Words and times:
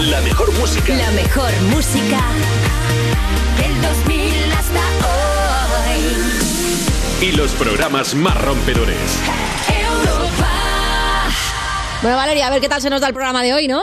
La 0.00 0.20
mejor 0.20 0.52
música. 0.58 0.96
La 0.96 1.10
mejor 1.10 1.50
música 1.74 2.20
del 3.58 3.82
2000 3.82 4.52
hasta 4.52 4.80
hoy. 7.20 7.26
Y 7.28 7.32
los 7.32 7.50
programas 7.52 8.14
más 8.14 8.40
rompedores. 8.40 9.18
Europa. 9.68 10.48
Bueno, 12.00 12.16
Valeria, 12.16 12.46
a 12.46 12.50
ver 12.50 12.60
qué 12.60 12.68
tal 12.68 12.80
se 12.80 12.90
nos 12.90 13.00
da 13.00 13.08
el 13.08 13.12
programa 13.14 13.42
de 13.42 13.54
hoy, 13.54 13.66
¿no? 13.66 13.82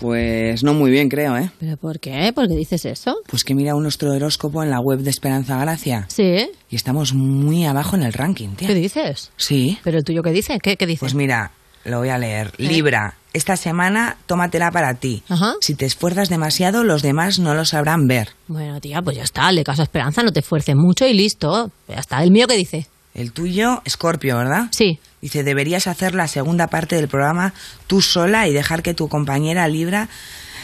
Pues 0.00 0.62
no 0.64 0.72
muy 0.72 0.90
bien, 0.90 1.10
creo, 1.10 1.36
¿eh? 1.36 1.50
¿Pero 1.60 1.76
por 1.76 2.00
qué? 2.00 2.32
¿Por 2.32 2.48
qué 2.48 2.54
dices 2.54 2.86
eso? 2.86 3.18
Pues 3.26 3.44
que 3.44 3.54
mira 3.54 3.74
nuestro 3.74 4.12
horóscopo 4.12 4.62
en 4.62 4.70
la 4.70 4.80
web 4.80 5.00
de 5.00 5.10
Esperanza 5.10 5.58
Gracia. 5.58 6.06
Sí. 6.08 6.48
Y 6.70 6.76
estamos 6.76 7.12
muy 7.12 7.66
abajo 7.66 7.96
en 7.96 8.04
el 8.04 8.14
ranking, 8.14 8.50
tía. 8.50 8.68
¿Qué 8.68 8.74
dices? 8.74 9.30
Sí. 9.36 9.78
¿Pero 9.84 9.98
el 9.98 10.04
tuyo 10.04 10.22
qué 10.22 10.30
dice? 10.30 10.58
¿Qué, 10.58 10.76
qué 10.76 10.86
dice? 10.86 11.00
Pues 11.00 11.14
mira, 11.14 11.52
lo 11.88 11.98
voy 11.98 12.08
a 12.10 12.18
leer. 12.18 12.52
Libra, 12.58 13.14
esta 13.32 13.56
semana 13.56 14.16
tómatela 14.26 14.70
para 14.70 14.94
ti. 14.94 15.22
Ajá. 15.28 15.54
Si 15.60 15.74
te 15.74 15.86
esfuerzas 15.86 16.28
demasiado, 16.28 16.84
los 16.84 17.02
demás 17.02 17.38
no 17.38 17.54
lo 17.54 17.64
sabrán 17.64 18.06
ver. 18.06 18.30
Bueno, 18.46 18.80
tía, 18.80 19.02
pues 19.02 19.16
ya 19.16 19.22
está, 19.24 19.50
le 19.52 19.64
caso 19.64 19.82
a 19.82 19.84
Esperanza, 19.84 20.22
no 20.22 20.32
te 20.32 20.40
esfuerces 20.40 20.76
mucho 20.76 21.06
y 21.06 21.14
listo. 21.14 21.70
Ya 21.88 21.96
está. 21.96 22.22
¿El 22.22 22.30
mío 22.30 22.46
qué 22.46 22.56
dice? 22.56 22.86
El 23.14 23.32
tuyo, 23.32 23.82
Escorpio, 23.84 24.36
¿verdad? 24.36 24.68
Sí. 24.70 25.00
Dice, 25.20 25.42
deberías 25.42 25.86
hacer 25.88 26.14
la 26.14 26.28
segunda 26.28 26.68
parte 26.68 26.94
del 26.96 27.08
programa 27.08 27.52
tú 27.88 28.00
sola 28.00 28.46
y 28.46 28.52
dejar 28.52 28.82
que 28.82 28.94
tu 28.94 29.08
compañera 29.08 29.66
Libra 29.66 30.08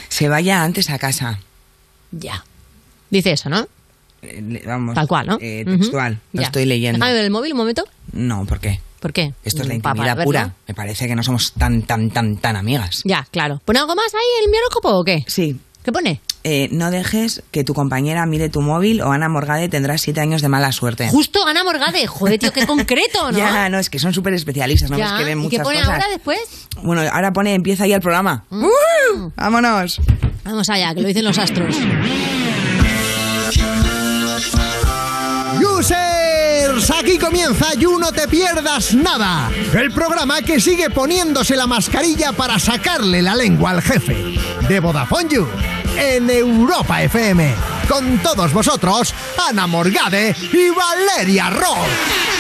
se 0.09 0.29
vaya 0.29 0.63
antes 0.63 0.91
a 0.91 0.99
casa. 0.99 1.41
Ya. 2.13 2.45
Dice 3.11 3.33
eso, 3.33 3.49
¿no? 3.49 3.67
Eh, 4.23 4.63
vamos. 4.67 4.95
Tal 4.95 5.09
cual, 5.09 5.27
¿no? 5.27 5.39
eh, 5.41 5.65
textual. 5.67 6.21
Lo 6.33 6.41
Ya. 6.43 6.47
estoy 6.47 6.65
leyendo. 6.67 6.99
Déjame 6.99 7.15
ver 7.15 7.25
el 7.25 7.31
móvil 7.31 7.53
un 7.53 7.59
momento. 7.59 7.85
No, 8.13 8.45
¿por 8.47 8.61
qué? 8.61 8.81
¿Por 9.05 9.13
qué? 9.13 9.35
Esto 9.45 9.61
es 9.61 9.69
la 9.69 9.75
Mm, 9.75 9.77
intimidad 9.77 10.25
pura. 10.25 10.55
Me 10.67 10.73
parece 10.73 11.07
que 11.07 11.15
no 11.15 11.23
somos 11.23 11.53
tan, 11.53 11.83
tan, 11.83 12.09
tan, 12.09 12.39
tan 12.39 12.57
amigas. 12.57 13.03
Ya, 13.05 13.27
claro. 13.31 13.61
¿Pone 13.67 13.79
algo 13.79 13.95
más 13.95 14.07
ahí 14.15 14.45
en 14.47 14.51
mi 14.51 14.57
horóscopo 14.57 14.89
o 14.95 15.05
qué? 15.05 15.27
Sí. 15.27 15.61
¿Qué 15.83 15.93
pone? 15.93 16.23
Eh, 16.43 16.71
no 16.73 16.91
dejes 16.91 17.43
que 17.51 17.65
tu 17.65 17.75
compañera 17.75 18.25
mire 18.25 18.49
tu 18.49 18.63
móvil 18.63 19.03
o 19.03 19.13
Ana 19.13 19.29
Morgade 19.29 19.69
tendrá 19.69 19.99
siete 19.99 20.23
años 20.23 20.41
de 20.41 20.49
mala 20.49 20.73
suerte. 20.73 21.07
Justo 21.11 21.47
Ana 21.47 21.65
Morgade. 21.65 22.07
Joder, 22.07 22.39
tío, 22.39 22.51
qué 22.55 22.65
concreto, 22.67 23.31
¿no? 23.31 23.37
Ya, 23.37 23.69
no, 23.69 23.79
es 23.79 23.91
que 23.91 23.99
son 23.99 24.15
súper 24.15 24.33
especialistas, 24.33 24.91
¿no? 24.91 24.97
Ya. 24.97 25.09
Es 25.09 25.13
que 25.19 25.25
ven 25.25 25.39
¿Y 25.39 25.43
muchas 25.43 25.59
qué 25.59 25.65
pone 25.65 25.81
cosas. 25.81 25.93
ahora 25.93 26.09
después? 26.09 26.39
Bueno, 26.83 27.03
ahora 27.13 27.31
pone, 27.35 27.53
empieza 27.53 27.87
ya 27.87 27.97
el 27.97 28.01
programa. 28.01 28.47
¡Uh! 28.51 29.31
¡Vámonos! 29.37 30.01
Vamos 30.45 30.71
allá, 30.71 30.95
que 30.95 31.03
lo 31.03 31.09
dicen 31.09 31.25
los 31.27 31.37
astros. 31.37 31.77
Aquí 37.05 37.19
comienza 37.19 37.75
You 37.75 37.99
No 37.99 38.13
Te 38.13 38.27
Pierdas 38.27 38.95
Nada, 38.95 39.51
el 39.75 39.93
programa 39.93 40.41
que 40.41 40.59
sigue 40.59 40.89
poniéndose 40.89 41.55
la 41.55 41.67
mascarilla 41.67 42.33
para 42.33 42.59
sacarle 42.59 43.21
la 43.21 43.35
lengua 43.35 43.73
al 43.73 43.83
jefe. 43.83 44.39
De 44.67 44.81
Vodafone 44.81 45.29
You, 45.29 45.47
en 45.99 46.31
Europa 46.31 47.03
FM. 47.03 47.55
Con 47.91 48.19
todos 48.21 48.55
vosotros, 48.55 49.15
Ana 49.47 49.67
Morgade 49.67 50.35
y 50.51 50.71
Valeria 50.71 51.51
Ross. 51.51 51.89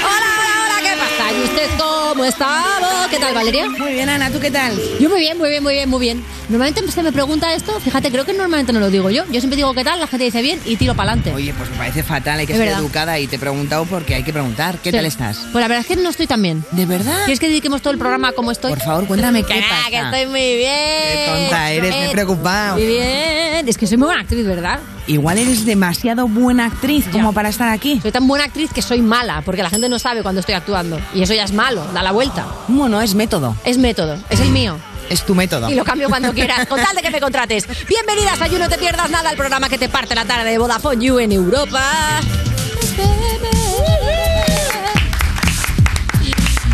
Hola, 0.03 0.44
¿qué 0.85 0.91
pasa? 0.99 1.33
¿Y 1.33 1.43
usted 1.45 1.69
cómo 1.79 2.25
estamos? 2.25 3.09
¿Qué 3.11 3.19
tal, 3.19 3.35
Valeria? 3.35 3.69
Muy 3.71 3.93
bien, 3.95 4.09
Ana, 4.09 4.31
¿tú 4.31 4.39
qué 4.41 4.51
tal? 4.51 4.73
Yo 5.01 5.09
muy 5.09 5.21
bien, 5.21 5.39
muy 5.39 5.49
bien, 5.51 5.63
muy 5.63 5.75
bien, 5.75 5.89
muy 5.91 6.01
bien. 6.01 6.23
Normalmente 6.49 6.83
se 6.93 7.03
me 7.03 7.11
pregunta 7.11 7.55
esto, 7.55 7.81
fíjate, 7.81 8.11
creo 8.11 8.25
que 8.27 8.33
normalmente 8.35 8.73
no 8.73 8.81
lo 8.81 8.91
digo 8.91 9.09
yo. 9.11 9.25
Yo 9.31 9.41
siempre 9.41 9.57
digo 9.57 9.73
qué 9.75 9.83
tal, 9.83 9.99
la 9.99 10.07
gente 10.07 10.25
dice 10.27 10.43
bien 10.43 10.61
y 10.67 10.77
tiro 10.77 10.95
para 10.95 11.12
adelante. 11.12 11.35
Oye, 11.35 11.55
pues 11.57 11.71
me 11.71 11.77
parece 11.77 12.03
fatal, 12.03 12.39
hay 12.39 12.47
que 12.47 12.53
Es 12.53 12.59
ser 12.59 12.67
verdad. 12.69 12.83
educada 12.83 13.19
y 13.19 13.27
te 13.27 13.37
he 13.37 13.39
preguntado 13.39 13.87
porque 13.87 14.15
hay 14.15 14.23
que 14.23 14.33
preguntar. 14.33 14.79
¿Qué 14.83 14.91
Sí. 14.91 14.97
tal 14.97 15.07
estás? 15.07 15.39
Pues 15.53 15.62
la 15.62 15.69
verdad 15.69 15.79
es 15.81 15.87
que 15.87 15.97
no 15.97 16.11
estoy 16.11 16.27
tan 16.27 16.43
bien. 16.43 16.62
¿De 16.73 16.85
verdad? 16.87 17.25
¿Quieres 17.25 17.41
que 17.41 17.49
dediquemos 17.49 17.81
todo 17.81 17.93
el 17.93 17.99
programa 17.99 18.33
como 18.33 18.51
estoy? 18.53 18.71
Por 18.71 18.81
favor, 18.83 19.07
cuéntame 19.07 19.43
qué 19.43 19.61
nada, 19.61 19.69
pasa. 19.77 19.91
que 19.91 19.99
estoy 20.01 20.27
muy 20.27 20.57
bien. 20.57 20.69
Qué 20.71 21.27
tonta 21.49 21.71
eres, 21.73 21.91
me 21.91 22.07
he 22.07 22.12
preocupado. 22.12 22.75
Muy 22.77 22.87
bien. 22.87 23.69
Es 23.69 23.79
que 23.79 23.87
soy 23.87 23.97
muy 23.97 24.07
buena 24.07 24.21
actriz, 24.23 24.47
¿verdad? 24.47 24.81
Igual 25.07 25.37
eres 25.39 25.65
demasiado 25.67 26.29
buena 26.29 26.67
actriz 26.67 27.06
como 27.12 27.33
para 27.33 27.49
estar 27.50 27.69
aquí. 27.69 28.00
Soy 28.00 28.11
tan 28.12 28.27
buena 28.27 28.44
actriz 28.44 28.71
que 28.73 28.81
soy 28.83 29.00
mala, 29.03 29.43
porque 29.44 29.62
la 29.62 29.69
gente 29.71 29.89
no 29.89 29.99
sabe 29.99 30.23
cuando 30.23 30.41
estoy 30.41 30.55
actuando. 30.55 30.74
Y 31.15 31.23
eso 31.23 31.35
ya 31.35 31.45
es 31.45 31.53
malo, 31.53 31.87
da 31.95 32.03
la 32.03 32.11
vuelta. 32.11 32.47
Bueno, 32.67 33.01
es 33.01 33.15
método. 33.15 33.55
Es 33.65 33.79
método, 33.79 34.17
es 34.29 34.41
el 34.41 34.51
mío. 34.51 34.77
Es 35.09 35.25
tu 35.25 35.33
método. 35.33 35.71
Y 35.71 35.75
lo 35.75 35.85
cambio 35.85 36.09
cuando 36.09 36.33
quieras, 36.33 36.67
con 36.67 36.83
tal 36.83 36.97
de 36.97 37.03
que 37.03 37.11
me 37.11 37.21
contrates. 37.21 37.69
Bienvenidas 37.87 38.41
a 38.41 38.49
You 38.49 38.59
No 38.59 38.69
Te 38.69 38.77
Pierdas 38.77 39.09
Nada, 39.09 39.31
el 39.31 39.37
programa 39.37 39.69
que 39.69 39.79
te 39.79 39.89
parte 39.89 40.17
la 40.17 40.25
tarde 40.25 40.51
de 40.51 40.59
Vodafone 40.59 41.05
You 41.05 41.21
en 41.21 41.31
Europa. 41.31 42.21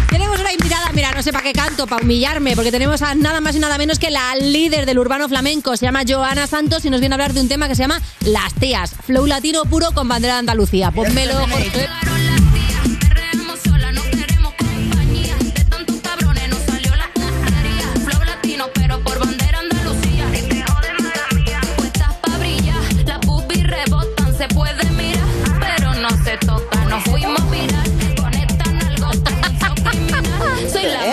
Tenemos 0.09 0.41
una 0.41 0.53
invitada, 0.53 0.91
mira, 0.94 1.12
no 1.12 1.22
sé 1.22 1.31
para 1.31 1.44
qué 1.44 1.53
canto, 1.53 1.87
para 1.87 2.03
humillarme, 2.03 2.55
porque 2.55 2.71
tenemos 2.71 3.03
a 3.03 3.15
nada 3.15 3.43
más 3.43 3.55
y 3.55 3.59
nada 3.59 3.77
menos 3.77 3.99
que 3.99 4.11
la 4.11 4.34
líder 4.37 4.87
del 4.87 4.99
urbano 4.99 5.28
flamenco, 5.28 5.77
se 5.77 5.84
llama 5.84 6.05
Joana 6.09 6.47
Santos 6.47 6.87
y 6.87 6.91
nos 6.91 7.00
viene 7.00 7.12
a 7.12 7.17
hablar 7.17 7.34
de 7.34 7.43
un 7.43 7.49
tema 7.49 7.69
que 7.69 7.75
se 7.75 7.82
llama 7.82 8.00
Las 8.25 8.55
Tías, 8.55 8.94
flow 9.05 9.27
latino 9.27 9.65
puro 9.67 9.93
con 9.93 10.09
bandera 10.09 10.34
de 10.34 10.38
Andalucía. 10.41 10.91
Pónmelo, 10.91 11.34
Jorge. 11.34 12.39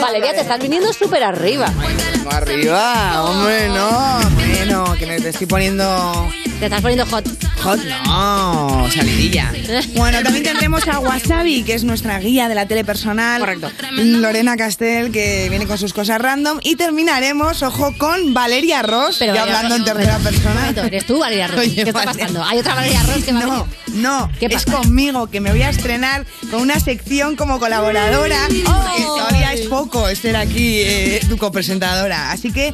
Valeria, 0.07 0.31
te 0.31 0.39
estás 0.39 0.59
viniendo 0.61 0.93
súper 0.93 1.21
arriba. 1.21 1.67
Arriba, 2.31 3.25
hombre, 3.25 3.67
no. 3.67 4.19
Bueno, 4.35 4.95
que 4.97 5.05
me 5.05 5.17
estoy 5.17 5.47
poniendo 5.47 6.29
Te 6.59 6.65
estás 6.65 6.81
poniendo 6.81 7.05
hot. 7.05 7.23
hot, 7.61 7.79
no, 8.05 8.87
salidilla. 8.91 9.51
Bueno, 9.95 10.21
también 10.23 10.43
tendremos 10.43 10.87
a 10.87 10.99
Wasabi, 10.99 11.63
que 11.63 11.73
es 11.73 11.83
nuestra 11.83 12.19
guía 12.19 12.47
de 12.49 12.55
la 12.55 12.65
tele 12.67 12.83
personal. 12.83 13.39
Correcto. 13.41 13.69
Lorena 13.91 14.55
Castel, 14.57 15.11
que 15.11 15.47
viene 15.49 15.67
con 15.67 15.77
sus 15.77 15.93
cosas 15.93 16.19
random. 16.19 16.59
Y 16.63 16.75
terminaremos, 16.75 17.61
ojo, 17.63 17.93
con 17.97 18.33
Valeria 18.33 18.81
Ross, 18.81 19.17
Pero 19.19 19.33
Valeria 19.33 19.55
hablando 19.57 19.75
en 19.75 19.83
tercera 19.83 20.17
persona. 20.19 20.53
momento, 20.55 20.83
¿Eres 20.83 21.05
tú, 21.05 21.19
Valeria 21.19 21.47
Ross? 21.47 21.59
Oye, 21.59 21.75
¿Qué 21.75 21.81
está 21.89 22.03
pasando? 22.05 22.43
¿Hay 22.43 22.57
otra 22.59 22.75
Valeria 22.75 23.03
Ross 23.03 23.23
que 23.23 23.31
va 23.33 23.39
a 23.39 23.45
No, 23.45 23.51
venir? 23.87 24.01
no, 24.01 24.31
¿Qué 24.39 24.45
es 24.47 24.65
pasa? 24.65 24.77
conmigo, 24.77 25.27
que 25.27 25.39
me 25.41 25.51
voy 25.51 25.61
a 25.61 25.69
estrenar 25.69 26.25
con 26.49 26.61
una 26.61 26.79
sección 26.79 27.35
como 27.35 27.59
colaboradora. 27.59 28.47
Oh. 28.65 29.17
Todavía 29.17 29.53
es 29.53 29.67
poco 29.67 30.07
ser 30.15 30.37
aquí 30.37 30.79
eh, 30.81 31.21
tu 31.29 31.37
copresentadora. 31.37 32.31
Así 32.31 32.51
que, 32.51 32.73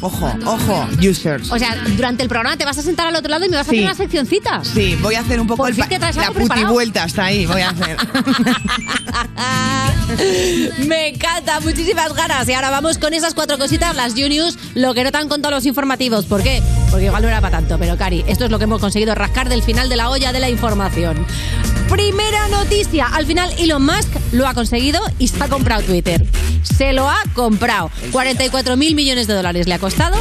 ojo, 0.00 0.32
ojo, 0.46 0.86
users. 1.00 1.50
O 1.50 1.58
sea, 1.58 1.76
durante 1.96 2.22
el 2.22 2.28
programa 2.28 2.56
te 2.56 2.64
vas 2.64 2.78
a 2.78 2.82
sentar 2.82 3.08
al 3.08 3.16
otro 3.16 3.30
lado 3.30 3.44
y 3.44 3.48
me 3.48 3.56
vas 3.56 3.66
a 3.66 3.70
hacer 3.70 3.82
una 3.84 3.94
seccioncita. 3.94 4.62
Sí, 4.64 4.96
voy 5.00 5.14
a 5.14 5.20
hacer 5.20 5.40
un 5.40 5.46
poco 5.46 5.58
Por 5.58 5.68
el 5.68 5.74
fin 5.74 5.84
pa- 5.84 5.88
te 5.88 5.98
traes 5.98 6.16
la 6.16 6.22
algo 6.22 6.34
preparado. 6.34 6.66
putivuelta 6.66 7.02
hasta 7.04 7.24
ahí, 7.24 7.46
voy 7.46 7.60
a 7.62 7.70
hacer. 7.70 7.96
Me 10.86 11.08
encanta, 11.08 11.60
muchísimas 11.60 12.12
ganas. 12.14 12.48
Y 12.48 12.52
ahora 12.52 12.70
vamos 12.70 12.98
con 12.98 13.14
esas 13.14 13.34
cuatro 13.34 13.58
cositas, 13.58 13.94
las 13.94 14.12
Juniors, 14.14 14.58
lo 14.74 14.92
que 14.94 15.04
no 15.04 15.12
te 15.12 15.18
han 15.18 15.28
contado 15.28 15.54
los 15.54 15.66
informativos. 15.66 16.24
¿Por 16.26 16.42
qué? 16.42 16.62
Porque 16.90 17.06
igual 17.06 17.22
no 17.22 17.28
era 17.28 17.40
para 17.40 17.58
tanto, 17.58 17.78
pero 17.78 17.96
Cari, 17.96 18.24
esto 18.26 18.44
es 18.44 18.50
lo 18.50 18.58
que 18.58 18.64
hemos 18.64 18.80
conseguido 18.80 19.14
rascar 19.14 19.48
del 19.48 19.62
final 19.62 19.88
de 19.88 19.96
la 19.96 20.10
olla 20.10 20.32
de 20.32 20.40
la 20.40 20.48
información. 20.50 21.24
Primera 21.90 22.46
noticia, 22.48 23.06
al 23.06 23.26
final 23.26 23.52
Elon 23.58 23.84
Musk 23.84 24.08
lo 24.30 24.46
ha 24.46 24.54
conseguido 24.54 25.00
y 25.18 25.26
se 25.26 25.42
ha 25.42 25.48
comprado 25.48 25.82
Twitter. 25.82 26.24
Se 26.62 26.92
lo 26.92 27.10
ha 27.10 27.18
comprado. 27.34 27.90
44 28.12 28.76
mil 28.76 28.94
millones 28.94 29.26
de 29.26 29.34
dólares 29.34 29.66
le 29.66 29.74
ha 29.74 29.78
costado. 29.80 30.16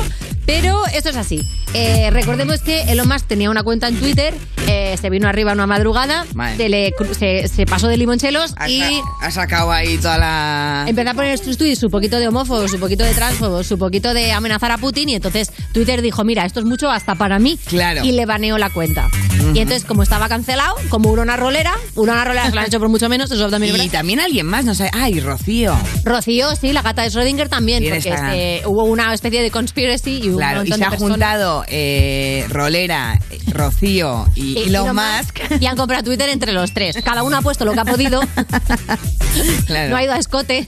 Pero 0.50 0.82
esto 0.92 1.10
es 1.10 1.16
así. 1.16 1.42
Eh, 1.76 2.10
recordemos 2.12 2.62
que 2.62 2.82
Elon 2.92 3.08
Musk 3.08 3.28
tenía 3.28 3.52
una 3.52 3.62
cuenta 3.62 3.88
en 3.88 4.00
Twitter, 4.00 4.34
eh, 4.66 4.98
se 5.00 5.12
vino 5.12 5.28
arriba 5.30 5.54
una 5.54 5.68
madrugada, 5.68 6.26
se, 6.58 6.68
le 6.70 6.92
cru- 6.94 7.14
se- 7.14 7.48
se 7.48 7.68
pasó 7.68 7.88
de 7.88 7.98
limonchelos 7.98 8.56
Ha, 8.58 8.68
y 8.68 8.80
sa- 8.82 9.28
ha 9.28 9.30
sacado 9.32 9.72
ahí 9.72 10.00
toda 10.00 10.18
la... 10.18 10.86
empezó 10.88 11.12
a 11.12 11.14
poner 11.14 11.38
sus 11.38 11.56
tweets 11.60 11.78
su 11.80 11.92
poquito 11.92 12.18
de 12.20 12.28
homófobos, 12.28 12.72
su 12.72 12.80
poquito 12.80 13.04
de 13.04 13.14
transfobos, 13.14 13.68
su 13.68 13.78
poquito 13.78 14.16
de 14.16 14.32
amenazar 14.32 14.72
a 14.72 14.80
Putin 14.80 15.10
y 15.10 15.14
entonces 15.16 15.52
Twitter 15.72 16.02
dijo, 16.02 16.24
mira, 16.24 16.44
esto 16.46 16.60
es 16.62 16.66
mucho 16.66 16.90
hasta 16.90 17.14
para 17.14 17.38
mí 17.38 17.60
Claro. 17.68 18.04
y 18.04 18.12
le 18.14 18.26
baneó 18.26 18.58
la 18.58 18.72
cuenta. 18.72 19.08
Y 19.54 19.60
entonces 19.60 19.86
como 19.86 20.02
estaba 20.02 20.28
cancelado, 20.30 20.74
como 20.90 21.12
una 21.12 21.38
rolera, 21.38 21.74
una 21.96 22.26
rolera 22.26 22.48
se 22.50 22.56
lo 22.56 22.62
han 22.62 22.68
hecho 22.68 22.80
por 22.80 22.90
mucho 22.90 23.08
menos, 23.10 23.30
eso 23.32 23.48
también 23.52 23.76
es 23.76 23.80
Y 23.80 23.84
verdad. 23.86 24.00
también 24.00 24.20
alguien 24.20 24.48
más, 24.48 24.66
no 24.66 24.74
sé. 24.74 24.90
Ay, 24.92 25.20
Rocío. 25.20 25.78
Rocío, 26.04 26.56
sí, 26.56 26.74
la 26.74 26.82
gata 26.82 27.04
de 27.04 27.10
Schrödinger 27.10 27.48
también, 27.48 27.84
este, 27.84 28.64
hubo 28.66 28.84
una 28.86 29.14
especie 29.14 29.44
de 29.44 29.52
conspiracy 29.52 30.22
y 30.24 30.30
hubo 30.30 30.39
Claro, 30.40 30.62
un 30.62 30.68
y 30.68 30.70
se 30.70 30.74
ha 30.76 30.78
de 30.78 30.84
personas. 30.92 31.12
juntado 31.12 31.64
eh, 31.68 32.46
Rolera, 32.50 33.20
Rocío 33.48 34.26
y 34.36 34.58
Y 34.60 34.64
Elon 34.70 34.96
Musk. 34.96 35.40
Y 35.60 35.66
han 35.66 35.76
comprado 35.78 36.04
Twitter 36.04 36.30
entre 36.30 36.52
los 36.54 36.74
tres. 36.74 36.98
Cada 37.04 37.24
uno 37.24 37.38
ha 37.38 37.42
puesto 37.42 37.66
lo 37.66 37.74
que 37.74 37.80
ha 37.80 37.86
podido. 37.86 38.22
Claro. 39.68 39.90
No 39.92 39.96
ha 39.98 40.04
ido 40.04 40.14
a 40.14 40.18
escote. 40.18 40.66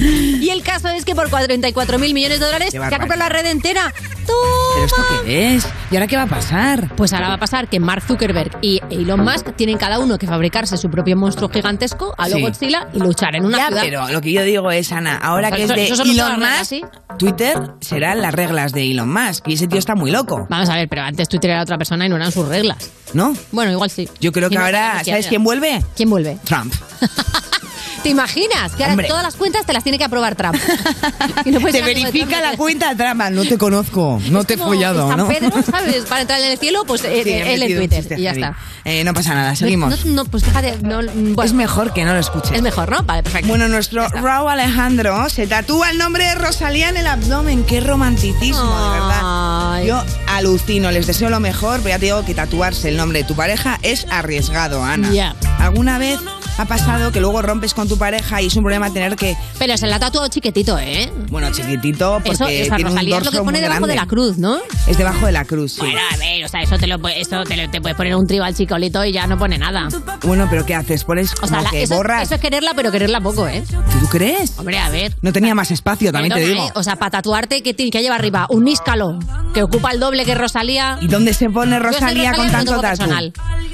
Y 0.00 0.50
el 0.50 0.62
caso 0.62 0.88
es 0.88 1.04
que 1.04 1.14
por 1.14 1.30
44 1.30 1.98
mil 1.98 2.12
millones 2.14 2.38
de 2.40 2.46
dólares 2.46 2.70
se 2.70 2.78
ha 2.78 2.90
comprado 2.90 3.16
la 3.16 3.28
red 3.28 3.46
entera. 3.46 3.92
¿Pero 4.26 4.84
esto 4.86 5.02
qué 5.24 5.54
es? 5.54 5.68
¿Y 5.90 5.96
ahora 5.96 6.06
qué 6.08 6.16
va 6.16 6.24
a 6.24 6.26
pasar? 6.26 6.94
Pues 6.96 7.12
ahora 7.12 7.28
va 7.28 7.34
a 7.34 7.38
pasar 7.38 7.68
que 7.68 7.78
Mark 7.80 8.02
Zuckerberg 8.06 8.58
y 8.60 8.80
Elon 8.90 9.20
Musk 9.24 9.54
tienen 9.56 9.78
cada 9.78 9.98
uno 10.00 10.18
que 10.18 10.26
fabricarse 10.26 10.76
su 10.76 10.90
propio 10.90 11.16
monstruo 11.16 11.48
gigantesco 11.48 12.14
a 12.18 12.28
lo 12.28 12.36
Sí. 12.36 12.42
Godzilla 12.42 12.88
y 12.92 12.98
luchar 12.98 13.36
en 13.36 13.44
una 13.44 13.58
Ya, 13.58 13.66
ciudad. 13.68 13.82
pero 13.84 14.08
lo 14.08 14.20
que 14.20 14.32
yo 14.32 14.42
digo 14.42 14.70
es, 14.72 14.90
Ana, 14.92 15.16
ahora 15.16 15.50
que 15.52 15.62
es 15.62 15.70
Eso- 15.70 15.74
de 15.74 15.84
eso 15.86 15.96
son 15.96 16.10
Elon 16.10 16.30
reglas, 16.32 16.58
Musk, 16.58 16.68
¿sí? 16.68 16.84
Twitter 17.18 17.58
serán 17.80 18.20
las 18.20 18.34
reglas 18.34 18.72
de 18.72 18.90
Elon 18.90 18.95
Musk. 19.04 19.48
Y 19.48 19.54
ese 19.54 19.66
tío 19.66 19.78
está 19.78 19.94
muy 19.94 20.10
loco, 20.10 20.46
Vamos 20.48 20.68
a 20.68 20.76
ver, 20.76 20.88
pero 20.88 21.02
antes 21.02 21.28
Twitter 21.28 21.50
era 21.50 21.62
otra 21.62 21.76
persona 21.76 22.06
y 22.06 22.08
no 22.08 22.16
eran 22.16 22.32
sus 22.32 22.46
reglas. 22.48 22.90
¿no? 23.12 23.34
Bueno, 23.52 23.72
igual 23.72 23.90
sí. 23.90 24.08
Yo 24.20 24.32
creo 24.32 24.48
que 24.48 24.54
Y 24.54 24.58
no 24.58 24.64
ahora, 24.64 25.02
¿sabes 25.04 25.26
quién 25.26 25.44
vuelve? 25.44 25.82
¿Quién 25.96 26.08
vuelve? 26.08 26.38
Trump. 26.44 26.72
¿Te 28.06 28.10
imaginas? 28.10 28.72
Que 28.76 28.84
ahora 28.84 28.92
Hombre. 28.92 29.08
todas 29.08 29.24
las 29.24 29.34
cuentas 29.34 29.66
te 29.66 29.72
las 29.72 29.82
tiene 29.82 29.98
que 29.98 30.04
aprobar 30.04 30.36
Trump. 30.36 30.54
Y 31.44 31.50
no 31.50 31.60
puedes 31.60 31.74
Te 31.74 31.82
de 31.82 31.86
verifica 31.94 32.26
Trump. 32.38 32.42
la 32.52 32.56
cuenta, 32.56 32.94
Trump. 32.96 33.20
No 33.32 33.44
te 33.44 33.58
conozco, 33.58 34.20
no 34.30 34.44
te 34.44 34.54
he 34.54 34.56
Como 34.56 34.70
follado, 34.70 35.08
San 35.08 35.18
¿no? 35.18 35.28
Pedro, 35.28 35.50
¿sabes? 35.68 36.04
Para 36.08 36.20
entrar 36.22 36.40
en 36.40 36.52
el 36.52 36.58
cielo, 36.58 36.84
pues 36.86 37.02
eh, 37.04 37.22
Sí, 37.24 37.30
he 37.30 37.54
él 37.54 37.62
en 37.62 37.68
metido 37.68 37.82
un 37.82 37.88
Twitter. 37.88 37.98
chiste 38.00 38.20
Y 38.20 38.22
ya 38.22 38.30
está. 38.30 38.56
Eh, 38.84 39.02
no 39.02 39.12
pasa 39.12 39.34
nada, 39.34 39.56
seguimos. 39.56 40.04
No, 40.06 40.12
no, 40.22 40.24
pues 40.24 40.44
no, 40.82 41.00
bueno, 41.02 41.42
es 41.42 41.52
mejor 41.52 41.92
que 41.92 42.04
no 42.04 42.12
lo 42.14 42.20
escuches. 42.20 42.52
es 42.52 42.62
mejor, 42.62 42.88
¿no? 42.90 43.02
Vale, 43.02 43.24
perfecto. 43.24 43.48
Bueno, 43.48 43.66
nuestro 43.66 44.06
Raúl 44.08 44.50
Alejandro 44.50 45.28
se 45.28 45.48
tatúa 45.48 45.90
el 45.90 45.98
nombre 45.98 46.24
de 46.26 46.36
Rosalía 46.36 46.88
en 46.88 46.96
el 46.96 47.06
abdomen. 47.08 47.64
¡Qué 47.64 47.80
romanticismo, 47.80 48.62
de 48.62 48.90
verdad! 49.00 49.20
Ay. 49.24 49.86
Yo 49.88 50.02
alucino, 50.28 50.92
les 50.92 51.08
deseo 51.08 51.28
lo 51.30 51.40
mejor, 51.40 51.78
pero 51.78 51.88
ya 51.90 51.98
te 51.98 52.04
digo 52.06 52.24
que 52.24 52.34
tatuarse 52.34 52.88
el 52.88 52.96
nombre 52.96 53.18
de 53.20 53.24
tu 53.24 53.34
pareja 53.34 53.78
es 53.82 54.06
arriesgado, 54.10 54.84
Ana. 54.84 55.10
Ya. 55.10 55.34
¿Alguna 55.58 55.98
vez 55.98 56.20
ha 56.58 56.64
pasado 56.66 57.10
que 57.12 57.20
luego 57.20 57.42
rompes 57.42 57.74
con 57.74 57.88
tu 57.88 57.95
pareja 57.96 58.40
y 58.42 58.46
es 58.46 58.56
un 58.56 58.62
problema 58.62 58.90
tener 58.92 59.16
que, 59.16 59.36
Pero 59.58 59.76
se 59.76 59.86
la 59.86 59.96
ha 59.96 59.98
tatuado 59.98 60.28
chiquitito, 60.28 60.78
¿eh? 60.78 61.10
bueno, 61.30 61.50
chiquitito, 61.52 62.14
porque 62.16 62.30
Eso, 62.30 62.46
esa 62.46 62.76
tiene 62.76 62.90
un 62.90 62.96
Rosalía 62.96 63.18
es 63.18 63.24
lo 63.24 63.30
que 63.30 63.38
pone 63.38 63.60
debajo 63.60 63.80
grande. 63.80 63.88
de 63.94 64.00
la 64.00 64.06
cruz, 64.06 64.38
¿no? 64.38 64.58
Es 64.86 64.98
debajo 64.98 65.26
de 65.26 65.32
la 65.32 65.44
cruz, 65.44 65.72
sí. 65.72 65.80
Bueno, 65.80 66.00
a 66.12 66.16
ver, 66.16 66.44
o 66.44 66.48
sea, 66.48 66.60
eso 66.62 66.78
te 66.78 66.86
lo 66.86 66.96
eso 67.08 67.44
te, 67.44 67.56
lo- 67.56 67.70
te 67.70 67.80
puedes 67.80 67.96
poner 67.96 68.14
un 68.16 68.26
tribal 68.26 68.54
chicolito 68.54 69.04
y 69.04 69.12
ya 69.12 69.26
no 69.26 69.38
pone 69.38 69.58
nada. 69.58 69.88
Bueno, 70.22 70.46
pero 70.50 70.64
¿qué 70.66 70.74
haces? 70.74 71.04
Pones 71.04 71.32
O 71.42 71.46
sea, 71.46 71.62
la- 71.62 71.70
que 71.70 71.82
eso, 71.82 71.96
borras. 71.96 72.22
eso 72.24 72.34
es 72.36 72.40
quererla, 72.40 72.72
pero 72.74 72.90
quererla 72.92 73.20
poco, 73.20 73.46
¿eh? 73.48 73.62
¿Tú 74.00 74.06
crees? 74.08 74.58
Hombre, 74.58 74.78
a 74.78 74.88
ver. 74.90 75.14
No 75.22 75.32
tenía 75.32 75.54
más 75.54 75.70
espacio, 75.70 76.12
también 76.12 76.34
te 76.34 76.40
digo. 76.40 76.66
¿eh? 76.66 76.72
O 76.74 76.82
sea, 76.82 76.96
para 76.96 77.10
tatuarte, 77.10 77.62
¿qué, 77.62 77.74
tiene- 77.74 77.90
qué 77.90 78.02
lleva 78.02 78.14
arriba? 78.16 78.46
Un 78.50 78.64
níscalo, 78.64 79.18
que 79.54 79.62
ocupa 79.62 79.90
el 79.92 80.00
doble 80.00 80.24
que 80.24 80.34
Rosalía. 80.34 80.98
¿Y 81.00 81.08
dónde 81.08 81.32
se 81.34 81.48
pone 81.50 81.78
Rosalía 81.78 82.32
con 82.34 82.46
no 82.46 82.52
tanto 82.52 82.70
tatu? 82.72 82.82
personal. 82.82 83.32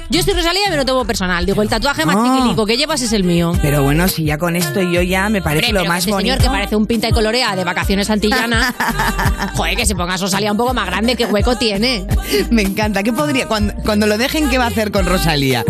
Yo 0.09 0.21
soy 0.21 0.33
Rosalía, 0.33 0.61
pero 0.65 0.77
no 0.77 0.85
tengo 0.85 1.05
personal. 1.05 1.45
Digo, 1.45 1.61
el 1.61 1.69
tatuaje 1.69 2.05
más 2.05 2.15
Ah. 2.19 2.35
chiquilico 2.37 2.65
que 2.65 2.77
llevas 2.77 3.01
es 3.01 3.13
el 3.13 3.23
mío. 3.23 3.53
Pero 3.61 3.83
bueno, 3.83 4.07
si 4.13 4.25
ya 4.25 4.37
con 4.37 4.55
esto 4.55 4.81
yo 4.81 5.01
ya 5.01 5.29
me 5.29 5.41
parece 5.41 5.67
Hombre, 5.67 5.73
lo 5.73 5.79
pero 5.81 5.89
más 5.89 5.99
este 5.99 6.11
bonito. 6.11 6.33
señor 6.33 6.43
que 6.43 6.49
parece 6.49 6.75
un 6.75 6.85
pinta 6.85 7.09
y 7.09 7.11
colorea 7.11 7.55
de 7.55 7.63
vacaciones 7.63 8.09
antillana. 8.09 8.73
Joder, 9.55 9.75
que 9.75 9.85
se 9.85 9.95
ponga 9.95 10.17
Rosalía 10.17 10.51
un 10.51 10.57
poco 10.57 10.73
más 10.73 10.85
grande, 10.85 11.15
qué 11.15 11.25
hueco 11.25 11.57
tiene. 11.57 12.05
Me 12.51 12.61
encanta. 12.61 13.03
¿Qué 13.03 13.11
podría 13.13 13.47
cuando, 13.47 13.73
cuando 13.83 14.07
lo 14.07 14.17
dejen 14.17 14.49
qué 14.49 14.57
va 14.57 14.65
a 14.65 14.67
hacer 14.67 14.91
con 14.91 15.05
Rosalía? 15.05 15.63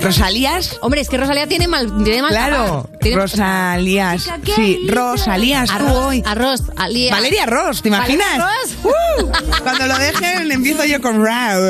Rosalías. 0.00 0.76
Hombre, 0.80 1.00
es 1.02 1.08
que 1.08 1.18
Rosalía 1.18 1.46
tiene 1.46 1.68
mal, 1.68 2.02
tiene 2.04 2.22
mal 2.22 2.30
Claro. 2.30 2.88
Tiene- 3.00 3.20
Rosalías. 3.20 4.28
Sí, 4.56 4.86
Rosalías 4.88 5.68
tú 5.68 5.76
Arroz, 5.76 5.92
hoy. 6.06 6.22
arroz, 6.26 6.62
alía. 6.76 7.12
Valeria 7.14 7.46
Ross, 7.46 7.82
¿te 7.82 7.88
imaginas? 7.88 8.38
Valeria 8.38 8.50
Uh, 8.82 9.62
cuando 9.62 9.86
lo 9.86 9.98
dejen 9.98 10.50
empiezo 10.50 10.84
yo 10.84 11.00
con 11.00 11.22
Rau. 11.24 11.60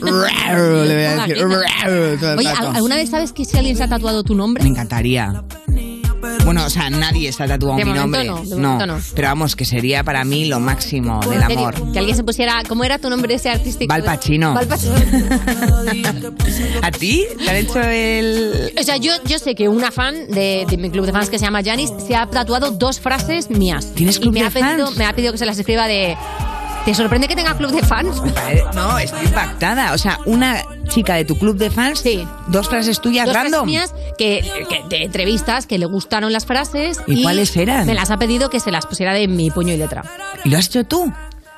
Rau, 0.00 0.84
le 0.84 0.94
voy 0.94 1.04
a 1.04 1.26
decir. 1.26 1.36
Rau, 1.46 2.38
Oye. 2.38 2.48
¿alguna 2.74 2.96
vez 2.96 3.10
sabes 3.10 3.32
que 3.32 3.44
si 3.44 3.56
alguien 3.56 3.76
se 3.76 3.84
ha 3.84 3.88
tatuado 3.88 4.22
tu 4.22 4.34
nombre? 4.34 4.62
Me 4.62 4.68
encantaría. 4.70 5.35
Bueno, 6.44 6.64
o 6.64 6.70
sea, 6.70 6.90
nadie 6.90 7.28
está 7.28 7.46
tatuado 7.46 7.76
De 7.76 7.84
mi 7.84 7.92
nombre. 7.92 8.24
no, 8.24 8.42
de 8.44 8.56
momento 8.56 8.86
no. 8.86 9.00
Pero 9.14 9.28
vamos, 9.28 9.56
que 9.56 9.64
sería 9.64 10.04
para 10.04 10.24
mí 10.24 10.44
lo 10.46 10.60
máximo 10.60 11.20
del 11.28 11.42
amor. 11.42 11.74
Que 11.92 11.98
alguien 11.98 12.16
se 12.16 12.22
pusiera. 12.22 12.62
¿Cómo 12.68 12.84
era 12.84 12.98
tu 12.98 13.10
nombre 13.10 13.34
ese 13.34 13.50
artístico? 13.50 13.92
Val 13.92 14.04
Pacino. 14.04 14.54
Val 14.54 14.66
Pacino. 14.66 14.94
¿A 16.82 16.90
ti? 16.92 17.24
¿Te 17.44 17.50
han 17.50 17.56
hecho 17.56 17.80
el...? 17.80 18.72
O 18.78 18.82
sea, 18.82 18.96
yo, 18.96 19.12
yo 19.24 19.38
sé 19.38 19.54
que 19.54 19.68
una 19.68 19.90
fan 19.90 20.28
de, 20.28 20.66
de 20.68 20.76
mi 20.76 20.90
club 20.90 21.04
de 21.06 21.12
fans 21.12 21.30
que 21.30 21.38
se 21.38 21.44
llama 21.44 21.62
Janis 21.64 21.92
se 22.06 22.14
ha 22.14 22.26
tatuado 22.26 22.70
dos 22.70 23.00
frases 23.00 23.50
mías. 23.50 23.92
¿Tienes 23.94 24.18
club 24.20 24.32
y 24.32 24.34
me 24.34 24.40
de 24.40 24.46
ha 24.46 24.50
pedido, 24.50 24.86
fans? 24.86 24.98
Me 24.98 25.04
ha 25.04 25.12
pedido 25.14 25.32
que 25.32 25.38
se 25.38 25.46
las 25.46 25.58
escriba 25.58 25.86
de. 25.88 26.16
¿Te 26.86 26.94
sorprende 26.94 27.26
que 27.26 27.34
tenga 27.34 27.54
club 27.56 27.72
de 27.72 27.82
fans? 27.82 28.22
No, 28.74 28.96
estoy 28.98 29.26
impactada. 29.26 29.92
O 29.92 29.98
sea, 29.98 30.20
una 30.24 30.62
chica 30.88 31.14
de 31.16 31.24
tu 31.24 31.36
club 31.36 31.56
de 31.56 31.68
fans, 31.68 31.98
Sí. 31.98 32.24
dos 32.46 32.68
frases 32.68 33.00
tuyas 33.00 33.26
Dos 33.26 33.32
frases 33.34 33.50
random. 33.52 33.66
mías 33.66 33.92
que, 34.16 34.40
que- 34.68 34.82
de 34.88 35.02
entrevistas 35.04 35.66
que 35.66 35.78
le 35.78 35.86
gustaron 35.86 36.32
las 36.32 36.46
frases. 36.46 37.00
¿Y 37.08 37.24
cuáles 37.24 37.56
eran? 37.56 37.86
Me 37.86 37.94
las 37.94 38.12
ha 38.12 38.18
pedido 38.18 38.50
que 38.50 38.60
se 38.60 38.70
las 38.70 38.86
pusiera 38.86 39.12
de 39.14 39.26
mi 39.26 39.50
puño 39.50 39.74
y 39.74 39.76
letra. 39.78 40.04
¿Y 40.44 40.48
lo 40.50 40.58
has 40.58 40.66
hecho 40.66 40.84
tú? 40.84 41.12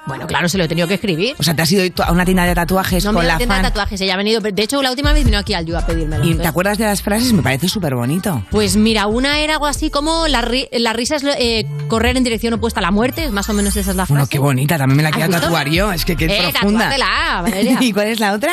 Bueno, 0.08 0.26
claro, 0.26 0.48
se 0.48 0.58
lo 0.58 0.64
he 0.64 0.68
tenido 0.68 0.88
que 0.88 0.94
escribir. 0.94 1.36
O 1.38 1.42
sea, 1.42 1.54
te 1.54 1.62
has 1.62 1.70
ido 1.70 1.84
a 2.04 2.10
una 2.12 2.24
tienda 2.24 2.44
de 2.44 2.54
tatuajes 2.54 3.04
No 3.04 3.12
con 3.12 3.22
da 3.24 3.32
la 3.34 3.36
tienda 3.36 3.56
de 3.56 3.62
fan. 3.62 3.70
tatuajes, 3.72 4.00
ella 4.00 4.14
ha 4.14 4.16
venido. 4.16 4.40
De 4.40 4.62
hecho, 4.62 4.82
la 4.82 4.90
última 4.90 5.12
vez 5.12 5.24
vino 5.24 5.38
aquí 5.38 5.54
al 5.54 5.64
Yu 5.66 5.76
a 5.76 5.86
pedírmelo. 5.86 6.24
¿Y 6.24 6.34
te 6.34 6.46
acuerdas 6.46 6.78
de 6.78 6.84
las 6.86 7.02
frases? 7.02 7.32
Me 7.32 7.42
parece 7.42 7.68
súper 7.68 7.94
bonito. 7.94 8.42
Pues 8.50 8.76
mira, 8.76 9.06
una 9.06 9.38
era 9.40 9.54
algo 9.54 9.66
así 9.66 9.90
como 9.90 10.26
la, 10.26 10.42
ri- 10.42 10.68
la 10.72 10.92
risa 10.92 11.16
es 11.16 11.24
eh, 11.24 11.66
correr 11.88 12.16
en 12.16 12.24
dirección 12.24 12.54
opuesta 12.54 12.80
a 12.80 12.82
la 12.82 12.90
muerte, 12.90 13.30
más 13.30 13.48
o 13.48 13.52
menos 13.52 13.76
esa 13.76 13.90
es 13.90 13.96
la 13.96 14.04
frase. 14.06 14.12
Bueno, 14.14 14.26
qué 14.28 14.38
bonita. 14.38 14.78
También 14.78 14.96
me 14.96 15.02
la 15.02 15.10
¿Has 15.10 15.14
quiero 15.16 15.30
tatuar 15.30 15.68
yo. 15.68 15.92
Es 15.92 16.04
que 16.04 16.16
qué 16.16 16.24
Eh, 16.26 16.50
profunda. 16.52 16.88
Valeria. 17.42 17.76
¿Y 17.80 17.92
cuál 17.92 18.06
es 18.08 18.20
la 18.20 18.32
otra? 18.32 18.52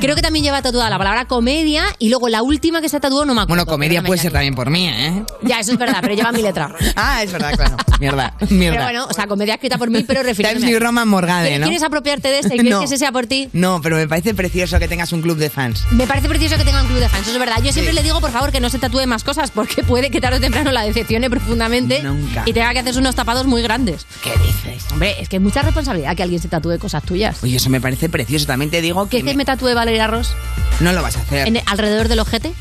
Creo 0.00 0.14
que 0.16 0.22
también 0.22 0.44
lleva 0.44 0.60
tatuada 0.62 0.90
la 0.90 0.98
palabra 0.98 1.24
comedia 1.26 1.84
y 1.98 2.08
luego 2.08 2.28
la 2.28 2.42
última 2.42 2.80
que 2.80 2.88
se 2.88 2.98
tatuó 3.00 3.24
no 3.24 3.34
me 3.34 3.42
acuerdo. 3.42 3.64
Bueno, 3.64 3.66
comedia 3.66 4.02
puede 4.02 4.20
ser 4.20 4.32
también 4.32 4.54
por 4.54 4.70
mí, 4.70 4.88
¿eh? 4.88 5.22
Ya, 5.42 5.60
eso 5.60 5.72
es 5.72 5.78
verdad, 5.78 5.98
pero 6.00 6.14
lleva 6.14 6.32
mi 6.32 6.42
letra. 6.42 6.74
Ah, 6.96 7.22
es 7.22 7.30
verdad, 7.30 7.52
claro. 7.54 7.76
Mierda, 8.00 8.34
mierda. 8.50 8.72
Pero 8.78 8.84
bueno, 8.84 9.06
o 9.10 9.12
sea, 9.12 9.26
comedia 9.26 9.54
escrita 9.54 9.76
por 9.78 9.90
mí, 9.90 10.02
pero 10.06 10.22
refiriéndome. 10.22 10.66
Roman 10.96 11.08
Morgade, 11.08 11.48
¿Quieres- 11.48 11.60
¿no? 11.60 11.66
¿Quieres 11.66 11.82
apropiarte 11.82 12.28
de 12.28 12.38
ese? 12.38 12.48
¿Quieres 12.56 12.70
No. 12.70 12.78
que 12.78 12.86
ese 12.86 12.96
sea 12.96 13.12
por 13.12 13.26
ti? 13.26 13.50
No, 13.52 13.80
pero 13.82 13.96
me 13.96 14.08
parece 14.08 14.32
precioso 14.34 14.78
que 14.78 14.88
tengas 14.88 15.12
un 15.12 15.20
club 15.20 15.36
de 15.36 15.50
fans. 15.50 15.84
Me 15.90 16.06
parece 16.06 16.26
precioso 16.26 16.56
que 16.56 16.64
tenga 16.64 16.80
un 16.80 16.88
club 16.88 17.00
de 17.00 17.08
fans, 17.10 17.24
eso 17.24 17.32
es 17.32 17.38
verdad. 17.38 17.56
Yo 17.62 17.70
siempre 17.72 17.92
le 17.92 18.02
digo, 18.02 18.18
por 18.22 18.30
favor, 18.30 18.50
que 18.50 18.60
no 18.60 18.70
se 18.70 18.78
tatúe 18.78 19.06
más 19.06 19.22
cosas, 19.22 19.50
porque 19.50 19.82
puede 19.82 20.10
que 20.10 20.22
tarde 20.22 20.38
o 20.38 20.40
temprano 20.40 20.72
la 20.72 20.84
decepcione 20.84 21.28
profundamente 21.28 22.02
Nunca. 22.02 22.44
y 22.46 22.52
tenga 22.54 22.72
que 22.72 22.78
hacerse 22.78 22.98
unos 22.98 23.14
tapados 23.14 23.46
muy 23.46 23.60
grandes. 23.60 24.06
¿Qué 24.24 24.30
dices? 24.38 24.90
Hombre, 24.90 25.16
es 25.20 25.28
que 25.28 25.36
es 25.36 25.42
mucha 25.42 25.60
responsabilidad 25.60 26.16
que 26.16 26.22
alguien 26.22 26.40
se 26.40 26.48
tatúe 26.48 26.78
cosas 26.78 27.02
tuyas. 27.02 27.42
Oye, 27.42 27.56
eso 27.56 27.68
me 27.68 27.80
parece 27.80 28.08
precioso. 28.08 28.46
También 28.46 28.70
te 28.70 28.80
digo 28.80 29.04
que 29.04 29.10
¿Quieres 29.10 29.24
que 29.26 29.32
me- 29.34 29.38
me 29.38 29.44
tatúe 29.44 29.74
Valeria 29.74 30.06
Ross 30.06 30.30
no 30.80 30.92
lo 30.92 31.02
vas 31.02 31.16
a 31.18 31.20
hacer. 31.20 31.46
en- 31.46 31.60
alrededor 31.66 32.08
del 32.08 32.20
ojete? 32.20 32.54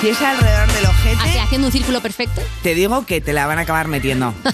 Si 0.00 0.08
es 0.08 0.20
alrededor 0.20 0.72
del 0.72 0.86
ojete, 0.86 1.16
Así, 1.22 1.38
haciendo 1.38 1.68
un 1.68 1.72
círculo 1.72 2.00
perfecto. 2.02 2.42
te 2.64 2.74
digo 2.74 3.06
que 3.06 3.20
te 3.20 3.32
la 3.32 3.46
van 3.46 3.58
a 3.58 3.62
acabar 3.62 3.86
metiendo. 3.86 4.34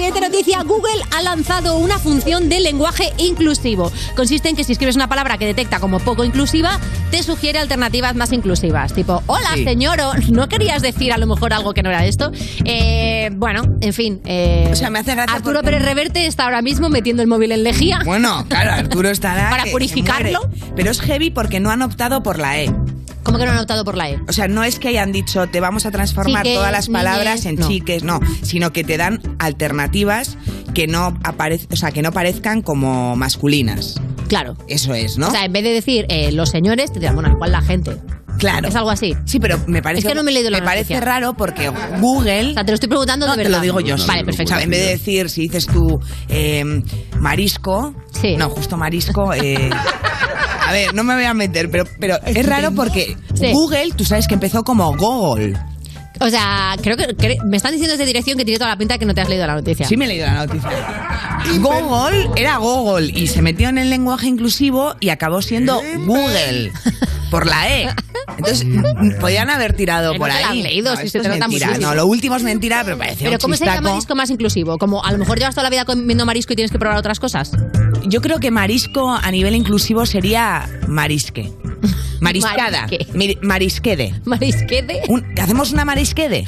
Siguiente 0.00 0.20
noticia. 0.22 0.62
Google 0.62 1.02
ha 1.14 1.20
lanzado 1.20 1.76
una 1.76 1.98
función 1.98 2.48
de 2.48 2.58
lenguaje 2.60 3.12
inclusivo. 3.18 3.92
Consiste 4.16 4.48
en 4.48 4.56
que 4.56 4.64
si 4.64 4.72
escribes 4.72 4.96
una 4.96 5.10
palabra 5.10 5.36
que 5.36 5.44
detecta 5.44 5.78
como 5.78 5.98
poco 6.00 6.24
inclusiva, 6.24 6.80
te 7.10 7.22
sugiere 7.22 7.58
alternativas 7.58 8.14
más 8.14 8.32
inclusivas. 8.32 8.94
Tipo, 8.94 9.22
hola, 9.26 9.50
Sí. 9.56 9.64
señoro, 9.64 10.12
¿no 10.30 10.48
querías 10.48 10.80
decir 10.80 11.12
a 11.12 11.18
lo 11.18 11.26
mejor 11.26 11.52
algo 11.52 11.74
que 11.74 11.82
no 11.82 11.90
era 11.90 12.06
esto? 12.06 12.32
Eh, 12.64 13.28
bueno, 13.34 13.60
en 13.82 13.92
fin. 13.92 14.22
eh, 14.24 14.70
O 14.72 14.74
sea, 14.74 14.88
me 14.88 15.00
hace 15.00 15.14
gracia 15.14 15.36
Arturo 15.36 15.56
porque- 15.56 15.72
Pérez 15.72 15.82
Reverte 15.84 16.24
está 16.26 16.44
ahora 16.44 16.62
mismo 16.62 16.88
metiendo 16.88 17.20
el 17.20 17.28
móvil 17.28 17.52
en 17.52 17.62
lejía. 17.62 18.00
Bueno, 18.06 18.46
claro, 18.48 18.72
Arturo 18.72 19.10
estará. 19.10 19.50
Para 19.50 19.66
purificarlo. 19.66 20.48
Pero 20.74 20.90
es 20.92 21.00
heavy 21.02 21.28
porque 21.28 21.60
no 21.60 21.70
han 21.70 21.82
optado 21.82 22.22
por 22.22 22.38
la 22.38 22.58
E. 22.58 22.74
¿Cómo 23.22 23.38
que 23.38 23.44
no 23.46 23.52
han 23.52 23.58
optado 23.58 23.84
por 23.84 23.96
la 23.96 24.10
E? 24.10 24.18
O 24.28 24.32
sea, 24.32 24.48
no 24.48 24.64
es 24.64 24.78
que 24.78 24.88
hayan 24.88 25.12
dicho 25.12 25.46
te 25.46 25.60
vamos 25.60 25.86
a 25.86 25.90
transformar 25.90 26.42
Chiques, 26.42 26.56
todas 26.58 26.72
las 26.72 26.88
palabras 26.88 27.44
niñes, 27.44 27.46
en 27.46 27.54
no. 27.56 27.68
chiques, 27.68 28.02
no, 28.04 28.20
sino 28.42 28.72
que 28.72 28.82
te 28.84 28.96
dan 28.96 29.20
alternativas 29.38 30.36
que 30.74 30.86
no 30.86 31.12
aparez- 31.22 31.66
o 31.72 31.76
sea, 31.76 31.90
que 31.92 32.02
no 32.02 32.12
parezcan 32.12 32.62
como 32.62 33.16
masculinas. 33.16 33.94
Claro. 34.28 34.56
Eso 34.68 34.94
es, 34.94 35.18
¿no? 35.18 35.28
O 35.28 35.30
sea, 35.30 35.44
en 35.44 35.52
vez 35.52 35.64
de 35.64 35.70
decir 35.72 36.06
eh, 36.08 36.32
los 36.32 36.50
señores, 36.50 36.92
te 36.92 37.00
dirán, 37.00 37.14
bueno, 37.16 37.30
igual 37.30 37.52
la 37.52 37.60
gente. 37.62 37.96
claro. 38.38 38.68
Es 38.68 38.76
algo 38.76 38.90
así. 38.90 39.14
Sí, 39.26 39.38
pero 39.40 39.58
me 39.66 39.82
parece 39.82 40.06
Es 40.06 40.12
que 40.12 40.14
no 40.14 40.22
me 40.22 40.30
he 40.30 40.34
leído 40.34 40.50
la 40.50 40.60
me 40.60 40.64
parece 40.64 40.98
raro 41.00 41.34
porque 41.34 41.68
Google 42.00 42.50
O 42.50 42.54
sea, 42.54 42.64
te 42.64 42.70
lo 42.70 42.74
estoy 42.74 42.88
preguntando 42.88 43.26
no, 43.26 43.32
de 43.32 43.38
te 43.38 43.42
verdad. 43.48 43.58
lo 43.58 43.62
digo 43.62 43.80
yo. 43.80 43.96
Vale, 44.06 44.24
perfecto. 44.24 44.52
O 44.54 44.56
sea, 44.56 44.64
en 44.64 44.70
vez 44.70 44.80
de 44.80 44.86
decir, 44.92 45.28
si 45.28 45.42
dices 45.42 45.66
tú 45.66 46.00
eh, 46.28 46.64
marisco, 47.18 47.94
Sí. 48.20 48.36
no, 48.36 48.48
justo 48.50 48.76
marisco, 48.76 49.34
eh, 49.34 49.68
a 50.70 50.72
ver, 50.72 50.94
no 50.94 51.02
me 51.02 51.14
voy 51.14 51.24
a 51.24 51.34
meter, 51.34 51.68
pero, 51.68 51.84
pero 51.98 52.16
es 52.24 52.46
raro 52.46 52.70
porque. 52.70 53.16
Google, 53.52 53.90
tú 53.96 54.04
sabes 54.04 54.28
que 54.28 54.34
empezó 54.34 54.62
como 54.62 54.96
Google. 54.96 55.58
O 56.22 56.28
sea, 56.28 56.76
creo 56.82 56.96
que, 56.96 57.08
cre- 57.16 57.42
me 57.44 57.56
están 57.56 57.72
diciendo 57.72 57.92
desde 57.94 58.04
dirección 58.06 58.36
que 58.36 58.44
tiene 58.44 58.58
toda 58.58 58.70
la 58.70 58.76
pinta 58.76 58.94
de 58.94 58.98
que 58.98 59.06
no 59.06 59.14
te 59.14 59.22
has 59.22 59.28
leído 59.28 59.46
la 59.46 59.54
noticia. 59.54 59.86
Sí 59.86 59.96
me 59.96 60.04
he 60.04 60.08
leído 60.08 60.26
la 60.26 60.46
noticia. 60.46 60.70
Google 61.58 62.30
era 62.36 62.58
Google 62.58 63.10
y 63.14 63.26
se 63.26 63.40
metió 63.42 63.68
en 63.68 63.78
el 63.78 63.88
lenguaje 63.90 64.26
inclusivo 64.26 64.94
y 65.00 65.08
acabó 65.08 65.40
siendo 65.42 65.80
Google 66.06 66.72
por 67.30 67.46
la 67.46 67.68
E. 67.74 67.88
Entonces, 68.36 68.66
podían 69.20 69.50
haber 69.50 69.72
tirado 69.74 70.12
no 70.12 70.18
por 70.18 70.30
ahí. 70.30 70.42
has 70.44 70.56
leído, 70.56 70.96
si 70.96 71.06
esto 71.06 71.22
se 71.22 71.28
nota 71.28 71.48
mentira. 71.48 71.78
No, 71.78 71.94
lo 71.94 72.06
último 72.06 72.36
es 72.36 72.42
mentira, 72.42 72.82
pero 72.84 72.98
parece 72.98 73.24
Pero 73.24 73.32
un 73.32 73.38
¿cómo 73.38 73.54
se 73.56 73.64
llama 73.64 73.76
chistaco. 73.78 73.94
marisco 73.94 74.14
más 74.14 74.30
inclusivo? 74.30 74.78
Como 74.78 75.04
a 75.04 75.12
lo 75.12 75.18
mejor 75.18 75.38
llevas 75.38 75.54
toda 75.54 75.64
la 75.64 75.70
vida 75.70 75.84
comiendo 75.84 76.26
marisco 76.26 76.52
y 76.52 76.56
tienes 76.56 76.70
que 76.70 76.78
probar 76.78 76.98
otras 76.98 77.18
cosas. 77.18 77.52
Yo 78.04 78.20
creo 78.20 78.40
que 78.40 78.50
marisco 78.50 79.10
a 79.10 79.30
nivel 79.30 79.54
inclusivo 79.54 80.04
sería 80.06 80.68
marisque. 80.86 81.50
Mariscada. 82.20 82.82
Marisque. 82.82 83.38
Marisquede. 83.42 84.14
Marisquede. 84.24 85.02
Un- 85.08 85.24
¿Hacemos 85.40 85.72
una 85.72 85.84
marisquede? 85.84 86.44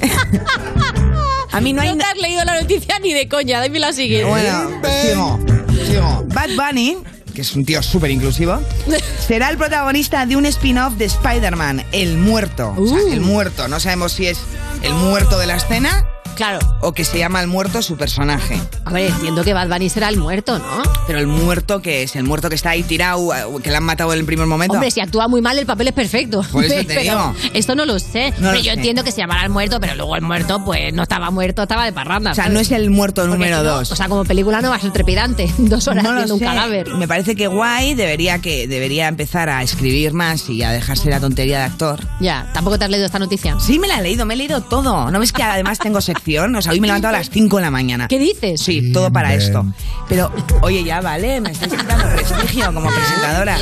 A 1.52 1.60
mí 1.60 1.72
no 1.72 1.82
hay... 1.82 1.96
te 1.96 2.04
has 2.04 2.16
leído 2.18 2.44
la 2.44 2.60
noticia 2.60 2.98
ni 2.98 3.12
de 3.12 3.28
coña, 3.28 3.60
dame 3.60 3.78
la 3.78 3.92
siguiente. 3.92 4.28
Bueno, 4.28 4.70
sigo, 5.02 5.38
sigo. 5.86 6.24
Bad 6.34 6.50
Bunny, 6.56 6.98
que 7.32 7.42
es 7.42 7.54
un 7.54 7.64
tío 7.64 7.80
súper 7.82 8.10
inclusivo, 8.10 8.60
será 9.26 9.50
el 9.50 9.56
protagonista 9.56 10.26
de 10.26 10.34
un 10.36 10.46
spin-off 10.46 10.94
de 10.94 11.04
Spider-Man, 11.04 11.84
El 11.92 12.16
Muerto. 12.18 12.74
O 12.76 12.86
sea, 12.86 12.96
Uh. 12.98 13.12
El 13.12 13.20
Muerto. 13.20 13.68
No 13.68 13.78
sabemos 13.78 14.12
si 14.12 14.26
es 14.26 14.38
el 14.82 14.92
muerto 14.94 15.38
de 15.38 15.46
la 15.46 15.56
escena 15.56 16.06
Claro. 16.34 16.58
o 16.80 16.92
que 16.92 17.04
se 17.04 17.18
llama 17.18 17.40
El 17.40 17.46
Muerto 17.48 17.80
su 17.82 17.96
personaje. 17.96 18.60
A 18.84 18.90
ver, 18.90 19.10
entiendo 19.10 19.44
que 19.44 19.52
Bad 19.54 19.68
Bunny 19.68 19.88
será 19.88 20.08
el 20.08 20.16
muerto, 20.18 20.58
¿no? 20.58 20.82
Pero 21.06 21.18
el 21.18 21.26
muerto 21.26 21.80
que 21.80 22.02
es, 22.02 22.16
el 22.16 22.24
muerto 22.24 22.48
que 22.48 22.54
está 22.54 22.70
ahí 22.70 22.82
tirado, 22.82 23.34
eh, 23.34 23.44
que 23.62 23.70
le 23.70 23.76
han 23.76 23.84
matado 23.84 24.12
en 24.12 24.18
el 24.20 24.24
primer 24.24 24.46
momento. 24.46 24.74
Hombre, 24.74 24.90
si 24.90 25.00
actúa 25.00 25.28
muy 25.28 25.40
mal, 25.40 25.58
el 25.58 25.66
papel 25.66 25.88
es 25.88 25.94
perfecto. 25.94 26.42
Por 26.50 26.64
eso 26.64 26.74
te 26.86 27.00
digo. 27.00 27.34
Esto 27.52 27.74
no 27.74 27.84
lo 27.86 27.98
sé. 27.98 28.30
No 28.32 28.36
pero 28.38 28.52
lo 28.52 28.58
yo 28.58 28.64
sé. 28.64 28.72
entiendo 28.72 29.04
que 29.04 29.12
se 29.12 29.18
llamará 29.18 29.44
el 29.44 29.50
muerto, 29.50 29.78
pero 29.80 29.94
luego 29.94 30.16
el 30.16 30.22
muerto, 30.22 30.64
pues 30.64 30.92
no 30.92 31.02
estaba 31.02 31.30
muerto, 31.30 31.62
estaba 31.62 31.84
de 31.84 31.92
parranda. 31.92 32.32
o 32.32 32.34
sea, 32.34 32.44
¿sabes? 32.44 32.54
no 32.54 32.60
es 32.60 32.70
el 32.72 32.90
muerto 32.90 33.26
número 33.26 33.58
no, 33.58 33.64
dos. 33.64 33.92
O 33.92 33.96
sea, 33.96 34.08
como 34.08 34.24
película 34.24 34.60
no 34.60 34.70
va 34.70 34.76
a 34.76 34.80
ser 34.80 34.92
trepidante. 34.92 35.52
Dos 35.58 35.88
horas 35.88 36.04
no 36.04 36.14
viendo 36.14 36.34
un 36.34 36.40
cadáver. 36.40 36.88
Me 36.94 37.08
parece 37.08 37.36
que 37.36 37.46
guay 37.46 37.94
debería 37.94 38.38
que 38.40 38.68
debería 38.68 39.08
empezar 39.08 39.48
a 39.48 39.62
escribir 39.62 40.12
más 40.12 40.48
y 40.48 40.62
a 40.62 40.70
dejarse 40.70 41.08
la 41.10 41.20
tontería 41.20 41.58
de 41.58 41.64
actor. 41.64 42.00
Ya, 42.20 42.48
tampoco 42.52 42.78
te 42.78 42.84
has 42.84 42.90
leído 42.90 43.06
esta 43.06 43.18
noticia. 43.18 43.56
Sí, 43.60 43.78
me 43.78 43.88
la 43.88 43.98
he 43.98 44.02
leído, 44.02 44.26
me 44.26 44.34
he 44.34 44.36
leído 44.36 44.60
todo. 44.62 45.10
¿No 45.10 45.20
ves 45.20 45.32
que 45.32 45.42
además 45.42 45.78
tengo 45.78 46.00
sección? 46.00 46.23
O 46.58 46.62
sea, 46.62 46.72
hoy 46.72 46.80
me 46.80 46.86
he 46.86 46.88
levantado 46.88 47.14
a 47.14 47.18
las 47.18 47.30
5 47.30 47.56
de 47.56 47.62
la 47.62 47.70
mañana. 47.70 48.08
¿Qué 48.08 48.18
dices? 48.18 48.60
Sí, 48.60 48.92
todo 48.92 49.12
para 49.12 49.34
esto. 49.34 49.64
Pero, 50.08 50.32
oye, 50.62 50.82
ya 50.84 51.00
vale, 51.00 51.40
me 51.40 51.50
estás 51.50 51.68
quitando 51.68 52.04
prestigio 52.14 52.72
como 52.72 52.88
presentadora. 52.90 53.56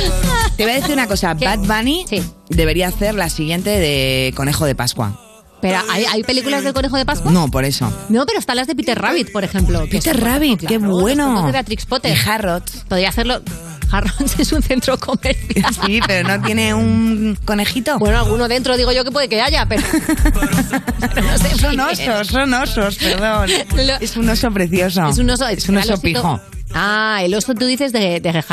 Te 0.55 0.63
voy 0.63 0.71
a 0.73 0.75
decir 0.75 0.93
una 0.93 1.07
cosa, 1.07 1.35
¿Qué? 1.35 1.45
Bad 1.45 1.59
Bunny 1.59 2.05
Sí. 2.09 2.23
debería 2.49 2.87
hacer 2.87 3.15
la 3.15 3.29
siguiente 3.29 3.69
de 3.69 4.33
Conejo 4.35 4.65
de 4.65 4.75
Pascua. 4.75 5.19
Pero 5.61 5.79
¿hay, 5.89 6.03
hay 6.03 6.23
películas 6.23 6.63
del 6.65 6.73
conejo 6.73 6.97
de 6.97 7.05
Pascua? 7.05 7.31
No, 7.31 7.47
por 7.49 7.63
eso. 7.63 7.89
No, 8.09 8.25
pero 8.25 8.37
están 8.39 8.57
las 8.57 8.67
de 8.67 8.75
Peter 8.75 8.99
Rabbit, 9.01 9.31
por 9.31 9.45
ejemplo. 9.45 9.83
que 9.85 9.91
Peter 9.97 10.19
Rabbit, 10.19 10.59
qué 10.59 10.77
claro, 10.77 10.91
bueno. 10.99 11.35
las 11.35 11.45
de 11.45 11.51
Beatrix 11.53 11.85
Potter. 11.85 12.13
Y 12.17 12.29
Harrods. 12.29 12.83
Podría 12.89 13.07
hacerlo. 13.07 13.41
Harrods 13.93 14.35
es 14.39 14.51
un 14.51 14.61
centro 14.61 14.97
comercial. 14.97 15.65
Sí, 15.85 15.99
pero 16.05 16.27
no 16.27 16.41
tiene 16.43 16.73
un 16.73 17.37
conejito. 17.45 17.99
Bueno, 17.99 18.19
alguno 18.19 18.47
dentro 18.47 18.75
digo 18.75 18.91
yo 18.91 19.03
que 19.03 19.11
puede 19.11 19.29
que 19.29 19.41
haya, 19.41 19.65
pero. 19.67 19.83
pero 21.13 21.27
no 21.27 21.37
sé 21.37 21.57
son 21.57 21.79
osos, 21.79 22.27
son 22.27 22.53
osos, 22.53 22.95
perdón. 22.95 23.49
Lo- 23.75 23.95
Es 23.99 24.17
un 24.17 24.27
oso 24.29 24.51
precioso. 24.51 25.07
Es 25.07 25.17
un 25.17 25.29
oso, 25.29 25.47
Es 25.47 25.69
un 25.69 25.77
oso 25.77 25.93
osito- 25.93 26.01
pijo. 26.01 26.41
Ah, 26.73 27.19
el 27.23 27.33
oso 27.35 27.53
tú 27.53 27.65
dices 27.65 27.91
de, 27.91 28.19
de. 28.19 28.43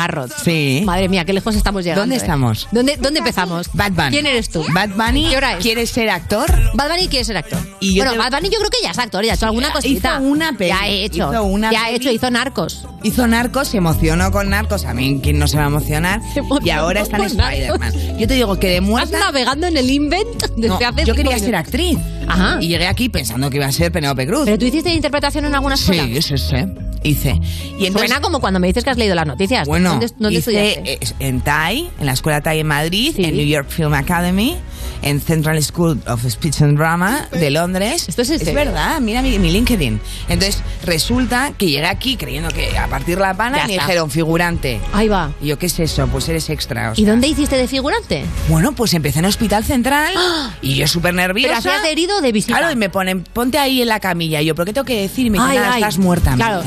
Sí. 0.43 0.83
Madre 0.85 1.09
mía, 1.09 1.25
qué 1.25 1.33
lejos 1.33 1.55
estamos 1.55 1.83
llegando. 1.83 2.01
¿Dónde 2.01 2.15
eh. 2.15 2.19
estamos? 2.19 2.67
¿Dónde, 2.71 2.97
¿Dónde 2.97 3.19
empezamos? 3.19 3.69
Bad 3.73 3.91
Bunny. 3.91 4.09
¿Quién 4.11 4.25
eres 4.25 4.49
tú? 4.49 4.63
Bad 4.73 4.89
Bunny 4.89 5.29
¿Qué 5.29 5.37
hora 5.37 5.53
es? 5.53 5.59
quiere 5.63 5.85
ser 5.85 6.09
actor. 6.09 6.49
Bad 6.73 6.89
Bunny 6.89 7.07
quiere 7.07 7.25
ser 7.25 7.37
actor. 7.37 7.59
Y 7.79 7.95
yo 7.95 8.03
bueno, 8.03 8.11
te- 8.13 8.17
Bad 8.29 8.31
Bunny 8.39 8.49
yo 8.49 8.59
creo 8.59 8.69
que 8.69 8.77
ya 8.83 8.91
es 8.91 8.99
actor, 8.99 9.23
ya 9.25 9.31
ha 9.33 9.35
hecho 9.35 9.45
alguna 9.45 9.71
cosita. 9.71 10.15
Hizo 10.17 10.23
una 10.27 10.53
peli, 10.53 10.69
Ya 10.69 10.81
ha 10.81 10.87
hecho. 10.87 11.29
hizo 11.31 11.43
una 11.43 11.71
ya 11.71 11.83
peli. 11.85 11.95
hecho, 11.95 12.11
hizo 12.11 12.29
Narcos. 12.31 12.85
Hizo 13.03 13.27
Narcos, 13.27 13.69
se 13.69 13.77
emocionó 13.77 14.31
con 14.31 14.49
Narcos. 14.49 14.85
A 14.85 14.93
mí, 14.93 15.19
¿quién 15.23 15.39
no 15.39 15.47
se 15.47 15.57
va 15.57 15.63
a 15.63 15.67
emocionar? 15.67 16.21
Y 16.63 16.69
ahora 16.69 17.01
está 17.01 17.17
en. 17.17 17.23
Spider-Man. 17.23 18.17
Yo 18.19 18.27
te 18.27 18.33
digo 18.35 18.59
que 18.59 18.67
de 18.67 18.75
Estás 18.75 18.89
muerta... 18.89 19.19
navegando 19.19 19.67
en 19.67 19.77
el 19.77 19.89
invent 19.89 20.43
desde 20.55 20.67
No, 20.67 20.75
hace 20.75 21.05
yo 21.05 21.15
quería 21.15 21.39
ser 21.39 21.55
actriz. 21.55 21.97
Ajá. 22.27 22.57
Y 22.61 22.67
llegué 22.67 22.87
aquí 22.87 23.09
pensando 23.09 23.49
que 23.49 23.57
iba 23.57 23.65
a 23.65 23.71
ser 23.71 23.91
Penélope 23.91 24.27
Cruz. 24.27 24.43
Pero 24.45 24.57
tú 24.59 24.65
hiciste 24.65 24.93
interpretación 24.93 25.45
en 25.45 25.55
alguna 25.55 25.75
escuela. 25.75 26.03
sí, 26.05 26.17
eso 26.17 26.37
sí. 26.37 26.55
Hice. 27.03 27.39
Y 27.79 27.87
entonces, 27.87 28.10
Suena 28.11 28.21
como 28.21 28.39
cuando 28.41 28.59
me 28.59 28.67
dices 28.67 28.83
que 28.83 28.89
has 28.89 28.97
leído 28.97 29.15
las 29.15 29.25
noticias. 29.25 29.65
Bueno, 29.67 29.91
¿Dónde, 29.91 30.07
dónde 30.17 30.39
hice 30.39 30.81
eh, 30.83 30.99
en 31.19 31.39
TAI, 31.41 31.89
en 31.99 32.05
la 32.05 32.11
Escuela 32.11 32.41
TAI 32.41 32.59
en 32.59 32.67
Madrid, 32.67 33.13
Sí. 33.15 33.23
en 33.23 33.37
New 33.37 33.45
York 33.45 33.69
Film 33.69 33.93
Academy, 33.93 34.57
en 35.01 35.21
Central 35.21 35.61
School 35.63 36.01
of 36.07 36.25
Speech 36.29 36.61
and 36.61 36.77
Drama 36.77 37.27
de 37.31 37.49
Londres. 37.51 38.05
¿Esto 38.09 38.21
es 38.23 38.27
serio? 38.27 38.53
verdad, 38.53 38.99
mira 38.99 39.21
mi, 39.21 39.39
mi 39.39 39.49
LinkedIn. 39.51 39.99
Entonces, 40.27 40.61
resulta 40.83 41.53
que 41.57 41.67
llegué 41.69 41.85
aquí 41.87 42.17
creyendo 42.17 42.49
que 42.49 42.77
a 42.77 42.87
partir 42.87 43.17
la 43.17 43.33
pana 43.33 43.59
Ya 43.59 43.67
me 43.67 43.73
está. 43.75 43.85
dijeron 43.85 44.11
figurante. 44.11 44.79
Ahí 44.93 45.07
va. 45.07 45.31
Y 45.41 45.47
yo, 45.47 45.57
¿qué 45.57 45.67
es 45.67 45.79
eso? 45.79 46.05
Pues 46.07 46.27
eres 46.27 46.49
extra. 46.49 46.91
o 46.91 46.93
¿Y 46.97 47.05
dónde 47.05 47.27
hiciste 47.27 47.55
de 47.55 47.67
figurante? 47.67 48.25
Bueno, 48.49 48.73
pues 48.73 48.93
empecé 48.93 49.19
en 49.19 49.25
Hospital 49.25 49.63
Central 49.63 50.13
y 50.61 50.75
yo 50.75 50.87
súper 50.87 51.13
nerviosa. 51.13 51.47
¿Pero 51.47 51.59
hacías 51.59 51.81
de 51.83 51.91
herido 51.91 52.19
de 52.21 52.31
visita? 52.33 52.57
Claro, 52.57 52.71
y 52.73 52.75
me 52.75 52.89
ponen, 52.89 53.23
ponte 53.23 53.57
ahí 53.57 53.81
en 53.81 53.87
la 53.87 53.99
camilla. 54.01 54.41
Y 54.41 54.45
yo, 54.47 54.55
¿pero 54.55 54.65
qué 54.65 54.73
tengo 54.73 54.85
que 54.85 55.01
decir? 55.01 55.27
Y 55.27 55.29
me 55.29 55.37
dicen, 55.37 55.51
Ay, 55.51 55.57
"Nada, 55.57 55.73
ay. 55.75 55.81
estás 55.81 55.97
muerta. 55.97 56.33
Claro. 56.35 56.61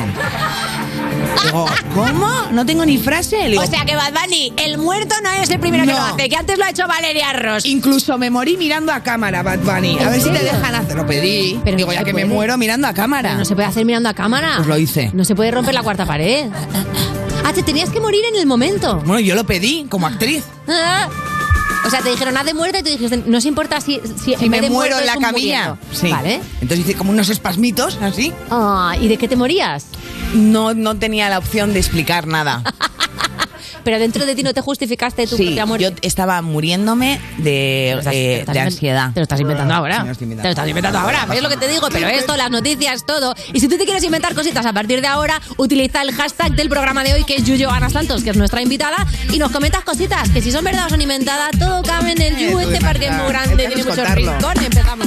¿Cómo? 1.94 2.30
No 2.52 2.66
tengo 2.66 2.84
ni 2.84 2.98
frase. 2.98 3.48
Digo, 3.48 3.62
O 3.62 3.66
sea 3.66 3.84
que 3.84 3.96
Bad 3.96 4.12
Bunny, 4.12 4.52
el 4.56 4.78
muerto 4.78 5.14
no 5.22 5.30
es 5.30 5.50
el 5.50 5.60
primero 5.60 5.84
que 5.84 5.92
lo 5.92 5.98
hace, 5.98 6.28
que 6.28 6.36
antes 6.36 6.58
lo 6.58 6.64
ha 6.64 6.70
hecho 6.70 6.86
Valeria 6.86 7.32
Ross. 7.32 7.64
Incluso 7.66 8.18
me 8.18 8.30
morí 8.30 8.56
mirando 8.56 8.92
a 8.92 9.00
cámara, 9.02 9.42
Bad 9.42 9.60
Bunny. 9.60 9.98
A 9.98 10.02
¿En 10.04 10.10
ver 10.10 10.20
si 10.20 10.30
te 10.30 10.42
dejan 10.42 10.74
hacer. 10.74 10.96
Lo 10.96 11.06
pedí. 11.06 11.60
Pero 11.64 11.76
Digo, 11.76 11.88
no 11.88 11.94
ya 11.94 12.04
que 12.04 12.12
me 12.12 12.24
muero 12.24 12.56
mirando 12.56 12.86
a 12.88 12.94
cámara. 12.94 13.30
Pero 13.30 13.38
no 13.38 13.44
se 13.44 13.54
puede 13.54 13.68
hacer 13.68 13.84
mirando 13.84 14.08
a 14.08 14.14
cámara. 14.14 14.54
Pues 14.56 14.68
lo 14.68 14.78
hice. 14.78 15.10
No 15.12 15.24
se 15.24 15.34
puede 15.34 15.50
romper 15.50 15.74
la 15.74 15.82
cuarta 15.82 16.06
pared. 16.06 16.46
Ah, 17.46 17.52
te 17.52 17.62
tenías 17.62 17.90
que 17.90 18.00
morir 18.00 18.24
en 18.32 18.36
el 18.40 18.46
momento. 18.46 19.02
Bueno, 19.04 19.20
yo 19.20 19.34
lo 19.34 19.44
pedí 19.44 19.84
como 19.90 20.06
actriz. 20.06 20.44
Ah. 20.66 21.08
O 21.84 21.90
sea, 21.90 22.00
te 22.00 22.10
dijeron, 22.10 22.36
haz 22.36 22.46
de 22.46 22.54
muerte 22.54 22.78
y 22.78 22.82
tú 22.82 22.90
dijiste, 22.90 23.16
no 23.26 23.40
se 23.40 23.48
importa 23.48 23.80
si, 23.80 24.00
si, 24.22 24.34
Si 24.36 24.48
me 24.48 24.60
de 24.60 24.70
muero 24.70 24.98
en 24.98 25.06
la 25.06 25.16
camilla. 25.16 25.76
Sí. 25.92 26.10
Vale. 26.10 26.40
Entonces 26.60 26.80
hice 26.80 26.94
como 26.94 27.10
unos 27.10 27.28
espasmitos, 27.28 27.98
así. 28.00 28.32
Ah, 28.50 28.94
¿Y 29.00 29.08
de 29.08 29.16
qué 29.16 29.28
te 29.28 29.36
morías? 29.36 29.86
No, 30.34 30.74
no 30.74 30.96
tenía 30.96 31.28
la 31.28 31.38
opción 31.38 31.72
de 31.72 31.80
explicar 31.80 32.26
nada. 32.26 32.62
Pero 33.84 33.98
dentro 33.98 34.24
de 34.26 34.34
ti 34.34 34.42
no 34.42 34.52
te 34.54 34.60
justificaste 34.60 35.26
tu 35.26 35.36
Sí, 35.36 35.44
propia 35.46 35.66
muerte. 35.66 35.84
yo 35.84 35.96
estaba 36.02 36.40
muriéndome 36.42 37.20
de, 37.38 37.92
estás- 37.98 38.14
eh, 38.14 38.22
te 38.22 38.34
lo 38.34 38.40
estás 38.40 38.54
de 38.54 38.60
ansiedad. 38.60 39.10
Te 39.12 39.20
lo 39.20 39.22
estás 39.24 39.40
inventando 39.40 39.74
ahora. 39.74 39.96
Sí, 39.96 40.24
inventando. 40.24 40.42
Te 40.42 40.48
lo 40.48 40.50
estás 40.50 40.68
inventando 40.68 40.98
ahora. 40.98 41.26
¿Ves 41.26 41.42
lo 41.42 41.48
que 41.48 41.56
te 41.56 41.68
digo? 41.68 41.88
Pero 41.92 42.08
esto, 42.08 42.36
las 42.36 42.50
noticias, 42.50 43.04
todo. 43.06 43.34
Y 43.52 43.60
si 43.60 43.68
tú 43.68 43.76
te 43.78 43.84
quieres 43.84 44.02
inventar 44.04 44.34
cositas 44.34 44.64
a 44.66 44.72
partir 44.72 45.00
de 45.00 45.06
ahora, 45.06 45.40
utiliza 45.58 46.02
el 46.02 46.12
hashtag 46.12 46.52
del 46.56 46.68
programa 46.68 47.04
de 47.04 47.14
hoy, 47.14 47.24
que 47.24 47.36
es 47.36 47.44
Yuyo 47.44 47.70
Ana 47.70 47.90
Santos, 47.90 48.22
que 48.24 48.30
es 48.30 48.36
nuestra 48.36 48.62
invitada, 48.62 49.06
y 49.32 49.38
nos 49.38 49.50
comentas 49.52 49.84
cositas, 49.84 50.28
que 50.30 50.40
si 50.42 50.50
son 50.50 50.64
verdad 50.64 50.86
o 50.86 50.88
son 50.88 51.00
inventadas, 51.00 51.50
todo 51.58 51.82
cabe 51.82 52.12
en 52.12 52.22
el 52.22 52.34
tú 52.50 52.58
este 52.60 52.72
de 52.74 52.80
parque 52.80 53.06
es 53.06 53.12
muy 53.12 53.28
grande, 53.28 53.64
el 53.64 53.68
tiene 53.72 53.80
es 53.82 53.86
muchos 53.86 54.10
rincones. 54.14 54.64
Empezamos. 54.64 55.06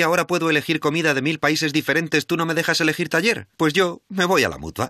Que 0.00 0.04
ahora 0.04 0.26
puedo 0.26 0.48
elegir 0.48 0.80
comida 0.80 1.12
de 1.12 1.20
mil 1.20 1.38
países 1.38 1.74
diferentes, 1.74 2.26
¿tú 2.26 2.38
no 2.38 2.46
me 2.46 2.54
dejas 2.54 2.80
elegir 2.80 3.10
taller? 3.10 3.48
Pues 3.58 3.74
yo 3.74 4.00
me 4.08 4.24
voy 4.24 4.42
a 4.44 4.48
la 4.48 4.56
mutua. 4.56 4.88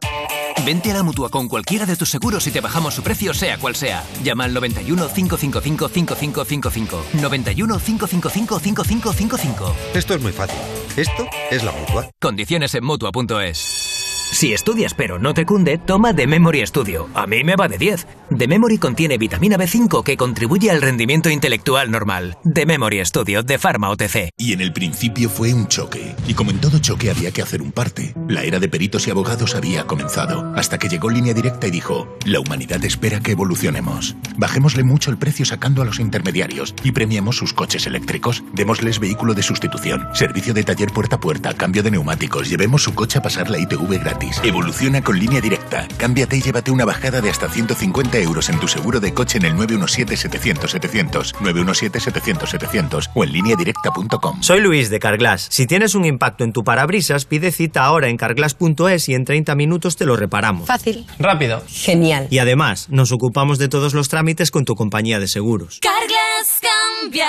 Vente 0.65 0.93
a 0.93 0.95
la 0.95 1.03
mutua 1.03 1.31
con 1.31 1.49
cualquiera 1.49 1.85
de 1.85 1.97
tus 1.97 2.11
seguros 2.11 2.47
y 2.47 2.53
te 2.53 2.61
bajamos 2.61 2.95
su 2.95 3.03
precio, 3.03 3.35
sea 3.35 3.59
cual 3.59 3.75
sea. 3.75 4.05
Llama 4.23 4.45
al 4.45 4.55
91 4.55 5.09
555 5.13 5.89
5555. 5.89 7.05
91 7.21 7.79
555 7.81 8.61
5555. 8.61 9.75
Esto 9.95 10.15
es 10.15 10.23
muy 10.23 10.31
fácil. 10.31 10.61
Esto 10.97 11.27
es 11.51 11.65
la 11.65 11.73
mutua. 11.73 12.09
Condiciones 12.21 12.73
en 12.77 12.85
mutua.es. 12.85 13.59
Si 14.31 14.53
estudias 14.53 14.95
pero 14.95 15.19
no 15.19 15.35
te 15.35 15.45
cunde, 15.45 15.77
toma 15.77 16.15
The 16.15 16.29
Memory 16.29 16.65
Studio. 16.69 17.09
A 17.15 17.27
mí 17.27 17.43
me 17.43 17.57
va 17.57 17.67
de 17.67 17.79
10. 17.79 18.07
The 18.41 18.49
Memory 18.49 18.79
contiene 18.79 19.19
vitamina 19.19 19.59
B5 19.59 20.03
que 20.03 20.17
contribuye 20.17 20.71
al 20.71 20.81
rendimiento 20.81 21.29
intelectual 21.29 21.91
normal. 21.91 22.39
The 22.55 22.65
Memory 22.65 23.05
Studio 23.05 23.43
de 23.43 23.59
Pharma 23.59 23.91
OTC. 23.91 24.31
Y 24.39 24.55
en 24.55 24.63
el 24.63 24.73
principio 24.73 25.29
fue 25.29 25.53
un 25.53 25.69
choque. 25.69 26.17
Y 26.27 26.33
como 26.33 26.51
en 26.51 26.59
todo 26.59 26.79
choque 26.79 27.11
había 27.11 27.33
que 27.33 27.43
hacer 27.43 27.61
un 27.61 27.71
parte. 27.71 28.15
La 28.29 28.43
era 28.43 28.59
de 28.59 28.71
peritos 28.71 29.07
y 29.07 29.11
abogados 29.11 29.55
había 29.55 29.87
comenzado. 29.87 30.55
Hasta 30.57 30.79
que 30.79 30.89
llegó 30.89 31.11
Línea 31.11 31.35
Directa 31.35 31.67
y 31.67 31.71
dijo, 31.71 32.17
la 32.25 32.41
humanidad 32.41 32.83
espera 32.83 33.21
que 33.21 33.33
evolucionemos. 33.33 34.17
Bajémosle 34.39 34.85
mucho 34.85 35.11
el 35.11 35.19
precio 35.19 35.45
sacando 35.45 35.83
a 35.83 35.85
los 35.85 36.01
intermediarios 36.01 36.75
y 36.83 36.93
premiemos 36.93 37.37
sus 37.37 37.53
coches 37.53 37.87
eléctricos. 37.87 38.43
Démosles 38.55 39.01
vehículo 39.01 39.35
de 39.35 39.43
sustitución, 39.43 40.09
servicio 40.15 40.55
de 40.55 40.65
taller 40.65 40.93
puerta 40.93 41.17
a 41.17 41.21
puerta, 41.21 41.53
cambio 41.53 41.83
de 41.83 41.91
neumáticos, 41.91 42.49
llevemos 42.49 42.83
su 42.85 42.95
coche 42.95 43.19
a 43.19 43.23
pasar 43.23 43.51
la 43.51 43.59
ITV 43.59 44.01
gratis. 44.01 44.41
Evoluciona 44.43 45.03
con 45.03 45.19
Línea 45.19 45.43
Directa. 45.43 45.87
Cámbiate 45.99 46.39
y 46.39 46.41
llévate 46.41 46.71
una 46.71 46.87
bajada 46.87 47.21
de 47.21 47.29
hasta 47.29 47.51
150 47.51 48.17
euros 48.17 48.30
en 48.31 48.61
tu 48.61 48.69
seguro 48.69 49.01
de 49.01 49.13
coche 49.13 49.39
en 49.39 49.45
el 49.45 49.55
917-700-700, 49.57 51.35
917-700-700 51.35 53.11
o 53.13 53.25
en 53.25 53.33
lineadirecta.com. 53.33 54.41
Soy 54.41 54.61
Luis 54.61 54.89
de 54.89 55.01
Carglass. 55.01 55.49
Si 55.51 55.67
tienes 55.67 55.97
un 55.97 56.05
impacto 56.05 56.45
en 56.45 56.53
tu 56.53 56.63
parabrisas, 56.63 57.25
pide 57.25 57.51
cita 57.51 57.85
ahora 57.85 58.09
en 58.09 58.17
carglass.es 58.17 59.09
y 59.09 59.15
en 59.15 59.25
30 59.25 59.57
minutos 59.57 59.97
te 59.97 60.07
lo 60.07 60.15
reparamos. 60.17 60.69
Fácil. 60.69 61.07
Rápido. 61.19 61.65
Genial. 61.67 62.29
Y 62.31 62.39
además, 62.39 62.87
nos 62.89 63.11
ocupamos 63.11 63.59
de 63.59 63.69
todos 63.69 63.95
los 63.95 64.09
trámites 64.09 64.53
con 64.53 64.65
tu 64.65 64.77
compañía 64.77 65.19
de 65.19 65.27
seguros. 65.27 65.81
Carglass 65.83 66.61
cambia, 67.01 67.29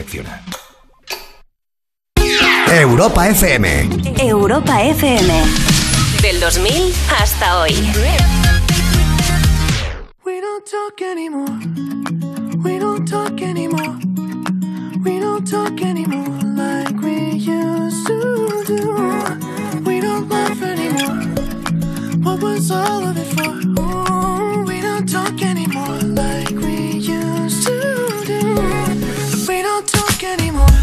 Reacciona. 0.00 0.42
Europa 2.72 3.28
FM. 3.28 3.66
Europa 4.18 4.82
FM. 4.82 5.28
Del 6.22 6.40
2000 6.40 6.94
hasta 7.08 7.60
hoy. 7.60 7.74
We 10.24 10.40
don't 10.40 10.64
talk 10.64 11.02
anymore. 11.02 11.58
We 12.62 12.78
don't 12.78 13.06
talk 13.06 13.42
anymore. 13.42 13.98
We 15.04 15.20
don't 15.20 15.46
talk 15.46 15.82
anymore 15.82 16.40
like 16.56 16.98
we 17.02 17.32
used 17.36 18.06
to 18.06 18.64
do. 18.66 18.96
We 19.84 20.00
don't 20.00 20.30
laugh 20.30 20.62
anymore. 20.62 21.26
What 22.22 22.42
was 22.42 22.70
all 22.70 23.04
of 23.04 23.18
it 23.18 23.26
for? 23.34 23.52
Ooh, 23.82 24.64
we 24.64 24.80
don't 24.80 25.06
talk 25.06 25.42
anymore 25.42 25.98
like 26.14 26.50
we 26.50 26.79
anymore. 30.22 30.79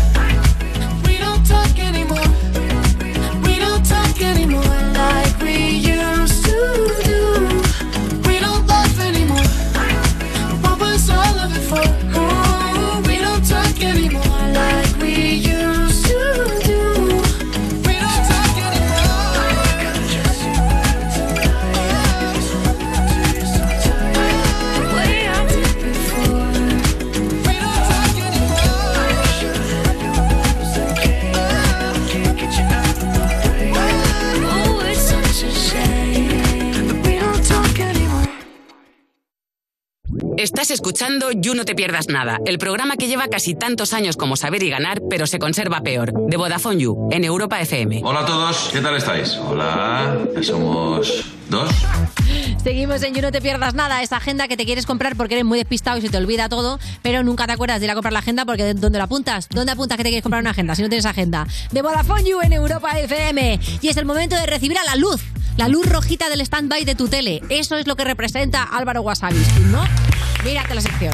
Estás 40.38 40.70
escuchando 40.70 41.32
You 41.32 41.56
No 41.56 41.66
Te 41.66 41.74
Pierdas 41.74 42.10
Nada, 42.10 42.38
el 42.46 42.60
programa 42.60 42.96
que 42.96 43.08
lleva 43.08 43.28
casi 43.28 43.56
tantos 43.56 43.92
años 43.92 44.18
como 44.18 44.36
Saber 44.36 44.62
y 44.62 44.70
Ganar, 44.70 45.02
pero 45.10 45.26
se 45.26 45.40
conserva 45.40 45.82
peor, 45.82 46.14
de 46.14 46.38
Vodafone 46.38 46.80
You, 46.80 47.10
en 47.12 47.24
Europa 47.24 47.60
FM. 47.60 48.02
Hola 48.04 48.20
a 48.20 48.26
todos, 48.28 48.70
¿qué 48.72 48.80
tal 48.80 48.96
estáis? 48.96 49.34
Hola, 49.34 50.16
ya 50.36 50.44
somos 50.44 51.26
dos. 51.50 51.72
Seguimos 52.64 53.02
en 53.02 53.16
You 53.16 53.24
No 53.24 53.32
Te 53.32 53.42
Pierdas 53.42 53.74
Nada, 53.74 54.04
esa 54.04 54.18
agenda 54.18 54.48
que 54.48 54.56
te 54.56 54.66
quieres 54.66 54.86
comprar 54.86 55.16
porque 55.16 55.34
eres 55.34 55.46
muy 55.46 55.58
despistado 55.58 55.98
y 55.98 56.02
se 56.02 56.10
te 56.10 56.18
olvida 56.18 56.50
todo, 56.50 56.80
pero 57.02 57.24
nunca 57.24 57.48
te 57.48 57.54
acuerdas 57.54 57.80
de 57.80 57.88
ir 57.88 57.92
a 57.92 57.96
comprar 57.96 58.14
la 58.14 58.20
agenda 58.20 58.46
porque 58.46 58.76
¿dónde 58.76 59.00
la 59.00 59.06
apuntas? 59.06 59.50
¿Dónde 59.50 59.72
apuntas 59.72 59.98
que 59.98 60.04
te 60.04 60.10
quieres 60.10 60.24
comprar 60.24 60.42
una 60.42 60.52
agenda 60.52 60.76
si 60.76 60.84
no 60.84 60.90
tienes 60.90 61.08
agenda? 61.08 61.48
De 61.72 61.82
Vodafone 61.82 62.30
You 62.30 62.42
en 62.44 62.54
Europa 62.54 62.92
FM. 63.00 63.60
Y 63.82 63.88
es 63.88 63.98
el 63.98 64.06
momento 64.06 64.36
de 64.36 64.46
recibir 64.46 64.78
a 64.78 64.84
la 64.84 64.98
luz, 64.98 65.20
la 65.58 65.68
luz 65.68 65.88
rojita 65.88 66.30
del 66.30 66.42
stand-by 66.42 66.86
de 66.86 66.96
tu 66.96 67.08
tele. 67.08 67.42
Eso 67.50 67.76
es 67.76 67.88
lo 67.88 67.96
que 67.96 68.04
representa 68.04 68.64
Álvaro 68.64 69.02
Wasabi, 69.02 69.44
¿no? 69.72 69.84
Mírate 70.46 70.76
la 70.76 70.82
sección. 70.82 71.14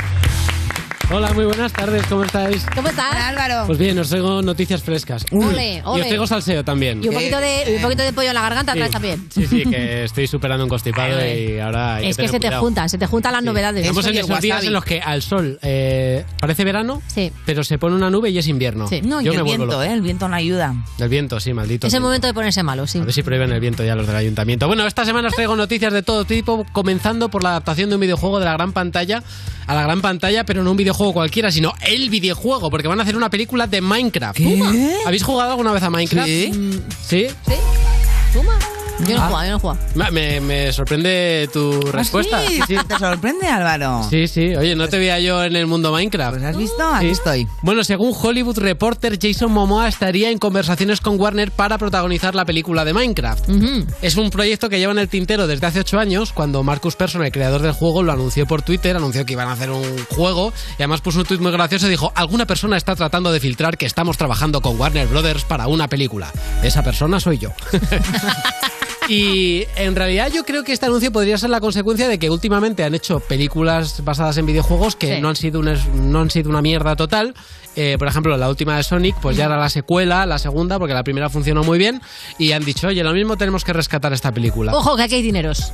Hola, 1.11 1.31
muy 1.33 1.45
buenas 1.45 1.71
tardes, 1.73 2.01
¿cómo 2.07 2.23
estáis? 2.23 2.65
¿Cómo 2.73 2.87
estás? 2.87 3.13
Álvaro. 3.13 3.67
Pues 3.67 3.77
bien, 3.77 3.99
os 3.99 4.09
traigo 4.09 4.41
noticias 4.41 4.81
frescas. 4.81 5.25
Ole, 5.31 5.75
Y 5.75 5.81
ole. 5.83 6.01
os 6.01 6.07
traigo 6.07 6.25
salseo 6.25 6.63
también. 6.63 7.03
Y 7.03 7.09
un 7.09 7.13
poquito 7.13 7.37
de, 7.39 7.73
un 7.75 7.81
poquito 7.83 8.01
de 8.03 8.13
pollo 8.13 8.29
en 8.29 8.33
la 8.33 8.41
garganta 8.41 8.71
Sí. 8.73 8.79
atrás 8.79 8.91
también. 8.91 9.27
Sí, 9.29 9.45
sí, 9.45 9.63
que 9.63 10.05
estoy 10.05 10.25
superando 10.27 10.63
un 10.63 10.69
constipado 10.69 11.23
y 11.23 11.59
ahora 11.59 11.95
hay 11.95 12.07
Es 12.09 12.15
que 12.17 12.23
tener 12.23 12.31
se 12.31 12.39
te 12.39 12.47
cuidado. 12.47 12.61
juntan, 12.63 12.89
se 12.89 12.97
te 12.97 13.05
juntan 13.05 13.33
las 13.33 13.43
novedades. 13.43 13.81
Estamos 13.81 14.05
en 14.07 14.17
esos 14.17 14.41
días 14.41 14.63
en 14.63 14.73
los 14.73 14.83
que 14.85 15.01
al 15.01 15.21
sol 15.21 15.59
eh, 15.61 16.25
parece 16.39 16.63
verano, 16.63 17.01
pero 17.45 17.63
se 17.63 17.77
pone 17.77 17.95
una 17.95 18.09
nube 18.09 18.29
y 18.31 18.37
es 18.39 18.47
invierno. 18.47 18.87
No, 19.03 19.21
y 19.21 19.25
Yo 19.25 19.33
el 19.33 19.37
me 19.37 19.43
vuelvo 19.43 19.45
viento, 19.45 19.65
loco. 19.65 19.83
¿eh? 19.83 19.93
El 19.93 20.01
viento 20.01 20.27
no 20.29 20.35
ayuda. 20.35 20.73
El 20.99 21.09
viento, 21.09 21.39
sí, 21.39 21.53
maldito. 21.53 21.85
Es 21.87 21.93
el 21.93 21.97
viento. 21.99 22.07
momento 22.07 22.27
de 22.27 22.33
ponerse 22.33 22.63
malo, 22.63 22.87
sí. 22.87 22.99
A 22.99 23.03
ver 23.03 23.13
si 23.13 23.21
prohíben 23.21 23.51
el 23.51 23.59
viento 23.59 23.83
ya 23.83 23.95
los 23.95 24.07
del 24.07 24.15
ayuntamiento. 24.15 24.65
Bueno, 24.67 24.87
esta 24.87 25.05
semana 25.05 25.27
os 25.27 25.35
traigo 25.35 25.55
noticias 25.55 25.93
de 25.93 26.01
todo 26.01 26.25
tipo, 26.25 26.65
comenzando 26.71 27.29
por 27.29 27.43
la 27.43 27.49
adaptación 27.49 27.89
de 27.89 27.95
un 27.95 28.01
videojuego 28.01 28.39
de 28.39 28.45
la 28.45 28.53
gran 28.53 28.71
pantalla 28.71 29.21
a 29.67 29.73
la 29.75 29.83
gran 29.83 30.01
pantalla, 30.01 30.43
pero 30.45 30.61
no 30.63 30.71
un 30.71 30.77
videojuego 30.77 30.92
cualquiera, 30.97 31.51
sino 31.51 31.73
el 31.82 32.10
videojuego, 32.10 32.69
porque 32.69 32.88
van 32.88 32.99
a 32.99 33.03
hacer 33.03 33.15
una 33.15 33.29
película 33.29 33.67
de 33.67 33.82
Minecraft. 33.82 34.39
¿Habéis 35.06 35.23
jugado 35.23 35.51
alguna 35.51 35.71
vez 35.71 35.84
a 35.84 35.89
Minecraft? 35.89 36.27
Sí. 36.27 36.51
¿Sí? 37.06 37.27
¿Sí? 37.47 37.53
¿Toma? 38.34 38.72
Yo 39.08 39.17
no 39.17 39.23
Ah. 39.23 39.27
jugado, 39.27 39.60
yo 39.60 39.69
no. 39.73 39.77
Ma- 39.95 40.12
Me, 40.12 40.39
me 40.41 40.71
sorprende 40.73 41.49
tu 41.51 41.82
respuesta. 41.91 42.38
¿Ah, 42.39 42.65
sí? 42.67 42.75
¿Te 42.88 42.97
sorprende, 42.97 43.47
Álvaro? 43.47 44.06
Sí, 44.10 44.27
sí. 44.27 44.56
Oye, 44.56 44.75
no 44.75 44.88
te 44.88 44.97
veía 44.99 45.19
yo 45.19 45.43
en 45.43 45.56
el 45.56 45.65
mundo 45.67 45.91
Minecraft. 45.91 46.43
¿Has 46.43 46.58
visto? 46.58 46.84
Aquí 46.93 47.10
estoy. 47.10 47.47
Bueno, 47.62 47.84
según 47.84 48.13
Hollywood 48.19 48.60
Reporter, 48.60 49.17
Jason 49.21 49.51
Momoa 49.51 49.88
estaría 49.88 50.29
en 50.29 50.38
conversaciones 50.38 51.01
con 51.01 51.19
Warner 51.19 51.51
para 51.51 51.77
protagonizar 51.77 52.36
la 52.36 52.45
película 52.45 52.86
de 52.86 52.93
Minecraft. 52.93 53.49
Es 54.01 54.15
un 54.17 54.29
proyecto 54.29 54.69
que 54.69 54.79
lleva 54.79 54.91
en 54.91 54.99
el 54.99 55.10
tintero 55.10 55.47
desde 55.47 55.65
hace 55.67 55.79
ocho 55.79 55.99
años, 55.99 56.32
cuando 56.34 56.62
Marcus 56.63 56.95
Persson, 56.95 57.23
el 57.23 57.32
creador 57.32 57.62
del 57.62 57.71
juego, 57.73 58.03
lo 58.03 58.12
anunció 58.12 58.45
por 58.45 58.62
Twitter, 58.62 58.95
anunció 58.95 59.25
que 59.25 59.34
iban 59.34 59.47
a 59.47 59.53
hacer 59.53 59.69
un 59.71 59.84
juego 60.10 60.53
y 60.71 60.84
además 60.84 61.01
puso 61.01 61.19
un 61.19 61.25
tweet 61.25 61.39
muy 61.39 61.51
gracioso 61.51 61.88
y 61.88 61.89
dijo, 61.89 62.12
alguna 62.15 62.45
persona 62.45 62.77
está 62.77 62.95
tratando 62.95 63.32
de 63.32 63.39
filtrar 63.39 63.77
que 63.77 63.86
estamos 63.86 64.17
trabajando 64.17 64.62
con 64.62 64.79
Warner 64.79 65.08
Brothers 65.08 65.43
para 65.43 65.67
una 65.67 65.88
película. 65.88 66.32
Esa 66.62 66.84
persona 66.84 67.19
soy 67.19 67.38
yo. 67.39 67.49
Y 69.09 69.65
en 69.75 69.95
realidad 69.95 70.31
yo 70.33 70.43
creo 70.45 70.63
que 70.63 70.71
este 70.73 70.85
anuncio 70.85 71.11
podría 71.11 71.37
ser 71.37 71.49
la 71.49 71.59
consecuencia 71.59 72.07
de 72.07 72.17
que 72.19 72.29
últimamente 72.29 72.83
han 72.83 72.95
hecho 72.95 73.19
películas 73.19 74.03
basadas 74.03 74.37
en 74.37 74.45
videojuegos 74.45 74.95
que 74.95 75.15
Sí. 75.15 75.21
no, 75.21 75.29
han 75.29 75.35
sido 75.35 75.59
una, 75.59 75.75
no 75.95 76.21
han 76.21 76.29
sido 76.29 76.49
una 76.49 76.61
mierda 76.61 76.95
total. 76.95 77.33
Eh, 77.75 77.95
por 77.97 78.07
ejemplo, 78.07 78.37
la 78.37 78.49
última 78.49 78.77
de 78.77 78.83
Sonic, 78.83 79.15
pues 79.21 79.35
ya 79.35 79.45
era 79.45 79.57
la 79.57 79.69
secuela, 79.69 80.25
la 80.25 80.37
segunda, 80.37 80.77
porque 80.79 80.93
la 80.93 81.03
primera 81.03 81.29
funcionó 81.29 81.63
muy 81.63 81.77
bien. 81.77 82.01
Y 82.37 82.51
han 82.51 82.63
dicho, 82.63 82.87
oye, 82.87 83.03
lo 83.03 83.13
mismo 83.13 83.35
tenemos 83.37 83.63
que 83.63 83.73
rescatar 83.73 84.13
esta 84.13 84.31
película. 84.31 84.73
Ojo, 84.75 84.95
que 84.95 85.03
aquí 85.03 85.15
hay 85.15 85.21
dineros. 85.23 85.73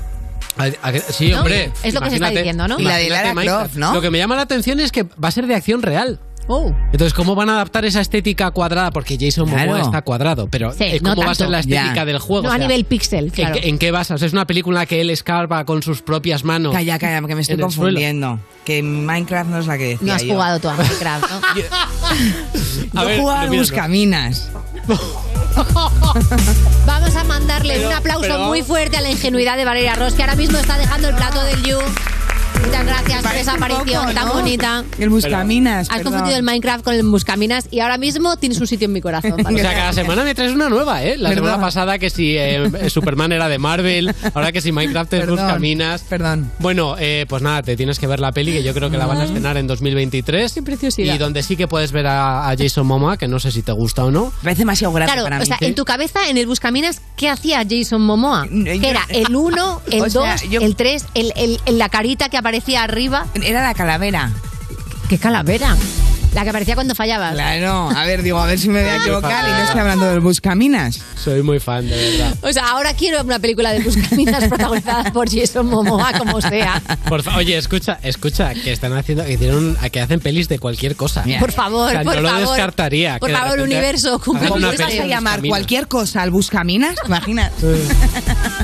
A- 0.58 0.66
a- 0.88 0.94
Sí, 1.00 1.30
¿No? 1.30 1.40
hombre. 1.40 1.72
Es 1.84 1.94
lo 1.94 2.02
que 2.02 2.10
se 2.10 2.16
está 2.16 2.30
diciendo, 2.30 2.68
¿no? 2.68 2.80
Y 2.80 2.84
la 2.84 2.98
de 2.98 3.10
Lara. 3.10 3.34
Croft, 3.34 3.76
¿no? 3.76 3.94
Lo 3.94 4.02
que 4.02 4.10
me 4.10 4.18
llama 4.18 4.36
la 4.36 4.42
atención 4.44 4.80
es 4.80 4.92
que 4.92 5.04
va 5.04 5.28
a 5.28 5.32
ser 5.32 5.46
de 5.48 5.56
acción 5.56 5.82
real. 5.82 6.20
Oh. 6.52 6.74
Entonces, 6.92 7.14
¿cómo 7.14 7.36
van 7.36 7.48
a 7.50 7.54
adaptar 7.54 7.86
esa 7.86 8.02
estética 8.02 8.50
cuadrada? 8.50 8.90
Porque 8.90 9.18
Jason 9.20 9.48
Claro. 9.48 9.68
Momoa 9.72 9.82
está 9.86 10.02
cuadrado, 10.02 10.48
pero 10.50 10.74
Sí, 10.74 10.84
eh, 10.86 11.00
no 11.00 11.12
¿cómo 11.12 11.24
va 11.24 11.32
a 11.32 11.36
ser 11.36 11.48
la 11.50 11.60
estética 11.60 11.94
Ya. 11.94 12.06
del 12.06 12.18
juego? 12.18 12.48
No 12.48 12.50
O 12.50 12.54
a 12.54 12.58
nivel 12.58 12.86
pixel, 12.86 13.32
¿en, 13.38 13.78
qué- 13.78 13.92
basas? 13.92 14.24
¿Es 14.24 14.34
una 14.34 14.48
película 14.48 14.88
que 14.88 15.00
él 15.00 15.12
escarba 15.12 15.64
con 15.66 15.84
sus 15.84 16.02
propias 16.02 16.44
manos? 16.44 16.74
Calla, 16.74 16.98
calla, 16.98 17.22
que 17.28 17.36
me 17.36 17.42
estoy 17.42 17.58
confundiendo. 17.58 18.40
Que 18.66 18.82
Minecraft 18.82 19.50
no 19.52 19.60
es 19.60 19.68
la 19.68 19.78
que 19.78 19.84
decía 19.90 20.08
No 20.08 20.14
has 20.14 20.24
yo. 20.24 20.34
jugado 20.34 20.60
tú 20.60 20.70
a 20.70 20.74
Minecraft, 20.76 21.26
¿no? 21.30 21.42
Yo 22.94 23.00
A 23.00 23.04
ver. 23.06 23.22
Buscaminas. 23.52 24.50
Vamos 26.86 27.16
a 27.16 27.24
mandarle 27.26 27.76
Pero- 27.76 27.90
un 27.90 27.94
aplauso 27.94 28.22
pero- 28.22 28.40
muy 28.48 28.64
fuerte 28.64 28.98
a 28.98 29.02
la 29.02 29.10
ingenuidad 29.12 29.56
de 29.58 29.66
Valeria 29.66 29.96
Ross, 29.96 30.14
que 30.14 30.24
ahora 30.24 30.36
mismo 30.36 30.58
está 30.58 30.78
dejando 30.78 31.10
el 31.10 31.16
plato 31.16 31.44
del 31.44 31.62
You. 31.64 31.78
Muchas 32.66 32.86
gracias 32.86 33.24
por 33.24 33.36
esa 33.36 33.54
un 33.56 33.64
aparición 33.64 34.02
poco, 34.04 34.14
tan 34.14 34.30
bonita. 34.30 34.84
El 35.00 35.10
Buscaminas. 35.10 35.90
Has 35.90 35.98
perdón. 35.98 36.14
confundido 36.14 36.38
el 36.38 36.44
Minecraft 36.44 36.84
con 36.84 36.94
el 36.94 37.04
Buscaminas 37.04 37.68
y 37.72 37.80
ahora 37.80 37.98
mismo 37.98 38.38
tiene 38.38 38.56
su 38.56 38.66
sitio 38.66 38.86
en 38.86 38.94
mi 38.94 39.02
corazón. 39.02 39.34
O 39.50 39.58
sea, 39.62 39.74
cada 39.74 39.94
semana 39.94 40.24
me 40.24 40.36
traes 40.36 40.54
una 40.54 40.70
nueva, 40.70 41.04
¿eh? 41.04 41.18
La 41.18 41.30
Perdón. 41.30 41.46
semana 41.46 41.62
pasada 41.64 41.98
que 42.00 42.10
si 42.10 42.38
eh, 42.38 42.90
Superman 42.90 43.32
era 43.32 43.50
de 43.50 43.58
Marvel, 43.58 44.14
ahora 44.34 44.52
que 44.52 44.62
si 44.62 44.72
Minecraft 44.72 45.14
es 45.14 45.20
Perdón, 45.22 45.38
Buscaminas. 45.38 46.02
Perdón. 46.04 46.52
Bueno, 46.60 46.96
eh, 47.00 47.26
pues 47.28 47.42
nada, 47.42 47.62
te 47.64 47.76
tienes 47.76 48.00
que 48.00 48.08
ver 48.08 48.20
la 48.20 48.32
peli, 48.32 48.52
que 48.54 48.64
yo 48.64 48.74
creo 48.74 48.90
que 48.90 48.98
la 48.98 49.06
van 49.06 49.20
a 49.20 49.24
estrenar 49.26 49.58
en 49.58 49.68
2023. 49.68 50.54
Qué 50.54 50.62
preciosidad. 50.62 51.14
Y 51.14 51.18
donde 51.18 51.44
sí 51.44 51.56
que 51.58 51.68
puedes 51.68 51.92
ver 51.92 52.08
a, 52.08 52.50
a 52.50 52.56
Jason 52.58 52.86
Momoa, 52.86 53.18
que 53.18 53.28
no 53.28 53.40
sé 53.40 53.52
si 53.52 53.62
te 53.64 53.72
gusta 53.72 54.06
o 54.06 54.12
no. 54.12 54.32
Parece 54.44 54.60
demasiado 54.60 54.94
grande 54.94 55.14
Claro, 55.14 55.26
para 55.26 55.38
mí. 55.38 55.44
o 55.44 55.46
sea, 55.46 55.58
en 55.62 55.76
tu 55.76 55.84
cabeza, 55.86 56.30
en 56.30 56.38
el 56.38 56.46
Buscaminas, 56.48 57.02
¿qué 57.18 57.30
hacía 57.30 57.64
Jason 57.70 58.02
Momoa? 58.02 58.48
¿Qué 58.50 58.80
era? 58.90 59.02
¿El 59.10 59.36
1, 59.36 59.82
el 59.92 60.02
O 60.02 60.10
2, 60.10 60.12
sea, 60.12 60.36
yo- 60.50 60.62
el 60.62 60.76
3, 60.76 61.06
el, 61.16 61.34
el- 61.36 61.60
el- 61.66 61.78
la 61.78 61.90
carita 61.90 62.30
que 62.30 62.38
aparecía 62.38 62.49
arriba? 62.84 63.26
Era 63.44 63.62
la 63.62 63.74
calavera. 63.74 64.32
¿Qué 65.08 65.18
calavera? 65.18 65.76
La 66.34 66.44
que 66.44 66.50
aparecía 66.52 66.76
cuando 66.76 66.94
fallabas. 66.96 67.34
Claro, 67.34 67.90
a 67.90 68.06
ver, 68.06 68.22
digo, 68.22 68.40
a 68.40 68.46
ver 68.46 68.60
si 68.60 68.70
me 68.70 68.82
voy 68.82 68.90
a 68.90 68.98
equivocar 69.02 69.48
y 69.48 69.52
no 69.52 69.64
estoy 69.64 69.80
hablando 69.82 70.06
del 70.06 70.20
Buscaminas. 70.20 71.00
Soy 71.16 71.42
muy 71.42 71.60
fan, 71.60 71.88
de 71.90 71.96
verdad. 72.12 72.36
O 72.42 72.54
sea, 72.54 72.70
ahora 72.70 72.94
quiero 72.94 73.24
una 73.24 73.40
película 73.40 73.72
de 73.72 73.80
Buscaminas 73.80 74.44
protagonizada 74.50 75.12
por 75.12 75.30
Jason 75.30 75.66
Momoa, 75.68 76.14
como 76.18 76.40
sea. 76.42 76.82
Por 77.08 77.24
fa- 77.24 77.36
Oye, 77.38 77.58
escucha, 77.58 78.00
escucha, 78.04 78.54
que 78.54 78.72
están 78.72 78.94
haciendo, 78.94 79.26
que, 79.26 79.34
hicieron, 79.34 79.76
que 79.92 80.02
hacen 80.02 80.20
pelis 80.20 80.48
de 80.50 80.60
cualquier 80.60 80.96
cosa. 80.96 81.24
Por 81.40 81.52
favor, 81.52 81.88
O 81.88 81.92
sea, 81.92 82.04
por 82.04 82.16
no 82.16 82.22
lo 82.22 82.30
favor. 82.30 82.48
descartaría. 82.50 83.18
Por 83.20 83.28
que 83.30 83.34
de 83.34 83.40
favor, 83.40 83.56
repente 83.58 83.76
universo, 83.76 84.20
cumple 84.20 84.48
hagan 84.48 84.58
una 84.60 84.70
peli 84.72 84.84
¿Vas 84.84 84.88
a 85.00 85.02
de 85.04 85.08
llamar 85.10 85.34
Buscaminas. 85.40 85.50
cualquier 85.58 85.88
cosa 85.88 86.22
al 86.22 86.32
Buscaminas? 86.32 86.96
Imagina. 87.06 87.52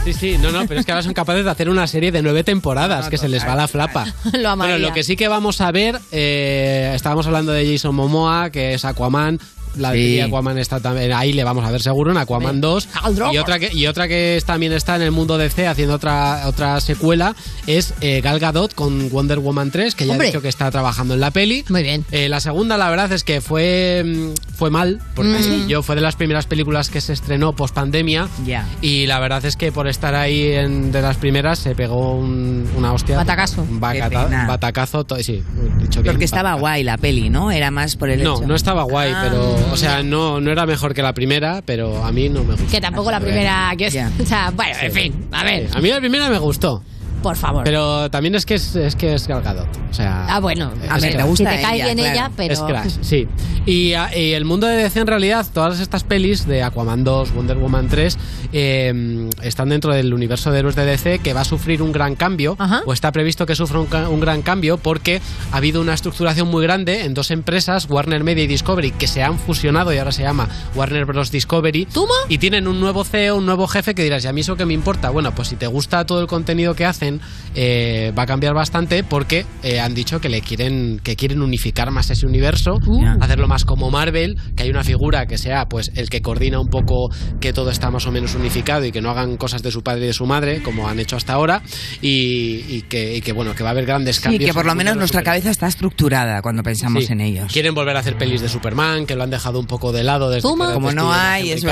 Sí, 0.03 0.13
sí, 0.13 0.37
no, 0.39 0.51
no, 0.51 0.67
pero 0.67 0.79
es 0.79 0.85
que 0.85 0.91
ahora 0.91 1.03
son 1.03 1.13
capaces 1.13 1.43
de 1.45 1.49
hacer 1.51 1.67
una 1.69 1.87
serie 1.87 2.11
de 2.11 2.21
nueve 2.21 2.43
temporadas, 2.43 3.09
que 3.09 3.17
se 3.17 3.27
les 3.27 3.45
va 3.45 3.55
la 3.55 3.67
flapa. 3.67 4.05
Lo 4.33 4.49
amaría. 4.49 4.75
Bueno, 4.75 4.87
lo 4.89 4.93
que 4.93 5.03
sí 5.03 5.15
que 5.15 5.27
vamos 5.27 5.61
a 5.61 5.71
ver, 5.71 5.99
eh, 6.11 6.91
estábamos 6.95 7.25
hablando 7.25 7.54
de 7.55 7.71
Jason 7.71 7.95
Momoa, 7.95 8.49
que 8.49 8.73
es 8.73 8.85
Aquaman. 8.85 9.39
La 9.77 9.91
Sí. 9.93 10.15
de 10.15 10.23
Aquaman 10.23 10.57
está 10.57 10.79
también 10.79 11.11
ahí, 11.13 11.33
le 11.33 11.43
vamos 11.43 11.65
a 11.65 11.71
ver 11.71 11.81
seguro 11.81 12.11
en 12.11 12.17
Aquaman 12.17 12.61
2. 12.61 12.87
Y 13.33 13.37
otra 13.37 13.59
que, 13.59 13.71
y 13.73 13.87
otra 13.87 14.07
que 14.07 14.37
es- 14.37 14.45
también 14.45 14.73
está 14.73 14.95
en 14.95 15.01
el 15.01 15.11
mundo 15.11 15.37
DC 15.37 15.67
haciendo 15.67 15.95
otra, 15.95 16.43
otra 16.47 16.79
secuela 16.81 17.35
es 17.67 17.93
eh, 18.01 18.21
Gal 18.21 18.39
Gadot 18.39 18.73
con 18.73 19.09
Wonder 19.09 19.39
Woman 19.39 19.71
3, 19.71 19.95
que 19.95 20.05
ya 20.05 20.13
Hombre. 20.13 20.27
ha 20.27 20.31
dicho 20.31 20.41
que 20.41 20.47
está 20.49 20.69
trabajando 20.71 21.13
en 21.13 21.19
la 21.19 21.31
peli. 21.31 21.65
Muy 21.69 21.83
bien. 21.83 22.05
Eh, 22.11 22.29
la 22.29 22.39
segunda, 22.39 22.77
la 22.77 22.89
verdad, 22.89 23.11
es 23.11 23.23
que 23.23 23.41
fue, 23.41 24.03
mm, 24.05 24.55
fue 24.55 24.69
mal, 24.69 24.99
porque 25.15 25.31
Mm. 25.39 25.67
yo 25.67 25.83
fue 25.83 25.95
de 25.95 26.01
las 26.01 26.15
primeras 26.15 26.45
películas 26.45 26.89
que 26.89 27.01
se 27.01 27.13
estrenó 27.13 27.53
post 27.53 27.73
pandemia. 27.75 28.27
Ya. 28.45 28.67
Y 28.81 29.05
la 29.07 29.19
verdad 29.19 29.43
es 29.45 29.55
que 29.57 29.71
por 29.71 29.87
estar 29.87 30.15
ahí 30.15 30.51
en- 30.51 30.91
de 30.91 31.01
las 31.01 31.17
primeras 31.17 31.59
se 31.59 31.75
pegó 31.75 32.15
un- 32.15 32.69
una 32.77 32.93
hostia. 32.93 33.17
Batacazo. 33.17 33.61
Un 33.63 33.79
bacata- 33.79 34.45
batacazo. 34.47 35.05
sí, 35.21 35.43
dicho 35.79 36.01
bien, 36.01 36.13
Porque 36.13 36.25
estaba 36.25 36.43
batacazo. 36.51 36.59
guay 36.61 36.83
la 36.83 36.97
peli, 36.97 37.29
¿no? 37.29 37.51
Era 37.51 37.71
más 37.71 37.95
por 37.95 38.09
el 38.09 38.23
No, 38.23 38.37
hecho. 38.37 38.47
no 38.47 38.55
estaba 38.55 38.83
guay, 38.83 39.11
Ah. 39.13 39.21
pero. 39.29 39.55
O 39.71 39.77
sea, 39.77 40.03
no, 40.03 40.39
no 40.39 40.51
era 40.51 40.65
mejor 40.65 40.93
que 40.93 41.01
la 41.01 41.13
primera, 41.13 41.61
pero 41.65 42.03
a 42.03 42.11
mí 42.11 42.29
no 42.29 42.43
me 42.43 42.53
gustó. 42.55 42.71
Que 42.71 42.81
tampoco 42.81 43.11
la 43.11 43.19
primera. 43.19 43.73
Que 43.77 43.87
es, 43.87 43.95
o 43.95 44.25
sea, 44.25 44.51
bueno, 44.51 44.75
en 44.81 44.91
fin, 44.91 45.27
a 45.31 45.43
ver, 45.43 45.69
A 45.73 45.81
mí 45.81 45.89
la 45.89 45.99
primera 45.99 46.29
me 46.29 46.37
gustó. 46.39 46.83
Por 47.25 47.35
favor. 47.37 47.63
Pero 47.63 48.11
también 48.11 48.35
es 48.35 48.45
que 48.45 48.53
es, 48.53 48.75
es 48.75 48.95
que 48.95 49.15
es 49.15 49.27
Gal 49.27 49.41
Gadot. 49.41 49.67
O 49.89 49.93
sea, 49.95 50.27
ah, 50.29 50.39
bueno, 50.39 50.71
a 50.87 50.99
ver, 50.99 51.15
Crash. 51.15 51.35
si 51.37 51.43
te 51.43 51.59
cae 51.59 51.81
bien 51.81 51.97
ella, 51.97 52.13
ella, 52.13 52.31
pero. 52.37 52.53
Es 52.53 52.59
Crash, 52.59 52.97
sí. 53.01 53.27
Y, 53.65 53.93
y 53.93 54.33
el 54.33 54.45
mundo 54.45 54.67
de 54.67 54.75
DC 54.75 54.99
en 54.99 55.07
realidad, 55.07 55.43
todas 55.51 55.79
estas 55.79 56.03
pelis 56.03 56.45
de 56.45 56.61
Aquaman 56.61 57.03
2, 57.03 57.33
Wonder 57.33 57.57
Woman 57.57 57.87
3, 57.87 58.17
eh, 58.53 59.29
están 59.41 59.69
dentro 59.69 59.91
del 59.91 60.13
universo 60.13 60.51
de 60.51 60.59
héroes 60.59 60.75
de 60.75 60.85
DC 60.85 61.17
que 61.17 61.33
va 61.33 61.41
a 61.41 61.45
sufrir 61.45 61.81
un 61.81 61.91
gran 61.91 62.15
cambio, 62.15 62.57
o 62.85 62.93
está 62.93 63.11
previsto 63.11 63.47
que 63.47 63.55
sufra 63.55 63.79
un, 63.79 63.87
un 63.91 64.19
gran 64.19 64.43
cambio 64.43 64.77
porque 64.77 65.19
ha 65.51 65.57
habido 65.57 65.81
una 65.81 65.95
estructuración 65.95 66.47
muy 66.47 66.61
grande 66.61 67.05
en 67.05 67.15
dos 67.15 67.31
empresas, 67.31 67.87
Warner 67.89 68.23
Media 68.23 68.43
y 68.43 68.47
Discovery, 68.47 68.91
que 68.91 69.07
se 69.07 69.23
han 69.23 69.39
fusionado 69.39 69.91
y 69.91 69.97
ahora 69.97 70.11
se 70.11 70.21
llama 70.21 70.47
Warner 70.75 71.05
Bros. 71.05 71.31
Discovery. 71.31 71.87
Y 72.29 72.37
tienen 72.37 72.67
un 72.67 72.79
nuevo 72.79 73.03
CEO, 73.03 73.37
un 73.37 73.47
nuevo 73.47 73.67
jefe 73.67 73.95
que 73.95 74.03
dirás, 74.03 74.23
¿y 74.25 74.27
a 74.27 74.33
mí 74.33 74.41
eso 74.41 74.55
qué 74.55 74.65
me 74.65 74.75
importa? 74.75 75.09
Bueno, 75.09 75.33
pues 75.33 75.47
si 75.47 75.55
te 75.55 75.67
gusta 75.67 76.05
todo 76.05 76.21
el 76.21 76.27
contenido 76.27 76.75
que 76.75 76.85
hacen, 76.85 77.14
eh, 77.55 78.11
va 78.17 78.23
a 78.23 78.25
cambiar 78.25 78.53
bastante 78.53 79.03
porque 79.03 79.45
eh, 79.63 79.79
han 79.79 79.93
dicho 79.93 80.19
que 80.19 80.29
le 80.29 80.41
quieren 80.41 80.99
que 81.03 81.15
quieren 81.15 81.41
unificar 81.41 81.91
más 81.91 82.09
ese 82.09 82.25
universo, 82.25 82.79
hacerlo 83.21 83.47
más 83.47 83.65
como 83.65 83.89
Marvel, 83.91 84.37
que 84.55 84.63
hay 84.63 84.69
una 84.69 84.83
figura 84.83 85.25
que 85.25 85.37
sea 85.37 85.65
pues 85.65 85.91
el 85.95 86.09
que 86.09 86.21
coordina 86.21 86.59
un 86.59 86.67
poco 86.67 87.09
que 87.39 87.53
todo 87.53 87.69
está 87.69 87.91
más 87.91 88.05
o 88.07 88.11
menos 88.11 88.35
unificado 88.35 88.85
y 88.85 88.91
que 88.91 89.01
no 89.01 89.09
hagan 89.09 89.37
cosas 89.37 89.61
de 89.63 89.71
su 89.71 89.81
padre 89.83 90.03
y 90.05 90.07
de 90.07 90.13
su 90.13 90.25
madre 90.25 90.61
como 90.61 90.87
han 90.87 90.99
hecho 90.99 91.15
hasta 91.15 91.33
ahora 91.33 91.61
y, 92.01 92.63
y 92.67 92.81
que, 92.89 93.15
y 93.15 93.21
que, 93.21 93.31
bueno 93.31 93.53
que 93.55 93.63
va 93.63 93.69
a 93.69 93.71
haber 93.71 93.85
grandes 93.85 94.17
Sí, 94.17 94.21
cambios. 94.23 94.45
que 94.45 94.53
por 94.53 94.65
lo 94.65 94.75
menos 94.75 94.95
nuestra 94.97 95.23
cabeza 95.23 95.49
está 95.49 95.67
estructurada 95.67 96.41
cuando 96.41 96.63
pensamos 96.63 97.05
Sí. 97.05 97.13
en 97.13 97.21
ellos. 97.21 97.51
Quieren 97.51 97.73
volver 97.75 97.95
a 97.97 97.99
hacer 97.99 98.17
pelis 98.17 98.41
de 98.41 98.49
Superman, 98.49 99.05
que 99.05 99.15
lo 99.15 99.23
han 99.23 99.29
dejado 99.29 99.59
un 99.59 99.65
poco 99.67 99.91
de 99.91 100.03
lado 100.03 100.29
desde 100.29 100.47
que 100.47 100.55
Como 100.73 100.91
no 100.91 101.11
hay, 101.13 101.51
es. 101.51 101.63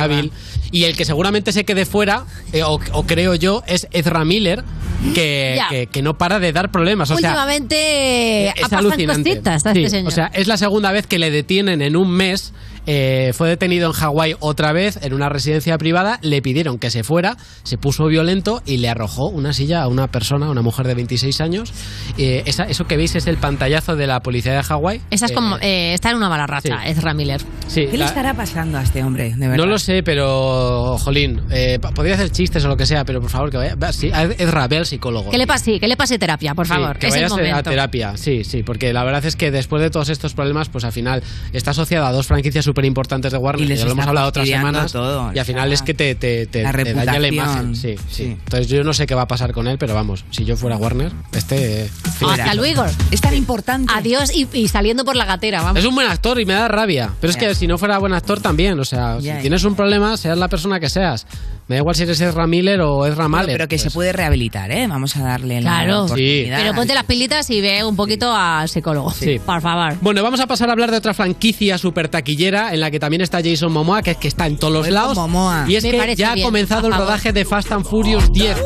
Y 0.71 0.83
el 0.85 0.95
que 0.95 1.05
seguramente 1.05 1.51
se 1.51 1.63
quede 1.65 1.85
fuera, 1.85 2.25
eh, 2.51 2.63
o, 2.63 2.79
o 2.91 3.03
creo 3.05 3.35
yo, 3.35 3.63
es 3.67 3.87
Ezra 3.91 4.25
Miller, 4.25 4.63
que, 5.13 5.53
Ya. 5.57 5.67
que, 5.69 5.87
que 5.87 6.01
no 6.01 6.17
para 6.17 6.39
de 6.39 6.51
dar 6.53 6.71
problemas. 6.71 7.09
O 7.11 7.17
sea, 7.17 7.29
Últimamente 7.31 8.47
es 8.47 8.51
ha 8.51 8.61
pasado 8.61 8.87
alucinante. 8.89 9.29
cositas 9.31 9.65
a 9.65 9.73
Sí, 9.73 9.79
este 9.83 9.97
señor. 9.97 10.07
O 10.11 10.15
sea, 10.15 10.31
es 10.33 10.47
la 10.47 10.57
segunda 10.57 10.91
vez 10.91 11.07
que 11.07 11.19
le 11.19 11.31
detienen 11.31 11.81
en 11.81 11.95
un 11.95 12.09
mes. 12.11 12.53
Eh, 12.85 13.31
fue 13.33 13.47
detenido 13.49 13.87
en 13.87 13.93
Hawái 13.93 14.35
otra 14.39 14.73
vez 14.73 14.99
en 15.01 15.13
una 15.13 15.29
residencia 15.29 15.77
privada. 15.77 16.19
Le 16.21 16.41
pidieron 16.41 16.79
que 16.79 16.89
se 16.91 17.03
fuera, 17.03 17.37
se 17.63 17.77
puso 17.77 18.05
violento 18.07 18.61
y 18.65 18.77
le 18.77 18.89
arrojó 18.89 19.27
una 19.29 19.53
silla 19.53 19.81
a 19.83 19.87
una 19.87 20.07
persona, 20.07 20.49
una 20.49 20.61
mujer 20.61 20.85
de 20.87 20.93
26 20.95 21.39
años. 21.41 21.71
Eh, 22.17 22.43
esa- 22.45 22.65
eso 22.65 22.85
que 22.85 22.97
veis 22.97 23.15
es 23.15 23.27
el 23.27 23.37
pantallazo 23.37 23.95
de 23.95 24.07
la 24.07 24.19
policía 24.21 24.53
de 24.53 24.63
Hawái. 24.63 25.01
Esa 25.11 25.25
es 25.25 25.31
Eh, 25.31 25.35
como. 25.35 25.57
eh, 25.61 25.93
está 25.93 26.09
en 26.11 26.17
una 26.17 26.29
mala 26.29 26.45
racha, 26.47 26.79
sí. 26.83 26.89
Ezra 26.89 27.13
Miller. 27.13 27.41
sí, 27.67 27.85
¿Qué 27.85 27.91
le 27.93 27.97
la- 27.99 28.05
estará 28.05 28.33
pasando 28.33 28.77
a 28.77 28.83
este 28.83 29.03
hombre, 29.03 29.33
de 29.35 29.47
verdad? 29.47 29.57
no 29.57 29.65
lo 29.65 29.77
sé, 29.79 30.03
pero 30.03 30.97
jolín, 30.97 31.41
eh, 31.51 31.79
podría 31.95 32.15
hacer 32.15 32.31
chistes 32.31 32.63
o 32.65 32.67
lo 32.67 32.77
que 32.77 32.85
sea, 32.85 33.05
pero 33.05 33.21
por 33.21 33.29
favor 33.29 33.49
que 33.49 33.57
vaya. 33.57 33.75
va, 33.75 33.93
Sí, 33.93 34.11
Ezra, 34.37 34.67
ve 34.67 34.77
al 34.77 34.85
psicólogo. 34.85 35.29
Que 35.31 35.37
le 35.37 35.47
pase, 35.47 35.79
que 35.79 35.87
le 35.87 35.95
pase 35.95 36.17
terapia, 36.19 36.53
por 36.55 36.65
Sí, 36.67 36.73
favor. 36.73 36.97
que 36.97 37.07
es 37.07 37.15
el 37.15 37.23
a 37.53 37.63
terapia, 37.63 38.17
sí, 38.17 38.43
sí, 38.43 38.63
porque 38.63 38.91
la 38.93 39.03
verdad 39.03 39.23
es 39.25 39.35
que 39.35 39.51
después 39.51 39.81
de 39.81 39.89
todos 39.89 40.09
estos 40.09 40.33
problemas, 40.33 40.69
pues 40.69 40.83
al 40.83 40.91
final 40.91 41.23
está 41.53 41.71
asociado 41.71 42.05
a 42.05 42.11
dos 42.11 42.27
franquicias 42.27 42.67
súper 42.73 42.85
importantes 42.85 43.31
de 43.31 43.37
Warner, 43.37 43.63
Y 43.65 43.67
les 43.69 43.79
ya 43.79 43.85
lo 43.85 43.91
hemos 43.91 44.07
hablado 44.07 44.29
otras 44.29 44.47
semanas, 44.47 44.91
todo, 44.91 45.31
y 45.33 45.37
al 45.39 45.45
final 45.45 45.71
es 45.71 45.81
que 45.83 45.93
te, 45.93 46.15
te, 46.15 46.47
te- 46.47 46.63
La 46.63 46.71
te 46.71 46.93
daña 46.93 47.05
la 47.05 47.19
reputación, 47.19 47.33
imagen. 47.33 47.75
Sí, 47.75 47.95
sí, 48.09 48.23
Entonces 48.23 48.67
yo 48.67 48.83
no 48.83 48.93
sé 48.93 49.05
qué 49.05 49.13
va 49.15 49.21
a 49.23 49.27
pasar 49.27 49.51
con 49.53 49.67
él, 49.67 49.77
pero 49.77 49.93
vamos, 49.93 50.25
si 50.31 50.43
yo 50.45 50.57
fuera 50.57 50.75
Warner, 50.77 51.11
este... 51.33 51.83
eh, 51.85 51.89
Hasta 52.27 52.53
luego. 52.55 52.83
Es 53.11 53.21
tan 53.21 53.35
importante. 53.35 53.93
Adiós 53.95 54.31
y, 54.35 54.47
y 54.53 54.67
saliendo 54.67 55.05
por 55.05 55.15
la 55.15 55.25
gatera, 55.25 55.61
vamos. 55.61 55.79
Es 55.79 55.85
un 55.85 55.93
buen 55.95 56.07
actor 56.07 56.39
y 56.39 56.45
me 56.45 56.53
da 56.53 56.67
rabia. 56.67 57.11
Pero 57.21 57.31
es 57.31 57.37
Ya. 57.39 57.47
que 57.49 57.55
si 57.55 57.67
no 57.67 57.77
fuera 57.77 57.97
buen 57.99 58.13
actor 58.13 58.39
también. 58.39 58.79
O 58.79 58.85
sea, 58.85 59.15
Ya, 59.15 59.19
si 59.19 59.25
ya. 59.27 59.41
tienes 59.41 59.63
un 59.63 59.75
problema, 59.75 60.17
seas 60.17 60.37
la 60.37 60.47
persona 60.47 60.79
que 60.79 60.89
seas. 60.89 61.27
Me 61.67 61.75
da 61.75 61.79
igual 61.81 61.95
si 61.95 62.03
eres 62.03 62.19
Ezra 62.19 62.45
Miller 62.45 62.81
o 62.81 63.05
Ezra 63.05 63.23
Bueno, 63.23 63.29
Mahler. 63.29 63.53
pero 63.55 63.67
que 63.69 63.77
se 63.77 63.85
pues. 63.85 63.93
puede 63.93 64.11
rehabilitar, 64.13 64.69
¿eh? 64.71 64.85
Vamos 64.87 65.15
a 65.15 65.23
darle 65.23 65.61
la 65.61 65.69
Claro. 65.69 66.03
oportunidad. 66.03 66.57
Pero 66.59 66.73
ponte 66.73 66.93
las 66.93 67.05
pilitas 67.05 67.49
y 67.49 67.61
ve 67.61 67.83
un 67.85 67.95
poquito 67.95 68.33
al 68.35 68.67
psicólogo. 68.67 69.11
Sí. 69.11 69.39
Por 69.39 69.61
favor. 69.61 69.95
Bueno, 70.01 70.21
vamos 70.23 70.41
a 70.41 70.47
pasar 70.47 70.67
a 70.69 70.73
hablar 70.73 70.91
de 70.91 70.97
otra 70.97 71.13
franquicia 71.13 71.77
súper 71.77 72.09
taquillera 72.09 72.73
en 72.73 72.81
la 72.81 72.91
que 72.91 72.99
también 72.99 73.21
está 73.21 73.39
Jason 73.41 73.71
Momoa, 73.71 74.01
que 74.01 74.11
es 74.11 74.17
que 74.17 74.27
está 74.27 74.45
en 74.45 74.57
todos 74.57 74.73
los 74.73 74.89
lados. 74.89 75.15
Momoa. 75.15 75.65
Y 75.67 75.75
es 75.77 75.83
Me 75.85 75.91
que 75.91 76.15
ya 76.17 76.31
ha 76.31 76.35
bien, 76.35 76.45
comenzado 76.45 76.87
a 76.87 76.89
el 76.89 76.95
rodaje 76.97 77.31
de 77.31 77.45
Fast 77.45 77.71
and 77.71 77.85
Furious 77.85 78.29
10. 78.33 78.57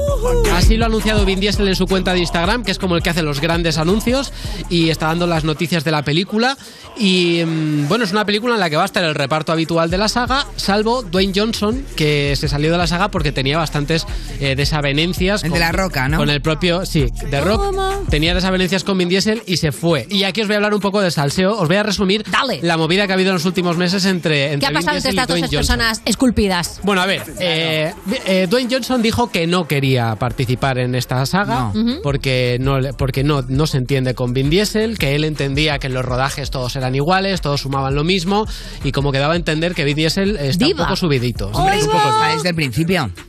Así 0.53 0.75
lo 0.75 0.86
ha 0.86 0.88
anunciado 0.88 1.23
Vin 1.23 1.39
Diesel 1.39 1.67
en 1.67 1.75
su 1.75 1.86
cuenta 1.86 2.13
de 2.13 2.19
Instagram, 2.19 2.63
que 2.63 2.71
es 2.71 2.79
como 2.79 2.95
el 2.95 3.03
que 3.03 3.12
hace 3.12 3.21
los 3.21 3.39
grandes 3.41 3.77
anuncios 3.77 4.33
y 4.69 4.89
está 4.89 5.05
dando 5.07 5.27
las 5.27 5.43
noticias 5.43 5.83
de 5.83 5.91
la 5.91 6.01
película. 6.01 6.57
Y 6.97 7.43
mm, 7.45 7.88
bueno, 7.88 8.05
es 8.05 8.12
una 8.12 8.25
película 8.25 8.55
en 8.55 8.60
la 8.60 8.71
que 8.71 8.75
va 8.75 8.81
a 8.81 8.86
estar 8.88 9.03
el 9.03 9.13
reparto 9.13 9.51
habitual 9.51 9.91
de 9.91 9.99
la 9.99 10.07
saga, 10.07 10.47
salvo 10.55 11.03
Dwayne 11.03 11.33
Johnson, 11.36 11.86
que 11.95 12.36
se 12.36 12.47
salió 12.47 12.71
de 12.71 12.77
la 12.79 12.88
saga 12.88 12.96
porque 13.10 13.31
tenía 13.31 13.57
bastantes 13.57 14.05
eh, 14.39 14.55
desavenencias. 14.55 15.43
El 15.43 15.51
de 15.51 15.60
La 15.60 15.71
Roca, 15.71 16.07
¿no? 16.07 16.17
Con 16.17 16.29
el 16.29 16.41
propio, 16.41 16.86
sí, 16.86 17.05
de 17.29 17.41
Rock. 17.41 18.07
Tenía 18.10 18.33
desavenencias 18.36 18.83
con 18.83 18.97
Vin 18.97 19.10
Diesel 19.10 19.41
y 19.45 19.57
se 19.57 19.71
fue. 19.71 20.05
Y 20.10 20.23
aquí 20.23 20.41
os 20.41 20.47
voy 20.47 20.55
a 20.55 20.57
hablar 20.57 20.73
un 20.73 20.79
poco 20.81 21.01
de 21.01 21.10
salseo. 21.12 21.57
Os 21.57 21.67
voy 21.67 21.77
a 21.77 21.83
resumir 21.83 22.23
la 22.62 22.77
movida 22.77 23.05
que 23.07 23.13
ha 23.13 23.15
habido 23.15 23.29
en 23.31 23.36
los 23.36 23.45
últimos 23.45 23.75
meses 23.75 23.88
meses 23.88 24.05
entre, 24.05 24.47
¿Qué 24.47 24.53
entre 24.55 24.67
ha 24.67 24.71
pasado 24.73 24.97
entre 24.97 25.10
estas 25.12 25.27
dos 25.27 25.49
personas 25.49 26.01
esculpidas? 26.03 26.81
Bueno, 26.83 27.01
a 27.01 27.05
ver, 27.05 27.21
eh, 27.39 27.93
eh, 28.25 28.47
Dwayne 28.49 28.69
Johnson 28.69 29.01
dijo 29.01 29.31
que 29.31 29.47
no 29.47 29.65
quería 29.65 30.15
participar 30.15 30.77
en 30.77 30.93
esta 30.95 31.25
saga 31.25 31.71
No. 31.73 32.01
Porque, 32.03 32.57
no, 32.60 32.79
le- 32.81 32.91
porque 32.93 33.23
no, 33.23 33.43
no 33.47 33.65
se 33.65 33.77
entiende 33.77 34.13
con 34.13 34.33
Vin 34.33 34.49
Diesel, 34.49 34.97
que 34.97 35.15
él 35.15 35.23
entendía 35.23 35.79
que 35.79 35.88
en 35.88 35.93
los 35.93 36.03
rodajes 36.03 36.49
todos 36.51 36.75
eran 36.75 36.95
iguales, 36.95 37.39
todos 37.39 37.62
sumaban 37.62 37.95
lo 37.95 38.03
mismo 38.03 38.45
y 38.83 38.91
como 38.91 39.12
que 39.13 39.19
daba 39.19 39.33
a 39.36 39.38
entender 39.38 39.73
que 39.73 39.86
Vin 39.86 39.95
Diesel 39.95 40.36
está 40.38 40.65
Diva. 40.65 40.81
un 40.81 40.86
poco 40.88 40.95
subidito. 40.97 41.47
Hombre, 41.53 41.75
un 41.75 41.79
es 41.81 41.86
poco- 41.86 41.97
está 42.10 42.33
desde 42.36 42.49
el 42.49 42.55
principio. 42.55 42.76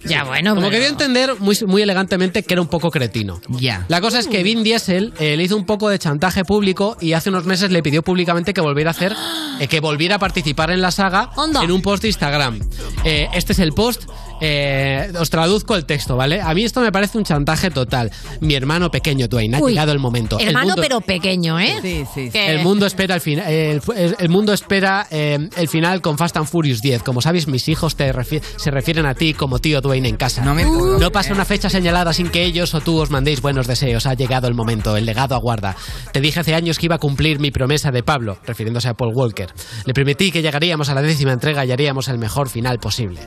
Ya, 0.05 0.25
bueno. 0.25 0.55
como 0.55 0.69
pero- 0.69 0.71
que 0.73 0.79
dio 0.79 0.87
a 0.89 0.91
entender 0.91 1.35
muy, 1.39 1.57
muy 1.67 1.83
elegantemente 1.83 2.43
que 2.43 2.55
era 2.55 2.61
un 2.61 2.69
poco 2.69 2.91
cretino. 2.91 3.41
Ya. 3.49 3.85
La 3.89 4.01
cosa 4.01 4.19
es 4.19 4.27
que 4.29 4.43
Vin 4.43 4.63
Diesel 4.63 5.13
eh, 5.19 5.37
le 5.37 5.43
hizo 5.43 5.57
un 5.57 5.67
poco 5.67 5.89
de 5.89 5.99
chantaje 5.99 6.45
público 6.45 6.97
y 7.01 7.13
hace 7.13 7.31
unos 7.31 7.45
meses 7.45 7.71
le 7.71 7.83
pidió 7.83 8.03
públicamente 8.03 8.53
que 8.55 8.61
volviera 8.61 8.91
a 8.91 8.93
hacer, 8.93 9.15
eh, 9.61 9.69
que 9.69 9.81
volviera 9.81 10.17
a 10.17 10.19
participar 10.19 10.71
en 10.71 10.81
la 10.81 10.91
saga 10.91 11.31
en 11.63 11.71
un 11.71 11.83
post 11.83 12.03
de 12.03 12.09
Instagram. 12.09 12.61
Eh, 13.05 13.29
este 13.35 13.53
es 13.53 13.59
el 13.59 13.73
post. 13.73 14.05
Eh, 14.41 15.11
os 15.19 15.31
traduzco 15.31 15.75
el 15.77 15.85
texto, 15.85 16.17
¿vale? 16.17 16.41
A 16.41 16.55
mí 16.55 16.65
esto 16.65 16.81
me 16.81 16.93
parece 16.93 17.19
un 17.19 17.25
chantaje 17.25 17.71
total. 17.71 18.11
Mi 18.41 18.55
hermano 18.55 18.91
pequeño, 18.91 19.29
Dwayne, 19.29 19.57
ha 19.57 19.61
Uy, 19.61 19.73
llegado 19.73 19.93
el 19.93 19.99
momento. 19.99 20.39
El 20.39 20.49
Hermano, 20.49 20.69
mundo- 20.69 20.83
pero 20.83 21.01
pequeño, 21.01 21.59
¿eh? 21.59 21.79
Sí, 21.83 22.05
sí. 22.15 22.31
Que- 22.31 22.49
el 22.53 22.61
mundo 22.63 22.87
espera 22.87 23.15
el 23.15 23.21
final. 23.21 23.51
El, 23.53 23.81
el- 23.97 24.17
el 24.19 24.29
mundo 24.29 24.53
espera 24.53 25.07
eh, 25.11 25.49
el 25.57 25.69
final 25.69 26.01
con 26.01 26.19
Fast 26.19 26.37
and 26.37 26.47
Furious 26.47 26.81
10. 26.81 27.03
Como 27.03 27.21
sabes, 27.21 27.49
mis 27.49 27.69
hijos 27.69 27.97
te 27.97 28.13
refi- 28.13 28.43
se 28.57 28.71
refieren 28.71 29.07
a 29.07 29.15
ti 29.15 29.35
como 29.35 29.59
tío 29.59 29.81
Dwayne 29.81 30.09
en 30.09 30.17
casa. 30.17 30.45
No 30.45 30.55
me 30.55 30.65
puedo 30.67 30.99
No 30.99 31.11
pasa 31.11 31.33
una 31.33 31.45
fecha 31.45 31.69
señalada 31.71 32.13
sin 32.13 32.29
que 32.31 32.45
ellos 32.45 32.75
o 32.75 32.81
tú 32.81 32.99
os 33.01 33.11
mandéis 33.11 33.41
buenos 33.43 33.67
deseos. 33.67 34.07
Ha 34.07 34.15
llegado 34.15 34.49
el 34.49 34.55
momento. 34.55 34.97
El 34.97 35.05
legado 35.07 35.35
aguarda. 35.35 35.77
Te 36.13 36.21
dije 36.21 36.41
hace 36.41 36.55
años 36.55 36.79
que 36.79 36.87
iba 36.87 36.97
a 36.97 36.99
cumplir 36.99 37.39
mi 37.41 37.51
promesa 37.51 37.91
de 37.91 38.03
Pablo, 38.03 38.39
refiriéndose 38.47 38.89
a 38.89 38.95
Paul 38.95 39.13
Walker. 39.15 39.49
Le 39.85 39.95
prometí 39.95 40.31
que 40.31 40.43
llegaríamos 40.43 40.89
a 40.89 40.95
la 40.95 41.03
décima 41.03 41.33
entrega 41.33 41.65
y 41.65 41.73
haríamos 41.73 42.09
el 42.09 42.19
mejor 42.19 42.49
final 42.49 42.79
posible. 42.79 43.21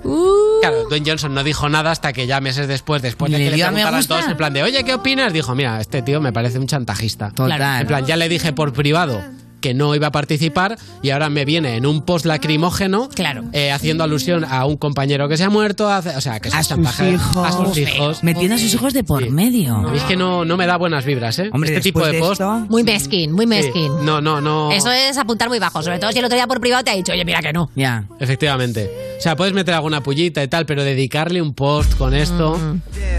Claro, 0.62 0.84
Dwayne 0.90 1.01
Johnson 1.06 1.34
no 1.34 1.44
dijo 1.44 1.70
nada 1.70 1.92
hasta 1.92 2.14
que 2.14 2.28
ya 2.28 2.42
meses 2.42 2.68
después, 2.68 3.02
después 3.02 3.32
de 3.32 3.38
¿Le 3.38 3.46
que 3.46 3.52
le 3.52 3.58
me 3.58 3.64
preguntaran 3.64 4.06
todos 4.06 4.28
en 4.28 4.38
plan 4.38 4.54
de, 4.54 4.64
oye, 4.64 4.84
¿qué 4.84 4.94
opinas? 4.94 5.34
Dijo, 5.34 5.56
mira, 5.56 5.80
este 5.80 6.02
tío 6.02 6.22
me 6.22 6.34
parece 6.34 6.60
un 6.60 6.68
chantajista. 6.68 7.32
Total. 7.32 7.82
En 7.82 7.88
plan, 7.88 8.06
ya 8.06 8.16
le 8.16 8.30
dije 8.30 8.54
por 8.54 8.74
privado 8.74 9.22
que 9.62 9.74
no 9.74 9.96
iba 9.96 10.08
a 10.08 10.12
participar 10.12 10.78
y 11.02 11.12
ahora 11.12 11.30
me 11.30 11.46
viene 11.46 11.76
en 11.78 11.86
un 11.86 12.02
post 12.04 12.26
lacrimógeno 12.26 13.08
Claro. 13.10 13.44
eh, 13.54 13.72
haciendo 13.72 14.04
alusión 14.04 14.44
a 14.44 14.66
un 14.66 14.76
compañero 14.78 15.30
que 15.30 15.38
se 15.38 15.44
ha 15.46 15.50
muerto, 15.50 15.90
hace- 15.90 16.16
o 16.18 16.22
sea, 16.22 16.40
que 16.40 16.50
es 16.50 16.54
A 16.56 16.64
sus 16.64 16.78
hijos. 17.00 17.38
a 17.48 17.52
sus 17.52 17.78
hijos. 17.78 18.24
Metiendo 18.24 18.56
a 18.56 18.58
sus 18.58 18.74
hijos 18.74 18.94
de 18.94 19.04
por 19.04 19.30
medio. 19.30 19.76
A 19.76 19.92
mí 19.92 19.98
es 19.98 20.04
que 20.04 20.18
no, 20.18 20.44
no 20.44 20.58
me 20.58 20.66
da 20.68 20.78
buenas 20.78 21.06
vibras, 21.06 21.40
¿eh? 21.40 21.50
Hombre, 21.54 21.70
este 21.72 21.82
tipo 21.82 22.06
de 22.06 22.12
de 22.14 22.20
post. 22.20 22.42
esto- 22.42 22.66
Muy 22.70 22.84
mezquín, 22.84 23.32
muy 23.32 23.46
Sí. 23.46 23.50
mezquín. 23.50 23.92
No, 24.04 24.20
no, 24.20 24.42
no. 24.42 24.72
Eso 24.72 24.92
es 24.92 25.18
apuntar 25.18 25.48
muy 25.50 25.60
bajo, 25.60 25.82
sobre 25.84 26.00
todo 26.00 26.12
si 26.12 26.20
el 26.20 26.26
otro 26.26 26.36
día 26.36 26.48
por 26.48 26.60
privado 26.60 26.84
te 26.84 26.92
ha 26.92 26.96
dicho, 26.96 27.12
oye, 27.14 27.24
mira 27.24 27.42
que 27.42 27.54
no. 27.54 27.70
Ya. 27.76 28.06
Efectivamente. 28.20 28.90
O 29.18 29.22
sea, 29.22 29.36
puedes 29.36 29.54
meter 29.54 29.74
alguna 29.76 30.02
pullita 30.02 30.44
y 30.44 30.48
tal, 30.48 30.66
pero 30.66 30.84
dedicarle 30.84 31.42
un 31.42 31.54
post 31.54 31.96
con 31.98 32.14
esto. 32.14 32.58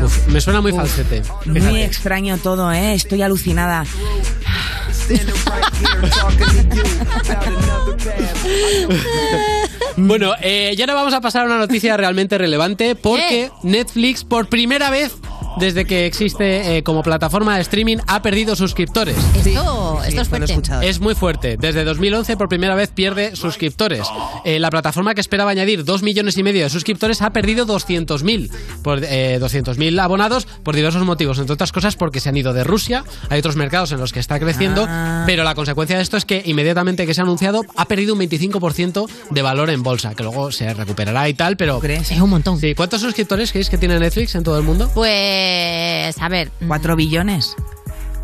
uf, 0.02 0.28
me 0.28 0.40
suena 0.40 0.60
muy 0.60 0.72
falsete. 0.72 1.22
Muy 1.46 1.82
extraño 1.82 2.36
todo, 2.38 2.72
¿eh? 2.72 2.94
Estoy 2.94 3.22
alucinada. 3.22 3.84
Bueno, 9.96 10.32
eh, 10.40 10.74
y 10.76 10.80
ahora 10.80 10.94
vamos 10.94 11.12
a 11.12 11.20
pasar 11.20 11.42
a 11.42 11.46
una 11.46 11.58
noticia 11.58 11.96
realmente 11.96 12.38
relevante 12.38 12.94
porque 12.94 13.50
Netflix 13.62 14.24
por 14.24 14.48
primera 14.48 14.90
vez 14.90 15.12
desde 15.58 15.84
que 15.84 16.06
existe 16.06 16.76
eh, 16.78 16.82
como 16.82 17.02
plataforma 17.02 17.56
de 17.56 17.62
streaming 17.62 17.98
ha 18.06 18.22
perdido 18.22 18.56
suscriptores. 18.56 19.16
Esto, 19.44 20.00
esto 20.06 20.20
es 20.22 20.28
fuerte. 20.28 20.62
Es 20.82 21.00
muy 21.00 21.14
fuerte. 21.14 21.56
Desde 21.58 21.84
2011 21.84 22.36
por 22.36 22.48
primera 22.48 22.74
vez 22.74 22.90
pierde 22.90 23.36
suscriptores. 23.36 24.06
Eh, 24.44 24.58
la 24.58 24.70
plataforma 24.70 25.14
que 25.14 25.20
esperaba 25.20 25.50
añadir 25.50 25.84
2 25.84 26.02
millones 26.02 26.36
y 26.38 26.42
medio 26.42 26.62
de 26.64 26.70
suscriptores 26.70 27.22
ha 27.22 27.30
perdido 27.30 27.66
200.000 27.66 28.50
por 28.82 29.00
eh, 29.04 29.38
200.000 29.40 30.00
abonados 30.00 30.46
por 30.62 30.74
diversos 30.74 31.04
motivos, 31.04 31.38
entre 31.38 31.54
otras 31.54 31.72
cosas 31.72 31.96
porque 31.96 32.20
se 32.20 32.28
han 32.28 32.36
ido 32.36 32.52
de 32.52 32.64
Rusia, 32.64 33.04
hay 33.28 33.38
otros 33.38 33.56
mercados 33.56 33.92
en 33.92 34.00
los 34.00 34.12
que 34.12 34.20
está 34.20 34.38
creciendo, 34.40 34.86
Ah. 34.88 35.24
pero 35.26 35.44
la 35.44 35.54
consecuencia 35.54 35.96
de 35.96 36.02
esto 36.02 36.16
es 36.16 36.24
que 36.24 36.42
inmediatamente 36.44 37.06
que 37.06 37.14
se 37.14 37.20
ha 37.20 37.24
anunciado 37.24 37.62
ha 37.76 37.84
perdido 37.86 38.14
un 38.14 38.20
25% 38.20 39.08
de 39.30 39.42
valor 39.42 39.70
en 39.70 39.82
bolsa, 39.82 40.14
que 40.14 40.22
luego 40.22 40.50
se 40.52 40.72
recuperará 40.74 41.28
y 41.28 41.34
tal, 41.34 41.56
pero 41.56 41.80
Es 41.82 42.10
un 42.20 42.30
montón. 42.30 42.58
Sí, 42.60 42.74
¿cuántos 42.74 43.00
suscriptores 43.00 43.50
creéis 43.50 43.68
que 43.70 43.78
tiene 43.78 43.98
Netflix 43.98 44.34
en 44.34 44.42
todo 44.44 44.58
el 44.58 44.64
mundo? 44.64 44.90
Pues, 44.94 45.41
a 46.20 46.28
ver, 46.28 46.50
¿Cuatro 46.66 46.96
billones? 46.96 47.56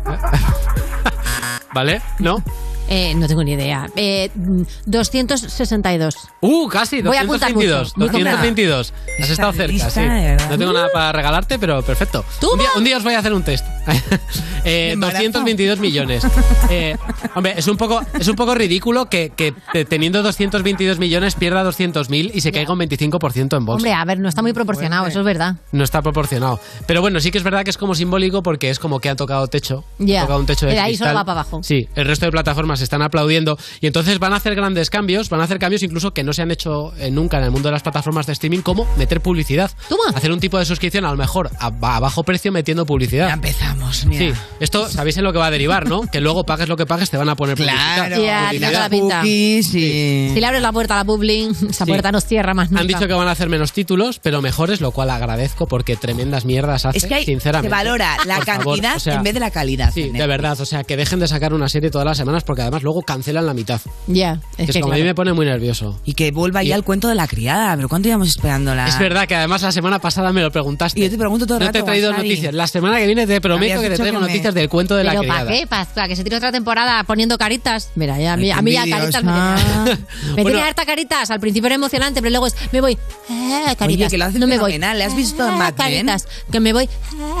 ¿Vale? 1.73 2.01
¿No? 2.19 2.43
Eh, 2.89 3.13
no 3.15 3.27
tengo 3.27 3.43
ni 3.43 3.53
idea. 3.53 3.87
Eh, 3.95 4.29
mm, 4.35 4.63
262. 4.85 6.15
Uh, 6.41 6.67
casi, 6.67 7.01
Voy 7.01 7.15
a 7.17 7.21
apuntar 7.21 7.51
222. 7.53 7.97
mucho, 7.97 8.11
muy 8.13 8.23
222. 8.23 8.93
Has 8.93 9.19
Está 9.19 9.33
estado 9.33 9.51
cerca, 9.53 9.71
lista, 9.73 9.89
sí. 9.89 10.01
No 10.49 10.57
tengo 10.57 10.73
nada 10.73 10.87
para 10.93 11.11
regalarte, 11.11 11.59
pero 11.59 11.81
perfecto. 11.83 12.25
Un 12.51 12.59
día, 12.59 12.69
un 12.77 12.83
día 12.83 12.97
os 12.97 13.03
voy 13.03 13.13
a 13.13 13.19
hacer 13.19 13.33
un 13.33 13.43
test. 13.43 13.65
Eh, 14.65 14.91
embarazo? 14.91 15.19
222 15.19 15.79
millones. 15.79 16.21
Eh, 16.69 16.97
hombre, 17.33 17.53
es 17.55 17.65
un 17.69 17.77
poco, 17.77 18.01
es 18.19 18.27
un 18.27 18.35
poco 18.35 18.53
ridículo 18.53 19.05
que, 19.05 19.31
que 19.33 19.53
te- 19.71 19.85
teniendo 19.85 20.21
222 20.21 20.99
millones 20.99 21.35
pierda 21.35 21.63
200.000 21.63 22.31
y 22.33 22.41
se 22.41 22.51
caiga 22.51 22.73
un 22.73 22.79
25% 22.79 23.55
en 23.57 23.65
bolsa. 23.65 23.77
Hombre, 23.77 23.93
a 23.93 24.03
ver, 24.03 24.19
no 24.19 24.27
está 24.27 24.41
muy 24.41 24.51
proporcionado, 24.51 25.07
eso 25.07 25.19
es 25.19 25.25
verdad. 25.25 25.55
No 25.71 25.85
está 25.85 26.01
proporcionado. 26.01 26.59
Pero 26.87 26.99
bueno, 26.99 27.21
sí 27.21 27.31
que 27.31 27.37
es 27.37 27.43
verdad 27.45 27.63
que 27.63 27.69
es 27.69 27.77
como 27.77 27.95
simbólico 27.95 28.43
porque 28.43 28.69
es 28.69 28.79
como 28.79 28.99
que 28.99 29.07
han 29.09 29.15
tocado 29.15 29.47
techo. 29.47 29.85
Ya. 29.97 30.19
Han 30.21 30.25
tocado 30.27 30.39
un 30.41 30.45
techo 30.45 30.65
de 30.65 30.73
De 30.73 30.79
ahí 30.79 30.95
solo 30.97 31.11
cristal. 31.11 31.15
va 31.17 31.25
para 31.25 31.39
abajo. 31.39 31.61
Sí, 31.63 31.87
el 31.95 32.05
resto 32.05 32.25
de 32.25 32.31
plataformas 32.33 32.78
están 32.81 33.01
aplaudiendo 33.01 33.57
y 33.81 33.87
entonces 33.87 34.19
van 34.19 34.33
a 34.33 34.37
hacer 34.37 34.55
grandes 34.55 34.89
cambios, 34.89 35.29
van 35.29 35.41
a 35.41 35.43
hacer 35.43 35.59
cambios 35.59 35.83
incluso 35.83 36.11
que 36.13 36.23
no 36.23 36.33
se 36.33 36.41
han 36.41 36.51
hecho 36.51 36.93
eh, 36.97 37.11
nunca 37.11 37.37
en 37.37 37.43
el 37.45 37.51
mundo 37.51 37.69
de 37.69 37.73
las 37.73 37.83
plataformas 37.83 38.25
de 38.25 38.33
streaming, 38.33 38.59
como 38.61 38.87
meter 38.97 39.21
publicidad. 39.21 39.71
Hacer 40.15 40.31
un 40.31 40.39
tipo 40.39 40.57
de 40.57 40.65
suscripción 40.65 41.05
a 41.05 41.11
lo 41.11 41.17
mejor 41.17 41.49
a, 41.59 41.67
a 41.67 41.99
bajo 41.99 42.23
precio 42.23 42.51
metiendo 42.51 42.85
publicidad. 42.85 43.27
Ya 43.27 43.33
empezamos, 43.33 44.05
mira. 44.05 44.35
Sí, 44.35 44.41
esto 44.59 44.89
sabéis 44.89 45.17
en 45.17 45.23
lo 45.23 45.31
que 45.33 45.39
va 45.39 45.47
a 45.47 45.51
derivar, 45.51 45.87
¿no? 45.87 46.01
Que 46.01 46.19
luego 46.21 46.43
pagues 46.45 46.67
lo 46.67 46.77
que 46.77 46.85
pagues 46.85 47.09
te 47.09 47.17
van 47.17 47.29
a 47.29 47.35
poner 47.35 47.55
publicidad. 47.55 48.09
Ya, 48.09 48.17
tiene 48.17 48.47
Publicidad. 48.67 48.71
la 48.81 48.89
pinta. 48.89 49.15
Cookies 49.21 49.67
y... 49.75 50.29
Si 50.33 50.39
le 50.39 50.45
abres 50.45 50.61
la 50.61 50.71
puerta 50.71 50.95
a 50.95 50.97
la 50.97 51.03
Publin, 51.05 51.51
esa 51.69 51.85
Sí. 51.85 51.91
puerta 51.91 52.11
no 52.11 52.21
cierra 52.21 52.53
más 52.53 52.69
nunca. 52.71 52.81
Han 52.81 52.87
dicho 52.87 53.07
que 53.07 53.13
van 53.13 53.27
a 53.27 53.31
hacer 53.31 53.49
menos 53.49 53.71
títulos, 53.73 54.19
pero 54.21 54.41
mejores, 54.41 54.81
lo 54.81 54.91
cual 54.91 55.09
agradezco 55.09 55.67
porque 55.67 55.95
tremendas 55.95 56.45
mierdas 56.45 56.85
hace, 56.85 56.97
Es 56.97 57.05
que 57.05 57.15
hay, 57.15 57.25
se 57.25 57.31
sinceramente. 57.31 57.69
valora 57.69 58.17
la 58.25 58.35
Por 58.37 58.45
favor, 58.45 58.63
cantidad 58.75 58.95
o 58.95 58.99
sea, 58.99 59.15
en 59.15 59.23
vez 59.23 59.33
de 59.33 59.39
la 59.39 59.51
calidad. 59.51 59.91
Sí, 59.93 60.09
de 60.09 60.27
verdad, 60.27 60.59
o 60.59 60.65
sea, 60.65 60.83
que 60.83 60.97
dejen 60.97 61.19
de 61.19 61.27
sacar 61.27 61.53
una 61.53 61.69
serie 61.69 61.89
todas 61.89 62.05
las 62.05 62.17
semanas 62.17 62.43
porque 62.43 62.61
además 62.69 62.83
luego 62.83 63.01
cancelan 63.01 63.45
la 63.45 63.53
mitad. 63.53 63.81
Ya, 64.07 64.39
es 64.57 64.69
Es, 64.69 64.75
que 64.75 64.81
como 64.81 64.93
a 64.93 64.95
mí 64.95 65.01
claro. 65.01 65.09
me 65.11 65.15
pone 65.15 65.33
muy 65.33 65.45
nervioso. 65.45 65.99
Y 66.05 66.13
que 66.13 66.31
vuelva 66.31 66.63
Y- 66.63 66.67
ya 66.69 66.75
el 66.75 66.83
cuento 66.83 67.07
de 67.07 67.15
la 67.15 67.27
criada. 67.27 67.75
Pero 67.75 67.89
¿cuánto 67.89 68.07
llevamos 68.07 68.29
esperándola? 68.29 68.87
Es 68.87 68.97
verdad 68.99 69.27
que 69.27 69.35
además 69.35 69.61
la 69.61 69.71
semana 69.71 69.99
pasada 69.99 70.31
me 70.33 70.41
lo 70.41 70.51
preguntaste. 70.51 70.99
Y 70.99 71.03
yo 71.03 71.09
te 71.09 71.17
pregunto 71.17 71.45
todo 71.45 71.57
el 71.57 71.65
No 71.65 71.71
te 71.71 71.77
he 71.79 71.81
rato, 71.81 71.91
traído 71.91 72.09
Wasabi. 72.11 72.29
noticias. 72.29 72.53
La 72.53 72.67
semana 72.67 72.97
que 72.99 73.05
viene 73.05 73.27
te 73.27 73.41
prometo 73.41 73.73
Habías 73.73 73.81
que 73.81 73.89
te 73.89 73.95
traigo 73.97 74.17
que 74.19 74.21
me- 74.21 74.27
noticias 74.27 74.53
del 74.53 74.69
cuento 74.69 74.95
de 74.95 75.03
la 75.03 75.11
¿Pero 75.11 75.23
para 75.27 75.41
criada. 75.45 75.59
qué? 75.61 75.67
¿Para, 75.67 75.85
para 75.85 76.07
que 76.07 76.15
se 76.15 76.23
tire 76.23 76.35
otra 76.37 76.51
temporada 76.51 77.03
poniendo 77.03 77.37
caritas? 77.37 77.89
Mira, 77.95 78.17
ya, 78.19 78.33
a 78.33 78.37
mí, 78.37 78.51
Ay, 78.51 78.51
a 78.51 78.61
mí 78.61 78.71
ya 78.71 78.85
caritas 78.89 79.23
me 79.23 79.31
tenía, 79.31 79.55
me 80.27 80.31
Bueno. 80.33 80.49
tenía 80.49 80.67
harta 80.67 80.85
caritas. 80.85 81.31
Al 81.31 81.39
principio 81.39 81.67
era 81.67 81.75
emocionante, 81.75 82.21
pero 82.21 82.31
luego 82.31 82.47
es, 82.47 82.55
me 82.71 82.81
voy, 82.81 82.93
eh, 83.29 83.63
caritas. 83.77 83.87
Oye, 83.87 84.07
que 84.09 84.17
lo 84.17 84.25
hace 84.25 84.39
no 84.39 84.47
me 84.47 84.57
voy. 84.59 84.77
¿Le 84.77 85.03
has 85.03 85.15
visto 85.15 85.47
en 85.47 85.53
Eh, 85.53 85.57
Mad 85.57 85.73
Men? 85.73 85.75
Caritas, 85.77 86.27
que 86.51 86.59
me 86.59 86.73
voy. 86.73 86.89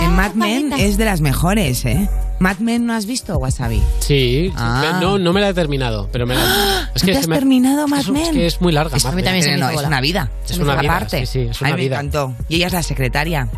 En 0.01 0.15
Mad 0.15 0.33
Men 0.33 0.73
es 0.73 0.97
de 0.97 1.05
las 1.05 1.21
mejores, 1.21 1.85
¿eh? 1.85 2.09
Mad 2.39 2.57
Men 2.59 2.85
no 2.85 2.93
has 2.93 3.05
visto, 3.05 3.37
Wasabi. 3.37 3.81
Sí, 3.99 4.51
Ah. 4.55 4.99
no, 5.01 5.19
no 5.19 5.33
me 5.33 5.41
la 5.41 5.49
he 5.49 5.53
terminado, 5.53 6.07
pero 6.11 6.25
me 6.25 6.35
la 6.35 6.89
Es 6.95 7.03
¿No 7.03 7.07
te 7.07 7.13
se 7.13 7.19
has 7.19 7.27
me- 7.27 7.35
terminado 7.35 7.87
Mad 7.87 8.05
Men? 8.05 8.23
es 8.23 8.29
que 8.31 8.45
es 8.47 8.61
muy 8.61 8.71
larga. 8.71 8.95
Es 8.95 9.03
que 9.03 9.09
a 9.09 9.11
mí 9.11 9.21
también 9.23 9.43
se 9.43 9.49
me 9.49 9.55
Pero 9.55 9.65
no, 9.65 9.71
hizo 9.71 9.79
es 9.81 9.85
bola. 9.85 9.87
una 9.89 10.01
vida. 10.01 10.31
Es 10.49 10.57
una 10.57 10.75
vida, 10.77 10.95
aparte. 10.95 11.25
sí, 11.25 11.43
sí, 11.43 11.47
es 11.51 11.59
una 11.61 11.69
Ay, 11.71 11.75
vida. 11.75 11.97
me 11.97 12.07
encantó. 12.07 12.35
Y 12.47 12.55
ella 12.55 12.67
es 12.67 12.73
la 12.73 12.83
secretaria. 12.83 13.49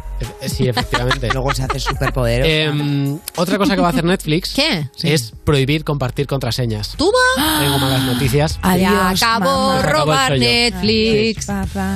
Eh, 0.41 0.49
Sí, 0.49 0.67
efectivamente. 0.67 1.29
Luego 1.33 1.53
se 1.53 1.63
hace 1.63 1.79
súper 1.79 2.11
poderosa. 2.11 2.51
Em, 2.51 3.19
otra 3.35 3.57
cosa 3.57 3.75
que 3.75 3.81
va 3.81 3.87
a 3.87 3.91
hacer 3.91 4.03
Netflix 4.03 4.53
¿Qué? 4.55 4.87
es 5.03 5.31
prohibir 5.43 5.83
compartir 5.83 6.25
contraseñas. 6.27 6.95
¿Toma? 6.97 7.59
Tengo 7.59 7.77
malas 7.79 8.01
noticias. 8.03 8.59
Ya 8.79 9.09
acabó 9.09 9.75
mamá. 9.75 9.81
robar. 9.83 10.37
Netflix. 10.39 11.47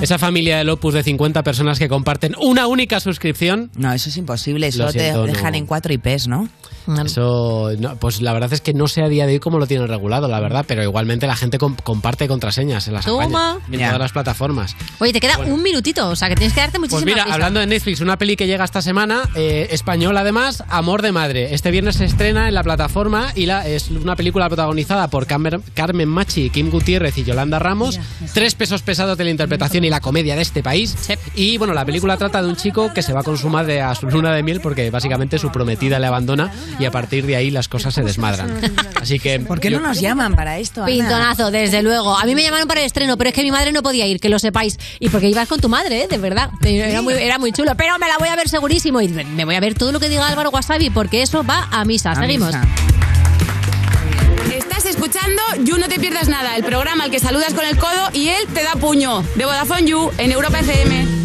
Esa 0.02 0.18
familia 0.20 0.58
del 0.60 0.70
Opus 0.70 0.94
de 0.94 1.04
50 1.04 1.42
personas 1.44 1.80
que 1.80 1.90
comparten 1.90 2.36
una 2.40 2.68
única 2.68 3.00
suscripción. 3.00 3.72
No, 3.76 3.92
eso 3.92 4.10
es 4.10 4.18
imposible. 4.18 4.72
Solo 4.72 4.92
siento, 4.92 5.26
te 5.26 5.32
dejan 5.32 5.52
no. 5.54 5.58
en 5.58 5.66
cuatro 5.66 5.92
IPs, 5.94 6.28
¿no? 6.28 6.48
Eso, 7.06 7.72
no, 7.80 7.96
pues 7.98 8.22
la 8.22 8.34
verdad 8.34 8.52
es 8.54 8.62
que 8.62 8.74
no 8.74 8.88
sé 8.88 9.02
a 9.04 9.08
día 9.08 9.26
de 9.26 9.34
hoy 9.34 9.40
cómo 9.40 9.60
lo 9.60 9.68
tienen 9.68 9.88
regulado, 9.88 10.28
la 10.28 10.40
verdad, 10.40 10.66
pero 10.68 10.84
igualmente 10.84 11.28
la 11.28 11.36
gente 11.36 11.58
com- 11.58 11.76
comparte 11.84 12.28
contraseñas 12.28 12.88
en 12.88 12.94
las 12.94 13.06
Toma. 13.06 13.58
en 13.72 13.80
todas 13.80 14.00
las 14.00 14.12
plataformas. 14.12 14.76
Oye, 15.00 15.14
te 15.14 15.20
queda 15.20 15.38
un 15.40 15.62
minutito, 15.64 16.10
o 16.10 16.16
sea 16.16 16.30
que 16.30 16.36
tienes 16.36 16.54
que 16.54 16.62
darte 16.62 16.78
Pues 16.80 16.92
muchísima 16.92 17.12
mira, 17.14 17.24
prisa. 17.24 17.34
hablando 17.36 17.60
de 17.60 17.68
Netflix, 17.68 18.02
una 18.02 18.18
peli 18.18 18.36
que 18.36 18.48
llega 18.48 18.64
esta 18.66 18.82
semana, 18.82 19.24
eh, 19.36 19.68
española 19.72 20.22
además, 20.22 20.64
Amor 20.70 21.02
de 21.02 21.12
Madre. 21.12 21.54
Este 21.54 21.72
viernes 21.72 21.96
se 21.98 22.06
estrena 22.06 22.48
en 22.48 22.54
la 22.54 22.64
plataforma 22.64 23.32
y 23.36 23.46
la, 23.46 23.68
es 23.68 23.90
una 23.92 24.16
película 24.16 24.48
protagonizada 24.48 25.08
por 25.10 25.28
Camer- 25.28 25.62
Carmen 25.74 26.08
Machi, 26.10 26.50
Kim 26.50 26.70
Gutiérrez 26.70 27.18
y 27.18 27.24
Yolanda 27.24 27.60
Ramos. 27.60 28.00
Tres 28.34 28.56
pesos 28.56 28.82
pesados 28.82 29.18
de 29.18 29.24
la 29.24 29.30
interpretación 29.32 29.84
y 29.84 29.90
la 29.90 30.00
comedia 30.00 30.36
de 30.36 30.42
este 30.42 30.62
país. 30.64 30.96
Y 31.36 31.58
bueno, 31.58 31.74
la 31.74 31.86
película 31.86 32.18
trata 32.18 32.42
de 32.42 32.48
un 32.48 32.56
chico 32.56 32.94
que 32.94 33.02
se 33.02 33.14
va 33.14 33.24
con 33.24 33.38
su 33.38 33.50
madre 33.50 33.82
a 33.82 33.96
su 33.96 34.08
luna 34.08 34.34
de 34.34 34.44
miel 34.44 34.62
porque 34.62 34.90
básicamente 34.92 35.38
su 35.40 35.52
prometida 35.52 36.00
le 36.00 36.08
abandona 36.08 36.52
y 36.80 36.86
a 36.86 36.92
partir 36.92 37.26
de 37.26 37.36
ahí 37.36 37.52
las 37.52 37.68
cosas 37.68 37.94
se 37.94 38.04
desmadran. 38.04 38.60
Así 39.02 39.20
que... 39.20 39.40
¿Por 39.40 39.60
qué 39.60 39.70
no 39.70 39.80
nos 39.80 40.00
llaman 40.00 40.36
para 40.36 40.58
esto? 40.60 40.82
Ana? 40.84 40.92
Pintonazo, 40.92 41.52
desde 41.52 41.82
luego. 41.84 42.18
A 42.18 42.26
mí 42.26 42.36
me 42.36 42.44
llamaron 42.44 42.68
para 42.68 42.82
el 42.82 42.86
estreno, 42.86 43.18
pero 43.18 43.30
es 43.30 43.36
que 43.36 43.44
mi 43.44 43.52
madre 43.52 43.72
no 43.72 43.84
podía 43.84 44.06
ir, 44.08 44.20
que 44.20 44.30
lo 44.30 44.40
sepáis. 44.40 44.78
Y 45.00 45.10
porque 45.10 45.30
ibas 45.30 45.48
con 45.48 45.60
tu 45.60 45.70
madre, 45.70 46.04
¿eh? 46.04 46.08
de 46.10 46.18
verdad. 46.18 46.50
Era 46.64 47.02
muy, 47.02 47.14
era 47.14 47.38
muy 47.38 47.52
chulo. 47.52 47.76
Pero 47.76 47.98
me 48.00 48.08
la 48.08 48.18
voy 48.18 48.30
a 48.30 48.36
ver 48.36 48.50
segurísimo. 48.50 49.02
Y 49.02 49.08
me 49.10 49.46
voy 49.46 49.56
a 49.56 49.60
ver 49.60 49.76
todo 49.76 49.92
lo 49.92 50.00
que 50.00 50.10
diga 50.10 50.28
Álvaro 50.28 50.50
Wasabi, 50.50 50.90
porque 50.90 51.22
eso 51.22 51.44
va 51.44 51.68
a 51.72 51.86
misa. 51.86 52.12
A 52.12 52.16
Seguimos. 52.16 52.48
misa. 52.48 52.68
Estás 54.54 54.86
escuchando 54.86 55.42
You 55.64 55.78
No 55.78 55.88
Te 55.88 56.00
Pierdas 56.00 56.28
Nada, 56.28 56.56
el 56.56 56.64
programa 56.64 57.06
al 57.06 57.12
que 57.12 57.20
saludas 57.20 57.54
con 57.54 57.66
el 57.66 57.78
codo 57.78 58.10
y 58.14 58.30
él 58.30 58.46
te 58.54 58.64
da 58.64 58.74
puño. 58.74 59.24
De 59.36 59.46
Vodafone 59.46 59.86
You 59.86 60.12
en 60.18 60.32
Europa 60.32 60.60
FM. 60.60 61.25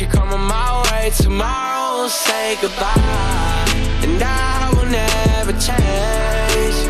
You're 0.00 0.08
coming 0.08 0.40
my 0.40 0.82
way. 0.90 1.10
Tomorrow 1.10 2.08
say 2.08 2.56
goodbye. 2.62 3.66
And 4.02 4.22
I 4.22 4.72
will 4.74 4.86
never 4.86 5.52
change. 5.60 6.89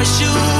If 0.00 0.06
I 0.06 0.08
was 0.08 0.20
you, 0.20 0.59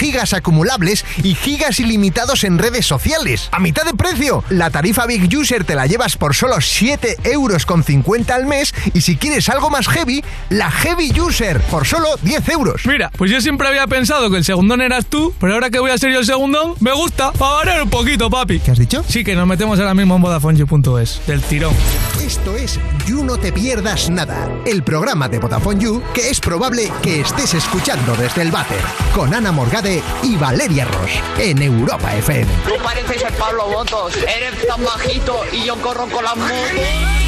gigas 0.01 0.33
acumulables 0.33 1.05
y 1.21 1.35
gigas 1.35 1.79
ilimitados 1.79 2.43
en 2.43 2.57
redes 2.57 2.87
sociales. 2.87 3.49
¡A 3.51 3.59
mitad 3.59 3.83
de 3.83 3.93
precio! 3.93 4.43
La 4.49 4.71
tarifa 4.71 5.05
Big 5.05 5.29
User 5.37 5.63
te 5.63 5.75
la 5.75 5.85
llevas 5.85 6.17
por 6.17 6.33
solo 6.33 6.59
7 6.59 7.17
euros 7.25 7.67
con 7.67 7.83
50 7.83 8.33
al 8.33 8.47
mes 8.47 8.73
y 8.95 9.01
si 9.01 9.15
quieres 9.15 9.47
algo 9.49 9.69
más 9.69 9.87
heavy, 9.87 10.23
la 10.49 10.71
Heavy 10.71 11.13
User 11.21 11.61
por 11.61 11.85
solo 11.85 12.07
10 12.23 12.49
euros. 12.49 12.81
Mira, 12.87 13.11
pues 13.15 13.29
yo 13.29 13.41
siempre 13.41 13.67
había 13.67 13.85
pensado 13.85 14.31
que 14.31 14.37
el 14.37 14.43
segundón 14.43 14.81
eras 14.81 15.05
tú, 15.05 15.35
pero 15.39 15.53
ahora 15.53 15.69
que 15.69 15.77
voy 15.77 15.91
a 15.91 15.99
ser 15.99 16.11
yo 16.11 16.17
el 16.17 16.25
segundón, 16.25 16.73
me 16.79 16.93
gusta, 16.93 17.31
para 17.33 17.53
variar 17.57 17.83
un 17.83 17.91
poquito, 17.91 18.27
papi. 18.27 18.59
¿Qué 18.59 18.71
has 18.71 18.79
dicho? 18.79 19.05
Sí, 19.07 19.23
que 19.23 19.35
nos 19.35 19.45
metemos 19.45 19.79
ahora 19.79 19.93
mismo 19.93 20.15
en 20.15 20.23
VodafoneYou.es, 20.23 21.21
del 21.27 21.41
tirón. 21.43 21.75
Esto 22.25 22.55
es 22.55 22.79
You 23.05 23.23
No 23.23 23.37
Te 23.37 23.51
Pierdas 23.51 24.09
Nada, 24.09 24.49
el 24.65 24.81
programa 24.81 25.29
de 25.29 25.37
Vodafone 25.37 25.79
You 25.79 26.01
que 26.15 26.31
es 26.31 26.39
probable 26.39 26.91
que 27.03 27.21
estés 27.21 27.53
escuchando 27.53 28.15
desde 28.15 28.41
el 28.41 28.49
váter, 28.49 28.81
con 29.13 29.31
Ana 29.35 29.51
Morgade 29.51 29.90
y 30.23 30.35
Valeria 30.37 30.85
Ross, 30.85 31.11
en 31.39 31.61
Europa 31.61 32.15
FM. 32.15 32.47
Tú 32.65 32.83
pareces 32.83 33.23
el 33.23 33.33
Pablo 33.33 33.67
Botos, 33.67 34.15
eres 34.17 34.67
tan 34.67 34.83
bajito 34.83 35.41
y 35.51 35.65
yo 35.65 35.75
corro 35.81 36.07
con 36.07 36.23
las 36.23 36.37
motos. 36.37 37.21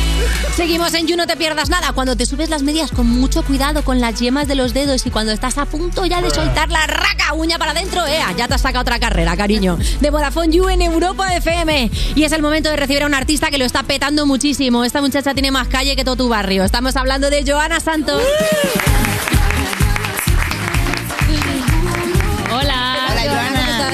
Seguimos 0.55 0.93
en 0.93 1.07
You 1.07 1.17
No 1.17 1.25
Te 1.25 1.35
Pierdas 1.35 1.69
Nada. 1.69 1.93
Cuando 1.93 2.15
te 2.15 2.27
subes 2.27 2.49
las 2.49 2.61
medias 2.61 2.91
con 2.91 3.07
mucho 3.07 3.43
cuidado 3.43 3.83
con 3.83 3.99
las 3.99 4.19
yemas 4.19 4.47
de 4.47 4.53
los 4.53 4.73
dedos 4.73 5.05
y 5.05 5.09
cuando 5.09 5.31
estás 5.31 5.57
a 5.57 5.65
punto 5.65 6.05
ya 6.05 6.21
de 6.21 6.29
soltar 6.29 6.69
la 6.69 6.85
raca 6.85 7.33
uña 7.33 7.57
para 7.57 7.71
adentro, 7.71 8.05
¡ea! 8.05 8.31
Ya 8.37 8.47
te 8.47 8.53
has 8.53 8.61
sacado 8.61 8.81
otra 8.81 8.99
carrera, 8.99 9.35
cariño. 9.35 9.77
De 9.99 10.11
Vodafone 10.11 10.55
You 10.55 10.69
en 10.69 10.83
Europa 10.83 11.35
FM. 11.35 11.89
Y 12.15 12.23
es 12.23 12.31
el 12.31 12.43
momento 12.43 12.69
de 12.69 12.75
recibir 12.75 13.03
a 13.03 13.07
un 13.07 13.15
artista 13.15 13.49
que 13.49 13.57
lo 13.57 13.65
está 13.65 13.83
petando 13.83 14.25
muchísimo. 14.25 14.83
Esta 14.83 15.01
muchacha 15.01 15.33
tiene 15.33 15.49
más 15.49 15.67
calle 15.67 15.95
que 15.95 16.05
todo 16.05 16.15
tu 16.15 16.29
barrio. 16.29 16.63
Estamos 16.63 16.95
hablando 16.95 17.29
de 17.31 17.43
Joana 17.45 17.79
Santos. 17.79 18.21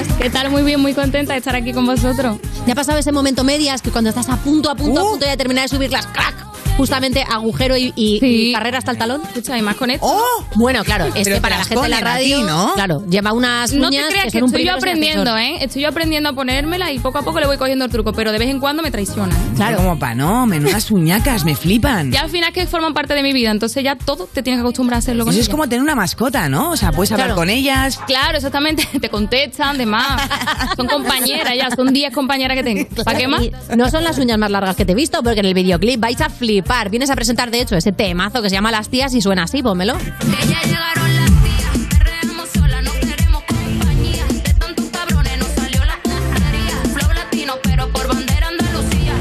Joana. 0.04 0.18
¿Qué 0.18 0.30
tal? 0.30 0.50
Muy 0.50 0.62
bien, 0.62 0.80
muy 0.80 0.94
contenta 0.94 1.32
de 1.32 1.38
estar 1.38 1.54
aquí 1.56 1.72
con 1.72 1.86
vosotros. 1.86 2.38
¿Te 2.64 2.72
ha 2.72 2.74
pasado 2.74 2.98
ese 2.98 3.12
momento 3.12 3.44
medias 3.44 3.82
que 3.82 3.90
cuando 3.90 4.10
estás 4.10 4.28
a 4.28 4.36
punto, 4.36 4.70
a 4.70 4.74
punto, 4.74 5.00
a 5.00 5.04
punto 5.10 5.26
de 5.26 5.36
terminar 5.36 5.64
de 5.64 5.68
subirlas, 5.68 6.06
¡crack! 6.06 6.49
Justamente 6.80 7.24
agujero 7.28 7.76
y, 7.76 7.92
y- 7.96 8.18
y 8.22 8.52
carrera 8.52 8.78
hasta 8.78 8.90
el 8.92 8.98
talón. 8.98 9.22
Escucha, 9.22 9.56
y 9.58 9.62
más 9.62 9.76
con 9.76 9.90
esto. 9.90 10.06
¡Oh! 10.06 10.44
Bueno, 10.56 10.82
claro, 10.84 11.06
es 11.06 11.12
Pero 11.12 11.24
que 11.24 11.34
te 11.34 11.40
para 11.40 11.58
la 11.58 11.64
gente 11.64 11.82
de 11.82 11.88
la 11.88 12.00
radio, 12.00 12.38
ti, 12.38 12.44
¿no? 12.44 12.72
claro, 12.74 13.04
lleva 13.08 13.32
unas 13.32 13.72
No 13.72 13.90
te 13.90 13.96
uñas 13.96 14.10
creas 14.10 14.32
que 14.32 14.38
estoy 14.38 14.64
yo 14.64 14.74
aprendiendo. 14.74 15.36
¿eh? 15.36 15.58
Estoy 15.60 15.82
yo 15.82 15.88
aprendiendo 15.88 16.30
a 16.30 16.32
ponérmela 16.32 16.90
y 16.92 16.98
poco 16.98 17.18
a 17.18 17.22
poco 17.22 17.38
le 17.40 17.46
voy 17.46 17.56
cogiendo 17.58 17.84
el 17.84 17.90
truco, 17.90 18.12
pero 18.12 18.32
de 18.32 18.38
vez 18.38 18.48
en 18.48 18.58
cuando 18.60 18.82
me 18.82 18.90
traiciona. 18.90 19.34
¿eh? 19.34 19.52
Claro. 19.56 19.76
Como 19.78 19.98
pa' 19.98 20.14
no, 20.14 20.46
menudas 20.46 20.90
uñacas, 20.90 21.44
me 21.44 21.54
flipan. 21.54 22.10
Ya 22.12 22.22
al 22.22 22.30
final 22.30 22.52
que 22.52 22.66
forman 22.66 22.94
parte 22.94 23.14
de 23.14 23.22
mi 23.22 23.32
vida, 23.32 23.50
entonces 23.50 23.82
ya 23.84 23.96
todo 23.96 24.26
te 24.32 24.42
tienes 24.42 24.58
que 24.58 24.62
acostumbrar 24.62 24.96
a 24.96 24.98
hacerlo 24.98 25.24
con 25.24 25.32
Eso 25.32 25.42
es 25.42 25.48
como 25.48 25.68
tener 25.68 25.82
una 25.82 25.94
mascota, 25.94 26.48
¿no? 26.48 26.70
O 26.70 26.76
sea, 26.76 26.92
puedes 26.92 27.12
hablar 27.12 27.28
Claro. 27.28 27.36
con 27.40 27.50
ellas. 27.50 28.00
Claro, 28.06 28.36
exactamente. 28.36 28.86
Te 29.00 29.08
contestan, 29.10 29.76
demás. 29.78 30.20
Son 30.76 30.86
compañeras 30.86 31.52
ya, 31.56 31.70
son 31.74 31.92
10 31.92 32.12
compañeras 32.14 32.56
que 32.56 32.62
tengo. 32.64 32.86
¿Para 33.04 33.18
qué 33.18 33.28
más? 33.28 33.42
Y 33.42 33.52
no 33.76 33.90
son 33.90 34.04
las 34.04 34.18
uñas 34.18 34.38
más 34.38 34.50
largas 34.50 34.76
que 34.76 34.84
te 34.84 34.92
he 34.92 34.94
visto, 34.94 35.22
porque 35.22 35.40
en 35.40 35.46
el 35.46 35.54
videoclip 35.54 36.00
vais 36.00 36.20
a 36.20 36.28
Vienes 36.90 37.10
a 37.10 37.16
presentar, 37.16 37.50
de 37.50 37.60
hecho, 37.60 37.76
ese 37.76 37.90
temazo 37.92 38.40
que 38.42 38.48
se 38.48 38.54
llama 38.54 38.70
Las 38.70 38.88
Tías 38.88 39.12
y 39.14 39.20
suena 39.20 39.42
así, 39.42 39.60
pónmelo. 39.62 39.98
Ya 39.98 40.62
llegaron 40.62 41.16
las 41.16 41.30
tías, 41.42 41.98
perreamos 41.98 42.48
sola, 42.48 42.80
no 42.80 42.92
queremos 42.92 43.42
compañía. 43.42 44.24
De 44.26 44.54
tantos 44.54 44.86
cabrones 44.90 45.38
nos 45.38 45.48
salió 45.48 45.84
la 45.84 46.00
tontería. 46.02 46.76
Flow 46.94 47.12
latino, 47.12 47.54
pero 47.64 47.88
por 47.92 48.06
bandera 48.08 48.48
Andalucía. 48.48 49.12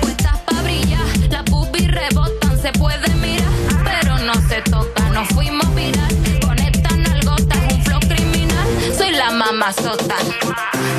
Puestas 0.00 0.38
pa' 0.46 0.62
brillar, 0.62 1.06
las 1.28 1.44
boobies 1.44 1.90
rebotan, 1.90 2.62
se 2.62 2.72
puede 2.72 3.12
mirar, 3.16 3.50
pero 3.84 4.18
no 4.18 4.34
se 4.48 4.62
toca. 4.62 5.10
Nos 5.10 5.28
fuimos 5.28 5.74
viral 5.74 6.40
con 6.46 6.58
estas 6.58 6.96
nalgotas, 6.96 7.58
un 7.74 7.82
flow 7.84 8.00
criminal. 8.00 8.66
Soy 8.96 9.10
la 9.10 9.30
mamazota. 9.32 10.16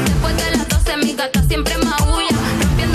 Después 0.06 0.38
de 0.38 0.58
las 0.58 0.68
12 0.68 0.98
mi 0.98 1.14
gata 1.14 1.42
siempre 1.48 1.76
maulla. 1.78 2.28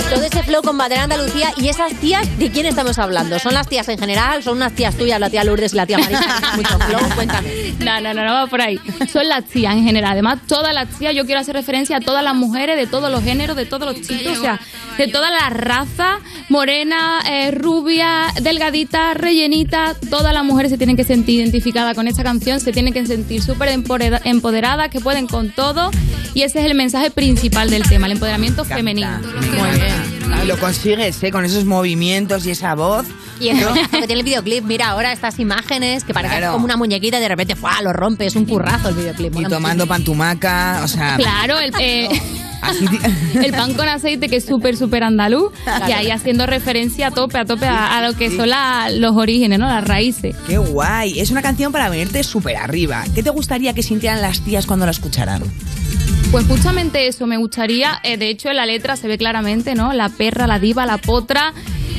Todo 0.09 0.25
ese 0.25 0.43
flow 0.43 0.61
con 0.61 0.77
bandera 0.77 1.03
Andalucía 1.03 1.51
y 1.57 1.69
esas 1.69 1.91
tías, 1.95 2.27
¿de 2.37 2.51
quién 2.51 2.67
estamos 2.67 2.99
hablando? 2.99 3.39
¿Son 3.39 3.53
las 3.53 3.67
tías 3.67 3.87
en 3.89 3.97
general? 3.97 4.43
¿Son 4.43 4.57
unas 4.57 4.73
tías 4.73 4.95
tuyas, 4.95 5.19
la 5.19 5.29
tía 5.31 5.43
Lourdes 5.43 5.73
y 5.73 5.75
la 5.77 5.87
tía 5.87 5.97
Marisa? 5.97 6.39
mucho 6.55 6.77
flow? 6.79 6.99
Cuéntame. 7.15 7.49
No, 7.79 7.99
no, 7.99 8.13
no, 8.13 8.23
no 8.23 8.33
va 8.33 8.47
por 8.47 8.61
ahí. 8.61 8.79
Son 9.11 9.27
las 9.27 9.45
tías 9.45 9.73
en 9.73 9.83
general. 9.83 10.11
Además, 10.11 10.39
todas 10.47 10.71
las 10.73 10.87
tías, 10.99 11.15
yo 11.15 11.25
quiero 11.25 11.41
hacer 11.41 11.55
referencia 11.55 11.97
a 11.97 11.99
todas 11.99 12.23
las 12.23 12.35
mujeres 12.35 12.77
de 12.77 12.85
todos 12.85 13.09
los 13.11 13.23
géneros, 13.23 13.55
de 13.57 13.65
todos 13.65 13.87
los 13.91 14.07
chicos, 14.07 14.37
o 14.37 14.41
sea, 14.41 14.59
de 14.99 15.07
todas 15.07 15.31
las 15.31 15.51
razas, 15.51 16.19
morena, 16.47 17.19
eh, 17.27 17.49
rubia, 17.49 18.27
delgadita, 18.41 19.15
rellenita, 19.15 19.95
todas 20.11 20.31
las 20.33 20.43
mujeres 20.43 20.71
se 20.71 20.77
tienen 20.77 20.95
que 20.95 21.03
sentir 21.05 21.39
identificadas 21.39 21.95
con 21.95 22.07
esta 22.07 22.23
canción, 22.23 22.59
se 22.59 22.71
tienen 22.71 22.93
que 22.93 23.03
sentir 23.07 23.41
súper 23.41 23.69
empodera- 23.69 24.21
empoderadas, 24.25 24.89
que 24.89 24.99
pueden 24.99 25.25
con 25.25 25.49
todo, 25.49 25.89
y 26.35 26.43
ese 26.43 26.59
es 26.59 26.65
el 26.67 26.75
mensaje 26.75 27.09
principal 27.09 27.71
del 27.71 27.81
tema, 27.89 28.05
el 28.05 28.11
empoderamiento 28.13 28.63
femenino. 28.63 29.19
Muy 29.19 29.69
bien. 29.79 30.02
Y 30.43 30.47
lo 30.47 30.57
consigues, 30.57 31.21
¿eh? 31.23 31.31
Con 31.31 31.45
esos 31.45 31.65
movimientos 31.65 32.45
y 32.45 32.51
esa 32.51 32.75
voz. 32.75 33.05
Y 33.39 33.49
el 33.49 33.57
que 33.91 34.07
tiene 34.07 34.13
el 34.13 34.23
videoclip, 34.23 34.63
mira 34.63 34.89
ahora 34.89 35.11
estas 35.11 35.39
imágenes 35.39 36.03
que 36.03 36.13
parecen 36.13 36.37
Claro. 36.37 36.53
como 36.53 36.65
una 36.65 36.77
muñequita 36.77 37.17
y 37.17 37.21
de 37.21 37.27
repente 37.27 37.55
¡fua! 37.55 37.81
lo 37.81 37.91
rompe, 37.91 38.25
es 38.25 38.35
un 38.35 38.45
currazo 38.45 38.89
el 38.89 38.95
videoclip. 38.95 39.35
Y 39.39 39.43
tomando 39.45 39.87
pantumaca, 39.87 40.81
o 40.83 40.87
sea... 40.87 41.15
Claro, 41.17 41.59
el, 41.59 41.73
eh, 41.79 42.09
el 43.43 43.51
pan 43.51 43.73
con 43.73 43.87
aceite 43.89 44.29
que 44.29 44.37
es 44.37 44.45
súper, 44.45 44.77
súper 44.77 45.03
andaluz 45.03 45.51
y 45.87 45.91
ahí 45.91 46.11
haciendo 46.11 46.45
referencia 46.45 47.07
a 47.07 47.11
tope, 47.11 47.37
a 47.37 47.45
tope 47.45 47.65
a, 47.65 47.97
a 47.97 48.07
lo 48.07 48.15
que 48.15 48.29
son 48.35 48.49
la- 48.49 48.89
los 48.91 49.15
orígenes, 49.15 49.59
¿no? 49.59 49.67
Las 49.67 49.83
raíces. 49.85 50.35
¡Qué 50.47 50.57
guay! 50.57 51.19
Es 51.19 51.31
una 51.31 51.41
canción 51.41 51.71
para 51.71 51.89
venirte 51.89 52.23
súper 52.23 52.55
arriba. 52.57 53.03
¿Qué 53.15 53.23
te 53.23 53.31
gustaría 53.31 53.73
que 53.73 53.83
sintieran 53.83 54.21
las 54.21 54.41
tías 54.41 54.65
cuando 54.65 54.85
la 54.85 54.91
escucharan? 54.91 55.43
Pues 56.33 56.47
justamente 56.47 57.05
eso, 57.05 57.27
me 57.27 57.37
gustaría, 57.37 57.99
eh, 58.01 58.17
de 58.17 58.29
hecho 58.29 58.49
en 58.49 58.55
la 58.55 58.65
letra 58.65 58.95
se 58.95 59.07
ve 59.07 59.19
claramente, 59.19 59.75
¿no? 59.75 59.93
La 59.93 60.09
perra, 60.09 60.47
la 60.47 60.57
diva, 60.57 60.83
la 60.87 60.97
potra, 60.97 61.53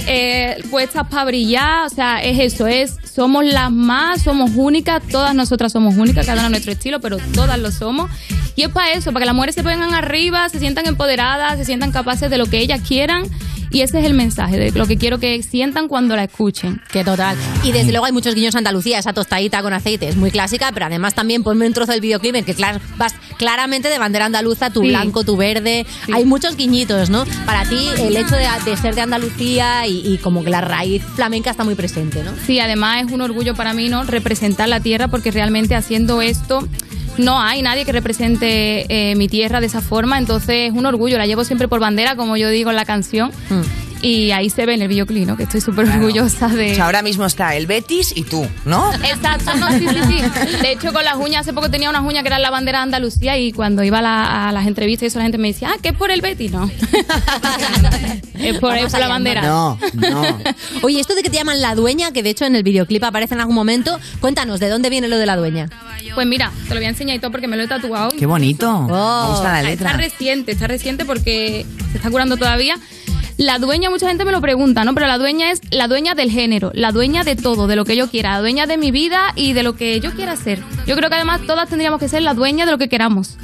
eh, 0.08 0.60
puestas 0.72 1.06
para 1.06 1.26
brillar, 1.26 1.86
o 1.86 1.88
sea, 1.88 2.20
es 2.20 2.40
eso, 2.40 2.66
es, 2.66 2.96
somos 3.04 3.44
las 3.44 3.70
más, 3.70 4.22
somos 4.22 4.50
únicas, 4.56 5.04
todas 5.08 5.36
nosotras 5.36 5.70
somos 5.70 5.96
únicas, 5.96 6.26
cada 6.26 6.40
una 6.40 6.46
a 6.46 6.50
nuestro 6.50 6.72
estilo, 6.72 7.00
pero 7.00 7.18
todas 7.32 7.60
lo 7.60 7.70
somos. 7.70 8.10
Y 8.56 8.62
es 8.62 8.70
para 8.70 8.90
eso, 8.90 9.12
para 9.12 9.22
que 9.22 9.26
las 9.26 9.36
mujeres 9.36 9.54
se 9.54 9.62
pongan 9.62 9.94
arriba, 9.94 10.48
se 10.48 10.58
sientan 10.58 10.88
empoderadas, 10.88 11.56
se 11.56 11.64
sientan 11.64 11.92
capaces 11.92 12.28
de 12.28 12.36
lo 12.36 12.46
que 12.46 12.58
ellas 12.58 12.80
quieran. 12.80 13.26
Y 13.74 13.82
ese 13.82 13.98
es 14.00 14.06
el 14.06 14.14
mensaje, 14.14 14.56
de 14.58 14.70
lo 14.72 14.86
que 14.86 14.96
quiero 14.96 15.18
que 15.18 15.42
sientan 15.42 15.88
cuando 15.88 16.16
la 16.16 16.24
escuchen. 16.24 16.80
Que 16.92 17.04
total. 17.04 17.36
Y 17.64 17.72
desde 17.72 17.90
luego 17.90 18.06
hay 18.06 18.12
muchos 18.12 18.34
guiños 18.34 18.54
a 18.54 18.58
Andalucía, 18.58 18.98
esa 18.98 19.12
tostadita 19.12 19.62
con 19.62 19.72
aceite 19.72 20.08
es 20.08 20.16
muy 20.16 20.30
clásica, 20.30 20.70
pero 20.72 20.86
además 20.86 21.14
también 21.14 21.42
ponme 21.42 21.66
un 21.66 21.72
trozo 21.72 21.92
del 21.92 22.00
videoclip 22.00 22.36
en 22.36 22.44
que 22.44 22.54
clar- 22.54 22.80
vas 22.96 23.14
claramente 23.36 23.88
de 23.88 23.98
bandera 23.98 24.26
andaluza, 24.26 24.70
tu 24.70 24.80
Sí. 24.82 24.88
blanco, 24.88 25.24
tu 25.24 25.36
verde. 25.36 25.86
Hay 26.12 26.24
muchos 26.24 26.56
guiñitos, 26.56 27.10
¿no? 27.10 27.24
Para 27.46 27.64
ti 27.68 27.88
el 27.98 28.16
hecho 28.16 28.36
de, 28.36 28.46
de 28.64 28.76
ser 28.76 28.94
de 28.94 29.00
Andalucía 29.00 29.86
y, 29.86 30.06
y 30.06 30.18
como 30.18 30.44
que 30.44 30.50
la 30.50 30.60
raíz 30.60 31.02
flamenca 31.16 31.50
está 31.50 31.64
muy 31.64 31.74
presente, 31.74 32.22
¿no? 32.22 32.30
Sí, 32.46 32.60
además 32.60 33.04
es 33.06 33.12
un 33.12 33.20
orgullo 33.20 33.54
para 33.54 33.74
mí, 33.74 33.88
¿no? 33.88 34.04
Representar 34.04 34.68
la 34.68 34.80
tierra 34.80 35.08
porque 35.08 35.30
realmente 35.30 35.74
haciendo 35.74 36.22
esto 36.22 36.68
no 37.18 37.40
hay 37.40 37.62
nadie 37.62 37.84
que 37.84 37.92
represente 37.92 38.86
eh, 38.88 39.14
mi 39.16 39.28
tierra 39.28 39.60
de 39.60 39.66
esa 39.66 39.80
forma, 39.80 40.18
entonces 40.18 40.70
es 40.70 40.72
un 40.72 40.86
orgullo, 40.86 41.18
la 41.18 41.26
llevo 41.26 41.44
siempre 41.44 41.68
por 41.68 41.80
bandera, 41.80 42.16
como 42.16 42.36
yo 42.36 42.48
digo 42.48 42.70
en 42.70 42.76
la 42.76 42.84
canción. 42.84 43.30
Y 44.06 44.32
ahí 44.32 44.50
se 44.50 44.66
ve 44.66 44.74
en 44.74 44.82
el 44.82 44.88
videoclip, 44.88 45.26
¿no? 45.26 45.36
Que 45.36 45.44
estoy 45.44 45.60
súper 45.62 45.88
orgullosa 45.88 46.48
de... 46.48 46.72
O 46.72 46.74
sea, 46.74 46.84
ahora 46.86 47.00
mismo 47.02 47.24
está 47.24 47.54
el 47.56 47.66
Betis 47.66 48.12
y 48.14 48.24
tú, 48.24 48.46
¿no? 48.66 48.92
Exacto, 48.92 49.54
no, 49.56 49.70
sí, 49.70 49.86
sí, 49.88 49.98
sí. 50.06 50.58
De 50.60 50.72
hecho, 50.72 50.92
con 50.92 51.04
las 51.04 51.16
uñas, 51.16 51.40
hace 51.40 51.52
poco 51.54 51.70
tenía 51.70 51.88
unas 51.88 52.02
uñas 52.02 52.22
que 52.22 52.28
eran 52.28 52.42
la 52.42 52.50
bandera 52.50 52.78
de 52.80 52.82
Andalucía 52.84 53.38
y 53.38 53.52
cuando 53.52 53.82
iba 53.82 54.00
a, 54.00 54.02
la- 54.02 54.48
a 54.48 54.52
las 54.52 54.66
entrevistas 54.66 55.04
y 55.04 55.06
eso, 55.06 55.18
la 55.18 55.24
gente 55.24 55.38
me 55.38 55.48
decía, 55.48 55.70
ah, 55.74 55.78
¿qué 55.82 55.88
es 55.90 55.94
por 55.96 56.10
el 56.10 56.20
Betty? 56.20 56.48
No. 56.50 56.70
es 58.38 58.58
por, 58.58 58.76
es 58.76 58.90
por 58.90 59.00
la 59.00 59.08
bandera. 59.08 59.42
No, 59.42 59.78
no. 59.94 60.22
Oye, 60.82 61.00
esto 61.00 61.14
de 61.14 61.22
que 61.22 61.30
te 61.30 61.36
llaman 61.36 61.60
la 61.60 61.74
dueña, 61.74 62.12
que 62.12 62.22
de 62.22 62.30
hecho 62.30 62.44
en 62.44 62.56
el 62.56 62.62
videoclip 62.62 63.02
aparece 63.04 63.34
en 63.34 63.40
algún 63.40 63.54
momento, 63.54 63.98
cuéntanos, 64.20 64.60
¿de 64.60 64.68
dónde 64.68 64.90
viene 64.90 65.08
lo 65.08 65.16
de 65.18 65.26
la 65.26 65.36
dueña? 65.36 65.68
Pues 66.14 66.26
mira, 66.26 66.52
te 66.68 66.74
lo 66.74 66.76
voy 66.80 66.86
a 66.86 66.90
enseñar 66.90 67.16
y 67.16 67.18
todo 67.20 67.30
porque 67.30 67.48
me 67.48 67.56
lo 67.56 67.62
he 67.62 67.68
tatuado. 67.68 68.10
Qué 68.10 68.26
bonito. 68.26 68.82
Me 68.82 69.28
gusta 69.28 69.52
la 69.52 69.62
letra. 69.62 69.90
Está 69.90 69.98
reciente, 70.02 70.52
está 70.52 70.66
reciente 70.66 71.04
porque 71.04 71.66
se 71.90 71.96
está 71.96 72.10
curando 72.10 72.36
todavía. 72.36 72.76
La 73.36 73.58
dueña, 73.58 73.90
mucha 73.90 74.06
gente 74.08 74.24
me 74.24 74.30
lo 74.30 74.40
pregunta, 74.40 74.84
¿no? 74.84 74.94
Pero 74.94 75.08
la 75.08 75.18
dueña 75.18 75.50
es 75.50 75.60
la 75.72 75.88
dueña 75.88 76.14
del 76.14 76.30
género, 76.30 76.70
la 76.72 76.92
dueña 76.92 77.24
de 77.24 77.34
todo, 77.34 77.66
de 77.66 77.74
lo 77.74 77.84
que 77.84 77.96
yo 77.96 78.08
quiera, 78.08 78.30
la 78.34 78.40
dueña 78.40 78.66
de 78.66 78.76
mi 78.76 78.92
vida 78.92 79.32
y 79.34 79.54
de 79.54 79.64
lo 79.64 79.74
que 79.74 79.98
yo 79.98 80.12
quiera 80.14 80.32
hacer. 80.32 80.62
Yo 80.86 80.94
creo 80.94 81.08
que 81.08 81.16
además 81.16 81.40
todas 81.44 81.68
tendríamos 81.68 81.98
que 81.98 82.08
ser 82.08 82.22
la 82.22 82.34
dueña 82.34 82.64
de 82.64 82.70
lo 82.70 82.78
que 82.78 82.88
queramos. 82.88 83.36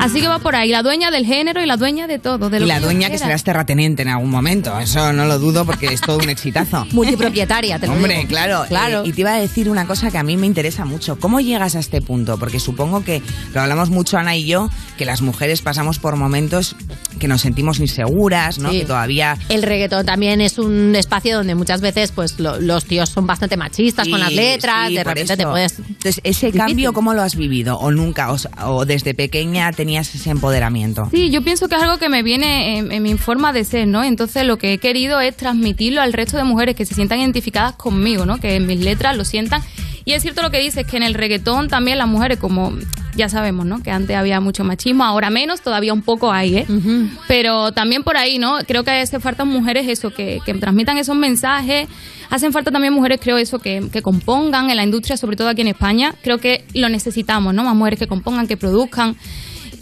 Así 0.00 0.20
que 0.20 0.26
va 0.26 0.40
por 0.40 0.56
ahí, 0.56 0.70
la 0.70 0.82
dueña 0.82 1.12
del 1.12 1.24
género 1.26 1.62
y 1.62 1.66
la 1.66 1.76
dueña 1.76 2.08
de 2.08 2.18
todo. 2.18 2.50
De 2.50 2.58
lo 2.58 2.64
Y 2.66 2.68
la 2.68 2.78
que 2.78 2.84
dueña 2.86 3.08
que 3.10 3.18
serás 3.18 3.44
terrateniente 3.44 4.02
en 4.02 4.08
algún 4.08 4.30
momento. 4.30 4.76
Eso 4.80 5.12
no 5.12 5.24
lo 5.26 5.38
dudo 5.38 5.64
porque 5.64 5.86
es 5.86 6.00
todo 6.00 6.18
un 6.18 6.28
exitazo. 6.28 6.84
Multipropietaria, 6.92 7.78
te 7.78 7.86
lo 7.86 7.92
Hombre, 7.92 8.16
digo. 8.16 8.28
claro. 8.28 8.64
Claro. 8.68 9.04
eh, 9.04 9.08
y 9.08 9.12
te 9.12 9.20
iba 9.20 9.34
a 9.34 9.38
decir 9.40 9.68
una 9.70 9.86
cosa 9.86 10.10
que 10.10 10.18
a 10.18 10.24
mí 10.24 10.36
me 10.36 10.46
interesa 10.46 10.84
mucho. 10.84 11.18
¿Cómo 11.20 11.40
llegas 11.40 11.76
a 11.76 11.78
este 11.78 12.00
punto? 12.02 12.36
Porque 12.38 12.58
supongo 12.58 13.04
que 13.04 13.22
lo 13.54 13.60
hablamos 13.60 13.90
mucho 13.90 14.18
Ana 14.18 14.34
y 14.34 14.44
yo, 14.46 14.70
que 14.98 15.04
las 15.04 15.22
mujeres 15.22 15.62
pasamos 15.62 16.00
por 16.00 16.16
momentos 16.16 16.74
que 17.20 17.28
nos 17.28 17.42
sentimos 17.42 17.78
inseguras, 17.78 18.58
¿no? 18.58 18.70
Sí. 18.70 18.80
Que 18.80 18.84
todavía 18.86 19.19
El 19.48 19.62
reggaetón 19.62 20.04
también 20.06 20.40
es 20.40 20.58
un 20.58 20.94
espacio 20.96 21.36
donde 21.36 21.54
muchas 21.54 21.80
veces 21.80 22.12
pues 22.12 22.38
lo- 22.38 22.60
los 22.60 22.84
tíos 22.84 23.08
son 23.10 23.26
bastante 23.26 23.56
machistas 23.56 24.08
con 24.08 24.20
las 24.20 24.32
letras, 24.32 24.88
sí, 24.88 24.94
de 24.94 25.04
repente 25.04 25.36
te 25.36 25.44
puedes... 25.46 25.78
Entonces, 25.78 26.20
ese 26.24 26.50
cambio, 26.52 26.92
¿cómo 26.92 27.14
lo 27.14 27.22
has 27.22 27.36
vivido? 27.36 27.78
¿O 27.78 27.90
nunca? 27.90 28.32
O, 28.32 28.36
o 28.66 28.84
desde 28.84 29.14
pequeña 29.14 29.72
tenías 29.72 30.14
ese 30.14 30.30
empoderamiento? 30.30 31.08
Sí, 31.10 31.30
yo 31.30 31.42
pienso 31.42 31.68
que 31.68 31.76
es 31.76 31.82
algo 31.82 31.98
que 31.98 32.08
me 32.08 32.22
viene 32.22 32.78
en, 32.78 32.92
en 32.92 33.02
mi 33.02 33.16
forma 33.16 33.52
de 33.52 33.64
ser, 33.64 33.86
¿no? 33.86 34.02
Entonces 34.04 34.44
lo 34.44 34.58
que 34.58 34.74
he 34.74 34.78
querido 34.78 35.20
es 35.20 35.36
transmitirlo 35.36 36.00
al 36.00 36.12
resto 36.12 36.36
de 36.36 36.44
mujeres 36.44 36.74
que 36.76 36.86
se 36.86 36.94
sientan 36.94 37.20
identificadas 37.20 37.74
conmigo, 37.74 38.26
¿no? 38.26 38.38
Que 38.38 38.56
en 38.56 38.66
mis 38.66 38.80
letras 38.80 39.16
lo 39.16 39.24
sientan. 39.24 39.62
Y 40.04 40.12
es 40.12 40.22
cierto 40.22 40.42
lo 40.42 40.50
que 40.50 40.58
dices, 40.60 40.86
que 40.86 40.96
en 40.96 41.02
el 41.02 41.14
reggaetón 41.14 41.68
también 41.68 41.98
las 41.98 42.08
mujeres, 42.08 42.38
como 42.38 42.72
ya 43.14 43.28
sabemos, 43.28 43.66
¿no? 43.66 43.82
Que 43.82 43.90
antes 43.90 44.16
había 44.16 44.40
mucho 44.40 44.64
machismo, 44.64 45.04
ahora 45.04 45.30
menos, 45.30 45.60
todavía 45.60 45.92
un 45.92 46.02
poco 46.02 46.32
hay, 46.32 46.58
¿eh? 46.58 46.66
Pero 47.28 47.72
también 47.72 48.02
por 48.02 48.16
ahí, 48.16 48.38
¿no? 48.38 48.58
Creo 48.66 48.84
que 48.84 48.90
hace 48.90 49.20
falta 49.20 49.44
mujeres 49.44 49.86
eso, 49.88 50.10
que, 50.10 50.40
que 50.44 50.54
transmitan 50.54 50.96
esos 50.96 51.16
mensajes. 51.16 51.88
Hacen 52.30 52.52
falta 52.52 52.70
también 52.70 52.94
mujeres, 52.94 53.18
creo, 53.20 53.36
eso, 53.36 53.58
que, 53.58 53.88
que 53.92 54.02
compongan 54.02 54.70
en 54.70 54.76
la 54.76 54.84
industria, 54.84 55.16
sobre 55.16 55.36
todo 55.36 55.48
aquí 55.48 55.62
en 55.62 55.68
España. 55.68 56.14
Creo 56.22 56.38
que 56.38 56.64
lo 56.74 56.88
necesitamos, 56.88 57.52
¿no? 57.52 57.64
Más 57.64 57.74
mujeres 57.74 57.98
que 57.98 58.06
compongan, 58.06 58.46
que 58.46 58.56
produzcan. 58.56 59.16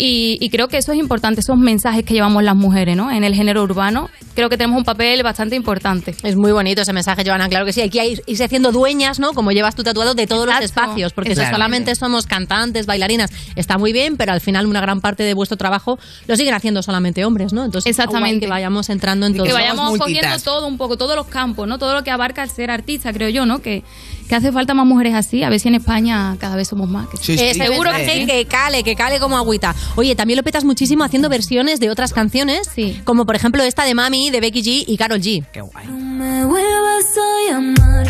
Y, 0.01 0.39
y 0.41 0.49
creo 0.51 0.69
que 0.69 0.77
eso 0.79 0.93
es 0.93 0.99
importante, 0.99 1.41
esos 1.41 1.59
mensajes 1.59 2.05
que 2.05 2.15
llevamos 2.15 2.45
las 2.45 2.55
mujeres, 2.55 2.97
¿no? 2.97 3.11
En 3.11 3.25
el 3.25 3.35
género 3.35 3.65
urbano. 3.65 4.09
Creo 4.37 4.49
que 4.49 4.57
tenemos 4.57 4.79
un 4.79 4.85
papel 4.85 5.21
bastante 5.25 5.57
importante. 5.57 6.15
Es 6.23 6.37
muy 6.37 6.53
bonito 6.53 6.83
ese 6.83 6.93
mensaje, 6.93 7.25
Joana, 7.27 7.49
claro 7.49 7.67
que 7.67 7.73
sí. 7.73 7.81
Hay 7.81 7.91
que 7.91 8.05
ir- 8.05 8.23
irse 8.27 8.45
haciendo 8.45 8.71
dueñas, 8.71 9.19
¿no? 9.19 9.33
Como 9.33 9.51
llevas 9.51 9.75
tú 9.75 9.83
tatuado 9.83 10.15
de 10.15 10.29
todos 10.29 10.47
los 10.47 10.61
espacios, 10.61 11.13
porque 11.13 11.35
si 11.35 11.45
solamente 11.45 11.95
somos 11.97 12.27
cantantes, 12.27 12.87
bailarinas, 12.87 13.31
está 13.57 13.77
muy 13.77 13.93
bien, 13.93 14.17
pero 14.17 14.31
al 14.33 14.41
final 14.41 14.67
una 14.67 14.81
gran 14.81 15.01
parte 15.01 15.25
de 15.25 15.35
vuestro 15.35 15.57
trabajo 15.57 15.99
lo 16.29 16.37
siguen 16.37 16.55
haciendo 16.55 16.81
solamente 16.83 17.25
hombres, 17.25 17.53
¿no? 17.53 17.65
Entonces, 17.65 17.91
Exactamente. 17.91 18.39
que 18.39 18.47
vayamos 18.47 18.89
entrando 18.91 19.27
en 19.27 19.35
todo. 19.35 19.47
que 19.47 19.53
vayamos 19.53 19.99
cogiendo 19.99 20.39
todo 20.45 20.69
un 20.69 20.79
poco, 20.79 20.97
todos 20.97 21.17
los 21.17 21.27
campos, 21.27 21.67
¿no? 21.67 21.79
Todo 21.79 21.95
lo 21.95 22.05
que 22.05 22.13
abarca 22.13 22.45
el 22.45 22.51
ser 22.51 22.71
artista, 22.71 23.13
creo 23.13 23.31
yo, 23.31 23.47
¿no? 23.47 23.59
Que, 23.59 23.83
que 24.29 24.35
hace 24.35 24.53
falta 24.53 24.75
más 24.75 24.87
mujeres 24.87 25.15
así. 25.15 25.43
A 25.43 25.51
ver 25.51 25.59
si 25.61 25.69
en 25.69 25.75
España 25.77 26.37
cada 26.39 26.57
vez 26.57 26.69
somos 26.69 26.89
más. 26.89 27.09
Que 27.09 27.35
Eh, 27.35 27.55
seguro 27.55 27.91
que 27.93 28.09
sí, 28.09 28.27
que 28.27 28.47
cale, 28.47 28.83
que 28.83 28.95
cale 28.95 29.19
como 29.19 29.37
agüita. 29.37 29.75
Oye, 29.97 30.15
también 30.15 30.37
lo 30.37 30.43
petas 30.43 30.65
muchísimo 30.65 31.05
haciendo 31.05 31.29
versiones 31.29 31.81
de 31.81 31.91
otras 31.91 32.13
canciones, 32.13 32.69
como 33.05 33.27
por 33.27 33.37
ejemplo 33.37 33.63
esta 33.63 33.85
de 33.85 33.95
Mami, 33.95 34.31
de 34.31 34.41
Becky 34.41 34.63
G 34.63 34.85
y 34.87 34.97
Carol 34.97 35.21
G. 35.21 35.45
Qué 35.53 35.61
guay. 35.61 35.87
No 35.87 35.99
me 35.99 36.45
vuelvas 36.45 37.05
a 37.17 37.51
llamar, 37.53 38.07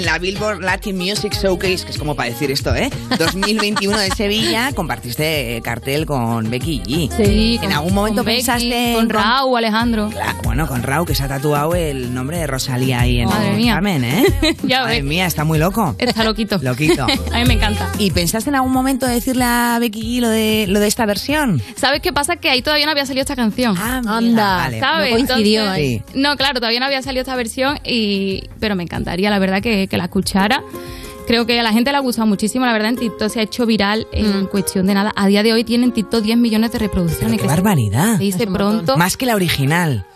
en 0.00 0.06
la 0.06 0.18
Billboard 0.18 0.62
Latin 0.62 0.96
Music 0.96 1.34
Showcase, 1.34 1.84
que 1.84 1.90
es 1.92 1.98
como 1.98 2.14
para 2.14 2.30
decir 2.30 2.50
esto, 2.50 2.74
¿eh? 2.74 2.90
2021 3.18 3.98
de 3.98 4.10
Sevilla, 4.10 4.72
compartiste 4.74 5.56
eh, 5.56 5.60
cartel 5.62 6.06
con 6.06 6.48
Becky 6.50 6.80
G. 6.86 7.10
Sí, 7.16 7.54
En 7.56 7.60
con- 7.60 7.72
algún 7.72 7.94
momento 7.94 8.16
con 8.18 8.26
Becky, 8.26 8.38
pensaste... 8.38 8.92
con 8.96 9.10
Raúl, 9.10 9.58
Alejandro. 9.58 10.10
Bueno, 10.42 10.66
con 10.66 10.82
Raúl, 10.82 11.06
que 11.06 11.14
se 11.14 11.22
ha 11.24 11.28
tatuado 11.28 11.74
el 11.74 12.14
nombre 12.14 12.38
de 12.38 12.46
Rosalía 12.46 13.00
ahí 13.00 13.20
en 13.20 13.28
Madre 13.28 13.50
el 13.50 13.56
mía. 13.56 13.72
examen, 13.72 14.04
¿eh? 14.04 14.24
Ya 14.62 14.80
Madre 14.82 14.96
ves. 14.96 15.04
mía, 15.04 15.26
está 15.26 15.44
muy 15.44 15.58
loco. 15.58 15.94
Está 15.98 16.24
loquito. 16.24 16.58
Loquito. 16.62 17.04
a 17.04 17.38
mí 17.38 17.44
me 17.46 17.54
encanta. 17.54 17.90
¿Y 17.98 18.10
pensaste 18.10 18.48
en 18.50 18.56
algún 18.56 18.72
momento 18.72 19.06
decirle 19.06 19.44
a 19.44 19.76
Becky 19.80 20.00
G 20.18 20.20
lo 20.22 20.28
de, 20.30 20.64
lo 20.68 20.80
de 20.80 20.86
esta 20.86 21.04
versión? 21.06 21.62
¿Sabes 21.76 22.00
qué 22.00 22.12
pasa? 22.12 22.36
Que 22.36 22.48
ahí 22.48 22.62
todavía 22.62 22.86
no 22.86 22.92
había 22.92 23.04
salido 23.06 23.20
esta 23.22 23.36
canción. 23.36 23.76
Anda, 23.78 24.56
vale. 24.56 24.80
¿sabes? 24.80 25.10
no 25.10 25.16
coincidió 25.26 25.62
Entonces-. 25.74 26.02
No, 26.14 26.36
claro, 26.36 26.54
todavía 26.60 26.80
no 26.80 26.86
había 26.86 27.02
salido 27.02 27.20
esta 27.22 27.36
versión, 27.36 27.78
y 27.84 28.44
pero 28.60 28.74
me 28.76 28.82
encantaría, 28.82 29.28
la 29.30 29.38
verdad, 29.38 29.60
que, 29.62 29.88
que 29.90 29.98
la 29.98 30.04
escuchara. 30.04 30.62
Creo 31.26 31.46
que 31.46 31.60
a 31.60 31.62
la 31.62 31.72
gente 31.72 31.90
le 31.92 31.98
ha 31.98 32.00
gustado 32.00 32.26
muchísimo, 32.26 32.64
la 32.64 32.72
verdad, 32.72 32.88
en 32.88 32.96
TikTok 32.96 33.28
se 33.28 33.40
ha 33.40 33.42
hecho 33.42 33.66
viral 33.66 34.08
en 34.10 34.46
cuestión 34.46 34.86
de 34.86 34.94
nada. 34.94 35.12
A 35.14 35.26
día 35.26 35.42
de 35.42 35.52
hoy 35.52 35.64
tiene 35.64 35.84
en 35.84 35.92
TikTok 35.92 36.22
10 36.22 36.38
millones 36.38 36.72
de 36.72 36.78
reproducciones. 36.78 37.36
¡Qué 37.36 37.42
que 37.42 37.46
barbaridad! 37.46 38.16
Se 38.16 38.24
dice 38.24 38.46
pronto. 38.46 38.96
Más 38.96 39.16
que 39.16 39.26
la 39.26 39.36
original. 39.36 40.06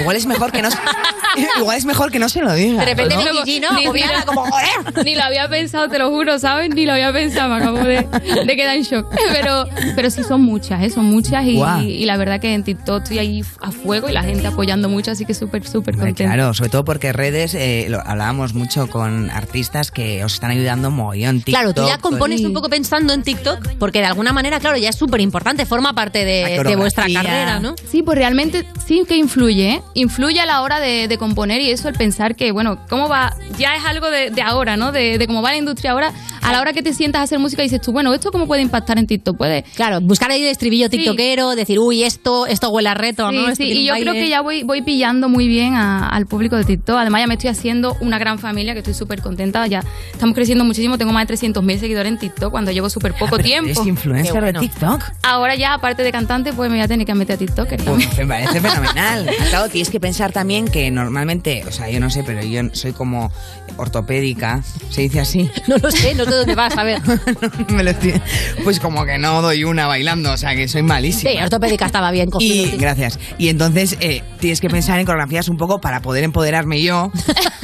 Igual 0.00 0.16
es 0.16 0.26
mejor 0.26 0.52
que 0.52 0.62
no, 0.62 0.68
igual 1.58 1.76
es 1.76 1.84
mejor 1.84 2.10
que 2.10 2.18
no 2.18 2.28
se 2.28 2.40
lo 2.40 2.52
diga. 2.52 2.80
De 2.80 2.86
repente 2.86 3.14
No, 3.14 3.22
Becky 3.24 3.58
G, 3.58 3.60
¿no? 3.60 3.72
ni- 3.78 3.84
lo- 3.84 4.26
como, 4.26 4.44
joder. 4.46 4.66
Ni 5.04 5.14
lo 5.14 5.22
había 5.22 5.48
pensado, 5.48 5.88
te 5.88 5.98
lo 5.98 6.10
juro, 6.10 6.38
¿sabes? 6.38 6.70
Ni 6.74 6.86
lo 6.86 6.92
había 6.92 7.12
pensado, 7.12 7.48
me 7.48 7.56
acabo 7.56 7.78
de, 7.78 8.06
de 8.46 8.56
quedar 8.56 8.76
en 8.76 8.82
shock. 8.82 9.06
Pero, 9.32 9.66
pero 9.94 10.10
sí 10.10 10.22
son 10.24 10.42
muchas, 10.42 10.82
¿eh? 10.82 10.90
Son 10.90 11.04
muchas 11.04 11.44
y, 11.46 12.04
la 12.04 12.16
verdad 12.16 12.40
que 12.40 12.52
en 12.54 12.64
TikTok 12.64 13.02
estoy 13.04 13.18
ahí 13.18 13.44
a 13.60 13.70
fuego 13.70 14.08
y 14.08 14.12
la 14.12 14.22
gente 14.22 14.46
apoyando 14.46 14.88
mucho, 14.88 15.12
así 15.12 15.24
que 15.24 15.34
súper, 15.34 15.66
súper 15.66 15.96
contenta. 15.96 16.24
Claro, 16.34 16.52
sobre 16.52 16.70
todo 16.70 16.84
porque 16.84 17.12
redes, 17.12 17.54
eh, 17.54 17.86
lo, 17.88 18.00
hablábamos 18.06 18.54
mucho 18.54 18.88
con 18.88 19.30
artistas 19.30 19.90
que 19.90 20.24
os 20.24 20.34
están 20.34 20.50
ayudando 20.50 20.90
mogollón. 20.90 21.40
Claro, 21.40 21.72
tú 21.72 21.82
ya 21.82 21.94
TikTok, 21.94 22.02
compones 22.10 22.40
un 22.42 22.52
poco 22.52 22.68
pensando 22.68 23.12
en 23.12 23.22
TikTok, 23.22 23.74
porque 23.78 24.00
de 24.00 24.06
alguna 24.06 24.32
manera, 24.32 24.58
claro, 24.60 24.76
ya 24.76 24.88
es 24.90 24.96
súper 24.96 25.20
importante, 25.20 25.64
forma 25.64 25.94
parte 25.94 26.24
de, 26.24 26.62
de 26.62 26.76
vuestra 26.76 27.06
carrera, 27.12 27.60
¿no? 27.60 27.74
Sí, 27.90 28.02
pues 28.02 28.18
realmente 28.18 28.66
sí 28.86 29.04
que 29.08 29.16
influye, 29.16 29.69
Influye 29.94 30.40
a 30.40 30.46
la 30.46 30.62
hora 30.62 30.80
de, 30.80 31.08
de 31.08 31.18
componer 31.18 31.60
y 31.60 31.70
eso, 31.70 31.88
el 31.88 31.94
pensar 31.94 32.34
que, 32.34 32.52
bueno, 32.52 32.78
cómo 32.88 33.08
va, 33.08 33.34
ya 33.58 33.76
es 33.76 33.84
algo 33.84 34.10
de, 34.10 34.30
de 34.30 34.42
ahora, 34.42 34.76
¿no? 34.76 34.92
De, 34.92 35.18
de 35.18 35.26
cómo 35.26 35.42
va 35.42 35.50
la 35.52 35.58
industria 35.58 35.92
ahora, 35.92 36.12
a 36.42 36.52
la 36.52 36.60
hora 36.60 36.72
que 36.72 36.82
te 36.82 36.92
sientas 36.94 37.20
a 37.20 37.22
hacer 37.24 37.38
música 37.38 37.62
dices 37.62 37.80
tú, 37.80 37.92
bueno, 37.92 38.12
¿esto 38.14 38.30
cómo 38.32 38.46
puede 38.46 38.62
impactar 38.62 38.98
en 38.98 39.06
TikTok? 39.06 39.36
Puede... 39.36 39.62
Claro, 39.74 40.00
buscar 40.00 40.30
ahí 40.30 40.42
el 40.42 40.48
estribillo 40.48 40.88
tiktokero, 40.90 41.54
decir, 41.54 41.78
uy, 41.78 42.02
esto, 42.02 42.46
esto 42.46 42.70
huele 42.70 42.88
a 42.88 42.94
reto, 42.94 43.28
Sí, 43.30 43.36
¿no? 43.36 43.42
Esto 43.48 43.56
sí, 43.64 43.70
y 43.70 43.84
yo 43.86 43.92
baile. 43.92 44.10
creo 44.10 44.22
que 44.22 44.28
ya 44.28 44.40
voy, 44.40 44.62
voy 44.62 44.82
pillando 44.82 45.28
muy 45.28 45.48
bien 45.48 45.74
a- 45.74 46.08
al 46.08 46.26
público 46.26 46.56
de 46.56 46.64
TikTok. 46.64 46.96
Además, 46.96 47.20
ya 47.22 47.26
me 47.26 47.34
estoy 47.34 47.50
haciendo 47.50 47.96
una 48.00 48.18
gran 48.18 48.38
familia, 48.38 48.72
que 48.72 48.78
estoy 48.80 48.94
súper 48.94 49.20
contenta. 49.22 49.66
Ya 49.66 49.82
estamos 50.12 50.34
creciendo 50.34 50.64
muchísimo. 50.64 50.98
Tengo 50.98 51.12
más 51.12 51.26
de 51.28 51.34
300.000 51.34 51.78
seguidores 51.78 52.10
en 52.12 52.18
TikTok 52.18 52.50
cuando 52.50 52.70
llevo 52.72 52.88
súper 52.90 53.14
poco 53.14 53.38
tiempo. 53.38 53.70
eres 53.70 53.86
influencer 53.86 54.42
de 54.44 54.52
TikTok. 54.54 55.02
Ahora 55.22 55.54
ya, 55.56 55.74
aparte 55.74 56.02
de 56.02 56.12
cantante, 56.12 56.52
pues 56.52 56.70
me 56.70 56.76
voy 56.76 56.84
a 56.84 56.88
tener 56.88 57.06
que 57.06 57.14
meter 57.14 57.36
a 57.36 57.38
TikToker 57.38 57.82
también. 57.82 58.08
Pues 58.10 58.18
me 58.18 58.26
parece 58.26 58.60
fenomenal. 58.68 59.28
Claro, 59.50 59.68
tienes 59.68 59.90
que 59.90 60.00
pensar 60.00 60.32
también 60.32 60.66
que 60.68 60.90
normalmente, 60.90 61.64
o 61.66 61.72
sea, 61.72 61.88
yo 61.90 62.00
no 62.00 62.10
sé, 62.10 62.22
pero 62.24 62.42
yo 62.42 62.62
soy 62.72 62.92
como 62.92 63.30
ortopédica, 63.76 64.62
se 64.90 65.02
dice 65.02 65.20
así. 65.20 65.50
No 65.68 65.76
lo 65.78 65.90
sé, 65.90 66.14
no 66.14 66.24
dónde 66.38 66.54
vas, 66.54 66.76
a 66.76 66.82
ver. 66.84 67.00
Me 67.68 67.82
lo 67.84 67.90
estoy- 67.90 68.20
Pues 68.64 68.80
como 68.80 69.04
que 69.04 69.18
no 69.18 69.42
doy 69.42 69.64
una 69.64 69.86
bailando, 69.86 70.32
o 70.32 70.36
sea, 70.36 70.54
que 70.54 70.68
soy 70.68 70.82
malísima. 70.82 71.30
Sí, 71.32 71.38
ortopédica 71.42 71.86
estaba 71.86 72.10
bien 72.10 72.30
cogido. 72.30 72.66
Y 72.66 72.70
sí. 72.70 72.76
gracias. 72.76 73.18
Y 73.38 73.48
entonces 73.48 73.96
eh, 74.00 74.22
tienes 74.40 74.60
que 74.60 74.68
pensar 74.68 74.98
en 74.98 75.06
coreografías 75.06 75.48
un 75.48 75.56
poco 75.56 75.80
para 75.80 76.00
poder 76.02 76.24
empoderarme 76.24 76.82
yo, 76.82 77.12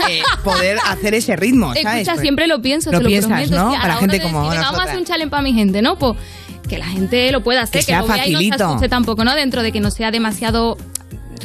eh, 0.08 0.22
poder 0.44 0.78
hacer 0.86 1.14
ese 1.14 1.36
ritmo, 1.36 1.68
¿sabes? 1.74 1.84
Escucha, 2.00 2.12
Pues- 2.12 2.20
siempre 2.22 2.46
lo 2.46 2.60
pienso, 2.62 2.90
Lo 2.92 2.98
te 2.98 3.04
lo 3.04 3.08
piensas, 3.08 3.30
prometo. 3.30 3.56
¿no? 3.56 3.74
A 3.74 3.80
Para 3.80 3.94
la 3.94 4.00
gente 4.00 4.16
hora 4.16 4.24
de 4.24 4.30
como 4.30 4.38
decir, 4.44 4.50
venga, 4.58 4.62
vamos 4.62 4.66
a 4.66 4.70
nosotras. 4.72 4.88
hacer 4.88 4.98
un 5.00 5.04
challenge 5.06 5.30
para 5.30 5.42
mi 5.42 5.52
gente, 5.52 5.82
¿no? 5.82 5.98
Pues 5.98 6.14
que 6.68 6.78
la 6.78 6.86
gente 6.86 7.30
lo 7.30 7.42
pueda 7.44 7.62
hacer, 7.62 7.80
Que 7.80 7.86
que, 7.86 7.92
sea 7.92 8.00
lo 8.00 8.08
vea 8.08 8.26
y 8.26 8.32
no 8.32 8.38
se 8.40 8.44
facilito. 8.48 8.66
asuste 8.68 8.88
tampoco, 8.88 9.24
¿no? 9.24 9.34
Dentro 9.36 9.62
de 9.62 9.70
que 9.70 9.80
no 9.80 9.90
sea 9.92 10.10
demasiado 10.10 10.76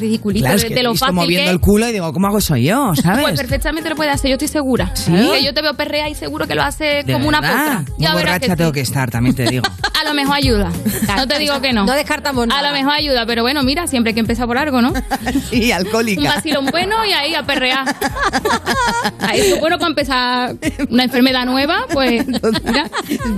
ridiculito 0.02 0.44
Claro, 0.44 0.58
es 0.58 0.62
de, 0.64 0.68
que 0.70 0.76
de 0.76 0.84
lo 0.84 0.96
fácil 0.96 1.16
moviendo 1.16 1.46
que 1.46 1.50
el 1.52 1.56
es. 1.56 1.62
culo 1.62 1.88
y 1.88 1.92
digo, 1.94 2.12
¿cómo 2.14 2.28
hago 2.28 2.38
eso 2.40 2.56
yo? 2.58 2.94
¿Sabes? 2.96 3.22
Pues 3.24 3.40
perfectamente 3.40 3.90
lo 3.90 3.96
puede 3.96 4.10
hacer, 4.10 4.30
yo 4.30 4.36
estoy 4.36 4.48
segura. 4.50 4.92
¿Sí? 4.96 5.12
Que 5.14 5.44
yo 5.44 5.54
te 5.54 5.62
veo 5.62 5.74
perrea 5.76 6.10
y 6.10 6.16
seguro 6.16 6.46
que 6.48 6.56
lo 6.56 6.64
hace 6.64 7.04
De 7.06 7.14
como 7.14 7.28
una 7.30 7.40
verdad. 7.42 7.84
potra. 7.84 7.94
Muy 7.98 8.06
Ya 8.06 8.14
borracha 8.14 8.40
que 8.40 8.46
sí. 8.48 8.56
tengo 8.58 8.72
que 8.72 8.82
estar, 8.82 9.10
también 9.10 9.36
te 9.36 9.44
digo. 9.46 9.64
A 10.02 10.04
lo 10.04 10.14
mejor 10.16 10.36
ayuda. 10.36 10.72
No 11.16 11.28
te 11.28 11.38
digo 11.38 11.62
que 11.62 11.74
no. 11.74 11.86
No 11.86 11.94
descartamos 11.94 12.44
A 12.46 12.48
nada. 12.48 12.70
lo 12.70 12.74
mejor 12.76 12.94
ayuda, 12.94 13.24
pero 13.28 13.44
bueno, 13.44 13.62
mira, 13.64 13.86
siempre 13.86 14.10
hay 14.10 14.14
que 14.16 14.20
empezar 14.22 14.48
por 14.48 14.58
algo, 14.58 14.82
¿no? 14.82 14.92
Sí, 15.52 15.68
Un 15.68 15.74
alcohólica. 15.74 16.24
vacilón 16.36 16.66
bueno 16.72 17.06
y 17.06 17.12
ahí 17.14 17.36
a 17.36 17.44
perrear. 17.44 17.86
Ahí 19.20 19.40
es 19.42 19.60
bueno 19.60 19.78
para 19.78 19.90
empezar 19.90 20.56
una 20.90 21.04
enfermedad 21.04 21.46
nueva, 21.46 21.86
pues 21.94 22.26
mira. 22.28 22.90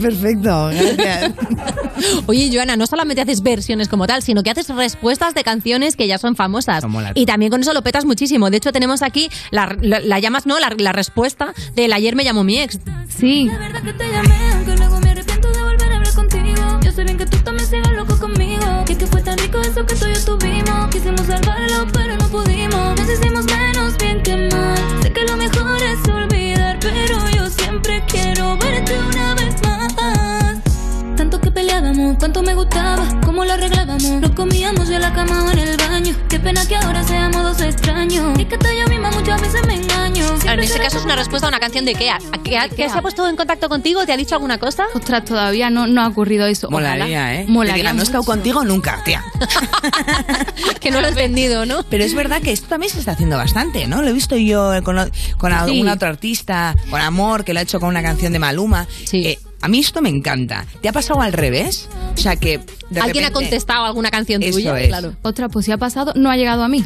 Perfecto, 0.01 0.68
gracias. 0.68 1.34
Oye, 2.28 2.49
Joana, 2.53 2.76
no 2.76 2.88
solamente 2.88 3.22
haces 3.22 3.41
versiones 3.41 3.89
como 3.89 4.07
tal, 4.07 4.22
sino 4.22 4.41
que 4.43 4.49
haces 4.51 4.70
respuestas 4.70 5.34
de 5.34 5.43
canciones 5.43 5.95
que 5.95 6.07
ya 6.07 6.18
son 6.18 6.36
famosas. 6.36 6.53
Y 7.16 7.26
también 7.26 7.49
con 7.51 7.62
eso 7.62 7.74
lo 7.74 7.82
petas 7.82 8.06
muchísimo. 8.06 8.49
De 8.49 8.58
hecho, 8.58 8.72
tenemos 8.72 9.01
aquí, 9.01 9.30
la, 9.51 9.76
la- 9.82 9.99
la 9.99 10.20
llamas, 10.20 10.45
¿no? 10.45 10.60
La, 10.60 10.74
la 10.78 10.91
respuesta 10.91 11.54
del 11.76 11.93
ayer 11.93 12.16
me 12.16 12.24
llamó 12.24 12.43
mi 12.43 12.60
ex. 12.60 12.80
Sí. 13.08 13.45
La 13.45 13.58
verdad 13.58 13.82
que 13.84 13.93
te 13.93 14.12
llamé, 14.12 14.36
aunque 14.54 14.76
luego 14.78 14.99
me 14.99 15.10
arrepiento 15.12 15.51
de 15.51 15.64
volver 15.64 15.91
a 15.91 15.95
hablar 15.97 16.14
contigo. 16.14 16.80
Yo 16.84 16.91
sé 16.91 17.04
bien 17.04 17.18
que 17.18 17.26
tú 17.26 17.38
también 17.38 17.68
sigas 17.70 17.91
loco 17.93 18.20
conmigo. 18.20 18.84
Y 18.88 18.95
que 18.95 19.08
fue 19.08 19.22
tan 19.22 19.38
rico 19.38 19.60
eso 19.62 19.86
que 19.86 19.95
tú 19.95 20.06
y 20.08 20.14
yo 20.14 20.26
tuvimos. 20.38 20.88
Quisimos 20.89 21.22
salvarlo, 21.26 21.88
pero 21.93 22.16
no 22.18 22.28
pudimos. 22.30 22.99
Nos 22.99 23.10
hicimos 23.10 23.45
menos 23.45 23.97
bien 23.97 24.22
que 24.24 24.36
mal. 24.51 24.78
Sé 25.01 25.12
que 25.14 25.24
lo 25.26 25.38
mejor 25.38 25.78
es 25.82 26.08
olvidar, 26.10 26.78
pero 26.80 27.30
yo 27.36 27.49
siempre 27.49 28.04
quiero 28.08 28.58
verte 28.58 28.93
una 29.12 29.34
vez 29.36 29.43
peleábamos, 31.54 32.18
cuánto 32.18 32.41
me 32.43 32.54
gustaba, 32.54 33.06
cómo 33.26 33.45
lo 33.45 33.54
arreglábamos. 33.54 34.22
Nos 34.22 34.32
comíamos 34.32 34.89
en 34.89 35.01
la 35.01 35.14
cama 35.14 35.43
o 35.43 35.51
en 35.51 35.60
el 35.60 35.78
baño. 35.78 36.16
Qué 36.30 36.39
pena 36.39 36.66
que 36.68 36.76
ahora 36.76 37.04
seamos 37.04 37.43
dos 37.43 37.62
extraños. 37.62 38.38
Y 38.39 38.45
que 38.45 38.56
hasta 38.56 38.74
yo 38.74 38.88
misma 38.89 39.12
muchas 39.12 39.41
veces 39.41 39.66
me 39.68 39.76
engaño. 39.76 40.26
Claro, 40.39 40.62
en 40.62 40.68
este 40.68 40.80
caso 40.80 40.97
es 40.97 41.06
una 41.06 41.16
respuesta 41.16 41.47
a 41.47 41.49
una 41.49 41.60
canción 41.60 41.86
de 41.86 41.93
Kea. 41.93 42.20
¿Que, 42.43 42.60
que 42.76 42.89
se 42.89 42.97
ha 42.97 43.01
puesto 43.01 43.28
en 43.28 43.36
contacto 43.36 43.70
contigo? 43.70 44.06
¿Te 44.06 44.14
ha 44.14 44.18
dicho 44.18 44.36
alguna 44.36 44.58
cosa? 44.58 44.86
Ostras, 44.93 45.26
todavía 45.26 45.70
no, 45.70 45.88
no 45.88 46.01
ha 46.01 46.08
ocurrido 46.08 46.47
eso. 46.47 46.70
Molaría, 46.70 47.06
Ojalá. 47.06 47.36
¿eh? 47.36 47.45
Molaría 47.47 47.74
Que 47.74 47.80
diga, 47.82 47.93
no 47.93 48.01
he 48.01 48.04
estado 48.04 48.24
contigo 48.24 48.64
nunca, 48.64 49.01
tía. 49.04 49.24
que 50.80 50.91
no 50.91 51.01
lo 51.01 51.08
he 51.08 51.10
entendido, 51.12 51.66
¿no? 51.66 51.84
Pero 51.89 52.04
es 52.04 52.16
verdad 52.16 52.41
que 52.41 52.51
esto 52.51 52.68
también 52.68 52.91
se 52.91 52.99
está 52.99 53.12
haciendo 53.12 53.38
bastante, 53.38 53.88
¿no? 53.88 54.01
Lo 54.01 54.10
he 54.10 54.14
visto 54.14 54.36
yo 54.36 54.72
con, 54.84 54.97
algún 55.54 55.89
otro 55.89 56.10
artista, 56.10 56.76
con 56.89 57.01
Amor, 57.01 57.43
que 57.43 57.54
lo 57.54 57.60
ha 57.60 57.64
hecho 57.64 57.80
con 57.80 57.89
una 57.89 58.01
canción 58.01 58.34
de 58.34 58.39
Maluma. 58.39 58.88
Eh, 59.12 59.38
a 59.64 59.68
mí 59.70 59.80
esto 59.80 60.01
me 60.01 60.09
encanta. 60.09 60.66
¿Te 60.82 60.89
ha 60.89 60.91
pasado 60.91 61.22
al 61.22 61.32
revés? 61.34 61.88
O 62.14 62.18
sea, 62.18 62.36
que 62.36 62.59
de 62.89 62.99
¿Alguien 62.99 63.26
ha 63.26 63.32
contestado 63.32 63.86
alguna 63.86 64.11
canción 64.11 64.43
Eso 64.43 64.53
tuya? 64.57 64.78
es. 64.80 64.88
Claro. 64.89 65.14
Ostras, 65.22 65.49
pues 65.51 65.66
si 65.66 65.72
ha 65.72 65.78
pasado, 65.78 66.11
no 66.16 66.30
ha 66.30 66.36
llegado 66.38 66.64
a 66.64 66.68
mí. 66.68 66.84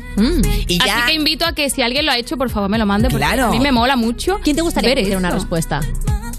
Y 0.67 0.77
Así 0.79 0.87
ya- 0.87 1.05
que 1.07 1.13
invito 1.13 1.45
a 1.45 1.53
que 1.53 1.69
si 1.69 1.81
alguien 1.81 2.05
lo 2.05 2.11
ha 2.11 2.17
hecho, 2.17 2.37
por 2.37 2.49
favor 2.49 2.69
me 2.69 2.77
lo 2.77 2.85
mande. 2.85 3.09
Porque 3.09 3.25
Claro. 3.25 3.47
a 3.47 3.51
mí 3.51 3.59
me 3.59 3.71
mola 3.71 3.95
mucho. 3.95 4.39
¿Quién 4.43 4.55
te 4.55 4.61
gustaría 4.61 4.93
ver 4.95 5.05
que 5.05 5.17
una 5.17 5.31
respuesta? 5.31 5.81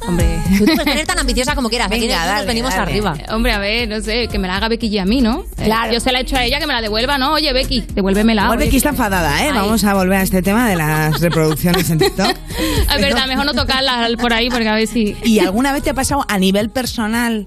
Hombre. 0.07 0.39
Tú 0.59 0.65
puedes 0.65 0.79
poner 0.85 1.07
tan 1.07 1.19
ambiciosa 1.19 1.55
como 1.55 1.69
quieras. 1.69 1.91
Venga, 1.91 2.07
nos 2.17 2.27
dale, 2.27 2.47
venimos 2.47 2.71
dale. 2.71 2.83
arriba. 2.83 3.15
Eh, 3.19 3.27
Hombre, 3.31 3.53
a 3.53 3.59
ver, 3.59 3.89
no 3.91 4.01
sé, 4.01 4.29
que 4.29 4.39
me 4.39 4.49
la 4.49 4.57
haga 4.57 4.69
Becky 4.69 4.89
G 4.91 5.03
a 5.03 5.05
mí, 5.05 5.21
¿no? 5.21 5.45
Eh, 5.59 5.65
Claro. 5.65 5.93
yo 5.93 6.01
se 6.01 6.13
la 6.13 6.21
he 6.21 6.23
hecho 6.23 6.37
a 6.37 6.45
ella, 6.45 6.59
que 6.61 6.67
me 6.67 6.73
la 6.73 6.81
devuelva, 6.81 7.19
¿no? 7.19 7.33
Oye, 7.35 7.53
Becky, 7.53 7.85
devuélvemela. 7.93 8.45
Igual. 8.45 8.59
Becky 8.59 8.79
está 8.79 8.89
enfadada, 8.91 9.45
¿eh? 9.45 9.49
Ay. 9.53 9.59
Vamos 9.59 9.85
a 9.85 9.93
volver 9.93 10.19
a 10.19 10.23
este 10.23 10.41
tema 10.41 10.67
de 10.71 10.77
las 10.77 11.21
reproducciones 11.21 11.91
en 11.91 11.99
TikTok. 11.99 12.35
Es 12.95 13.03
verdad, 13.03 13.27
mejor 13.27 13.45
no 13.45 13.53
tocarla 13.53 14.09
por 14.19 14.33
ahí 14.33 14.49
porque 14.49 14.67
a 14.69 14.75
ver 14.77 14.87
si... 14.87 15.15
¿Y 15.25 15.41
alguna 15.41 15.73
vez 15.73 15.83
te 15.83 15.91
ha 15.91 15.95
pasado 15.95 16.25
a 16.29 16.39
nivel 16.39 16.71
personal 16.71 17.47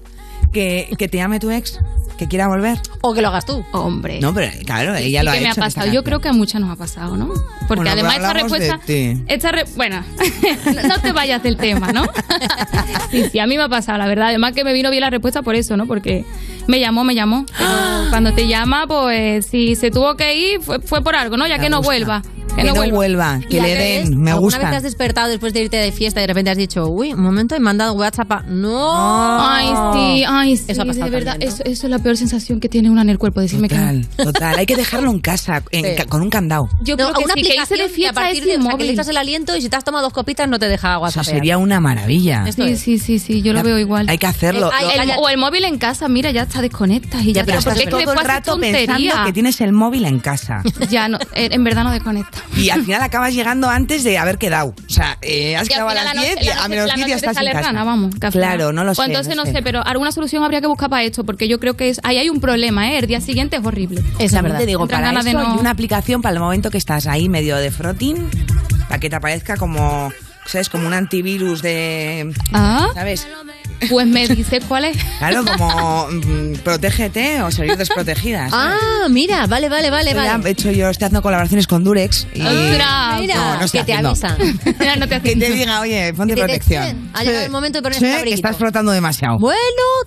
que, 0.52 0.94
que 0.98 1.08
te 1.08 1.16
llame 1.18 1.40
tu 1.40 1.50
ex? 1.50 1.78
que 2.18 2.28
quiera 2.28 2.46
volver. 2.46 2.78
O 3.00 3.14
que 3.14 3.22
lo 3.22 3.28
hagas 3.28 3.46
tú. 3.46 3.64
Hombre. 3.72 4.20
No, 4.20 4.32
pero 4.32 4.52
claro, 4.64 4.94
ella 4.94 5.20
Sí 5.20 5.24
lo 5.24 5.30
ha 5.30 5.34
que 5.34 5.40
me 5.40 5.48
hecho. 5.48 5.60
ha 5.60 5.64
pasado. 5.64 5.90
Yo 5.90 6.04
creo 6.04 6.20
que 6.20 6.28
a 6.28 6.32
muchas 6.32 6.60
nos 6.60 6.70
ha 6.70 6.76
pasado, 6.76 7.16
¿no? 7.16 7.28
Porque 7.66 7.76
Bueno, 7.82 7.90
además 7.90 8.16
esta 8.16 8.32
respuesta. 8.34 8.80
Esta 9.26 9.50
re- 9.50 9.64
bueno, 9.74 10.04
no- 10.88 11.00
te 11.00 11.10
vayas 11.10 11.42
del 11.42 11.56
tema, 11.56 11.90
¿no? 11.92 12.04
Sí, 13.10 13.24
sí, 13.32 13.38
a 13.40 13.46
mí 13.48 13.56
me 13.56 13.64
ha 13.64 13.68
pasado, 13.68 13.98
la 13.98 14.06
verdad. 14.06 14.28
Además 14.28 14.52
que 14.52 14.62
me 14.62 14.72
vino 14.72 14.90
bien 14.90 15.00
la 15.00 15.10
respuesta 15.10 15.42
por 15.42 15.56
eso, 15.56 15.76
¿no? 15.76 15.86
Porque 15.86 16.24
me 16.68 16.78
llamó, 16.78 17.02
me 17.02 17.14
llamó. 17.16 17.44
Pero 17.58 17.70
cuando 18.10 18.32
te 18.34 18.46
llama, 18.46 18.86
pues 18.86 19.46
si 19.46 19.74
se 19.74 19.90
tuvo 19.90 20.14
que 20.16 20.34
ir, 20.36 20.60
fue, 20.60 20.78
fue 20.80 21.02
por 21.02 21.16
algo, 21.16 21.36
¿no? 21.36 21.46
Ya 21.48 21.56
Me 21.56 21.64
que 21.64 21.70
no 21.70 21.78
gusta. 21.78 21.88
vuelva. 21.88 22.22
Que, 22.54 22.60
Que 22.62 22.68
no, 22.68 22.74
vuelva. 22.74 22.94
vuelva, 22.96 23.40
que 23.48 23.56
¿Y 23.56 23.60
al 23.60 23.64
le 23.66 23.74
den, 23.74 24.20
me 24.20 24.30
¿Alguna 24.30 24.38
gusta. 24.40 24.58
vez 24.58 24.70
te 24.70 24.76
has 24.76 24.82
despertado 24.82 25.28
después 25.30 25.52
de 25.54 25.62
irte 25.62 25.78
de 25.78 25.90
fiesta 25.90 26.20
y 26.20 26.22
de 26.22 26.26
repente 26.26 26.50
has 26.50 26.56
dicho, 26.56 26.86
uy, 26.86 27.12
un 27.14 27.20
momento, 27.22 27.56
y 27.56 27.60
me 27.60 27.70
han 27.70 27.78
dado 27.78 27.94
WhatsApp? 27.94 28.30
a- 28.30 28.42
¡No! 28.46 29.40
Ay, 29.50 29.66
sí, 29.94 30.24
ay, 30.28 30.56
sí, 30.58 30.64
Eso 30.68 30.82
ha 30.82 30.84
pasado 30.84 31.06
de 31.06 31.10
verdad. 31.10 31.32
también, 31.32 31.48
¿no? 31.50 31.54
eso, 31.54 31.64
eso 31.64 31.86
es 31.86 31.90
la 31.90 31.98
peor 31.98 32.16
sensación 32.18 32.60
que 32.60 32.68
tiene 32.68 32.90
una 32.90 33.02
en 33.02 33.08
el 33.10 33.18
cuerpo, 33.18 33.40
decirme 33.40 33.68
que 33.68 33.74
no. 33.76 33.80
Total, 33.82 34.06
total. 34.24 34.58
Hay 34.58 34.66
que 34.66 34.76
dejarlo 34.76 35.10
en 35.10 35.20
casa, 35.20 35.62
en 35.70 35.84
Sí. 35.84 35.90
ca- 35.96 36.04
con 36.06 36.20
un 36.22 36.28
candado. 36.30 36.68
Yo 36.82 36.94
No, 36.96 37.04
creo 37.04 37.12
que 37.14 37.24
una 37.24 37.34
sí, 37.34 37.42
que 37.42 37.48
de 37.48 37.54
que 37.54 37.60
a 37.60 37.66
fiesta 37.88 38.12
partir 38.20 38.42
es 38.42 38.44
de 38.44 38.50
o 38.50 38.52
sea, 38.52 38.56
que 38.58 38.66
inmóvil. 38.68 38.86
le 38.86 38.92
echas 38.92 39.08
el 39.08 39.16
aliento 39.16 39.56
y 39.56 39.62
si 39.62 39.68
te 39.70 39.76
has 39.76 39.84
tomado 39.84 40.04
dos 40.04 40.12
copitas 40.12 40.46
no 40.48 40.58
te 40.58 40.68
deja 40.68 40.92
Eso 40.92 41.00
WhatsApp. 41.00 41.24
sería 41.24 41.56
una 41.58 41.80
maravilla. 41.80 42.44
Esto 42.46 42.64
Sí, 42.66 42.72
es. 42.72 42.80
sí, 42.80 42.98
sí, 42.98 43.18
sí, 43.18 43.40
yo 43.42 43.54
lo 43.54 43.62
veo 43.62 43.78
igual. 43.78 44.08
Hay 44.10 44.18
que 44.18 44.26
hacerlo. 44.26 44.70
El- 44.94 45.08
el- 45.10 45.16
o 45.18 45.28
el 45.30 45.38
móvil 45.38 45.64
en 45.64 45.78
casa, 45.78 46.06
mira, 46.08 46.30
ya 46.30 46.42
está 46.42 46.60
desconectas 46.60 47.22
y 47.24 47.32
ya, 47.32 47.40
ya, 47.40 47.44
pero 47.46 47.58
está. 47.60 47.72
estás 47.72 47.88
todo 47.88 48.00
el 48.12 48.18
rato 48.18 48.58
pensando 48.60 49.24
que 49.24 49.32
tienes 49.32 49.60
el 49.62 49.72
móvil 49.72 50.04
en 50.04 50.20
casa. 50.20 50.62
Ya, 50.90 51.08
no, 51.08 51.18
en 51.34 51.52
en 51.52 51.64
verdad 51.64 51.84
no 51.84 51.90
desconecta. 51.92 52.41
Y 52.56 52.70
al 52.70 52.84
final 52.84 53.00
acabas 53.02 53.32
llegando 53.34 53.68
antes 53.68 54.04
de 54.04 54.18
haber 54.18 54.38
quedado. 54.38 54.74
O 54.86 54.92
sea, 54.92 55.16
eh, 55.22 55.56
has 55.56 55.68
quedado 55.68 55.88
a 55.88 55.94
las 55.94 56.04
la 56.04 56.14
noche- 56.14 56.34
10 56.40 56.44
y 56.46 56.48
a 56.50 56.68
menos 56.68 56.86
la 56.86 56.94
10 56.94 57.08
ya 57.08 57.14
estás 57.16 57.36
en 57.36 57.46
casa. 57.52 57.60
rana, 57.68 57.84
vamos. 57.84 58.14
Claro, 58.32 58.72
no 58.72 58.84
lo 58.84 58.94
Pues 58.94 59.06
sé. 59.06 59.12
entonces 59.12 59.36
no 59.36 59.46
sé, 59.46 59.62
pero 59.62 59.84
alguna 59.86 60.12
solución 60.12 60.42
habría 60.44 60.60
que 60.60 60.66
buscar 60.66 60.90
para 60.90 61.02
esto, 61.02 61.24
porque 61.24 61.48
yo 61.48 61.58
creo 61.58 61.76
que 61.76 61.88
es, 61.88 62.00
ahí 62.04 62.18
hay 62.18 62.28
un 62.28 62.40
problema, 62.40 62.90
¿eh? 62.92 62.98
El 62.98 63.06
día 63.06 63.20
siguiente 63.20 63.56
es 63.56 63.64
horrible. 63.64 64.02
Es 64.18 64.32
la 64.32 64.42
verdad. 64.42 64.58
te 64.58 64.66
digo, 64.66 64.82
Entran 64.82 65.00
para 65.00 65.10
ganas 65.10 65.24
de 65.24 65.30
eso 65.30 65.40
no- 65.40 65.52
hay 65.54 65.58
una 65.58 65.70
aplicación 65.70 66.20
para 66.22 66.34
el 66.34 66.40
momento 66.40 66.70
que 66.70 66.78
estás 66.78 67.06
ahí 67.06 67.28
medio 67.28 67.56
de 67.56 67.70
frotting, 67.70 68.28
para 68.88 69.00
que 69.00 69.08
te 69.08 69.16
aparezca 69.16 69.56
como, 69.56 70.12
¿sabes? 70.46 70.68
Como 70.68 70.86
un 70.86 70.92
antivirus 70.94 71.62
de... 71.62 72.32
Ah, 72.52 72.88
¿Sabes? 72.94 73.26
Pues 73.90 74.06
me 74.06 74.26
dices 74.28 74.64
cuál 74.66 74.84
es. 74.86 74.96
Claro, 75.18 75.44
como 75.44 76.08
mm, 76.10 76.54
protégete 76.64 77.42
o 77.42 77.50
salir 77.50 77.76
desprotegidas. 77.76 78.52
Ah, 78.64 79.06
mira, 79.10 79.46
vale, 79.46 79.68
vale, 79.68 79.90
vale, 79.90 80.14
ya 80.14 80.36
vale. 80.36 80.48
he 80.48 80.52
hecho 80.52 80.70
yo, 80.70 80.88
estoy 80.88 81.06
haciendo 81.06 81.22
colaboraciones 81.22 81.66
con 81.66 81.82
Durex 81.84 82.26
y... 82.34 82.42
Ostras. 82.42 83.20
Mira, 83.20 83.34
No, 83.36 83.54
no 83.58 83.64
estoy 83.64 83.80
que 83.80 83.86
te 83.86 83.92
haciendo. 83.94 84.08
avisa. 84.10 84.36
Mira, 84.78 84.96
no 84.96 85.08
te 85.08 85.20
Que 85.22 85.36
te 85.36 85.50
diga, 85.50 85.80
oye, 85.80 86.12
ponte 86.14 86.34
Que 86.34 86.40
te 86.40 86.44
protección. 86.46 87.10
Ha 87.14 87.24
llegado 87.24 87.44
el 87.44 87.50
momento 87.50 87.78
de 87.78 87.82
ponerse 87.82 88.00
Sí, 88.00 88.06
el 88.06 88.12
que 88.12 88.18
abriguito. 88.18 88.36
estás 88.48 88.56
frotando 88.56 88.92
demasiado. 88.92 89.38
Bueno, 89.38 89.58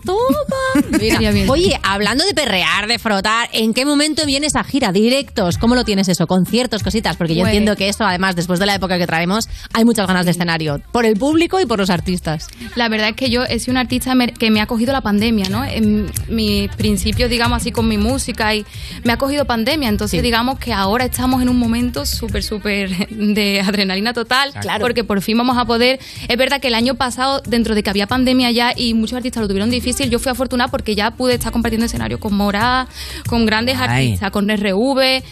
toma. 0.06 0.88
Mira. 1.00 1.32
Bien. 1.32 1.50
Oye, 1.50 1.80
hablando 1.84 2.26
de 2.26 2.34
perrear, 2.34 2.88
de 2.88 3.00
frotar, 3.00 3.50
¿en 3.54 3.74
qué 3.74 3.86
momento 3.86 4.26
viene 4.26 4.48
esa 4.48 4.64
gira? 4.64 4.92
¿Directos? 4.92 5.58
¿Cómo 5.58 5.76
lo 5.76 5.84
tienes 5.84 6.08
eso? 6.08 6.28
¿Conciertos, 6.28 6.84
cositas? 6.84 7.18
Porque 7.18 7.36
yo 7.36 7.42
Pues- 7.42 7.52
entiendo 7.52 7.76
que 7.76 7.90
eso, 7.90 8.04
además, 8.06 8.36
después 8.36 8.60
de 8.60 8.66
la 8.66 8.76
época 8.76 8.98
que 8.98 9.08
traemos, 9.08 9.50
hay 9.74 9.86
muchas 9.86 10.08
ganas 10.08 10.26
de 10.26 10.32
escenario. 10.32 10.82
Por 10.92 11.06
el 11.06 11.16
público 11.18 11.60
y 11.60 11.66
por 11.66 11.80
los 11.80 11.90
artistas. 11.90 12.48
La 12.76 12.90
verdad 12.90 13.10
es 13.10 13.16
que 13.16 13.30
yo 13.30 13.44
he 13.44 13.60
sido 13.66 13.74
una 13.74 13.82
artista 13.82 14.14
que 14.38 14.52
me 14.52 14.62
ha 14.62 14.68
cogido 14.68 14.94
la 14.94 15.02
pandemia, 15.02 15.50
¿no? 15.50 15.66
En 15.66 16.06
mi 16.30 16.70
principio, 16.78 17.28
digamos 17.28 17.58
así, 17.58 17.72
con 17.72 17.88
mi 17.88 17.98
música 17.98 18.54
y 18.54 18.64
me 19.04 19.12
ha 19.12 19.18
cogido 19.18 19.46
pandemia. 19.46 19.90
Entonces, 19.90 20.22
digamos 20.22 20.60
que 20.60 20.72
ahora 20.72 21.06
estamos 21.06 21.42
en 21.42 21.50
un 21.50 21.58
momento 21.58 22.06
súper, 22.06 22.44
súper 22.44 23.10
de 23.10 23.62
adrenalina 23.62 24.14
total. 24.14 24.54
Claro. 24.62 24.82
Porque 24.82 25.04
por 25.04 25.22
fin 25.22 25.38
vamos 25.38 25.58
a 25.58 25.66
poder. 25.66 26.00
Es 26.28 26.38
verdad 26.38 26.62
que 26.62 26.68
el 26.68 26.76
año 26.76 26.94
pasado, 26.96 27.42
dentro 27.46 27.74
de 27.74 27.82
que 27.82 27.90
había 27.90 28.06
pandemia 28.06 28.52
ya 28.52 28.72
y 28.76 28.94
muchos 28.94 29.18
artistas 29.18 29.42
lo 29.42 29.48
tuvieron 29.48 29.72
difícil, 29.72 30.10
yo 30.10 30.20
fui 30.20 30.32
afortunada 30.32 30.70
porque 30.70 30.94
ya 30.94 31.12
pude 31.12 31.34
estar 31.34 31.52
compartiendo 31.52 31.88
escenario 31.88 32.20
con 32.20 32.36
Mora, 32.36 32.88
con 33.28 33.48
grandes 33.48 33.78
artistas, 33.80 34.30
con 34.30 34.48
RV, 34.48 35.00
eh, 35.02 35.24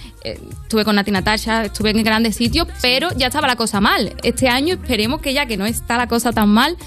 estuve 0.64 0.84
con 0.84 0.96
Nati 0.96 1.12
Natasha, 1.12 1.66
estuve 1.66 1.92
en 1.92 2.04
grandes 2.04 2.36
sitios, 2.36 2.68
pero 2.82 3.10
ya 3.16 3.28
estaba 3.28 3.46
la 3.46 3.56
cosa 3.56 3.80
mal. 3.80 4.16
Este 4.24 4.50
año 4.50 4.74
esperemos 4.74 5.22
que 5.22 5.34
ya 5.34 5.46
que 5.46 5.56
no 5.56 5.68
está 5.68 5.98
la 5.98 6.08
cosa 6.08 6.32
tan 6.32 6.50
mal, 6.50 6.78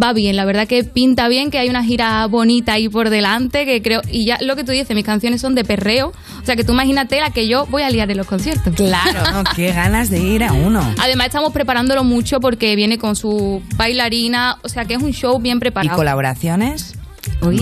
va 0.00 0.12
bien. 0.12 0.36
La 0.36 0.44
verdad 0.44 0.66
que 0.66 0.84
pinta 0.84 1.28
bien, 1.28 1.50
que 1.50 1.58
hay 1.58 1.68
una 1.68 1.84
gira 1.84 2.26
bonita 2.26 2.74
ahí 2.74 2.88
por 2.88 3.10
delante, 3.10 3.64
que 3.64 3.82
creo, 3.82 4.00
y 4.10 4.24
ya 4.24 4.38
lo 4.40 4.56
que 4.56 4.64
tú 4.64 4.72
dices, 4.72 4.94
mis 4.94 5.04
canciones 5.04 5.40
son 5.40 5.54
de 5.54 5.64
perreo, 5.64 6.08
o 6.08 6.44
sea 6.44 6.56
que 6.56 6.64
tú 6.64 6.72
imagínate 6.72 7.20
la 7.20 7.30
que 7.30 7.48
yo 7.48 7.66
voy 7.66 7.82
a 7.82 7.90
liar 7.90 8.10
en 8.10 8.16
los 8.16 8.26
conciertos. 8.26 8.74
Claro, 8.74 9.20
no, 9.32 9.44
qué 9.56 9.72
ganas 9.72 10.10
de 10.10 10.20
ir 10.20 10.44
a 10.44 10.52
uno. 10.52 10.82
Además 11.00 11.26
estamos 11.28 11.52
preparándolo 11.52 12.04
mucho 12.04 12.40
porque 12.40 12.74
viene 12.76 12.98
con 12.98 13.16
su 13.16 13.62
bailarina, 13.76 14.58
o 14.62 14.68
sea 14.68 14.84
que 14.84 14.94
es 14.94 15.02
un 15.02 15.12
show 15.12 15.38
bien 15.38 15.56
¿Y 15.58 15.60
preparado. 15.60 15.96
colaboraciones? 15.96 16.94
Uy, 17.40 17.60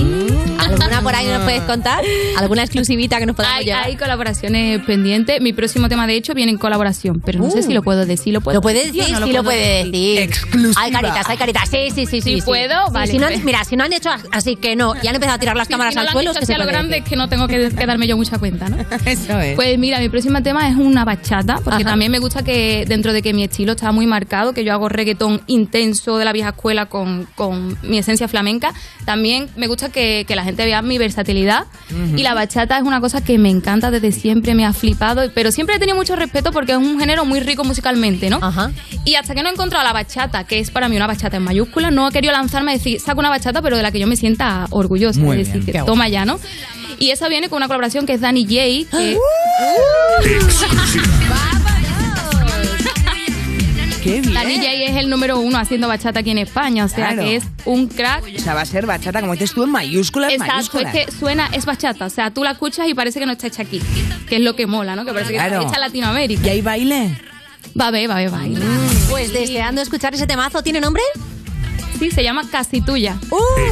¿alguna 0.59 1.01
por 1.03 1.15
ahí 1.15 1.27
nos 1.27 1.43
puedes 1.43 1.63
contar? 1.63 2.03
¿Alguna 2.39 2.63
exclusivita 2.63 3.19
que 3.19 3.27
nos 3.27 3.37
podamos 3.37 3.59
Hay, 3.59 3.65
llevar? 3.67 3.85
hay 3.85 3.97
colaboraciones 3.97 4.81
pendientes. 4.85 5.41
Mi 5.41 5.53
próximo 5.53 5.89
tema, 5.89 6.07
de 6.07 6.15
hecho, 6.17 6.35
viene 6.35 6.53
en 6.53 6.59
colaboración, 6.59 7.21
pero 7.25 7.39
no 7.41 7.51
sé 7.51 7.61
Uh. 7.61 7.63
si 7.63 7.73
lo 7.75 7.83
puedo 7.83 8.07
decir. 8.07 8.33
¿Lo, 8.33 8.41
puedo 8.41 8.57
Lo 8.57 8.61
puede 8.63 8.87
decir 8.87 9.03
no 9.03 9.07
sí 9.27 9.33
lo 9.33 9.43
puedo 9.43 9.45
puede 9.45 9.85
decir. 9.85 10.19
Exclusiva. 10.21 10.83
Hay 10.83 10.91
caritas, 10.93 11.29
hay 11.29 11.37
caritas. 11.37 11.69
Sí, 11.69 11.89
sí, 11.95 12.07
sí. 12.07 12.21
Sí 12.21 12.37
sí, 12.37 12.43
puedo, 12.43 12.87
Sí, 12.87 12.93
vale, 12.93 13.13
si 13.13 13.19
no 13.19 13.27
han- 13.27 13.45
mira, 13.45 13.65
si 13.65 13.77
no 13.77 13.85
han 13.85 13.93
hecho 13.93 14.11
así 14.33 14.57
que 14.57 14.75
no 14.77 14.95
y 15.03 15.07
han 15.07 15.15
empezado 15.15 15.37
a 15.37 15.39
tirar 15.41 15.57
las 15.57 15.67
Sí, 15.69 15.73
cámaras 15.73 15.93
si 15.95 15.97
no 15.97 16.01
al 16.01 16.07
lo 16.07 16.13
suelo, 16.13 16.31
es 16.33 16.39
que 16.39 16.47
se 16.47 16.53
lo 16.55 16.59
puede 16.61 16.71
grande 16.73 16.89
decir. 16.97 17.05
es 17.05 17.09
que 17.11 17.17
no 17.17 17.29
tengo 17.29 17.47
que, 17.49 17.69
que 17.79 17.87
darme 17.87 18.07
yo 18.07 18.17
mucha 18.17 18.39
cuenta, 18.39 18.69
¿no? 18.69 18.77
Eso 19.05 19.39
es. 19.41 19.55
Pues 19.57 19.79
mira, 19.79 20.01
mi 20.01 20.09
próximo 20.09 20.43
tema 20.43 20.69
es 20.69 20.77
una 20.77 21.05
bachata, 21.05 21.57
porque 21.57 21.83
Ajá. 21.83 21.91
también 21.91 22.11
me 22.11 22.19
gusta 22.19 22.43
que 22.43 22.85
dentro 22.89 23.13
de 23.13 23.23
que 23.23 23.33
mi 23.33 23.45
estilo 23.45 23.73
está 23.73 23.93
muy 23.93 24.07
marcado, 24.07 24.53
que 24.53 24.65
yo 24.65 24.73
hago 24.73 24.89
reggaetón 24.89 25.43
intenso 25.47 26.19
de 26.19 26.25
la 26.25 26.33
vieja 26.33 26.51
escuela 26.51 26.87
con, 26.87 27.27
con 27.35 27.77
mi 27.83 27.99
esencia 27.99 28.29
flamenca, 28.29 28.73
también 29.05 29.49
me 29.57 29.67
gusta 29.67 29.91
que, 29.91 30.25
que 30.27 30.37
la 30.37 30.45
gente 30.45 30.65
vea 30.65 30.83
mi 30.83 30.99
versatilidad. 30.99 31.65
Y 32.17 32.23
la 32.23 32.35
bachata 32.35 32.79
es 32.79 32.83
una 32.83 33.01
cosa 33.01 33.23
que 33.23 33.39
me 33.39 33.51
encanta 33.51 33.91
desde 33.91 34.13
siempre, 34.13 34.55
me 34.55 34.65
ha 34.65 34.73
flipado, 34.73 35.31
pero 35.35 35.53
siempre 35.53 35.77
he 35.77 35.79
tenido 35.79 35.97
mucho 35.97 36.17
respeto 36.17 36.53
porque 36.53 36.73
es 36.73 36.79
un 36.79 36.99
género 36.99 37.25
muy 37.25 37.41
rico 37.41 37.65
musicalmente, 37.65 38.31
¿no? 38.31 38.39
Ajá. 38.43 38.73
Y 39.05 39.15
hasta 39.15 39.35
que 39.35 39.43
no 39.43 39.49
he 39.49 39.53
encontrado 39.53 39.85
la 39.85 39.93
bachata, 39.93 40.45
que 40.45 40.59
es 40.59 40.71
para 40.71 40.89
mí 40.89 40.97
una 40.97 41.07
bachata 41.07 41.37
en 41.37 41.45
mayúscula, 41.45 41.91
no 41.91 42.09
he 42.09 42.13
querido 42.13 42.33
lanzarme 42.33 42.73
a 42.73 42.75
decir, 42.75 43.01
saco 43.01 43.21
una 43.21 43.31
bachata, 43.31 43.63
pero 43.63 43.77
de 43.77 43.83
la 43.83 43.93
que 43.93 44.01
yo 44.01 44.07
me 44.07 44.17
sienta 44.17 44.67
orgullosa. 44.71 45.21
Muy 45.21 45.41
es 45.41 45.47
decir, 45.47 45.63
bien. 45.63 45.67
que 45.67 45.73
Qué 45.73 45.85
toma 45.85 46.09
ya, 46.09 46.25
¿no? 46.25 46.39
Y 46.99 47.11
esa 47.11 47.29
viene 47.29 47.49
con 47.49 47.59
una 47.59 47.67
colaboración 47.67 48.07
que 48.07 48.15
es 48.15 48.21
Danny 48.21 48.45
J, 48.45 48.97
que... 48.97 49.17
Qué 54.07 54.21
bien. 54.21 54.35
Danny 54.35 54.57
J 54.57 54.69
es 54.73 54.97
el 54.97 55.11
número 55.11 55.39
uno 55.41 55.59
haciendo 55.59 55.89
bachata 55.89 56.21
aquí 56.21 56.31
en 56.31 56.39
España, 56.39 56.85
o 56.85 56.89
sea 56.89 57.09
Claro. 57.09 57.23
que 57.23 57.37
es 57.37 57.45
un 57.65 57.89
crack. 57.89 58.25
O 58.37 58.41
sea, 58.41 58.55
va 58.55 58.61
a 58.63 58.67
ser 58.67 58.87
bachata, 58.87 59.21
como 59.21 59.33
dices 59.33 59.53
tú, 59.53 59.65
en 59.65 59.71
mayúsculas, 59.71 60.33
Exacto, 60.33 60.55
mayúsculas. 60.55 60.95
es 60.95 61.07
que 61.07 61.13
suena, 61.13 61.49
es 61.53 61.65
bachata, 61.67 62.07
o 62.07 62.11
sea, 62.11 62.31
tú 62.33 62.45
la 62.45 62.53
escuchas 62.53 62.89
y 62.89 62.95
parece 62.95 63.19
que 63.21 63.27
no 63.27 63.33
está 63.33 63.47
hecha 63.49 63.63
aquí, 63.63 63.81
que 64.29 64.37
es 64.37 64.43
lo 64.43 64.55
que 64.57 64.67
mola, 64.67 64.95
¿no? 64.97 65.05
Que 65.05 65.13
parece 65.13 65.31
que 65.33 65.39
Claro. 65.39 65.57
está 65.57 65.69
hecha 65.69 65.75
en 65.77 65.81
Latinoamérica. 65.81 66.47
¿Y 66.47 66.49
hay 66.51 66.61
baile? 66.63 67.19
Va 67.79 67.89
a 67.89 67.91
ver, 67.91 68.09
va 68.09 68.15
a 68.15 68.19
ver, 68.19 68.33
va 68.33 68.39
a 68.41 68.43
ver. 68.49 68.59
Pues 69.11 69.33
deseando 69.33 69.83
escuchar 69.83 70.15
ese 70.15 70.27
temazo, 70.27 70.63
¿tiene 70.63 70.81
nombre? 70.81 71.03
Sí, 71.99 72.11
se 72.11 72.23
llama 72.23 72.43
Casi 72.51 72.81
Tuya. 72.83 73.17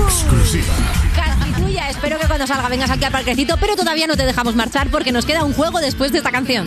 Exclusiva. 0.06 0.74
Casi 1.14 1.62
tuya. 1.62 1.88
Espero 1.90 2.18
que 2.18 2.26
cuando 2.26 2.46
salga 2.46 2.68
vengas 2.68 2.90
aquí 2.90 3.04
al 3.04 3.12
parquecito, 3.12 3.56
pero 3.58 3.76
todavía 3.76 4.06
no 4.06 4.16
te 4.16 4.24
dejamos 4.24 4.54
marchar 4.56 4.88
porque 4.90 5.12
nos 5.12 5.26
queda 5.26 5.44
un 5.44 5.52
juego 5.52 5.78
después 5.80 6.10
de 6.12 6.18
esta 6.18 6.30
canción. 6.32 6.66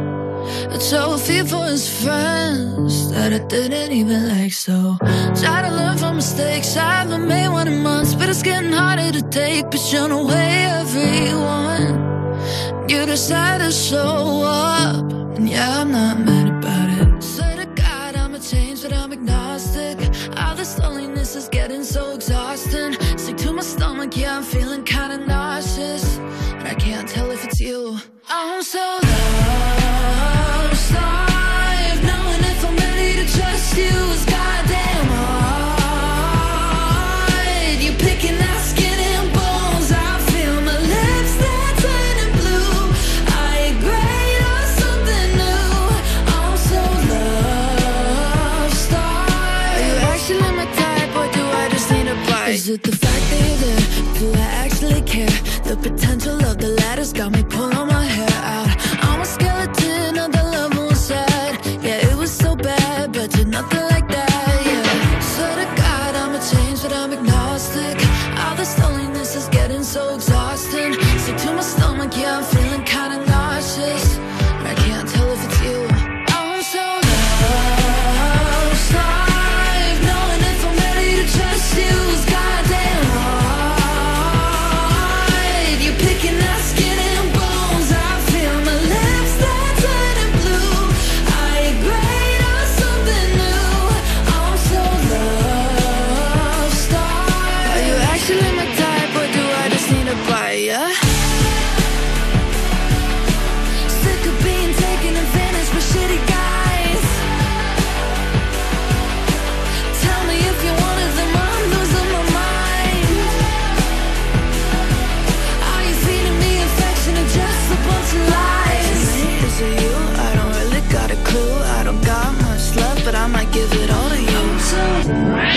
A 0.93 1.17
fear 1.17 1.45
for 1.45 1.65
his 1.65 1.87
friends 2.03 3.11
that 3.11 3.31
I 3.33 3.39
didn't 3.39 3.91
even 3.91 4.27
like. 4.27 4.51
So 4.51 4.97
try 5.41 5.61
to 5.61 5.69
learn 5.69 5.97
from 5.97 6.15
mistakes. 6.17 6.75
I 6.75 6.95
haven't 6.99 7.27
made 7.27 7.49
one 7.49 7.67
in 7.67 7.81
months, 7.81 8.13
but 8.13 8.27
it's 8.29 8.41
getting 8.41 8.73
harder 8.73 9.11
to 9.11 9.21
take. 9.21 9.69
But 9.71 9.81
you 9.91 10.07
know, 10.07 10.25
way 10.25 10.65
everyone, 10.81 11.93
you 12.89 13.05
decide 13.05 13.61
to 13.61 13.71
show 13.71 14.43
up, 14.43 15.11
and 15.37 15.47
yeah, 15.49 15.79
I'm 15.79 15.91
not 15.91 16.19
mad 16.19 16.47
about 16.49 16.89
it. 16.99 17.23
Swear 17.23 17.55
to 17.57 17.65
God, 17.83 18.15
I'ma 18.15 18.39
change, 18.39 18.81
but 18.83 18.93
I'm 18.93 19.11
agnostic. 19.13 19.97
All 20.37 20.55
this 20.55 20.77
loneliness 20.79 21.35
is 21.35 21.47
getting 21.49 21.83
so 21.83 22.11
exhausting. 22.13 22.93
Sick 23.17 23.37
to 23.37 23.53
my 23.53 23.63
stomach, 23.63 24.17
yeah, 24.17 24.37
I'm 24.37 24.43
feeling 24.43 24.83
kinda 24.83 25.17
nauseous, 25.25 26.17
and 26.57 26.67
I 26.67 26.73
can't 26.73 27.07
tell 27.07 27.31
if 27.31 27.45
it's 27.45 27.59
you. 27.59 27.97
I'm 28.29 28.63
so 28.63 28.99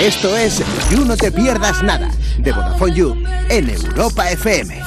Esto 0.05 0.37
es 0.37 0.63
You 0.91 1.07
No 1.07 1.17
Te 1.17 1.33
Pierdas 1.33 1.83
Nada, 1.83 2.11
de 2.37 2.53
Vodafone 2.53 2.95
You, 2.95 3.25
en 3.49 3.71
Europa 3.71 4.31
FM. 4.31 4.79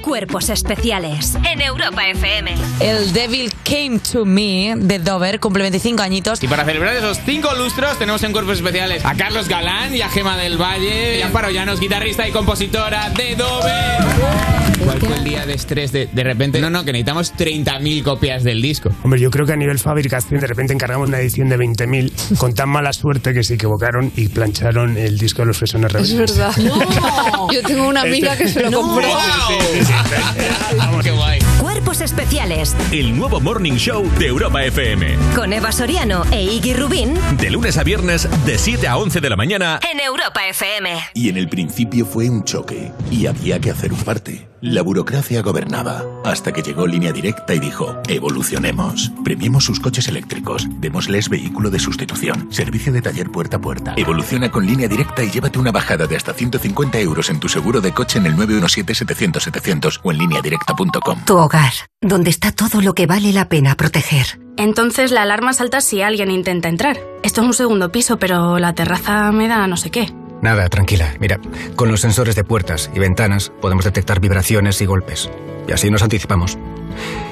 Cuerpos 0.00 0.48
especiales 0.48 1.34
en 1.44 1.60
Europa 1.60 2.08
FM. 2.08 2.54
El 2.80 3.12
Devil 3.12 3.52
Came 3.62 3.98
to 3.98 4.24
Me 4.24 4.72
de 4.74 5.00
Dover 5.00 5.38
cumple 5.38 5.64
25 5.64 6.02
añitos. 6.02 6.42
Y 6.42 6.48
para 6.48 6.64
celebrar 6.64 6.96
esos 6.96 7.20
cinco 7.26 7.54
lustros 7.56 7.98
tenemos 7.98 8.22
en 8.22 8.32
cuerpos 8.32 8.56
especiales 8.56 9.04
a 9.04 9.14
Carlos 9.14 9.48
Galán 9.48 9.94
y 9.94 10.00
a 10.00 10.08
Gema 10.08 10.38
del 10.38 10.56
Valle 10.56 11.18
y 11.18 11.20
a 11.20 11.26
Amparo 11.26 11.50
Llanos, 11.50 11.78
guitarrista 11.78 12.26
y 12.26 12.32
compositora 12.32 13.10
de 13.10 13.36
Dover. 13.36 14.65
¿Cuál 15.00 15.12
fue 15.12 15.18
el 15.18 15.24
día 15.24 15.46
de 15.46 15.54
estrés 15.54 15.92
de, 15.92 16.06
de 16.12 16.24
repente? 16.24 16.60
No, 16.60 16.70
no, 16.70 16.84
que 16.84 16.92
necesitamos 16.92 17.34
30.000 17.34 18.02
copias 18.02 18.44
del 18.44 18.62
disco. 18.62 18.90
Hombre, 19.02 19.20
yo 19.20 19.30
creo 19.30 19.46
que 19.46 19.52
a 19.52 19.56
nivel 19.56 19.78
fabricación 19.78 20.40
de 20.40 20.46
repente 20.46 20.72
encargamos 20.72 21.08
una 21.08 21.18
edición 21.20 21.48
de 21.48 21.56
20.000 21.58 22.38
con 22.38 22.54
tan 22.54 22.68
mala 22.68 22.92
suerte 22.92 23.32
que 23.34 23.42
se 23.42 23.54
equivocaron 23.54 24.12
y 24.16 24.28
plancharon 24.28 24.96
el 24.96 25.18
disco 25.18 25.42
de 25.42 25.46
los 25.46 25.58
Fresones 25.58 25.92
Rebeldes. 25.92 26.30
Es 26.30 26.36
verdad. 26.36 26.52
Yo 27.52 27.62
tengo 27.62 27.88
una 27.88 28.02
amiga 28.02 28.36
que 28.36 28.48
se 28.48 28.62
lo 28.68 28.80
compró. 28.80 29.08
Qué 31.02 31.10
guay. 31.12 31.38
Cuerpos 31.60 32.00
especiales 32.00 32.74
El 32.90 33.16
nuevo 33.16 33.40
Morning 33.40 33.74
Show 33.74 34.08
de 34.18 34.26
Europa 34.26 34.64
FM. 34.64 35.16
con 35.34 35.52
Eva 35.52 35.70
Soriano 35.72 36.24
e 36.32 36.42
Iggy 36.42 36.74
Rubín 36.74 37.14
De 37.38 37.50
lunes 37.50 37.76
a 37.76 37.84
viernes, 37.84 38.28
de 38.44 38.58
7 38.58 38.88
a 38.88 38.96
11 38.96 39.20
de 39.20 39.30
la 39.30 39.36
mañana. 39.36 39.78
en 39.92 40.00
Europa 40.00 40.46
FM. 40.48 40.90
Y 41.14 41.28
en 41.28 41.36
el 41.36 41.48
principio 41.48 42.06
fue 42.06 42.28
un 42.30 42.44
choque 42.44 42.92
y 43.10 43.26
había 43.26 43.60
que 43.60 43.70
hacer 43.70 43.92
un 43.92 44.00
parte. 44.00 44.48
La 44.62 44.82
burocracia 44.82 45.42
gobernaba 45.42 46.02
hasta 46.24 46.52
que 46.52 46.62
llegó 46.62 46.86
Línea 46.86 47.12
Directa 47.12 47.54
y 47.54 47.58
dijo, 47.58 47.94
evolucionemos. 48.08 49.12
Premiemos 49.22 49.64
sus 49.64 49.80
coches 49.80 50.08
eléctricos, 50.08 50.66
démosles 50.80 51.28
vehículo 51.28 51.70
de 51.70 51.78
sustitución, 51.78 52.48
servicio 52.50 52.92
de 52.92 53.02
taller 53.02 53.30
puerta 53.30 53.58
a 53.58 53.60
puerta. 53.60 53.94
Evoluciona 53.96 54.50
con 54.50 54.66
Línea 54.66 54.88
Directa 54.88 55.22
y 55.22 55.30
llévate 55.30 55.58
una 55.58 55.72
bajada 55.72 56.06
de 56.06 56.16
hasta 56.16 56.32
150 56.32 56.98
euros 57.00 57.28
en 57.28 57.38
tu 57.38 57.48
seguro 57.48 57.82
de 57.82 57.92
coche 57.92 58.18
en 58.18 58.26
el 58.26 58.36
917-700-700 58.36 60.00
o 60.02 60.10
en 60.10 60.18
lineadirecta.com. 60.18 61.24
Tu 61.26 61.36
hogar, 61.36 61.72
donde 62.00 62.30
está 62.30 62.50
todo 62.50 62.80
lo 62.80 62.94
que 62.94 63.06
vale 63.06 63.32
la 63.32 63.48
pena 63.48 63.76
proteger. 63.76 64.40
Entonces 64.56 65.10
la 65.10 65.22
alarma 65.22 65.52
salta 65.52 65.82
si 65.82 66.00
alguien 66.00 66.30
intenta 66.30 66.68
entrar. 66.68 66.98
Esto 67.22 67.42
es 67.42 67.46
un 67.46 67.54
segundo 67.54 67.92
piso, 67.92 68.18
pero 68.18 68.58
la 68.58 68.74
terraza 68.74 69.30
me 69.32 69.48
da 69.48 69.66
no 69.66 69.76
sé 69.76 69.90
qué. 69.90 70.12
Nada, 70.42 70.68
tranquila. 70.68 71.14
Mira, 71.18 71.40
con 71.76 71.90
los 71.90 72.00
sensores 72.00 72.34
de 72.34 72.44
puertas 72.44 72.90
y 72.94 72.98
ventanas 72.98 73.52
podemos 73.60 73.84
detectar 73.84 74.20
vibraciones 74.20 74.80
y 74.80 74.86
golpes. 74.86 75.30
Y 75.66 75.72
así 75.72 75.90
nos 75.90 76.02
anticipamos. 76.02 76.58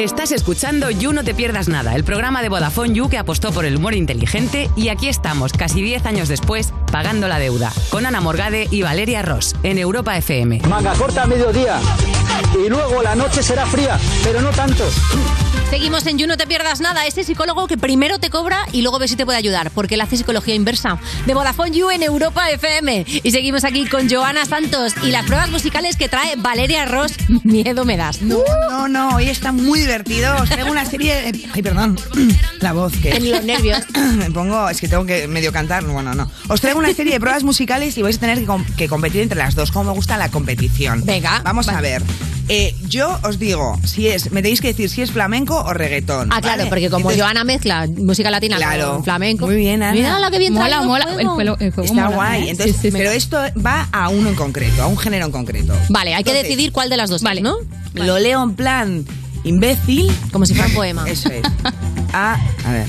Estás 0.00 0.32
escuchando 0.32 0.90
You 0.90 1.12
No 1.12 1.24
Te 1.24 1.34
Pierdas 1.34 1.68
Nada, 1.68 1.94
el 1.94 2.04
programa 2.04 2.40
de 2.40 2.48
Vodafone 2.48 2.94
You 2.94 3.10
que 3.10 3.18
apostó 3.18 3.52
por 3.52 3.66
el 3.66 3.76
humor 3.76 3.92
inteligente 3.92 4.70
y 4.74 4.88
aquí 4.88 5.08
estamos, 5.08 5.52
casi 5.52 5.82
10 5.82 6.06
años 6.06 6.28
después, 6.28 6.72
pagando 6.90 7.28
la 7.28 7.38
deuda, 7.38 7.70
con 7.90 8.06
Ana 8.06 8.22
Morgade 8.22 8.66
y 8.70 8.80
Valeria 8.80 9.20
Ross, 9.20 9.54
en 9.62 9.76
Europa 9.76 10.16
FM. 10.16 10.62
Manga 10.70 10.94
corta 10.94 11.24
a 11.24 11.26
mediodía 11.26 11.80
y 12.54 12.70
luego 12.70 13.02
la 13.02 13.14
noche 13.14 13.42
será 13.42 13.66
fría, 13.66 14.00
pero 14.24 14.40
no 14.40 14.48
tanto. 14.52 14.84
Seguimos 15.70 16.04
en 16.06 16.18
You, 16.18 16.26
no 16.26 16.36
te 16.36 16.48
pierdas 16.48 16.80
nada. 16.80 17.06
Ese 17.06 17.22
psicólogo 17.22 17.68
que 17.68 17.78
primero 17.78 18.18
te 18.18 18.28
cobra 18.28 18.66
y 18.72 18.82
luego 18.82 18.98
ve 18.98 19.06
si 19.06 19.14
te 19.14 19.24
puede 19.24 19.38
ayudar, 19.38 19.70
porque 19.70 19.94
él 19.94 20.00
hace 20.00 20.16
psicología 20.16 20.56
inversa. 20.56 20.98
De 21.26 21.34
Vodafone 21.34 21.70
You 21.70 21.90
en 21.90 22.02
Europa 22.02 22.50
FM. 22.50 23.06
Y 23.22 23.30
seguimos 23.30 23.62
aquí 23.62 23.86
con 23.86 24.10
Joana 24.10 24.44
Santos 24.46 24.94
y 25.04 25.12
las 25.12 25.26
pruebas 25.26 25.48
musicales 25.48 25.94
que 25.94 26.08
trae 26.08 26.34
Valeria 26.34 26.86
Ross. 26.86 27.12
Miedo 27.44 27.84
me 27.84 27.96
das. 27.96 28.20
No, 28.20 28.42
no, 28.68 28.88
no. 28.88 29.14
Hoy 29.14 29.28
está 29.28 29.52
muy 29.52 29.84
divertido. 29.90 30.34
Os 30.42 30.48
traigo 30.48 30.70
una 30.70 30.84
serie. 30.86 31.32
de- 31.32 31.44
Ay, 31.52 31.62
perdón. 31.62 31.98
La 32.60 32.72
voz 32.72 32.92
que. 32.96 33.10
En 33.10 33.30
los 33.30 33.44
nervios. 33.44 33.80
Me 34.16 34.30
pongo. 34.30 34.68
Es 34.68 34.80
que 34.80 34.88
tengo 34.88 35.04
que 35.04 35.26
medio 35.28 35.52
cantar. 35.52 35.84
Bueno, 35.84 36.14
no. 36.14 36.30
Os 36.48 36.60
traigo 36.60 36.78
una 36.78 36.92
serie 36.94 37.12
de 37.14 37.20
pruebas 37.20 37.42
musicales 37.44 37.96
y 37.98 38.02
vais 38.02 38.16
a 38.16 38.20
tener 38.20 38.38
que, 38.38 38.46
com- 38.46 38.64
que 38.76 38.88
competir 38.88 39.22
entre 39.22 39.38
las 39.38 39.54
dos. 39.54 39.70
Como 39.72 39.90
me 39.90 39.96
gusta 39.96 40.16
la 40.16 40.28
competición. 40.30 41.04
Venga. 41.04 41.40
Vamos 41.44 41.68
a 41.68 41.80
ver. 41.80 42.02
Eh, 42.52 42.74
yo 42.88 43.16
os 43.22 43.38
digo, 43.38 43.78
si 43.84 44.08
es, 44.08 44.32
me 44.32 44.42
tenéis 44.42 44.60
que 44.60 44.68
decir 44.68 44.90
si 44.90 45.02
es 45.02 45.12
flamenco 45.12 45.56
o 45.60 45.72
reggaetón. 45.72 46.30
Ah, 46.32 46.40
claro, 46.40 46.58
¿vale? 46.58 46.68
porque 46.68 46.90
como 46.90 47.02
Entonces- 47.10 47.22
Joana 47.22 47.44
mezcla 47.44 47.86
música 47.96 48.28
latina 48.28 48.56
Claro. 48.56 48.94
con 48.94 49.04
flamenco. 49.04 49.46
Muy 49.46 49.54
bien, 49.54 49.80
Ana. 49.84 49.92
Mira 49.92 50.18
la 50.18 50.32
que 50.32 50.38
bien 50.40 50.52
Mola, 50.54 50.82
mola. 50.82 51.06
El 51.16 51.28
juego- 51.28 51.56
el 51.60 51.70
juego 51.70 51.82
Está 51.88 52.04
mola, 52.06 52.16
guay. 52.16 52.48
¿eh? 52.48 52.50
Entonces, 52.50 52.74
Sí, 52.74 52.82
sí, 52.82 52.90
sí. 52.90 52.96
pero 52.98 53.10
esto 53.12 53.38
va 53.64 53.88
a 53.92 54.08
uno 54.08 54.28
en 54.30 54.34
concreto, 54.34 54.82
a 54.82 54.88
un 54.88 54.98
género 54.98 55.26
en 55.26 55.32
concreto. 55.32 55.74
Vale, 55.90 56.12
hay 56.14 56.24
que 56.24 56.30
Entonces, 56.30 56.48
decidir 56.50 56.72
cuál 56.72 56.90
de 56.90 56.96
las 56.96 57.08
dos, 57.08 57.22
Vale. 57.22 57.40
¿no? 57.40 57.54
Lo 57.94 58.18
leo 58.18 58.42
en 58.42 58.54
plan 58.56 59.04
imbécil. 59.44 60.10
Como 60.32 60.46
si 60.46 60.54
fuera 60.54 60.68
un 60.68 60.74
poema. 60.74 61.08
Eso 61.08 61.30
es. 61.30 61.42
Ah, 62.12 62.40
a 62.64 62.72
ver. 62.72 62.86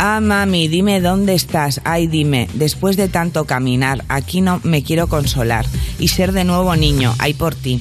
Ah, 0.00 0.18
mami, 0.20 0.66
dime 0.66 1.00
dónde 1.00 1.34
estás. 1.34 1.80
Ay, 1.84 2.08
dime, 2.08 2.48
después 2.54 2.96
de 2.96 3.08
tanto 3.08 3.44
caminar, 3.44 4.04
aquí 4.08 4.40
no 4.40 4.60
me 4.64 4.82
quiero 4.82 5.06
consolar 5.06 5.66
y 6.00 6.08
ser 6.08 6.32
de 6.32 6.42
nuevo 6.42 6.74
niño. 6.74 7.14
Ay, 7.18 7.34
por 7.34 7.54
ti. 7.54 7.80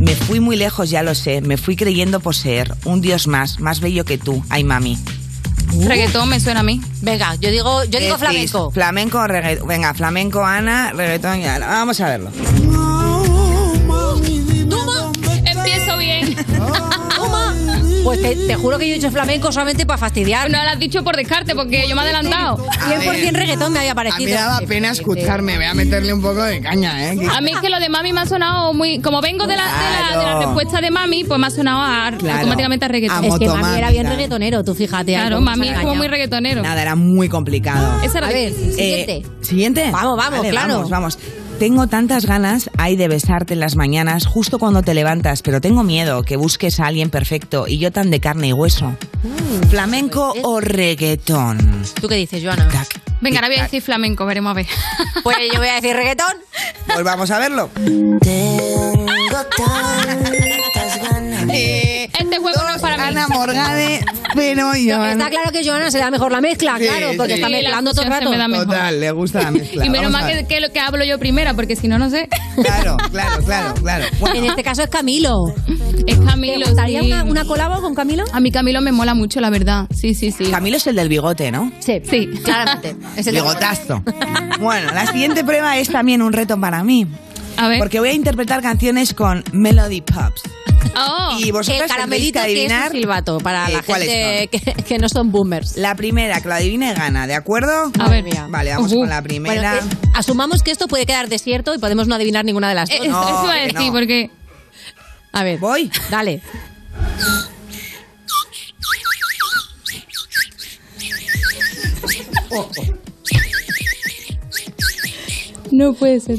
Me 0.00 0.14
fui 0.14 0.40
muy 0.40 0.56
lejos, 0.56 0.90
ya 0.90 1.02
lo 1.02 1.14
sé. 1.14 1.40
Me 1.40 1.56
fui 1.56 1.76
creyendo 1.76 2.20
poseer 2.20 2.74
un 2.84 3.00
dios 3.00 3.26
más, 3.26 3.60
más 3.60 3.80
bello 3.80 4.04
que 4.04 4.16
tú. 4.16 4.42
Ay, 4.48 4.64
mami. 4.64 4.96
Reggaetón 5.84 6.28
me 6.28 6.40
suena 6.40 6.60
a 6.60 6.62
mí. 6.62 6.80
Venga, 7.02 7.34
yo 7.36 7.50
digo, 7.50 7.84
yo 7.84 8.00
digo 8.00 8.16
flamenco. 8.16 8.70
Flamenco 8.70 9.18
o 9.18 9.26
reggaetón. 9.26 9.68
Venga, 9.68 9.94
flamenco, 9.94 10.44
Ana, 10.44 10.92
reggaetón 10.92 11.40
y 11.40 11.44
Ana. 11.44 11.66
Vamos 11.66 12.00
a 12.00 12.08
verlo. 12.08 12.30
Pues 18.04 18.22
te, 18.22 18.34
te 18.36 18.54
juro 18.54 18.78
que 18.78 18.86
yo 18.88 18.94
he 18.94 18.98
dicho 18.98 19.10
flamenco 19.10 19.50
solamente 19.52 19.84
para 19.84 19.98
fastidiar. 19.98 20.50
No 20.50 20.62
lo 20.62 20.70
has 20.70 20.78
dicho 20.78 21.02
por 21.04 21.16
descarte 21.16 21.54
porque 21.54 21.86
yo 21.88 21.94
me 21.94 22.02
he 22.02 22.04
adelantado. 22.04 22.56
100% 22.58 23.32
reggaetón 23.32 23.72
me 23.72 23.80
había 23.80 23.92
A 23.92 23.94
mí 23.94 23.96
parecido. 24.10 24.24
me 24.30 24.34
daba 24.34 24.60
pena 24.60 24.90
escucharme. 24.90 25.56
Voy 25.56 25.64
a 25.66 25.74
meterle 25.74 26.12
un 26.12 26.22
poco 26.22 26.42
de 26.42 26.60
caña, 26.60 27.12
¿eh? 27.12 27.18
A 27.34 27.40
mí 27.40 27.50
es 27.52 27.58
que 27.58 27.68
lo 27.68 27.78
de 27.80 27.88
mami 27.88 28.12
me 28.12 28.20
ha 28.20 28.26
sonado 28.26 28.72
muy. 28.72 29.00
Como 29.00 29.20
vengo 29.20 29.46
de 29.46 29.56
la, 29.56 29.64
de 29.64 29.70
la, 30.14 30.18
de 30.18 30.24
la 30.24 30.38
respuesta 30.46 30.80
de 30.80 30.90
mami, 30.90 31.24
pues 31.24 31.38
me 31.40 31.46
ha 31.46 31.50
sonado 31.50 31.80
a- 31.80 32.08
Claro. 32.18 32.36
automáticamente 32.38 32.84
a 32.84 32.88
reggaetón. 32.88 33.24
A 33.24 33.28
Es 33.28 33.38
que 33.38 33.48
mami 33.48 33.78
era 33.78 33.90
bien 33.90 34.02
claro. 34.02 34.16
reggaetonero, 34.16 34.64
tú 34.64 34.74
fíjate. 34.74 35.12
Claro, 35.12 35.40
mami 35.40 35.68
es 35.68 35.78
como 35.80 35.94
muy 35.94 36.08
reggaetonero. 36.08 36.62
Nada, 36.62 36.80
era 36.80 36.94
muy 36.94 37.28
complicado. 37.28 38.00
Esa 38.02 38.18
era 38.18 38.28
A 38.28 38.30
ver, 38.32 38.52
siguiente. 38.52 39.12
Eh, 39.16 39.22
¿Siguiente? 39.40 39.90
Vamos, 39.92 40.16
vamos, 40.16 40.38
Vale, 40.38 40.50
claro. 40.50 40.74
Vamos, 40.74 40.90
vamos. 40.90 41.18
Tengo 41.58 41.88
tantas 41.88 42.24
ganas, 42.24 42.70
hay 42.78 42.94
de 42.94 43.08
besarte 43.08 43.54
en 43.54 43.60
las 43.60 43.74
mañanas, 43.74 44.26
justo 44.26 44.60
cuando 44.60 44.82
te 44.82 44.94
levantas, 44.94 45.42
pero 45.42 45.60
tengo 45.60 45.82
miedo 45.82 46.22
que 46.22 46.36
busques 46.36 46.78
a 46.78 46.86
alguien 46.86 47.10
perfecto 47.10 47.66
y 47.66 47.78
yo 47.78 47.90
tan 47.90 48.10
de 48.12 48.20
carne 48.20 48.48
y 48.48 48.52
hueso. 48.52 48.96
¿Flamenco 49.68 50.34
o 50.44 50.60
reggaetón? 50.60 51.58
¿Tú 52.00 52.06
qué 52.06 52.14
dices, 52.14 52.44
Joana? 52.44 52.68
Venga, 53.20 53.38
ahora 53.38 53.48
voy 53.48 53.56
a 53.58 53.62
decir 53.64 53.82
flamenco, 53.82 54.24
veremos 54.24 54.52
a 54.52 54.54
ver. 54.54 54.66
Pues 55.24 55.36
yo 55.52 55.58
voy 55.58 55.68
a 55.68 55.74
decir 55.74 55.96
reggaetón. 55.96 56.36
Pues 56.86 57.02
vamos 57.04 57.30
a 57.30 57.38
verlo. 57.38 57.70
Eh, 61.50 62.10
Este 62.18 62.38
juego 62.38 62.60
no 62.62 62.74
es 62.76 62.82
para 62.82 62.96
mí. 62.96 63.02
Ana 63.04 63.28
Morgade, 63.28 64.04
pero. 64.38 64.72
Está 64.72 65.30
claro 65.30 65.50
que 65.52 65.64
Joana 65.66 65.90
se 65.90 65.98
da 65.98 66.10
mejor 66.10 66.32
la 66.32 66.40
mezcla, 66.40 66.76
Sí, 66.78 66.84
claro, 66.86 67.08
porque 67.16 67.34
sí. 67.34 67.40
está 67.40 67.48
mezclando 67.48 67.92
todo 67.92 68.02
el 68.02 68.08
rato. 68.10 68.30
me 68.30 68.36
da 68.38 68.48
mejor. 68.48 68.66
Total, 68.66 69.00
le 69.00 69.10
gusta 69.10 69.42
la 69.42 69.50
mezcla. 69.50 69.84
Y 69.84 69.90
menos 69.90 70.10
mal 70.10 70.26
que, 70.30 70.46
que, 70.46 70.60
lo- 70.60 70.72
que 70.72 70.80
hablo 70.80 71.04
yo 71.04 71.18
primera, 71.18 71.54
porque 71.54 71.76
si 71.76 71.88
no, 71.88 71.98
no 71.98 72.08
sé. 72.10 72.28
Claro, 72.62 72.96
claro, 73.10 73.44
claro, 73.44 73.74
claro. 73.74 74.04
Bueno, 74.20 74.36
En 74.36 74.44
este 74.46 74.62
caso 74.62 74.82
es 74.82 74.88
Camilo. 74.90 75.54
Es 76.06 76.18
¿Te 76.18 76.24
Camilo. 76.24 76.66
gustaría 76.66 77.00
sí. 77.00 77.06
una, 77.06 77.24
una 77.24 77.44
colabo 77.44 77.80
con 77.80 77.94
Camilo? 77.94 78.24
A 78.32 78.40
mí 78.40 78.50
Camilo 78.50 78.80
me 78.80 78.92
mola 78.92 79.14
mucho, 79.14 79.40
la 79.40 79.50
verdad. 79.50 79.86
Sí, 79.94 80.14
sí, 80.14 80.30
sí. 80.32 80.44
Camilo 80.50 80.76
es 80.76 80.86
el 80.86 80.96
del 80.96 81.08
bigote, 81.08 81.50
¿no? 81.52 81.70
Sí, 81.80 82.00
Sí. 82.08 82.28
claramente. 82.44 82.96
Es 83.16 83.26
el 83.26 83.34
Bigotazo. 83.34 84.02
Bueno, 84.60 84.90
la 84.92 85.06
siguiente 85.06 85.44
prueba 85.44 85.78
es 85.78 85.88
también 85.88 86.20
un 86.20 86.32
reto 86.32 86.58
para 86.60 86.82
mí. 86.82 87.06
A 87.56 87.68
ver. 87.68 87.78
Porque 87.78 88.00
voy 88.00 88.08
a 88.08 88.12
interpretar 88.12 88.60
canciones 88.62 89.14
con 89.14 89.44
Melody 89.52 90.00
Pops. 90.00 90.42
Oh, 91.00 91.36
Y 91.38 91.50
vosotros 91.52 91.82
El 91.82 91.88
caramelito 91.88 92.40
que 92.40 92.46
que 92.46 92.52
es 92.64 92.72
adivinar 92.72 92.90
silbato 92.92 93.38
para 93.38 93.68
eh, 93.68 93.72
la 93.74 93.82
¿cuáles 93.82 94.08
gente 94.08 94.48
que, 94.48 94.82
que 94.82 94.98
no 94.98 95.08
son 95.08 95.30
boomers. 95.30 95.76
La 95.76 95.94
primera 95.94 96.40
que 96.40 96.48
lo 96.48 96.54
adivine 96.54 96.92
gana, 96.94 97.26
¿de 97.26 97.34
acuerdo? 97.34 97.92
A 97.98 98.08
ver. 98.08 98.24
mía. 98.24 98.46
Vale, 98.50 98.72
vamos 98.74 98.92
con 98.92 99.08
la 99.08 99.16
Bueno, 99.20 99.22
primera. 99.22 99.76
eh, 99.76 99.80
asumamos 100.14 100.62
que 100.62 100.70
esto 100.72 100.88
puede 100.88 101.06
quedar 101.06 101.28
desierto 101.28 101.74
y 101.74 101.78
podemos 101.78 102.08
no 102.08 102.14
adivinar 102.16 102.44
ninguna 102.44 102.68
de 102.68 102.74
las 102.74 102.90
Eh, 102.90 102.94
dos. 102.98 103.06
eso, 103.06 103.12
No, 103.12 103.28
eso 103.28 103.44
iba 103.44 103.52
a 103.52 103.56
que 103.56 103.62
decir, 103.72 103.86
no. 103.86 103.92
porque. 103.92 104.30
A 105.32 105.44
ver, 105.44 105.58
Voy. 105.60 105.90
dale. 106.10 106.42
No 115.70 115.92
puede 115.94 116.20
ser. 116.20 116.38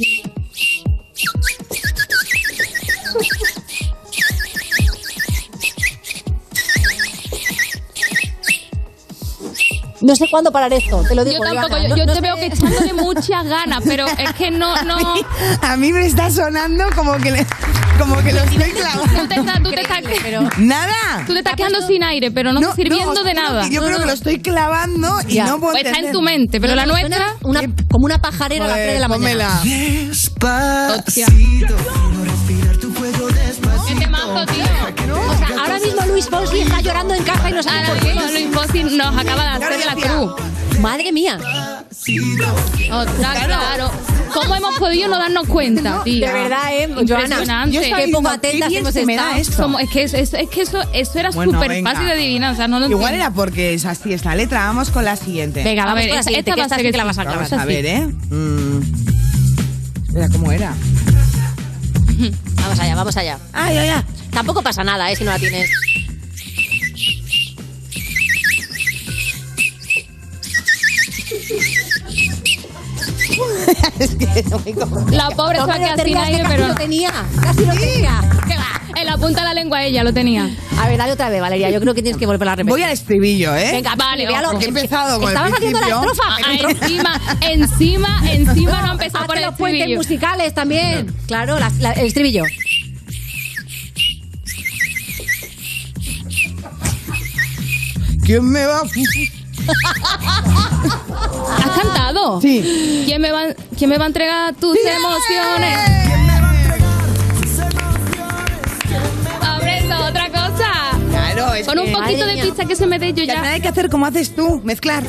No 10.01 10.15
sé 10.15 10.25
cuándo 10.31 10.51
parar 10.51 10.71
esto, 10.73 11.03
te 11.07 11.13
lo 11.15 11.25
digo. 11.25 11.43
Yo 11.43 11.43
tampoco, 11.43 11.69
Joana. 11.75 11.83
yo, 11.83 11.89
No- 11.89 11.97
yo 11.97 12.05
no 12.05 12.13
te 12.13 12.19
sé- 12.19 12.21
veo 12.21 12.35
que 12.35 12.45
echándole 12.45 12.93
muchas 12.93 13.45
ganas, 13.45 13.83
pero 13.85 14.05
es 14.07 14.31
que 14.33 14.49
no, 14.51 14.81
no. 14.83 14.97
A 15.61 15.75
mí 15.77 15.91
me 15.91 16.05
está 16.05 16.31
sonando 16.31 16.85
como 16.95 17.17
que, 17.17 17.31
le- 17.31 17.45
como 17.97 18.15
que 18.23 18.31
lo 18.31 18.39
estoy 18.39 18.71
clavando. 18.71 19.21
Tú 19.21 19.27
te 19.27 19.35
estás, 19.35 19.63
tú 19.63 19.71
te 19.71 19.81
estás, 19.81 19.99
pero- 20.23 20.41
¡Nada! 20.57 21.23
tú 21.27 21.33
te 21.33 21.39
estás 21.39 21.55
quedando 21.55 21.81
sin 21.85 22.03
aire, 22.03 22.31
pero 22.31 22.53
no, 22.53 22.61
No, 22.61 22.73
sirviendo 22.75 23.13
no, 23.13 23.23
de 23.23 23.33
nada. 23.33 23.67
Yo 23.67 23.81
creo 23.83 23.99
que 23.99 24.05
lo 24.05 24.13
estoy 24.13 24.39
clavando 24.41 25.17
y 25.27 25.33
Ya. 25.33 25.45
no 25.47 25.59
puedo 25.59 25.73
Pues 25.73 25.85
está 25.85 25.99
en 25.99 26.11
tu 26.13 26.21
mente, 26.21 26.61
pero 26.61 26.75
No, 26.75 26.77
la 26.77 26.85
nuestra. 26.85 27.33
una, 27.43 27.61
como 27.91 28.05
una 28.05 28.19
pajarera 28.19 28.65
a 28.65 28.67
las 28.69 28.77
Joder, 28.77 28.85
3 28.87 28.93
de 28.95 28.99
la 29.01 29.07
mañana. 29.09 29.59
pónmela. 29.61 30.95
Hostia. 31.05 31.25
Qué 33.87 33.95
temazo, 33.95 34.45
tío. 34.53 34.68
Luis 36.19 36.29
Fonsi 36.29 36.59
está 36.59 36.81
llorando 36.81 37.13
en 37.13 37.23
casa 37.23 37.49
y 37.49 37.53
no 37.53 37.63
sabe 37.63 37.77
Ahora 37.77 37.89
por 37.93 37.99
qué. 38.01 38.13
Luis 38.13 38.47
Fonsi 38.53 38.83
nos 38.83 39.17
acaba 39.17 39.41
de 39.43 39.49
hacer 39.65 39.77
de 39.79 39.85
la 39.85 39.95
cruz. 39.95 40.33
Madre 40.81 41.13
mía. 41.13 41.37
Ostras, 42.91 43.45
claro. 43.45 43.89
¿Cómo 44.33 44.53
hemos 44.53 44.77
podido 44.77 45.07
no 45.07 45.17
darnos 45.17 45.47
cuenta, 45.47 46.03
tío? 46.03 46.27
De 46.27 46.33
verdad, 46.33 46.73
¿eh? 46.73 46.87
Joana, 46.93 47.01
Impresionante. 47.23 47.71
yo 47.73 47.81
Qué 47.95 48.09
poco 48.11 48.27
atentas 48.27 48.69
hemos 48.73 48.93
se 48.93 49.05
me 49.05 49.15
da 49.15 49.37
estado. 49.37 49.41
esto. 49.41 49.63
Somos- 49.63 49.81
es 49.81 49.89
que, 49.89 50.03
es, 50.03 50.13
es- 50.13 50.33
es 50.33 50.49
que 50.49 50.61
eso, 50.63 50.81
eso 50.91 51.19
era 51.19 51.29
Bueno, 51.31 51.53
súper 51.53 51.81
fácil 51.83 52.05
de 52.07 52.11
adivinar. 52.11 52.51
O 52.51 52.55
sea, 52.57 52.67
no 52.67 52.81
lo 52.81 52.87
Igual 52.89 53.13
entiendo. 53.13 53.25
era 53.25 53.33
porque 53.33 53.73
es 53.73 53.85
así 53.85 54.11
esta 54.11 54.35
letra. 54.35 54.65
Vamos 54.65 54.89
con 54.89 55.05
la 55.05 55.15
siguiente. 55.15 55.63
Venga, 55.63 55.83
A 55.83 55.85
vamos 55.85 56.01
ver, 56.01 56.09
con 56.09 56.15
la 56.15 56.19
esta- 56.19 56.29
siguiente, 56.31 56.49
esta 56.51 56.55
que 56.55 56.59
va 56.59 56.63
a 56.63 56.67
esta 56.67 56.75
ser 56.75 56.81
sí 56.81 56.87
que 56.87 56.91
que 56.91 56.97
la 56.97 57.03
vas 57.05 57.17
a 57.17 57.21
clavar. 57.21 57.49
Vamos 57.49 57.53
a 57.53 57.65
ver, 57.65 57.85
¿eh? 57.85 58.07
Mm. 58.29 58.81
¿cómo 60.33 60.51
era? 60.51 60.73
Vamos 62.61 62.77
allá, 62.77 62.95
vamos 62.95 63.15
allá. 63.15 63.37
Ah, 63.53 63.71
ya, 63.71 63.85
ya. 63.85 64.03
Tampoco 64.31 64.61
pasa 64.61 64.83
nada, 64.83 65.09
¿eh? 65.09 65.15
Si 65.15 65.23
no 65.23 65.31
la 65.31 65.39
tienes. 65.39 65.69
es 73.99 74.15
que 74.15 74.43
no 74.49 74.59
me 74.59 74.73
cojo. 74.73 75.05
La 75.11 75.29
pobre 75.29 75.59
No 75.59 75.65
que 75.67 75.73
aire, 76.17 76.43
casi 76.43 76.43
pero 76.55 76.67
lo 76.67 76.75
tenía. 76.75 77.11
Casi 77.41 77.65
lo 77.65 77.73
tenía. 77.73 78.21
¿Qué 78.47 78.55
va? 78.55 78.81
en 78.95 79.05
la 79.05 79.17
punta 79.17 79.41
de 79.41 79.45
la 79.47 79.53
lengua 79.53 79.81
ella 79.83 80.03
lo 80.03 80.13
tenía. 80.13 80.49
A 80.77 80.87
ver, 80.87 80.97
dale 80.97 81.13
otra 81.13 81.29
vez, 81.29 81.39
Valeria. 81.39 81.69
Yo 81.69 81.79
creo 81.79 81.93
que 81.93 82.01
tienes 82.01 82.19
que 82.19 82.25
volver 82.25 82.47
a 82.49 82.55
repetir. 82.55 82.69
Voy 82.71 82.83
al 82.83 82.91
estribillo, 82.91 83.55
¿eh? 83.55 83.69
Venga, 83.71 83.95
Vale, 83.95 84.25
véalo. 84.25 84.47
ojo. 84.47 84.51
Porque 84.53 84.65
he 84.65 84.67
empezado 84.69 85.19
con 85.19 85.29
el 85.29 85.35
Estabas 85.35 85.53
haciendo 85.53 85.79
la 85.79 85.87
estrofa. 85.87 86.23
Ah, 86.27 86.37
pero 86.57 86.69
encima, 86.69 87.21
encima, 87.41 88.21
encima 88.29 88.81
no 88.81 88.87
ha 88.89 88.91
empezado 88.93 89.25
por 89.25 89.35
Hazte 89.37 89.43
el 89.45 89.49
los 89.51 89.57
puentes 89.57 89.95
musicales 89.95 90.53
también. 90.53 91.13
Claro, 91.27 91.59
la- 91.59 91.71
la- 91.79 91.93
el 91.93 92.07
estribillo. 92.07 92.43
¿Quién 98.25 98.49
me 98.49 98.65
va 98.65 98.79
a... 98.79 98.83
¿Has 101.63 101.81
cantado? 101.81 102.41
Sí. 102.41 103.03
¿Quién 103.05 103.21
me 103.21 103.31
va, 103.31 103.43
quién 103.77 103.89
me 103.89 103.97
va 103.97 104.05
a 104.05 104.07
entregar 104.07 104.55
tus 104.55 104.77
emociones? 104.77 105.77
Hombre, 109.41 109.77
eso 109.79 109.93
es 109.93 110.01
otra 110.01 110.29
cosa. 110.29 110.71
Claro, 111.11 111.51
poquito 111.91 112.25
de 112.25 112.41
pizza 112.41 112.65
que 112.65 112.75
se 112.75 112.85
me 112.87 112.99
dé 112.99 113.13
yo 113.13 113.23
ya. 113.23 113.41
hay 113.43 113.61
que 113.61 113.67
hacer 113.67 113.89
como 113.89 114.05
haces 114.05 114.35
tú, 114.35 114.61
mezclar. 114.63 115.03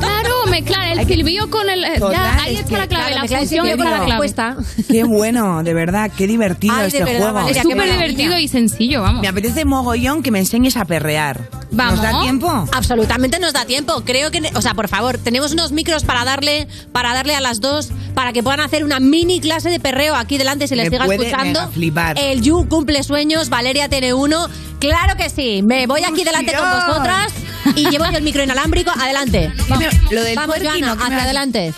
Claro, 0.00 0.29
mezclar 0.50 0.98
el 0.98 1.06
silbillo 1.06 1.50
con 1.50 1.68
el. 1.68 1.84
Total, 1.98 2.12
ya, 2.12 2.42
ahí 2.42 2.54
es 2.54 2.60
está 2.60 2.78
la 2.78 2.86
clave, 2.86 3.12
claro, 3.12 3.22
la 3.22 3.38
función 3.38 3.48
silbillo 3.48 3.74
está 3.74 3.84
la 3.84 3.90
con 3.90 3.98
la 4.00 4.04
clave. 4.06 4.18
Puesta. 4.18 4.56
Qué 4.90 5.04
bueno, 5.04 5.62
de 5.62 5.74
verdad, 5.74 6.10
qué 6.16 6.26
divertido 6.26 6.74
Ay, 6.76 6.86
este 6.88 7.04
verdad, 7.04 7.18
juego. 7.18 7.34
Valeria, 7.34 7.62
Es 7.62 7.68
súper 7.68 7.92
divertido 7.92 8.38
y 8.38 8.48
sencillo, 8.48 9.02
vamos. 9.02 9.22
Me 9.22 9.28
apetece 9.28 9.64
mogollón 9.64 10.22
que 10.22 10.30
me 10.30 10.38
enseñes 10.40 10.76
a 10.76 10.84
perrear. 10.84 11.48
Vamos. 11.72 12.00
¿Nos 12.00 12.02
da 12.02 12.20
tiempo? 12.22 12.68
Absolutamente 12.72 13.38
nos 13.38 13.52
da 13.52 13.64
tiempo. 13.64 14.02
Creo 14.04 14.30
que, 14.30 14.42
o 14.54 14.60
sea, 14.60 14.74
por 14.74 14.88
favor, 14.88 15.18
tenemos 15.18 15.52
unos 15.52 15.70
micros 15.72 16.04
para 16.04 16.24
darle, 16.24 16.66
para 16.92 17.14
darle 17.14 17.36
a 17.36 17.40
las 17.40 17.60
dos, 17.60 17.90
para 18.14 18.32
que 18.32 18.42
puedan 18.42 18.60
hacer 18.60 18.84
una 18.84 18.98
mini 18.98 19.40
clase 19.40 19.70
de 19.70 19.78
perreo 19.78 20.14
aquí 20.16 20.36
delante 20.36 20.66
si 20.66 20.74
les 20.74 20.88
siga 20.90 21.06
escuchando. 21.06 21.70
flipar. 21.70 22.18
El 22.18 22.42
You 22.42 22.66
cumple 22.68 23.02
sueños, 23.04 23.48
Valeria 23.50 23.88
tiene 23.88 24.14
uno. 24.14 24.48
Claro 24.80 25.16
que 25.16 25.30
sí. 25.30 25.62
Me 25.62 25.86
voy 25.86 26.02
aquí 26.04 26.24
delante 26.24 26.52
con 26.52 26.68
vosotras 26.70 27.32
y 27.76 27.88
llevo 27.90 28.04
yo 28.10 28.18
el 28.18 28.22
micro 28.22 28.42
inalámbrico. 28.42 28.90
Adelante. 28.90 29.52
Vamos, 29.68 29.86
lo 30.10 30.22
del 30.22 30.36
Vamos, 30.36 30.56
twerking, 30.56 30.84
Joana, 30.84 30.92
¿o 30.92 30.96
qué 30.96 31.00
me 31.00 31.04
hacia 31.06 31.16
vas- 31.16 31.24
adelante. 31.24 31.74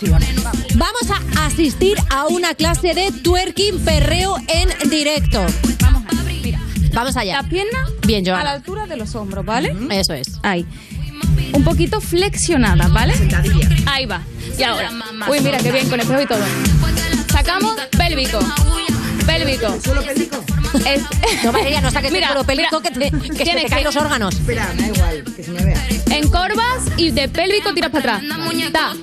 Vamos 0.75 1.01
a 1.35 1.45
asistir 1.45 1.97
a 2.09 2.25
una 2.27 2.53
clase 2.55 2.93
de 2.93 3.11
twerking 3.11 3.79
perreo 3.79 4.37
en 4.47 4.89
directo. 4.89 5.45
Vamos 6.93 7.17
allá. 7.17 7.41
La 7.41 7.49
pierna 7.49 7.87
Bien, 8.05 8.23
Joana. 8.25 8.41
a 8.41 8.43
la 8.43 8.51
altura 8.51 8.85
de 8.85 8.97
los 8.97 9.15
hombros, 9.15 9.43
¿vale? 9.45 9.75
Eso 9.89 10.13
es. 10.13 10.27
Ahí. 10.43 10.65
Un 11.53 11.63
poquito 11.63 12.01
flexionada, 12.01 12.87
¿vale? 12.87 13.13
Ahí 13.85 14.05
va. 14.05 14.21
Y 14.57 14.63
ahora. 14.63 14.91
Uy, 15.29 15.39
mira 15.41 15.57
qué 15.59 15.71
bien, 15.71 15.89
con 15.89 15.99
espejo 15.99 16.21
y 16.21 16.27
todo. 16.27 16.43
Sacamos 17.31 17.75
pélvico. 17.97 18.39
Pélvico. 19.25 19.77
¿Solo 19.83 20.01
pélvico? 20.03 20.37
No, 21.43 21.51
Valeria, 21.51 21.81
no 21.81 21.91
saques 21.91 22.07
el 22.09 22.13
mira, 22.13 22.29
puro 22.29 22.43
pélvico 22.43 22.79
mira, 22.81 22.89
que 22.93 22.99
te, 22.99 23.11
que 23.29 23.37
se 23.37 23.43
tienes 23.43 23.63
te 23.65 23.69
caen 23.69 23.83
los 23.83 23.95
órganos. 23.95 24.33
Espera, 24.35 24.67
da 24.77 24.87
igual, 24.87 25.23
que 25.35 25.43
se 25.43 25.51
me 25.51 25.63
vea. 25.63 25.87
Encorvas 26.11 26.83
y 26.97 27.11
de 27.11 27.29
pélvico 27.29 27.73
tiras 27.73 27.89
para 27.91 28.15
atrás. 28.17 28.23
Ta. 28.71 28.93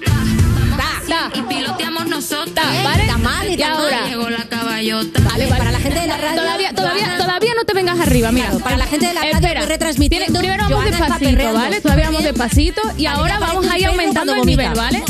Ta. 1.09 1.31
Y 1.35 1.43
piloteamos 1.43 2.07
nosotros. 2.07 2.55
¿vale? 2.85 3.03
Está 3.05 3.19
mal, 3.19 3.49
y 3.59 3.63
ahora. 3.63 4.01
mal. 4.01 4.11
Llegó 4.11 4.31
la 4.31 4.45
caballota. 4.49 5.21
Vale, 5.25 5.47
para 5.49 5.71
la 5.73 5.79
gente 5.81 6.01
de 6.01 6.07
la 6.07 6.17
radio. 6.17 6.41
Todavía, 6.43 6.75
todavía, 6.75 7.05
Joana- 7.07 7.19
todavía 7.19 7.55
no 7.57 7.65
te 7.65 7.75
vengas 7.75 8.01
arriba, 8.01 8.33
mira. 8.33 8.47
Claro, 8.47 8.65
para 8.65 8.77
la 8.77 8.87
gente 8.87 9.07
de 9.07 9.15
la 9.15 9.21
radio 9.21 9.35
Espera. 9.35 9.61
estoy 9.61 9.69
retransmitiendo, 9.73 10.27
Tiene- 10.27 10.39
Primero 10.57 10.65
vamos 10.69 10.85
despacito. 10.85 11.53
¿vale? 11.53 11.81
Todavía 11.81 12.05
vamos 12.07 12.25
despacito 12.25 12.81
y 12.97 13.07
ahora 13.07 13.39
vamos 13.39 13.67
a 13.69 13.79
ir 13.79 13.87
aumentando 13.87 14.35
el 14.35 14.47
nivel. 14.47 14.73
¿vale? 14.75 15.03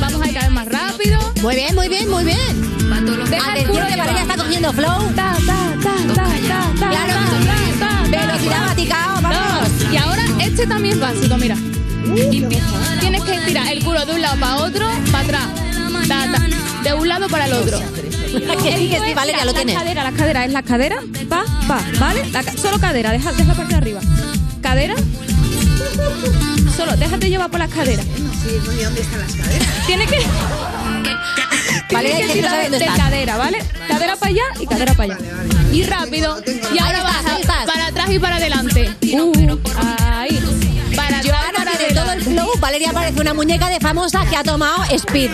Vamos 0.00 0.20
a 0.22 0.26
ir 0.28 0.34
cada 0.34 0.46
vez 0.46 0.54
más 0.54 0.68
rápido. 0.68 1.18
Muy 1.42 1.54
bien, 1.54 1.74
muy 1.74 1.88
bien, 1.88 2.08
muy 2.10 2.24
bien. 2.24 2.75
Deja 2.86 3.54
el 3.56 3.66
culo 3.66 3.82
Atención 3.82 3.88
que. 3.88 3.96
Valeria 3.96 4.22
está 4.22 4.36
cogiendo 4.36 4.72
flow. 4.72 5.12
Ta, 5.14 5.36
ta, 5.46 5.94
ta, 6.14 6.24
Claro. 6.76 7.14
Velocidad 8.10 8.66
vaticao, 8.66 9.20
vamos. 9.22 9.68
Y 9.92 9.96
ahora 9.96 10.24
este 10.40 10.66
también 10.66 10.94
es 10.94 11.00
básico, 11.00 11.36
mira. 11.36 11.56
Tienes 13.00 13.22
que 13.24 13.34
estirar 13.34 13.72
el 13.72 13.84
culo 13.84 14.06
de 14.06 14.14
un 14.14 14.22
lado 14.22 14.38
para 14.38 14.56
otro, 14.56 14.88
para 15.10 15.24
atrás. 15.24 16.42
De 16.84 16.94
un 16.94 17.08
lado 17.08 17.28
para 17.28 17.46
el 17.46 17.52
otro. 17.54 17.78
Que 18.62 18.76
sí, 18.76 18.88
que 18.90 19.00
sí, 19.04 19.14
Valeria, 19.14 19.44
lo 19.44 19.52
la 19.52 19.58
tienes. 19.58 19.76
cadera, 19.76 20.04
la 20.04 20.12
cadera 20.12 20.44
es 20.44 20.52
la 20.52 20.62
cadera, 20.62 20.96
pa, 21.28 21.44
pa, 21.66 21.80
¿vale? 21.98 22.24
La 22.30 22.42
solo 22.42 22.78
cadera, 22.78 23.10
deja, 23.10 23.32
deja 23.32 23.44
la 23.48 23.54
parte 23.54 23.72
de 23.72 23.78
arriba. 23.78 24.00
Cadera. 24.62 24.94
Solo, 26.76 26.96
déjate 26.96 27.28
llevar 27.30 27.50
por 27.50 27.58
las 27.58 27.70
caderas. 27.70 28.06
¿Dónde 28.64 29.00
están 29.00 29.20
las 29.20 29.34
caderas? 29.34 29.68
Tiene 29.86 30.06
que. 30.06 30.18
Valeria, 31.90 32.26
que 32.26 32.32
que 32.32 32.42
no 32.42 32.48
sabe 32.48 32.64
tirar 32.64 32.70
dónde 32.70 32.78
de 32.78 32.86
cadera, 32.86 33.36
¿vale? 33.36 33.58
Cadera 33.88 34.16
para 34.16 34.30
allá 34.30 34.42
y 34.60 34.66
cadera 34.66 34.94
para 34.94 35.14
allá. 35.14 35.24
Y 35.72 35.82
rápido. 35.84 36.42
Y 36.72 36.78
ahora 36.78 37.02
estás. 37.40 37.66
para 37.66 37.86
atrás 37.86 38.10
y 38.10 38.18
para 38.18 38.36
adelante. 38.36 38.90
Uh, 39.02 39.58
ahí. 39.78 40.40
Para 40.94 41.18
atrás, 41.18 41.26
Joana 41.26 41.58
para 41.64 41.78
tiene 41.78 41.94
todo 41.94 42.12
el 42.12 42.22
flow. 42.22 42.48
Valeria 42.58 42.92
parece 42.92 43.20
una 43.20 43.34
muñeca 43.34 43.68
de 43.68 43.78
famosa 43.80 44.24
que 44.26 44.36
ha 44.36 44.42
tomado 44.42 44.84
speed. 44.90 45.30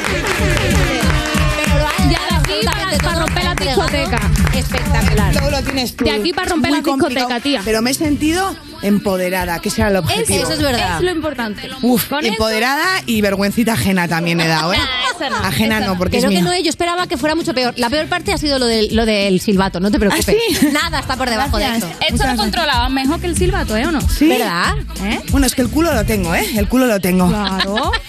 Pero 1.56 1.78
lo 1.78 1.86
ha 1.86 1.96
Ya 2.10 2.26
de 2.28 2.34
aquí 2.34 2.66
para, 2.66 2.98
todo 2.98 3.20
romper 3.26 3.44
la 3.44 3.54
discoteca. 3.54 4.20
Espectacular. 4.54 5.32
Luego 5.32 5.50
lo 5.50 5.62
tienes 5.62 5.96
tú. 5.96 6.04
De 6.04 6.10
aquí 6.10 6.32
para 6.32 6.48
romper 6.50 6.70
Muy 6.70 6.80
la 6.80 6.84
discoteca, 6.84 7.40
tía. 7.40 7.62
Pero 7.64 7.80
me 7.82 7.92
he 7.92 7.94
sentido 7.94 8.54
empoderada, 8.82 9.58
que 9.60 9.70
sea 9.70 9.88
el 9.88 9.96
objetivo. 9.96 10.42
Eso 10.44 10.52
es 10.52 10.62
verdad. 10.62 10.98
Es 10.98 11.04
lo 11.04 11.10
importante. 11.10 11.68
Uf, 11.82 12.08
Con 12.08 12.24
empoderada 12.24 12.86
y 13.06 13.20
vergüencita 13.20 13.72
ajena 13.74 14.08
también 14.08 14.40
he 14.40 14.46
dado, 14.48 14.72
¿eh? 14.72 14.78
No, 15.22 15.36
ajena 15.36 15.78
no, 15.78 15.96
porque 15.96 16.18
Creo 16.18 16.30
es 16.30 16.36
que 16.36 16.42
mía. 16.42 16.52
no, 16.52 16.60
yo 16.64 16.68
esperaba 16.68 17.06
que 17.06 17.16
fuera 17.16 17.36
mucho 17.36 17.54
peor. 17.54 17.74
La 17.76 17.88
peor 17.88 18.08
parte 18.08 18.32
ha 18.32 18.38
sido 18.38 18.58
lo 18.58 18.66
del, 18.66 18.88
lo 18.96 19.06
del 19.06 19.40
silbato, 19.40 19.78
no 19.78 19.88
te 19.88 20.00
preocupes. 20.00 20.28
¿Ah, 20.28 20.32
sí? 20.60 20.66
Nada 20.72 20.98
está 20.98 21.14
por 21.16 21.30
debajo 21.30 21.58
de 21.58 21.76
eso. 21.76 21.88
Esto 22.08 22.26
lo 22.26 22.34
controlaba 22.36 22.88
mejor 22.88 23.20
que 23.20 23.28
el 23.28 23.36
silbato, 23.36 23.76
¿eh 23.76 23.86
o 23.86 23.92
no? 23.92 24.00
¿Sí? 24.00 24.26
¿Verdad? 24.26 24.74
¿Eh? 25.04 25.20
Bueno, 25.30 25.46
es 25.46 25.54
que 25.54 25.62
el 25.62 25.68
culo 25.68 25.94
lo 25.94 26.04
tengo, 26.04 26.34
¿eh? 26.34 26.44
El 26.56 26.66
culo 26.66 26.86
lo 26.86 26.98
tengo. 27.00 27.28
Claro. 27.28 27.92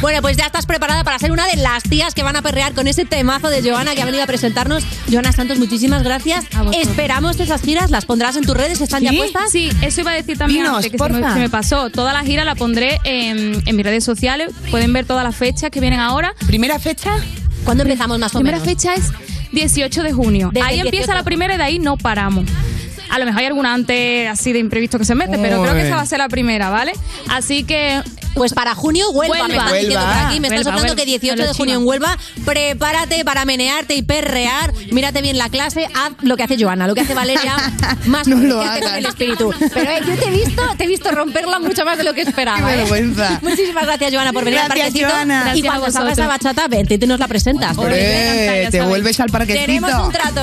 Bueno, 0.00 0.22
pues 0.22 0.36
ya 0.36 0.44
estás 0.46 0.64
preparada 0.64 1.02
para 1.02 1.18
ser 1.18 1.32
una 1.32 1.48
de 1.48 1.56
las 1.56 1.82
tías 1.82 2.14
que 2.14 2.22
van 2.22 2.36
a 2.36 2.42
perrear 2.42 2.72
con 2.72 2.86
ese 2.86 3.04
temazo 3.04 3.48
de 3.48 3.68
Joana 3.68 3.96
que 3.96 4.02
ha 4.02 4.04
venido 4.04 4.22
a 4.22 4.26
presentarnos. 4.28 4.84
Joana 5.10 5.32
Santos, 5.32 5.58
muchísimas 5.58 6.04
gracias. 6.04 6.44
A. 6.54 6.70
Esperamos 6.70 7.40
esas 7.40 7.62
giras, 7.62 7.90
las 7.90 8.04
pondrás 8.04 8.36
en 8.36 8.44
tus 8.44 8.56
redes, 8.56 8.80
¿están 8.80 9.02
ya 9.02 9.10
puestas? 9.12 9.50
Sí, 9.50 9.70
eso 9.82 10.02
iba 10.02 10.12
a 10.12 10.14
decir 10.18 10.38
también 10.38 10.62
Dinos, 10.62 10.76
antes, 10.76 10.90
que 10.92 10.98
se 10.98 11.04
me, 11.04 11.10
porfa. 11.20 11.34
se 11.34 11.38
me 11.40 11.48
pasó. 11.48 11.90
Toda 11.90 12.12
la 12.12 12.22
gira 12.24 12.44
la 12.44 12.54
pondré 12.54 12.98
en, 13.04 13.62
en 13.66 13.76
mis 13.76 13.84
redes 13.84 14.04
sociales. 14.04 14.50
Pueden 14.70 14.92
ver 14.92 15.06
todas 15.06 15.24
las 15.24 15.34
fechas 15.36 15.70
que 15.70 15.80
vienen 15.80 16.00
ahora. 16.00 16.34
¿Primera 16.46 16.78
fecha? 16.78 17.10
¿Cuándo 17.64 17.82
empezamos 17.84 18.18
más 18.18 18.34
o 18.34 18.38
primera 18.38 18.58
menos? 18.58 18.68
fecha 18.68 18.94
es 18.94 19.10
18 19.52 20.02
de 20.02 20.12
junio. 20.12 20.50
Desde 20.52 20.66
Ahí 20.66 20.76
empieza 20.80 21.06
18. 21.12 21.14
la 21.14 21.22
primera 21.24 21.54
y 21.54 21.56
de 21.56 21.62
ahí 21.62 21.78
no 21.78 21.96
paramos. 21.96 22.44
A 23.10 23.18
lo 23.18 23.24
mejor 23.24 23.40
hay 23.40 23.46
alguna 23.46 23.74
antes 23.74 24.28
así 24.28 24.52
de 24.52 24.58
imprevisto 24.58 24.98
que 24.98 25.04
se 25.04 25.14
mete, 25.14 25.38
pero 25.38 25.62
creo 25.62 25.74
que 25.74 25.82
esa 25.86 25.96
va 25.96 26.02
a 26.02 26.06
ser 26.06 26.18
la 26.18 26.28
primera, 26.28 26.70
¿vale? 26.70 26.92
Así 27.30 27.64
que 27.64 28.02
Pues 28.34 28.52
para 28.52 28.74
junio 28.76 29.10
Huelva, 29.10 29.32
Huelva. 29.40 29.48
me 29.48 29.56
están 29.56 29.72
diciendo 29.72 30.00
por 30.00 30.26
aquí, 30.26 30.40
me 30.40 30.46
están 30.46 30.58
Huelva, 30.58 30.62
soplando 30.62 30.82
Huelva. 30.92 30.96
que 30.96 31.06
18 31.06 31.34
Me 31.36 31.42
lo 31.42 31.48
de 31.48 31.54
junio 31.54 31.74
en. 31.80 31.86
Huelva. 31.86 32.16
Prepárate 32.44 33.24
para 33.24 33.44
menearte 33.44 33.94
y 33.96 34.02
perrear. 34.02 34.72
Mírate 34.92 35.22
bien 35.22 35.38
la 35.38 35.48
clase, 35.48 35.86
haz 35.86 36.12
lo 36.22 36.36
que 36.36 36.44
hace 36.44 36.56
Joana, 36.62 36.86
lo 36.86 36.94
que 36.94 37.00
hace 37.00 37.14
Valeria, 37.14 37.56
más 38.06 38.28
No 38.28 38.36
lo 38.36 38.56
convencerte 38.58 38.86
con 38.88 38.94
el 38.98 39.06
espíritu. 39.06 39.54
Pero 39.74 39.90
eh, 39.90 40.00
yo 40.06 40.14
te 40.14 40.28
he 40.28 40.30
visto, 40.30 40.62
te 40.76 40.84
he 40.84 40.86
visto 40.86 41.10
romperla 41.10 41.58
mucho 41.58 41.84
más 41.84 41.98
de 41.98 42.04
lo 42.04 42.14
que 42.14 42.20
esperaba. 42.22 42.68
Qué 42.68 42.74
¿eh? 42.74 42.76
vergüenza. 42.76 43.40
Muchísimas 43.42 43.86
gracias, 43.86 44.12
Joana, 44.12 44.32
por 44.32 44.44
venir 44.44 44.60
al 44.60 44.66
Gracias, 44.68 44.86
parquecito. 44.88 45.10
Joana. 45.10 45.56
Y 45.56 45.60
a 45.60 45.64
cuando 45.64 45.86
salga 45.90 46.10
vosotros. 46.10 46.12
esa 46.18 46.26
bachata, 46.28 46.68
vente 46.68 46.94
y 46.94 46.98
te 46.98 47.06
nos 47.08 47.18
la 47.18 47.26
presentas. 47.26 47.76
Te 47.76 48.82
vuelves 48.82 49.18
al 49.18 49.30
parquecito. 49.30 49.66
Tenemos 49.66 49.92
un 50.06 50.12
trato. 50.12 50.42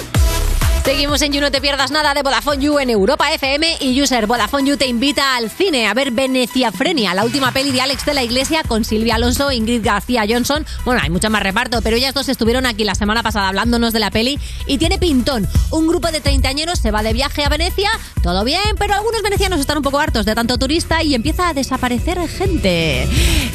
Seguimos 0.83 1.21
en 1.21 1.31
You 1.31 1.41
No 1.41 1.51
Te 1.51 1.61
Pierdas 1.61 1.91
Nada 1.91 2.15
de 2.15 2.23
Vodafone 2.23 2.63
You 2.63 2.79
en 2.79 2.89
Europa 2.89 3.31
FM 3.31 3.77
y 3.81 4.01
User 4.01 4.25
Vodafone 4.25 4.67
You 4.67 4.77
te 4.77 4.87
invita 4.87 5.35
al 5.35 5.51
cine 5.51 5.85
a 5.85 5.93
ver 5.93 6.09
Venecia 6.09 6.71
Frenia, 6.71 7.13
la 7.13 7.23
última 7.23 7.51
peli 7.51 7.71
de 7.71 7.81
Alex 7.81 8.03
de 8.03 8.15
la 8.15 8.23
Iglesia 8.23 8.63
con 8.67 8.83
Silvia 8.83 9.15
Alonso 9.15 9.51
e 9.51 9.55
Ingrid 9.55 9.85
García 9.85 10.25
Johnson. 10.27 10.65
Bueno, 10.83 10.99
hay 11.03 11.11
mucho 11.11 11.29
más 11.29 11.43
reparto, 11.43 11.83
pero 11.83 11.97
ellas 11.97 12.15
dos 12.15 12.29
estuvieron 12.29 12.65
aquí 12.65 12.83
la 12.83 12.95
semana 12.95 13.21
pasada 13.21 13.49
hablándonos 13.49 13.93
de 13.93 13.99
la 13.99 14.09
peli 14.09 14.39
y 14.65 14.79
tiene 14.79 14.97
pintón. 14.97 15.47
Un 15.69 15.87
grupo 15.87 16.11
de 16.11 16.19
treintañeros 16.19 16.79
se 16.79 16.89
va 16.89 17.03
de 17.03 17.13
viaje 17.13 17.45
a 17.45 17.49
Venecia, 17.49 17.89
todo 18.23 18.43
bien, 18.43 18.75
pero 18.79 18.95
algunos 18.95 19.21
venecianos 19.21 19.59
están 19.59 19.77
un 19.77 19.83
poco 19.83 19.99
hartos 19.99 20.25
de 20.25 20.33
tanto 20.33 20.57
turista 20.57 21.03
y 21.03 21.13
empieza 21.13 21.49
a 21.49 21.53
desaparecer 21.53 22.27
gente. 22.27 23.07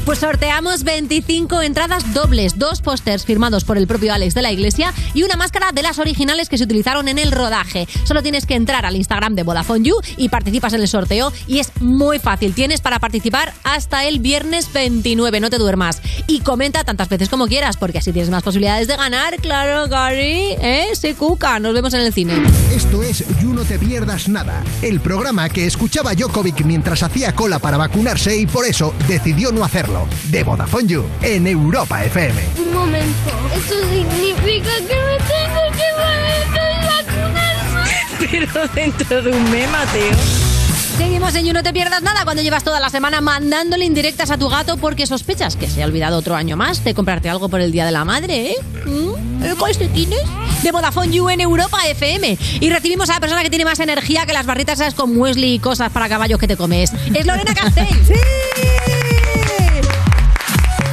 Pues 0.04 0.20
sorteamos 0.20 0.84
25 0.84 1.62
entradas 1.62 2.14
dobles, 2.14 2.56
dos 2.56 2.82
pósters 2.82 3.24
firmados 3.24 3.64
por 3.64 3.78
el 3.78 3.88
propio 3.88 4.14
Alex 4.14 4.34
de 4.34 4.42
la 4.42 4.52
Iglesia 4.52 4.94
y 5.12 5.24
una 5.24 5.36
máscara 5.36 5.72
de 5.72 5.82
las 5.82 5.98
originales 5.98 6.48
que 6.48 6.56
se 6.56 6.64
utilizaron 6.64 7.08
en 7.08 7.15
el 7.18 7.32
rodaje. 7.32 7.88
Solo 8.04 8.22
tienes 8.22 8.46
que 8.46 8.54
entrar 8.54 8.86
al 8.86 8.96
Instagram 8.96 9.34
de 9.34 9.42
Vodafone 9.42 9.84
You 9.84 9.96
y 10.16 10.28
participas 10.28 10.72
en 10.72 10.80
el 10.80 10.88
sorteo 10.88 11.32
y 11.46 11.58
es 11.58 11.70
muy 11.80 12.18
fácil. 12.18 12.54
Tienes 12.54 12.80
para 12.80 12.98
participar 12.98 13.52
hasta 13.64 14.04
el 14.04 14.20
viernes 14.20 14.72
29, 14.72 15.40
no 15.40 15.50
te 15.50 15.58
duermas. 15.58 16.00
Y 16.26 16.40
comenta 16.40 16.84
tantas 16.84 17.08
veces 17.08 17.28
como 17.28 17.46
quieras 17.46 17.76
porque 17.76 17.98
así 17.98 18.12
tienes 18.12 18.30
más 18.30 18.42
posibilidades 18.42 18.88
de 18.88 18.96
ganar. 18.96 19.36
Claro, 19.40 19.88
Gary, 19.88 20.54
¿eh? 20.60 20.88
Se 20.94 21.14
cuca. 21.14 21.58
Nos 21.58 21.74
vemos 21.74 21.92
en 21.94 22.00
el 22.00 22.12
cine. 22.12 22.34
Esto 22.74 23.02
es 23.02 23.24
You 23.40 23.52
No 23.52 23.62
Te 23.62 23.78
Pierdas 23.78 24.28
Nada, 24.28 24.62
el 24.82 25.00
programa 25.00 25.48
que 25.48 25.66
escuchaba 25.66 26.12
Jokovic 26.18 26.64
mientras 26.64 27.02
hacía 27.02 27.34
cola 27.34 27.58
para 27.58 27.76
vacunarse 27.76 28.36
y 28.36 28.46
por 28.46 28.66
eso 28.66 28.94
decidió 29.08 29.52
no 29.52 29.64
hacerlo. 29.64 30.06
De 30.30 30.42
Vodafone 30.42 30.88
You, 30.88 31.04
en 31.22 31.46
Europa 31.46 32.04
FM. 32.04 32.40
Un 32.58 32.74
momento. 32.74 33.30
Eso 33.54 33.74
significa 33.90 34.70
que 34.78 34.94
me 34.94 35.16
tengo 35.18 35.76
que. 35.76 35.86
Pero 38.30 38.68
dentro 38.74 39.22
de 39.22 39.30
un 39.30 39.50
mes, 39.50 39.70
Mateo. 39.70 40.16
Seguimos 40.96 41.34
en 41.34 41.44
You 41.44 41.52
No 41.52 41.62
Te 41.62 41.74
Pierdas 41.74 42.02
Nada 42.02 42.24
cuando 42.24 42.42
llevas 42.42 42.64
toda 42.64 42.80
la 42.80 42.88
semana 42.88 43.20
mandándole 43.20 43.84
indirectas 43.84 44.30
a 44.30 44.38
tu 44.38 44.48
gato 44.48 44.78
porque 44.78 45.06
sospechas 45.06 45.56
que 45.56 45.68
se 45.68 45.82
ha 45.82 45.86
olvidado 45.86 46.16
otro 46.16 46.34
año 46.34 46.56
más 46.56 46.84
de 46.84 46.94
comprarte 46.94 47.28
algo 47.28 47.50
por 47.50 47.60
el 47.60 47.70
Día 47.70 47.84
de 47.84 47.92
la 47.92 48.06
Madre, 48.06 48.52
¿eh? 48.52 48.56
¿Mm? 48.86 49.44
¿Eh, 49.44 49.54
calcetines? 49.58 50.22
De 50.62 50.72
Vodafone 50.72 51.12
You 51.12 51.28
en 51.28 51.42
Europa 51.42 51.78
FM. 51.86 52.38
Y 52.60 52.70
recibimos 52.70 53.10
a 53.10 53.14
la 53.14 53.20
persona 53.20 53.42
que 53.42 53.50
tiene 53.50 53.66
más 53.66 53.78
energía 53.78 54.24
que 54.24 54.32
las 54.32 54.46
barritas 54.46 54.80
esas 54.80 54.94
con 54.94 55.14
muesli 55.14 55.54
y 55.54 55.58
cosas 55.58 55.92
para 55.92 56.08
caballos 56.08 56.38
que 56.38 56.48
te 56.48 56.56
comes. 56.56 56.92
Es 57.12 57.26
Lorena 57.26 57.54
Castell. 57.54 57.88
¡Sí! 58.06 58.14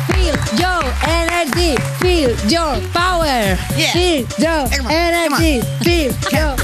Feel 0.08 0.36
your 0.58 0.84
energy, 1.08 1.76
feel 2.02 2.36
your 2.50 2.78
power. 2.92 3.58
Feel 3.94 4.26
your 4.38 4.68
energy, 4.92 5.62
feel 5.82 6.14
your 6.32 6.56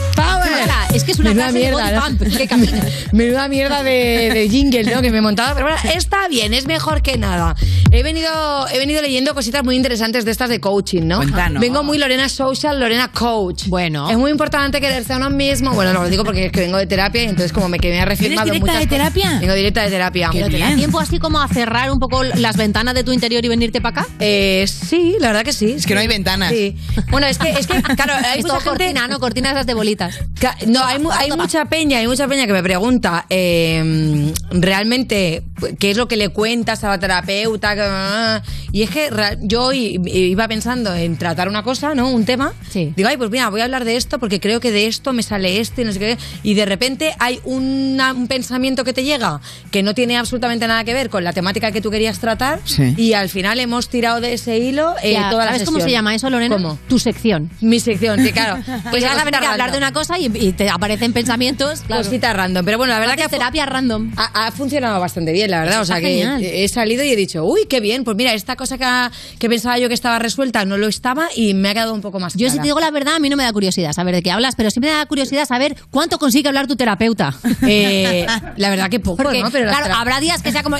Es 0.93 1.03
que 1.03 1.11
es 1.11 1.19
una 1.19 1.29
Menuda 1.29 1.51
mierda, 1.51 2.09
¿no? 2.09 2.17
que 2.17 2.47
camina. 2.47 2.81
Menuda 3.11 3.47
mierda 3.47 3.83
de, 3.83 4.31
de 4.33 4.49
jingle, 4.49 4.83
¿no? 4.83 5.01
Que 5.01 5.11
me 5.11 5.19
he 5.19 5.21
montado. 5.21 5.53
Pero 5.53 5.67
bueno, 5.67 5.79
está 5.93 6.27
bien, 6.27 6.53
es 6.53 6.65
mejor 6.65 7.03
que 7.03 7.17
nada. 7.17 7.55
He 7.91 8.01
venido, 8.01 8.67
he 8.69 8.79
venido 8.79 9.01
leyendo 9.01 9.35
cositas 9.35 9.63
muy 9.63 9.75
interesantes 9.75 10.25
de 10.25 10.31
estas 10.31 10.49
de 10.49 10.59
coaching, 10.59 11.03
¿no? 11.03 11.17
Cuéntanos. 11.17 11.61
Vengo 11.61 11.83
muy 11.83 11.99
Lorena 11.99 12.27
Social, 12.27 12.79
Lorena 12.79 13.11
Coach. 13.11 13.65
Bueno. 13.67 14.09
Es 14.09 14.17
muy 14.17 14.31
importante 14.31 14.81
quererse 14.81 15.13
a 15.13 15.17
uno 15.17 15.29
mismo. 15.29 15.71
Bueno, 15.73 15.93
no 15.93 16.01
lo 16.03 16.09
digo 16.09 16.23
porque 16.23 16.47
es 16.47 16.51
que 16.51 16.61
vengo 16.61 16.77
de 16.77 16.87
terapia 16.87 17.23
y 17.23 17.27
entonces 17.27 17.53
como 17.53 17.69
me, 17.69 17.79
que 17.79 17.89
me 17.89 17.99
ha 17.99 18.05
reafirmado 18.05 18.45
¿Vienes 18.45 18.61
directa 18.61 18.79
muchas 18.79 18.89
de 18.89 18.97
cosas. 18.97 19.13
terapia? 19.13 19.39
Vengo 19.39 19.53
directa 19.53 19.83
de 19.83 19.89
terapia. 19.89 20.29
¿Pero 20.31 20.49
te 20.49 20.57
da 20.57 20.75
tiempo 20.75 20.99
así 20.99 21.19
como 21.19 21.39
a 21.39 21.47
cerrar 21.47 21.91
un 21.91 21.99
poco 21.99 22.23
las 22.23 22.57
ventanas 22.57 22.95
de 22.95 23.03
tu 23.03 23.13
interior 23.13 23.45
y 23.45 23.47
venirte 23.47 23.79
para 23.79 24.01
acá? 24.01 24.11
Eh, 24.19 24.65
sí, 24.67 25.15
la 25.19 25.27
verdad 25.27 25.43
que 25.43 25.53
sí. 25.53 25.73
Es 25.73 25.85
que 25.85 25.93
no 25.93 25.99
hay 25.99 26.07
ventanas. 26.07 26.49
Sí. 26.51 26.75
Bueno, 27.11 27.27
es 27.27 27.37
que, 27.37 27.51
es 27.51 27.67
que 27.67 27.81
claro, 27.81 28.13
hay 28.13 28.41
mucha 28.41 28.55
gente... 28.55 28.69
cortina, 28.69 29.07
¿no? 29.07 29.19
Cortinas 29.19 29.51
esas 29.53 29.65
de 29.67 29.73
bolitas. 29.75 30.18
No, 30.67 30.83
hay, 30.85 30.99
mu- 30.99 31.11
hay 31.11 31.29
mucha 31.31 31.65
peña, 31.65 31.97
hay 31.99 32.07
mucha 32.07 32.27
peña 32.27 32.47
que 32.47 32.53
me 32.53 32.63
pregunta 32.63 33.25
eh, 33.29 34.31
realmente 34.51 35.43
qué 35.79 35.91
es 35.91 35.97
lo 35.97 36.07
que 36.07 36.15
le 36.17 36.29
cuentas 36.29 36.83
a 36.83 36.89
la 36.89 36.99
terapeuta. 36.99 37.75
que- 37.75 38.49
Y 38.71 38.83
es 38.83 38.89
que 38.89 39.09
yo 39.41 39.73
i- 39.73 39.99
iba 40.05 40.47
pensando 40.47 40.93
en 40.93 41.17
tratar 41.17 41.47
una 41.49 41.63
cosa, 41.63 41.93
¿no? 41.95 42.09
Un 42.09 42.23
tema. 42.25 42.53
Digo, 42.95 43.09
ay, 43.09 43.17
pues 43.17 43.29
mira, 43.31 43.49
voy 43.49 43.61
a 43.61 43.65
hablar 43.65 43.83
de 43.83 43.95
esto 43.97 44.19
porque 44.19 44.39
creo 44.39 44.59
que 44.59 44.71
de 44.71 44.87
esto 44.87 45.11
me 45.11 45.23
sale 45.23 45.59
esto 45.59 45.81
y 45.81 45.85
no 45.85 45.91
sé 45.91 45.99
qué. 45.99 46.17
Y 46.43 46.53
de 46.53 46.65
repente 46.65 47.13
hay 47.19 47.39
una- 47.43 48.13
un 48.13 48.27
pensamiento 48.27 48.83
que 48.83 48.93
te 48.93 49.03
llega 49.03 49.41
que 49.71 49.83
no 49.83 49.93
tiene 49.93 50.17
absolutamente 50.17 50.67
nada 50.67 50.83
que 50.83 50.93
ver 50.93 51.09
con 51.09 51.23
la 51.23 51.33
temática 51.33 51.71
que 51.71 51.81
tú 51.81 51.91
querías 51.91 52.19
tratar. 52.19 52.59
Sí. 52.63 52.93
Y 52.97 53.13
al 53.13 53.29
final 53.29 53.59
hemos 53.59 53.89
tirado 53.89 54.21
de 54.21 54.33
ese 54.33 54.57
hilo 54.57 54.95
eh, 55.03 55.13
Ya, 55.13 55.29
toda 55.29 55.45
la 55.45 55.51
¿Sabes 55.51 55.65
cómo 55.65 55.79
se 55.79 55.91
llama 55.91 56.15
eso, 56.15 56.29
Lorena? 56.29 56.55
¿Cómo? 56.55 56.77
Tu 56.87 56.99
sección. 56.99 57.49
Mi 57.61 57.79
sección, 57.79 58.23
sí, 58.23 58.31
claro. 58.31 58.61
Pues 58.91 59.03
vas 59.03 59.17
a 59.19 59.25
venir 59.25 59.41
a 59.43 59.51
hablar 59.51 59.71
de 59.71 59.77
una 59.77 59.91
cosa 59.91 60.08
y, 60.17 60.25
y 60.25 60.53
te 60.53 60.69
aparecen 60.69 61.13
pensamientos. 61.13 61.81
Claro. 61.81 62.03
Cositas 62.03 62.35
random. 62.35 62.65
Pero 62.65 62.77
bueno, 62.77 62.93
la 62.93 62.99
verdad 62.99 63.15
Haces 63.15 63.27
que 63.27 63.37
terapia 63.37 63.65
random. 63.65 64.11
ha, 64.17 64.47
ha 64.47 64.51
funcionado 64.51 64.99
bastante 64.99 65.31
bien, 65.31 65.51
la 65.51 65.59
verdad. 65.59 65.73
Eso 65.75 65.81
o 65.81 65.85
sea 65.85 65.99
que 65.99 66.07
genial. 66.07 66.41
he 66.43 66.67
salido 66.69 67.03
y 67.03 67.09
he 67.11 67.15
dicho, 67.15 67.43
uy, 67.43 67.65
qué 67.69 67.79
bien. 67.79 68.03
Pues 68.03 68.15
mira, 68.17 68.33
esta 68.33 68.55
cosa 68.55 68.77
que, 68.77 68.85
ha- 68.85 69.11
que 69.37 69.49
pensaba 69.49 69.77
yo 69.77 69.87
que 69.87 69.93
estaba 69.93 70.19
resuelta 70.19 70.65
no 70.65 70.77
lo 70.77 70.87
estaba 70.87 71.27
y 71.35 71.53
me 71.53 71.69
ha 71.69 71.73
quedado 71.73 71.93
un 71.93 72.01
poco 72.01 72.19
más 72.19 72.33
Yo 72.35 72.49
si 72.49 72.57
te 72.57 72.63
digo 72.63 72.79
la 72.79 72.91
verdad, 72.91 73.15
a 73.15 73.19
mí 73.19 73.29
no 73.29 73.35
me 73.35 73.43
da 73.43 73.51
curiosidad 73.53 73.91
saber 73.93 74.15
de 74.15 74.21
qué 74.23 74.31
hablas, 74.31 74.55
pero 74.55 74.69
sí 74.71 74.79
me 74.79 74.87
da 74.87 75.05
curiosidad 75.05 75.45
saber 75.45 75.75
cuánto 75.91 76.17
consigue 76.17 76.47
hablar 76.47 76.67
tu 76.67 76.75
terapeuta. 76.75 77.33
Eh, 77.71 78.25
la 78.57 78.69
verdad 78.69 78.89
que 78.89 78.99
poco, 78.99 79.17
Porque, 79.23 79.41
¿no? 79.43 79.51
Pero 79.51 79.69
claro, 79.69 79.93
habrá 79.93 80.19
días 80.19 80.41
que 80.41 80.51
sea 80.51 80.63
como... 80.63 80.77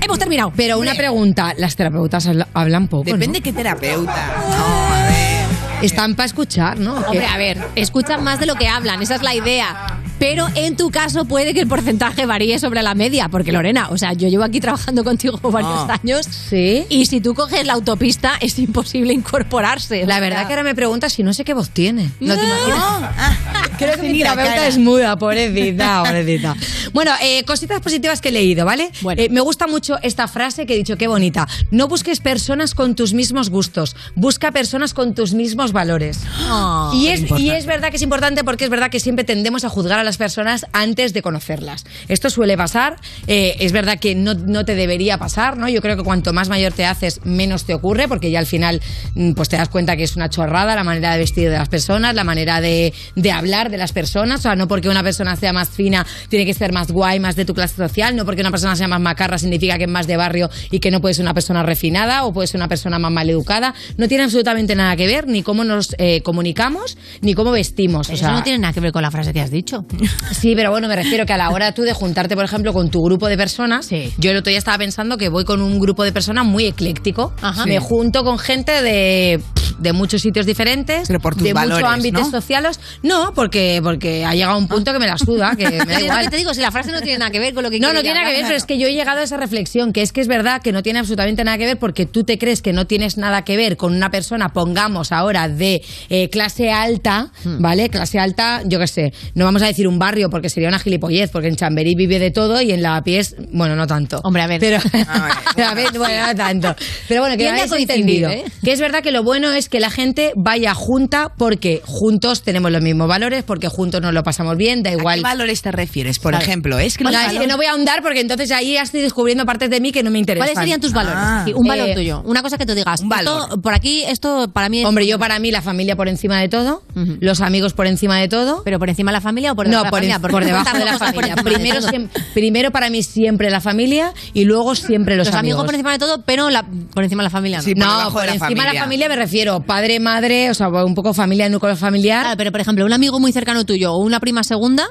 Hemos 0.00 0.18
terminado. 0.18 0.52
Pero 0.56 0.78
una 0.78 0.94
pregunta, 0.94 1.54
las 1.56 1.76
terapeutas 1.76 2.26
habla- 2.26 2.48
hablan 2.54 2.88
poco, 2.88 3.04
Depende 3.04 3.38
¿no? 3.38 3.42
qué 3.44 3.52
terapeuta. 3.52 5.37
Están 5.82 6.16
para 6.16 6.26
escuchar, 6.26 6.78
¿no? 6.80 6.94
Hombre, 6.96 7.26
a 7.26 7.36
ver, 7.38 7.58
escuchan 7.76 8.24
más 8.24 8.40
de 8.40 8.46
lo 8.46 8.56
que 8.56 8.66
hablan, 8.66 9.00
esa 9.00 9.14
es 9.14 9.22
la 9.22 9.34
idea. 9.34 10.00
Pero 10.18 10.48
en 10.56 10.76
tu 10.76 10.90
caso 10.90 11.26
puede 11.26 11.54
que 11.54 11.60
el 11.60 11.68
porcentaje 11.68 12.26
varíe 12.26 12.58
sobre 12.58 12.82
la 12.82 12.96
media, 12.96 13.28
porque 13.28 13.52
Lorena, 13.52 13.88
o 13.90 13.96
sea, 13.96 14.12
yo 14.14 14.26
llevo 14.26 14.42
aquí 14.42 14.58
trabajando 14.58 15.04
contigo 15.04 15.38
varios 15.50 15.70
Ah. 15.88 16.00
años. 16.02 16.26
Sí. 16.26 16.84
Y 16.88 17.06
si 17.06 17.20
tú 17.20 17.34
coges 17.34 17.64
la 17.64 17.74
autopista, 17.74 18.32
es 18.40 18.58
imposible 18.58 19.12
incorporarse. 19.12 20.04
La 20.06 20.18
verdad 20.18 20.48
que 20.48 20.54
ahora 20.54 20.64
me 20.64 20.74
preguntas 20.74 21.12
si 21.12 21.22
no 21.22 21.32
sé 21.32 21.44
qué 21.44 21.54
voz 21.54 21.70
tiene. 21.70 22.10
No, 22.18 22.34
te 22.36 22.44
imaginas. 22.44 23.68
Creo 23.78 23.94
que 23.94 24.08
mi 24.10 24.18
terapeuta 24.18 24.66
es 24.66 24.76
muda, 24.78 25.16
pobrecita, 25.16 26.02
pobrecita. 26.04 26.56
Bueno, 26.92 27.12
eh, 27.22 27.44
cositas 27.44 27.80
positivas 27.80 28.20
que 28.20 28.30
he 28.30 28.32
leído, 28.32 28.66
¿vale? 28.66 28.90
Eh, 29.16 29.28
me 29.30 29.40
gusta 29.40 29.68
mucho 29.68 29.98
esta 30.02 30.26
frase 30.26 30.66
que 30.66 30.74
he 30.74 30.76
dicho, 30.76 30.96
qué 30.96 31.06
bonita. 31.06 31.46
No 31.70 31.86
busques 31.86 32.18
personas 32.18 32.74
con 32.74 32.96
tus 32.96 33.14
mismos 33.14 33.50
gustos, 33.50 33.94
busca 34.16 34.50
personas 34.50 34.94
con 34.94 35.14
tus 35.14 35.32
mismos 35.32 35.67
valores. 35.72 36.20
Ah, 36.38 36.90
y, 36.94 37.08
es, 37.08 37.24
y 37.38 37.50
es 37.50 37.66
verdad 37.66 37.90
que 37.90 37.96
es 37.96 38.02
importante 38.02 38.44
porque 38.44 38.64
es 38.64 38.70
verdad 38.70 38.90
que 38.90 39.00
siempre 39.00 39.24
tendemos 39.24 39.64
a 39.64 39.68
juzgar 39.68 39.98
a 39.98 40.04
las 40.04 40.16
personas 40.16 40.66
antes 40.72 41.12
de 41.12 41.22
conocerlas. 41.22 41.84
Esto 42.08 42.30
suele 42.30 42.56
pasar, 42.56 42.96
eh, 43.26 43.56
es 43.60 43.72
verdad 43.72 43.98
que 43.98 44.14
no, 44.14 44.34
no 44.34 44.64
te 44.64 44.74
debería 44.74 45.18
pasar, 45.18 45.56
¿no? 45.56 45.68
Yo 45.68 45.80
creo 45.80 45.96
que 45.96 46.02
cuanto 46.02 46.32
más 46.32 46.48
mayor 46.48 46.72
te 46.72 46.84
haces, 46.84 47.20
menos 47.24 47.64
te 47.64 47.74
ocurre, 47.74 48.08
porque 48.08 48.30
ya 48.30 48.38
al 48.38 48.46
final 48.46 48.80
mm, 49.14 49.32
pues 49.32 49.48
te 49.48 49.56
das 49.56 49.68
cuenta 49.68 49.96
que 49.96 50.04
es 50.04 50.16
una 50.16 50.30
chorrada 50.30 50.74
la 50.74 50.84
manera 50.84 51.12
de 51.12 51.18
vestir 51.18 51.50
de 51.50 51.58
las 51.58 51.68
personas, 51.68 52.14
la 52.14 52.24
manera 52.24 52.60
de, 52.60 52.92
de 53.14 53.30
hablar 53.30 53.70
de 53.70 53.78
las 53.78 53.92
personas, 53.92 54.40
o 54.40 54.42
sea, 54.42 54.56
no 54.56 54.68
porque 54.68 54.88
una 54.88 55.02
persona 55.02 55.36
sea 55.36 55.52
más 55.52 55.68
fina 55.68 56.06
tiene 56.28 56.46
que 56.46 56.54
ser 56.54 56.72
más 56.72 56.90
guay, 56.90 57.20
más 57.20 57.36
de 57.36 57.44
tu 57.44 57.54
clase 57.54 57.76
social, 57.76 58.16
no 58.16 58.24
porque 58.24 58.40
una 58.40 58.50
persona 58.50 58.76
sea 58.76 58.88
más 58.88 59.00
macarra 59.00 59.38
significa 59.38 59.78
que 59.78 59.84
es 59.84 59.90
más 59.90 60.06
de 60.06 60.16
barrio 60.16 60.50
y 60.70 60.80
que 60.80 60.90
no 60.90 61.00
puede 61.00 61.14
ser 61.14 61.24
una 61.24 61.34
persona 61.34 61.62
refinada 61.62 62.24
o 62.24 62.32
puede 62.32 62.46
ser 62.46 62.58
una 62.58 62.68
persona 62.68 62.98
más 62.98 63.12
maleducada, 63.12 63.74
no 63.96 64.08
tiene 64.08 64.24
absolutamente 64.24 64.74
nada 64.74 64.96
que 64.96 65.06
ver 65.06 65.26
ni 65.26 65.42
cómo 65.42 65.57
nos 65.64 65.94
eh, 65.98 66.22
comunicamos 66.22 66.96
ni 67.20 67.34
cómo 67.34 67.50
vestimos. 67.50 68.06
Pero 68.06 68.16
o 68.16 68.18
sea, 68.18 68.28
eso 68.28 68.36
no 68.38 68.42
tiene 68.42 68.58
nada 68.58 68.72
que 68.72 68.80
ver 68.80 68.92
con 68.92 69.02
la 69.02 69.10
frase 69.10 69.32
que 69.32 69.40
has 69.40 69.50
dicho. 69.50 69.84
Sí, 70.32 70.52
pero 70.54 70.70
bueno, 70.70 70.88
me 70.88 70.94
refiero 70.96 71.26
que 71.26 71.32
a 71.32 71.36
la 71.36 71.50
hora 71.50 71.72
tú 71.72 71.82
de 71.82 71.92
juntarte, 71.92 72.34
por 72.36 72.44
ejemplo, 72.44 72.72
con 72.72 72.90
tu 72.90 73.02
grupo 73.02 73.26
de 73.28 73.36
personas, 73.36 73.88
yo 74.18 74.30
el 74.30 74.36
otro 74.36 74.50
día 74.50 74.58
estaba 74.58 74.78
pensando 74.78 75.16
que 75.16 75.28
voy 75.28 75.44
con 75.44 75.60
un 75.62 75.78
grupo 75.80 76.04
de 76.04 76.12
personas 76.12 76.44
muy 76.44 76.66
ecléctico. 76.66 77.32
Ajá. 77.42 77.64
Me 77.66 77.78
Sí. 77.80 77.84
junto 77.88 78.24
con 78.24 78.38
gente 78.38 78.82
de, 78.82 79.40
de 79.78 79.92
muchos 79.92 80.22
sitios 80.22 80.46
diferentes, 80.46 81.06
Pero 81.08 81.20
por 81.20 81.34
tus 81.34 81.44
de 81.44 81.52
valores, 81.52 81.78
muchos 81.84 81.94
ámbitos 81.94 82.22
¿no? 82.22 82.30
sociales. 82.30 82.78
No, 83.02 83.32
porque, 83.34 83.80
porque 83.82 84.24
ha 84.24 84.32
llegado 84.34 84.58
un 84.58 84.68
punto 84.68 84.92
que 84.92 84.98
me 84.98 85.06
la 85.06 85.16
suda, 85.18 85.54
que 85.56 85.68
me 85.70 85.76
da 85.78 85.84
Es 85.94 85.98
lo 86.00 86.04
igual. 86.06 86.24
que 86.24 86.30
te 86.30 86.36
digo, 86.36 86.54
si 86.54 86.60
la 86.60 86.70
frase 86.70 86.92
no 86.92 87.00
tiene 87.00 87.18
nada 87.18 87.30
que 87.30 87.38
ver 87.40 87.54
con 87.54 87.62
lo 87.64 87.70
que 87.70 87.80
No, 87.80 87.92
no 87.92 88.00
tiene 88.02 88.20
nada 88.20 88.30
que 88.30 88.36
ver, 88.36 88.44
pero 88.46 88.56
es 88.56 88.64
que 88.64 88.78
yo 88.78 88.86
he 88.86 88.92
llegado 88.92 89.20
a 89.20 89.22
esa 89.22 89.36
reflexión, 89.36 89.92
que 89.92 90.02
es 90.02 90.12
que 90.12 90.20
es 90.20 90.28
verdad 90.28 90.60
que 90.62 90.72
no 90.72 90.82
tiene 90.82 90.98
absolutamente 91.00 91.42
nada 91.44 91.58
que 91.58 91.66
ver 91.66 91.78
porque 91.78 92.06
tú 92.06 92.24
te 92.24 92.38
crees 92.38 92.62
que 92.62 92.72
no 92.72 92.86
tienes 92.86 93.16
nada 93.16 93.42
que 93.42 93.56
ver 93.56 93.76
con 93.76 93.94
una 93.94 94.10
persona, 94.10 94.50
pongamos 94.50 95.12
ahora, 95.12 95.47
de 95.48 95.82
eh, 96.10 96.28
clase 96.30 96.70
alta, 96.70 97.30
Hmm. 97.44 97.60
¿vale? 97.60 97.88
Clase 97.88 98.18
alta, 98.18 98.62
yo 98.64 98.78
qué 98.78 98.86
sé, 98.86 99.12
no 99.34 99.44
vamos 99.44 99.62
a 99.62 99.66
decir 99.66 99.86
un 99.88 99.98
barrio 99.98 100.30
porque 100.30 100.48
sería 100.50 100.68
una 100.68 100.78
gilipollez, 100.78 101.30
porque 101.30 101.48
en 101.48 101.56
Chamberí 101.56 101.94
vive 101.94 102.18
de 102.18 102.30
todo 102.30 102.60
y 102.60 102.72
en 102.72 102.82
Lavapiés, 102.82 103.36
bueno, 103.52 103.76
no 103.76 103.86
tanto. 103.86 104.20
Hombre, 104.24 104.42
a 104.42 104.46
ver. 104.46 104.60
Pero, 104.60 104.78
a 105.66 105.74
ver, 105.74 105.96
bueno, 105.96 106.26
no 106.26 106.34
tanto. 106.34 106.74
Pero 107.08 107.20
bueno, 107.22 107.36
que 107.36 107.48
a 107.48 107.52
habéis 107.52 107.72
entendido. 107.72 108.30
¿eh? 108.30 108.44
Que 108.62 108.72
es 108.72 108.80
verdad 108.80 109.02
que 109.02 109.10
lo 109.12 109.22
bueno 109.22 109.52
es 109.52 109.68
que 109.68 109.80
la 109.80 109.90
gente 109.90 110.32
vaya 110.36 110.74
junta 110.74 111.32
porque 111.36 111.82
juntos 111.84 112.42
tenemos 112.42 112.70
los 112.70 112.82
mismos 112.82 113.08
valores, 113.08 113.44
porque 113.44 113.68
juntos 113.68 114.00
nos 114.00 114.12
lo 114.12 114.22
pasamos 114.22 114.56
bien, 114.56 114.82
da 114.82 114.90
¿A 114.90 114.94
igual. 114.94 115.16
qué 115.16 115.22
valores 115.22 115.62
te 115.62 115.72
refieres? 115.72 116.18
Por 116.18 116.34
ejemplo, 116.34 116.78
es 116.78 116.96
que 116.96 117.04
es 117.04 117.38
que 117.38 117.46
no 117.46 117.56
voy 117.56 117.66
a 117.66 117.72
ahondar 117.72 118.02
porque 118.02 118.20
entonces 118.20 118.50
ahí 118.50 118.74
ya 118.74 118.82
estoy 118.82 119.00
descubriendo 119.00 119.44
partes 119.46 119.70
de 119.70 119.80
mí 119.80 119.92
que 119.92 120.02
no 120.02 120.10
me 120.10 120.18
interesan. 120.18 120.46
¿Cuáles 120.48 120.58
serían 120.58 120.80
tus 120.80 120.92
valores? 120.92 121.18
Ah. 121.20 121.42
Sí, 121.44 121.52
un 121.54 121.66
valor 121.66 121.88
Eh, 121.90 121.94
tuyo. 121.94 122.22
Una 122.24 122.42
cosa 122.42 122.58
que 122.58 122.66
tú 122.66 122.74
digas. 122.74 123.00
un 123.00 123.08
valor. 123.08 123.42
esto, 123.44 123.60
por 123.60 123.74
aquí, 123.74 124.02
esto 124.04 124.50
para 124.52 124.68
mí 124.68 124.80
es... 124.80 124.86
Hombre, 124.86 125.06
yo 125.06 125.18
para 125.18 125.37
mí 125.38 125.50
la 125.50 125.62
familia 125.62 125.96
por 125.96 126.08
encima 126.08 126.40
de 126.40 126.48
todo, 126.48 126.82
los 127.20 127.40
amigos 127.40 127.72
por 127.74 127.86
encima 127.86 128.16
de 128.18 128.28
todo. 128.28 128.62
¿Pero 128.64 128.78
por 128.78 128.88
encima 128.88 129.10
de 129.10 129.16
la 129.16 129.20
familia 129.20 129.52
o 129.52 129.56
por 129.56 129.66
no, 129.66 129.78
debajo 129.84 129.84
de 129.84 129.86
la 129.86 129.90
por, 129.90 129.98
familia? 129.98 130.18
Porque 130.20 130.32
por 130.34 130.44
debajo 130.44 130.78
de 130.78 130.84
la 130.84 130.98
familia. 130.98 131.32
encima 131.34 131.42
de 131.50 131.54
Primero, 131.56 131.80
todo. 131.80 131.90
siem- 131.90 132.08
primero 132.34 132.70
para 132.70 132.90
mí 132.90 133.02
siempre 133.02 133.50
la 133.50 133.60
familia 133.60 134.12
y 134.32 134.44
luego 134.44 134.74
siempre 134.74 135.16
los, 135.16 135.26
Los 135.28 135.36
amigos 135.36 135.64
por 135.64 135.74
encima 135.74 135.92
de 135.92 135.98
todo, 135.98 136.22
pero 136.24 136.50
la- 136.50 136.64
por 136.94 137.04
encima 137.04 137.22
de 137.22 137.26
la 137.26 137.30
familia. 137.30 137.60
Sí, 137.62 137.74
por 137.74 137.84
no, 137.84 137.90
debajo 137.90 138.12
por 138.12 138.20
de 138.22 138.26
la 138.28 138.32
encima 138.34 138.48
de 138.48 138.54
la 138.54 138.62
familia. 138.64 138.82
familia 138.82 139.08
me 139.08 139.16
refiero 139.16 139.60
padre, 139.60 140.00
madre, 140.00 140.50
o 140.50 140.54
sea, 140.54 140.68
un 140.68 140.94
poco 140.94 141.14
familia, 141.14 141.48
núcleo 141.48 141.76
familiar. 141.76 142.22
Claro, 142.22 142.36
pero 142.36 142.52
por 142.52 142.60
ejemplo, 142.60 142.84
un 142.84 142.92
amigo 142.92 143.18
muy 143.20 143.32
cercano 143.32 143.64
tuyo 143.64 143.92
o 143.92 143.98
una 143.98 144.20
prima 144.20 144.42
segunda, 144.44 144.86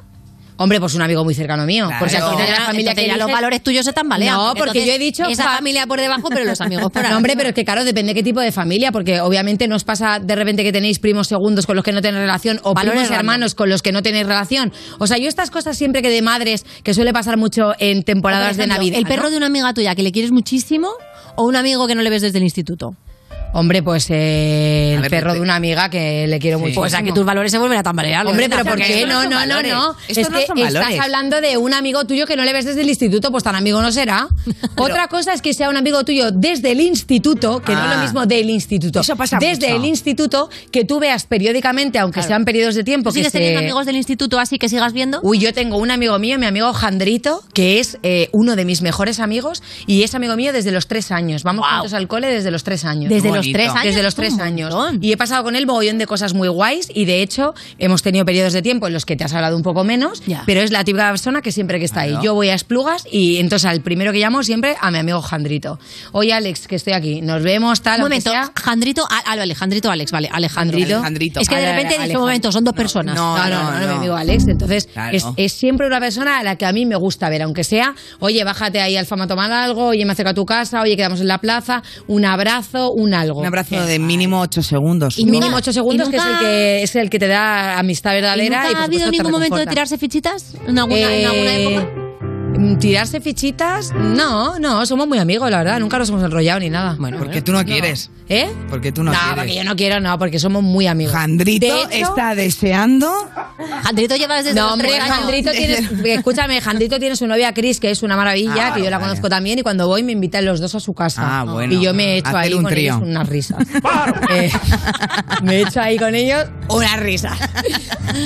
Hombre, 0.60 0.80
pues 0.80 0.96
un 0.96 1.02
amigo 1.04 1.24
muy 1.24 1.34
cercano 1.36 1.66
mío. 1.66 1.86
Claro. 1.88 2.00
Porque 2.00 2.18
al 2.18 2.24
final 2.32 2.50
la 2.50 2.66
familia 2.66 2.96
que 2.96 3.08
los 3.08 3.32
valores 3.32 3.62
tuyos 3.64 3.86
se 3.86 3.94
tambalean. 3.94 4.36
No, 4.36 4.54
porque 4.56 4.80
Entonces, 4.80 4.86
yo 4.88 4.94
he 4.94 5.00
dicho 5.00 5.24
Esa 5.26 5.44
fa- 5.44 5.56
familia 5.58 5.86
por 5.86 6.00
debajo, 6.02 6.30
pero 6.30 6.44
los 6.46 6.60
amigos 6.62 6.86
por 6.92 6.94
No, 6.96 7.00
arriba. 7.02 7.18
hombre, 7.18 7.34
pero 7.38 7.50
es 7.50 7.56
que 7.56 7.64
claro, 7.64 7.84
depende 7.86 8.14
qué 8.14 8.24
tipo 8.24 8.40
de 8.42 8.52
familia, 8.52 8.92
porque 8.92 9.22
obviamente 9.22 9.68
no 9.68 9.76
os 9.76 9.84
pasa 9.84 10.20
de 10.20 10.36
repente 10.36 10.64
que 10.64 10.72
tenéis 10.72 11.00
primos 11.00 11.28
segundos 11.28 11.66
con 11.68 11.76
los 11.76 11.86
que 11.86 11.92
no 11.92 12.02
tenéis 12.02 12.22
relación 12.22 12.60
o 12.64 12.74
Valores 12.74 13.02
primos 13.04 13.18
hermanos 13.20 13.56
con 13.56 13.70
los 13.70 13.82
que 13.82 13.92
no 13.92 14.02
tenéis 14.02 14.26
relación. 14.26 14.74
O 15.00 15.08
sea, 15.08 15.18
yo 15.18 15.28
estas 15.30 15.52
cosas 15.52 15.78
siempre 15.78 16.02
que 16.02 16.10
de 16.10 16.22
madres, 16.22 16.66
que 16.84 16.94
suele 16.94 17.14
pasar 17.14 17.38
mucho 17.38 17.74
en 17.80 18.04
temporadas 18.04 18.58
de 18.58 18.68
Navidad. 18.68 18.98
El 18.98 19.06
perro 19.06 19.24
¿no? 19.24 19.30
de 19.32 19.38
una 19.38 19.46
amiga 19.48 19.74
tuya 19.74 19.94
que 19.96 20.04
le 20.04 20.12
quieres 20.12 20.32
muchísimo 20.32 20.90
o 21.36 21.44
un 21.46 21.56
amigo 21.56 21.86
que 21.88 21.94
no 21.96 22.02
le 22.02 22.10
ves 22.10 22.24
desde 22.24 22.40
el 22.40 22.44
instituto. 22.44 22.92
Hombre, 23.60 23.82
pues 23.82 24.06
eh, 24.12 24.94
el 24.96 25.02
ver, 25.02 25.10
perro 25.10 25.34
de 25.34 25.42
una 25.42 25.56
amiga 25.56 25.90
que 25.90 26.28
le 26.28 26.38
quiero 26.38 26.60
mucho. 26.60 26.76
Pues 26.76 26.94
a 26.94 27.02
que 27.02 27.12
tus 27.12 27.26
valores 27.26 27.52
se 27.52 27.58
vuelven 27.58 27.80
a 27.80 27.82
tambalear. 27.84 28.26
Hombre, 28.28 28.50
pero 28.50 28.62
¿por 28.64 28.74
porque 28.74 28.86
qué? 28.86 29.06
No, 29.08 29.24
no, 29.28 29.46
no, 29.48 29.64
no. 29.64 29.96
Esto 30.08 30.22
es 30.22 30.30
no 30.30 30.38
que 30.38 30.46
son 30.46 30.58
estás 30.60 31.00
hablando 31.00 31.42
de 31.42 31.58
un 31.58 31.74
amigo 31.74 32.06
tuyo 32.06 32.28
que 32.28 32.36
no 32.36 32.44
le 32.46 32.54
ves 32.54 32.66
desde 32.66 32.82
el 32.82 32.90
instituto, 32.90 33.32
pues 33.32 33.44
tan 33.44 33.56
amigo 33.56 33.82
no 33.82 33.92
será. 33.92 34.28
Otra 34.78 35.08
cosa 35.08 35.34
es 35.34 35.42
que 35.42 35.56
sea 35.56 35.70
un 35.70 35.78
amigo 35.78 36.04
tuyo 36.06 36.32
desde 36.32 36.72
el 36.72 36.82
instituto, 36.82 37.62
que 37.64 37.72
no 37.74 37.80
es 37.80 37.88
Ah. 37.88 37.96
lo 37.96 38.02
mismo 38.04 38.26
del 38.28 38.50
instituto. 38.50 39.00
Eso 39.00 39.16
pasa 39.16 39.38
Desde 39.40 39.68
mucho. 39.70 39.80
el 39.80 39.86
instituto, 39.86 40.50
que 40.72 40.86
tú 40.86 41.00
veas 41.00 41.26
periódicamente, 41.26 41.98
aunque 42.00 42.22
sean 42.22 42.46
periodos 42.46 42.76
de 42.76 42.84
tiempo. 42.84 43.10
¿Tú 43.10 43.14
que 43.16 43.20
sigues 43.22 43.32
se- 43.32 43.38
teniendo 43.40 43.60
amigos 43.62 43.86
del 43.88 43.96
instituto 43.96 44.40
así 44.40 44.60
que 44.60 44.70
sigas 44.70 44.94
viendo? 44.94 45.20
Uy, 45.24 45.40
yo 45.40 45.52
tengo 45.54 45.78
un 45.78 45.90
amigo 45.90 46.20
mío, 46.20 46.38
mi 46.38 46.46
amigo 46.46 46.74
Jandrito, 46.74 47.42
que 47.54 47.80
es 47.80 47.98
eh, 48.04 48.30
uno 48.34 48.56
de 48.56 48.66
mis 48.66 48.82
mejores 48.84 49.20
amigos 49.20 49.64
y 49.88 50.04
es 50.04 50.14
amigo 50.14 50.36
mío 50.36 50.54
desde 50.54 50.72
los 50.72 50.88
tres 50.88 51.12
años. 51.12 51.42
Vamos 51.44 51.62
Guau. 51.66 51.78
juntos 51.80 51.94
al 51.94 52.08
cole 52.08 52.28
desde 52.28 52.52
los 52.52 52.64
tres 52.64 52.86
años. 52.86 53.10
Desde 53.10 53.32
los 53.32 53.47
bonito. 53.54 53.58
tres 53.58 53.70
años. 53.72 53.84
Desde 53.86 54.04
los 54.04 54.14
es 54.14 54.16
tres 54.16 54.40
años. 54.40 54.74
Y 55.02 55.12
he 55.12 55.18
pasado 55.18 55.44
con 55.44 55.56
él 55.56 55.66
mogollón 55.66 55.98
de 55.98 56.06
cosas 56.08 56.34
muy 56.34 56.48
guays 56.48 56.90
y 56.94 57.06
de 57.06 57.22
hecho 57.22 57.54
hemos 57.80 58.02
tenido 58.02 58.26
periodos 58.26 58.54
de 58.54 58.62
tiempo 58.62 58.88
en 58.88 58.94
los 58.94 59.06
que 59.06 59.16
te 59.16 59.24
has 59.24 59.34
hablado 59.34 59.56
un 59.56 59.64
poco 59.64 59.84
menos, 59.84 60.22
Ya. 60.26 60.44
pero 60.46 60.62
es 60.62 60.72
la 60.72 60.84
típica 60.84 61.10
persona 61.10 61.42
que 61.42 61.52
siempre 61.52 61.80
que 61.80 61.86
está 61.86 62.02
ahí. 62.02 62.16
Yo 62.22 62.34
voy 62.34 62.50
a 62.50 62.54
Esplugas 62.56 63.04
y 63.12 63.38
entonces 63.38 63.66
al 63.70 63.82
primero 63.82 64.12
que 64.12 64.20
llamo 64.20 64.44
siempre 64.44 64.76
a 64.82 64.92
mi 64.92 64.98
amigo 65.00 65.22
Jandrito. 65.22 65.80
Oye 66.12 66.34
Alex, 66.34 66.68
que 66.68 66.76
estoy 66.76 66.94
aquí, 66.94 67.22
nos 67.22 67.44
vemos, 67.44 67.82
tal. 67.82 68.02
Un 68.02 68.12
aunque 68.12 68.16
momento, 68.22 68.30
sea. 68.32 68.52
Jandrito, 68.56 69.04
ah, 69.10 69.22
ah, 69.26 69.32
Alejandrito 69.34 69.92
Alex, 69.92 70.12
vale, 70.12 70.30
Alejandrito. 70.32 70.96
Alejandrito. 70.96 71.40
Es 71.40 71.50
que 71.50 71.56
de 71.56 71.62
Ale- 71.62 71.72
repente 71.72 71.96
en 71.96 72.02
este 72.02 72.04
Alejandro. 72.06 72.20
momento 72.22 72.52
son 72.52 72.64
dos 72.64 72.74
personas. 72.74 73.16
No, 73.16 73.38
No, 73.38 73.48
no, 73.50 73.72
no, 73.72 73.80
no, 73.80 73.88
mi 73.88 73.94
amigo 73.98 74.16
Alex. 74.16 74.48
Entonces, 74.48 74.88
Claro. 74.88 75.16
es, 75.16 75.26
es 75.38 75.54
siempre 75.54 75.86
una 75.88 76.00
persona 76.00 76.40
a 76.40 76.44
la 76.44 76.56
que 76.56 76.66
a 76.66 76.72
mí 76.74 76.86
me 76.86 76.96
gusta 76.96 77.30
ver, 77.30 77.42
aunque 77.44 77.64
sea, 77.64 77.94
oye, 78.20 78.44
bájate 78.44 78.82
ahí 78.82 78.96
al 78.98 79.06
fama 79.06 79.26
a 79.26 79.28
tomar 79.28 79.52
algo, 79.52 79.88
oye, 79.88 80.06
me 80.06 80.14
acerco 80.14 80.32
a 80.32 80.34
tu 80.34 80.46
casa, 80.46 80.82
oye, 80.82 80.96
quedamos 80.98 81.20
en 81.22 81.28
la 81.28 81.38
plaza, 81.40 81.84
un 82.08 82.26
abrazo, 82.26 82.92
un 82.92 83.14
algo. 83.14 83.27
Un 83.36 83.46
abrazo 83.46 83.86
de 83.86 84.00
mínimo 84.00 84.42
8 84.42 84.62
segundos. 84.64 85.18
Y 85.20 85.26
mínimo 85.26 85.58
ocho 85.58 85.74
segundos, 85.74 86.08
y 86.08 86.12
que 86.12 86.18
es 86.18 86.24
el 86.26 86.38
que 86.40 86.84
es 86.84 86.96
el 86.96 87.10
que 87.10 87.20
te 87.20 87.28
da 87.28 87.78
amistad 87.80 88.12
¿Y 88.12 88.16
verdadera. 88.16 88.64
nunca 88.64 88.70
y, 88.70 88.74
por 88.74 88.82
ha 88.82 88.86
habido 88.86 89.12
ningún 89.12 89.32
momento 89.32 89.56
de 89.58 89.68
tirarse 89.68 89.98
fichitas? 89.98 90.54
¿En 90.68 90.78
alguna, 90.80 91.00
en 91.16 91.26
alguna 91.26 91.56
Eh, 91.56 91.64
época? 91.78 92.07
¿Tirarse 92.80 93.22
fichitas? 93.22 93.92
No, 93.94 94.60
no, 94.60 94.86
somos 94.86 95.08
muy 95.08 95.18
amigos, 95.18 95.50
la 95.50 95.58
verdad. 95.60 95.80
Nunca 95.80 95.98
nos 95.98 96.10
hemos 96.10 96.24
enrollado 96.24 96.60
ni 96.60 96.70
nada. 96.70 96.96
Bueno, 97.00 97.18
Porque 97.18 97.42
tú 97.42 97.52
no 97.52 97.64
quieres. 97.66 98.10
¿Eh? 98.30 98.50
Porque 98.70 98.92
tú 98.92 99.04
no, 99.04 99.12
No, 99.12 99.18
quieres. 99.18 99.36
porque 99.38 99.56
yo 99.56 99.64
no 99.64 99.76
quiero, 99.76 100.00
no, 100.02 100.20
porque 100.20 100.38
somos 100.38 100.62
muy 100.62 100.86
amigos. 100.86 101.14
Jandrito 101.14 101.66
De 101.66 101.98
hecho- 101.98 102.10
está 102.10 102.36
deseando. 102.36 103.10
Jandrito 103.84 104.16
lleva 104.18 104.36
desde 104.38 104.54
No, 104.54 104.64
los 104.66 104.74
hombre, 104.74 104.90
tres 104.90 105.02
años. 105.02 105.16
Jandrito 105.18 105.52
tiene, 105.52 105.90
escúchame, 106.14 106.60
Jandrito 106.62 107.00
tiene 107.00 107.16
su 107.16 107.26
novia 107.26 107.54
Cris, 107.54 107.80
que 107.80 107.90
es 107.90 108.04
una 108.04 108.16
maravilla, 108.18 108.68
Ah, 108.68 108.74
que 108.74 108.84
yo 108.84 108.90
la 108.90 108.98
vale. 108.98 109.10
conozco 109.12 109.30
también, 109.30 109.60
y 109.60 109.62
cuando 109.64 109.88
voy 109.88 110.04
me 110.04 110.12
invitan 110.12 110.44
los 110.46 110.60
dos 110.60 110.76
a 110.76 110.80
su 110.82 110.94
casa. 110.94 111.22
Ah, 111.40 111.44
bueno. 111.46 111.74
Y 111.74 111.82
yo 111.82 111.94
me 111.94 112.16
he 112.16 112.18
hecho 112.18 112.28
Hacer 112.30 112.40
ahí 112.42 112.54
un 112.54 112.64
con 112.64 112.72
trío. 112.74 112.96
ellos 112.96 113.08
unas 113.08 113.30
risas. 113.30 113.58
Eh, 114.30 114.52
me 115.44 115.56
he 115.58 115.62
hecho 115.62 115.80
ahí 115.82 115.98
con 115.98 116.14
ellos 116.14 116.46
una 116.70 116.98
risa. 116.98 117.34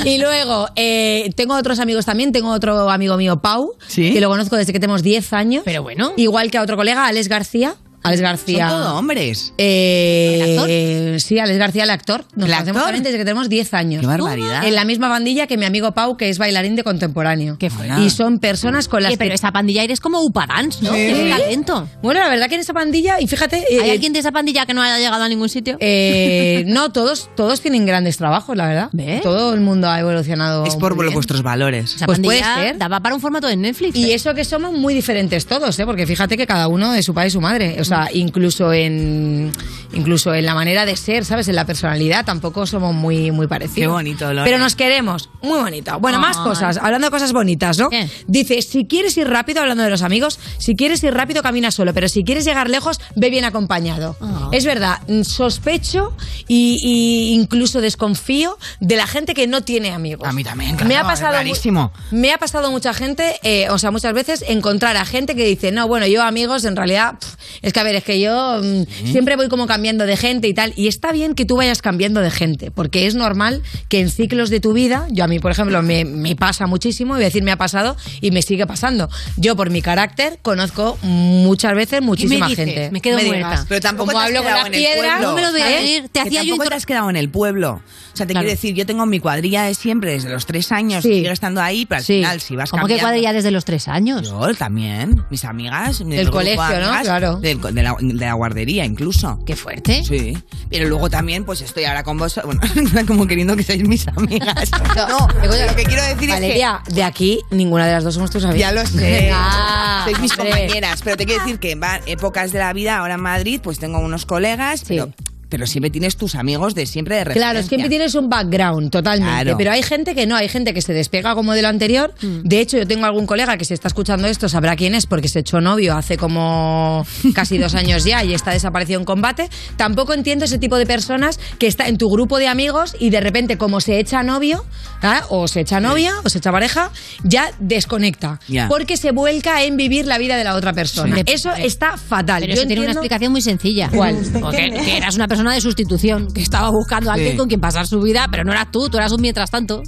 Y 0.04 0.18
luego, 0.20 0.68
eh, 0.76 1.30
tengo 1.36 1.56
otros 1.56 1.80
amigos 1.80 2.06
también, 2.06 2.32
tengo 2.32 2.50
otro 2.50 2.90
amigo 2.90 3.18
mío, 3.18 3.40
Pau, 3.42 3.74
¿Sí? 3.88 4.11
Que 4.14 4.22
lo 4.22 4.30
conozco 4.30 4.56
desde 4.56 4.74
que 4.74 4.80
tenemos 4.80 5.04
10 5.04 5.34
años. 5.34 5.64
Pero 5.66 5.84
bueno. 5.84 6.14
Igual 6.18 6.52
que 6.52 6.58
a 6.58 6.62
otro 6.62 6.76
colega, 6.78 7.08
Alex 7.08 7.28
García. 7.28 7.76
Alex 8.04 8.22
García. 8.22 8.70
Son 8.70 8.82
todo 8.82 8.98
hombres. 8.98 9.54
Eh, 9.58 11.18
Sí, 11.20 11.40
Alex 11.40 11.58
García, 11.58 11.84
el 11.84 11.90
actor. 11.90 12.26
Nos 12.36 12.48
¿El 12.50 12.54
conocemos 12.54 12.68
actor? 12.68 12.84
también 12.84 13.04
desde 13.04 13.18
que 13.18 13.26
tenemos 13.26 13.50
10 13.50 13.74
años. 13.74 14.02
Qué 14.02 14.08
barbaridad. 14.08 14.66
En 14.66 14.76
la 14.76 14.86
misma 14.86 15.08
bandilla 15.10 15.48
que 15.48 15.58
mi 15.58 15.66
amigo 15.66 15.92
Pau, 15.94 16.18
que 16.18 16.30
es 16.30 16.38
bailarín 16.38 16.76
de 16.76 16.84
contemporáneo. 16.84 17.58
Qué 17.60 17.70
fuera. 17.70 18.00
Y 18.00 18.10
son 18.10 18.40
personas 18.40 18.88
con 18.88 19.04
las 19.04 19.16
pero 19.18 19.30
que... 19.30 19.36
esa 19.36 19.52
pandilla 19.52 19.84
eres 19.84 20.00
como 20.00 20.22
Upadance, 20.22 20.84
¿no? 20.84 20.92
Sí. 20.92 20.98
Tienes 21.14 21.38
talento. 21.38 21.88
Bueno, 22.02 22.20
la 22.22 22.30
verdad 22.30 22.48
que 22.50 22.56
en 22.56 22.62
esa 22.62 22.74
pandilla, 22.74 23.20
y 23.20 23.28
fíjate... 23.28 23.58
¿Hay 23.82 23.90
eh, 23.90 23.92
alguien 23.92 24.14
de 24.14 24.20
esa 24.20 24.32
pandilla 24.32 24.66
que 24.66 24.74
no 24.74 24.82
haya 24.82 24.98
llegado 24.98 25.24
a 25.24 25.30
ningún 25.30 25.50
sitio? 25.50 25.78
eh, 25.80 26.64
no, 26.68 26.92
todos, 26.92 27.30
todos 27.36 27.62
tienen 27.62 27.86
grandes 27.86 28.18
trabajos, 28.18 28.56
la 28.58 28.68
verdad. 28.68 28.90
Todo 29.22 29.54
el 29.54 29.62
mundo 29.62 29.90
ha 29.90 30.00
evolucionado. 30.00 30.66
Es 30.66 30.76
por 30.76 30.96
muy 30.96 31.06
bien. 31.06 31.14
vuestros 31.14 31.44
valores. 31.44 31.96
Esa 31.96 32.06
Pues 32.06 32.20
puede 32.20 32.40
pandilla 32.42 32.70
ser. 32.70 32.78
Daba 32.78 33.00
para 33.02 33.16
un 33.16 33.22
formato 33.22 33.48
de 33.48 33.56
Netflix. 33.58 33.96
Y 33.96 34.12
¿eh? 34.12 34.16
eso 34.16 34.34
que 34.34 34.44
somos 34.44 34.74
muy 34.74 34.94
diferentes 34.94 35.46
todos, 35.46 35.78
¿eh? 35.80 35.86
porque 35.86 36.08
fíjate 36.08 36.38
que 36.38 36.48
cada 36.48 36.68
uno 36.68 36.92
de 36.94 37.04
su 37.04 37.14
padre 37.14 37.28
y 37.28 37.32
su 37.32 37.42
madre. 37.42 37.78
O 37.80 37.84
sea, 37.84 37.91
incluso 38.14 38.74
en 38.74 39.52
incluso 39.94 40.34
en 40.34 40.46
la 40.46 40.54
manera 40.54 40.86
de 40.86 40.96
ser, 40.96 41.26
¿sabes? 41.26 41.48
En 41.50 41.56
la 41.56 41.66
personalidad 41.66 42.24
tampoco 42.26 42.66
somos 42.66 42.96
muy, 42.96 43.32
muy 43.32 43.48
parecidos. 43.48 43.76
Qué 43.76 43.88
bonito, 43.88 44.32
Lore. 44.34 44.50
Pero 44.50 44.58
nos 44.58 44.76
queremos. 44.76 45.30
Muy 45.42 45.60
bonito. 45.60 46.00
Bueno, 46.00 46.20
más 46.20 46.38
cosas. 46.38 46.78
Hablando 46.78 47.08
de 47.08 47.12
cosas 47.12 47.34
bonitas, 47.34 47.78
¿no? 47.78 47.90
Dice, 48.28 48.62
si 48.62 48.86
quieres 48.86 49.18
ir 49.18 49.28
rápido, 49.28 49.62
hablando 49.62 49.84
de 49.84 49.90
los 49.90 50.02
amigos, 50.02 50.40
si 50.58 50.76
quieres 50.76 51.04
ir 51.04 51.14
rápido, 51.14 51.44
camina 51.44 51.72
solo. 51.72 51.94
Pero 51.94 52.08
si 52.08 52.24
quieres 52.24 52.46
llegar 52.46 52.70
lejos, 52.70 53.00
ve 53.16 53.30
bien 53.30 53.44
acompañado. 53.44 54.16
Ah. 54.22 54.50
Es 54.54 54.66
verdad, 54.66 55.00
sospecho 55.24 56.16
y, 56.48 56.80
y 56.82 57.34
incluso 57.34 57.82
desconfío 57.82 58.58
de 58.80 58.96
la 58.96 59.08
gente 59.08 59.34
que 59.34 59.48
no 59.48 59.62
tiene 59.62 59.92
amigos. 59.92 60.28
A 60.28 60.32
mí 60.32 60.44
también, 60.44 60.78
Me 60.88 60.96
ha 60.96 61.02
es 61.02 61.06
pasado 61.06 61.34
rarísimo. 61.34 61.92
me 62.12 62.32
ha 62.32 62.38
pasado 62.38 62.72
mucha 62.72 62.94
gente, 62.94 63.40
eh, 63.44 63.70
o 63.70 63.78
sea, 63.78 63.92
muchas 63.92 64.14
veces 64.14 64.46
encontrar 64.48 64.96
a 64.98 65.06
gente 65.06 65.36
que 65.36 65.46
dice, 65.46 65.72
no, 65.72 65.88
bueno, 65.88 66.08
yo 66.08 66.24
amigos, 66.24 66.64
en 66.66 66.76
realidad, 66.76 67.16
pf, 67.20 67.36
es 67.62 67.74
que 67.74 67.80
a 67.82 67.84
ver, 67.84 67.96
es 67.96 68.04
que 68.04 68.20
yo 68.20 68.62
mm, 68.64 69.08
siempre 69.12 69.36
voy 69.36 69.50
como 69.50 69.68
cambiando 69.68 70.06
de 70.06 70.16
gente 70.18 70.48
y 70.48 70.54
tal, 70.54 70.74
y 70.76 70.88
está 70.88 71.12
bien 71.12 71.36
que 71.36 71.46
tú 71.46 71.58
vayas 71.58 71.82
cambiando 71.82 72.22
de 72.22 72.32
gente, 72.32 72.72
porque 72.72 73.06
es 73.08 73.16
normal 73.16 73.62
que 73.90 74.00
en 74.00 74.10
ciclos 74.10 74.50
de 74.50 74.60
tu 74.60 74.74
vida, 74.74 75.08
yo 75.12 75.24
a 75.24 75.28
mí, 75.28 75.40
por 75.40 75.52
ejemplo, 75.52 75.82
me, 75.82 76.06
me 76.06 76.36
pasa 76.36 76.68
muchísimo, 76.68 77.16
y 77.16 77.18
voy 77.18 77.24
a 77.24 77.28
decir, 77.28 77.44
me 77.44 77.52
ha 77.52 77.58
pasado 77.58 77.98
y 78.22 78.32
me 78.32 78.42
sigue 78.42 78.66
pasando. 78.68 79.10
Yo, 79.38 79.56
por 79.56 79.70
mi 79.70 79.82
carácter, 79.82 80.40
conozco 80.42 80.98
muchas 81.02 81.76
veces 81.76 82.02
muchísima 82.02 82.48
dices? 82.48 82.66
gente. 82.66 82.92
Me 82.92 83.02
quedo 83.02 83.18
digas. 83.18 83.30
muerta. 83.40 83.66
Pero 83.68 83.82
tampoco 83.82 84.12
Como 84.12 84.20
te 84.20 84.24
has 84.24 84.30
hablo 84.30 84.44
con 84.44 84.54
las 84.54 84.70
piedras, 84.70 85.22
no 85.22 85.34
me 85.34 85.42
lo 85.42 85.52
voy 85.52 85.62
a 85.62 85.64
¿sabes? 85.66 85.82
decir. 85.82 86.04
Te 86.04 86.10
Que 86.12 86.20
hacía 86.22 86.44
yo 86.44 86.58
te 86.58 86.74
has 86.74 86.86
quedado 86.86 87.10
en 87.10 87.16
el 87.16 87.30
pueblo. 87.30 87.82
O 88.14 88.18
sea, 88.18 88.26
te 88.28 88.34
Claro. 88.34 88.46
quiero 88.46 88.56
decir, 88.56 88.76
yo 88.76 88.86
tengo 88.86 89.06
mi 89.06 89.20
cuadrilla 89.20 89.64
de 89.64 89.74
siempre, 89.74 90.12
desde 90.12 90.30
los 90.30 90.46
tres 90.46 90.72
años, 90.72 91.04
Sí. 91.04 91.14
sigue 91.16 91.32
estando 91.32 91.62
ahí, 91.62 91.86
pero 91.86 92.00
al 92.00 92.04
Sí. 92.06 92.14
final, 92.16 92.42
si 92.42 92.56
vas 92.56 92.70
¿Cómo 92.72 92.82
que 92.86 92.94
cambiando... 92.94 93.06
cuadrilla 93.08 93.34
desde 93.34 93.52
los 93.52 93.66
tres 93.66 93.88
años? 93.88 94.30
Yo 94.30 94.54
también, 94.56 95.24
mis 95.30 95.46
amigas. 95.46 96.00
Del 96.00 96.24
grupo 96.26 96.40
de 96.40 96.56
colegio, 96.56 96.80
¿no? 96.80 96.88
amigas, 96.88 97.04
Claro. 97.04 97.36
del 97.38 97.60
de, 97.62 97.84
la, 97.84 97.96
de 98.00 98.14
la 98.26 98.34
guardería, 98.34 98.86
incluso. 98.86 99.40
Qué 99.46 99.56
fuerte. 99.56 100.04
Sí. 100.04 100.38
Pero 100.70 100.88
luego 100.90 101.10
también, 101.10 101.44
pues 101.46 101.62
estoy 101.62 101.86
ahora 101.86 102.04
con 102.04 102.18
vos, 102.18 102.40
bueno, 102.44 102.62
como 103.08 103.28
queriendo 103.28 103.56
que 103.56 103.64
seáis 103.64 103.88
mis 103.88 104.08
amigas. 104.08 104.70
No, 105.12 105.28
lo 105.68 105.76
que 105.76 105.84
quiero 105.84 106.04
decir 106.04 106.30
Valeria, 106.30 106.82
de 106.90 107.04
aquí 107.04 107.40
ninguna 107.50 107.86
de 107.88 107.94
las 107.94 108.04
dos 108.04 108.14
somos 108.16 108.30
tus 108.30 108.44
es 108.44 108.50
que... 108.50 108.52
amigas. 108.66 108.74
Ya 108.74 108.82
lo 108.82 108.88
sé. 108.88 109.32
Ah, 109.34 110.02
Sois 110.06 110.20
mis 110.20 110.32
hombre. 110.34 110.50
compañeras. 110.50 111.02
Pero 111.04 111.18
te 111.18 111.26
quiero 111.26 111.44
decir 111.44 111.60
que 111.60 111.72
en 111.72 111.82
épocas 112.06 112.52
de 112.52 112.60
la 112.60 112.74
vida, 112.74 112.98
ahora 112.98 113.16
en 113.16 113.22
Madrid, 113.22 113.60
pues 113.64 113.80
tengo 113.80 114.00
unos 114.00 114.26
colegas, 114.26 114.84
pero, 114.88 115.12
pero 115.52 115.68
siempre 115.68 115.90
tienes 115.90 116.16
tus 116.16 116.34
amigos 116.36 116.74
de 116.76 116.86
siempre 116.86 117.16
de 117.18 117.26
referencia. 117.26 117.52
Claro, 117.52 117.68
siempre 117.68 117.90
tienes 117.90 118.16
un 118.16 118.30
background, 118.30 118.90
totalmente. 118.90 119.44
Claro. 119.44 119.58
Pero 119.58 119.72
hay 119.72 119.84
gente 119.84 120.16
que 120.16 120.26
no, 120.26 120.38
hay 120.38 120.48
gente 120.48 120.74
que 120.74 120.82
se 120.82 120.94
despega 120.94 121.36
como 121.36 121.52
de 121.54 121.62
lo 121.62 121.68
anterior. 121.68 122.14
De 122.22 122.62
hecho, 122.62 122.78
yo 122.78 122.88
tengo 122.88 123.06
algún 123.06 123.26
colega 123.28 123.58
que 123.58 123.66
si 123.66 123.74
está 123.74 123.90
escuchando 123.90 124.28
esto 124.30 124.48
sabrá 124.48 124.78
quién 124.78 124.96
es 124.96 125.06
porque 125.06 125.28
se 125.28 125.40
echó 125.40 125.60
novio 125.60 125.96
hace 125.98 126.18
como 126.18 127.06
casi 127.36 127.58
dos 127.58 127.76
años 127.76 128.06
ya 128.06 128.24
y 128.24 128.34
está 128.34 128.52
desaparecido 128.52 129.00
en 129.00 129.06
combate. 129.06 129.50
Tampoco 129.76 130.14
entiendo 130.14 130.46
ese 130.46 130.58
tipo 130.58 130.78
de 130.78 130.86
personas 130.86 131.38
que 131.60 131.68
está 131.68 131.88
en 131.90 131.98
tu 131.98 132.10
grupo 132.10 132.38
de 132.40 132.48
amigos 132.48 132.96
y 132.98 133.10
de 133.10 133.20
repente 133.20 133.58
como 133.58 133.82
se 133.82 134.00
echa 134.00 134.24
novio, 134.24 134.66
¿ah? 135.02 135.26
o 135.30 135.50
se 135.50 135.60
echa 135.60 135.82
novia, 135.82 136.14
o 136.24 136.30
se 136.30 136.38
echa 136.38 136.52
pareja, 136.54 136.92
ya 137.24 137.52
desconecta. 137.60 138.40
Ya. 138.48 138.70
Porque 138.70 138.96
se 138.96 139.12
vuelca 139.12 139.64
en 139.64 139.76
vivir 139.76 140.06
la 140.08 140.18
vida 140.18 140.38
de 140.38 140.46
la 140.46 140.56
otra 140.56 140.72
persona. 140.72 141.18
Sí. 141.18 141.24
Eso 141.26 141.52
está 141.54 141.98
fatal. 141.98 142.42
Pero 142.42 142.54
Yo 142.56 142.62
eso 142.62 142.68
tiene 142.68 142.82
una 142.82 142.92
entiendo- 142.92 143.00
explicación 143.02 143.32
muy 143.34 143.42
sencilla. 143.42 143.90
¿Cuál? 143.94 144.16
Porque 144.40 144.72
que 144.72 144.98
eras 144.98 145.16
una 145.16 145.28
persona 145.28 145.41
de 145.50 145.62
sustitución, 145.62 146.32
que 146.32 146.42
estaba 146.42 146.70
buscando 146.70 147.10
a 147.10 147.14
alguien 147.14 147.32
Sí. 147.32 147.38
con 147.38 147.48
quien 147.48 147.60
pasar 147.60 147.88
su 147.88 148.00
vida, 148.02 148.28
pero 148.30 148.44
no 148.44 148.52
eras 148.52 148.70
tú, 148.72 148.88
tú 148.90 148.98
eras 148.98 149.12
un 149.12 149.22
mientras 149.22 149.50
tanto. 149.50 149.82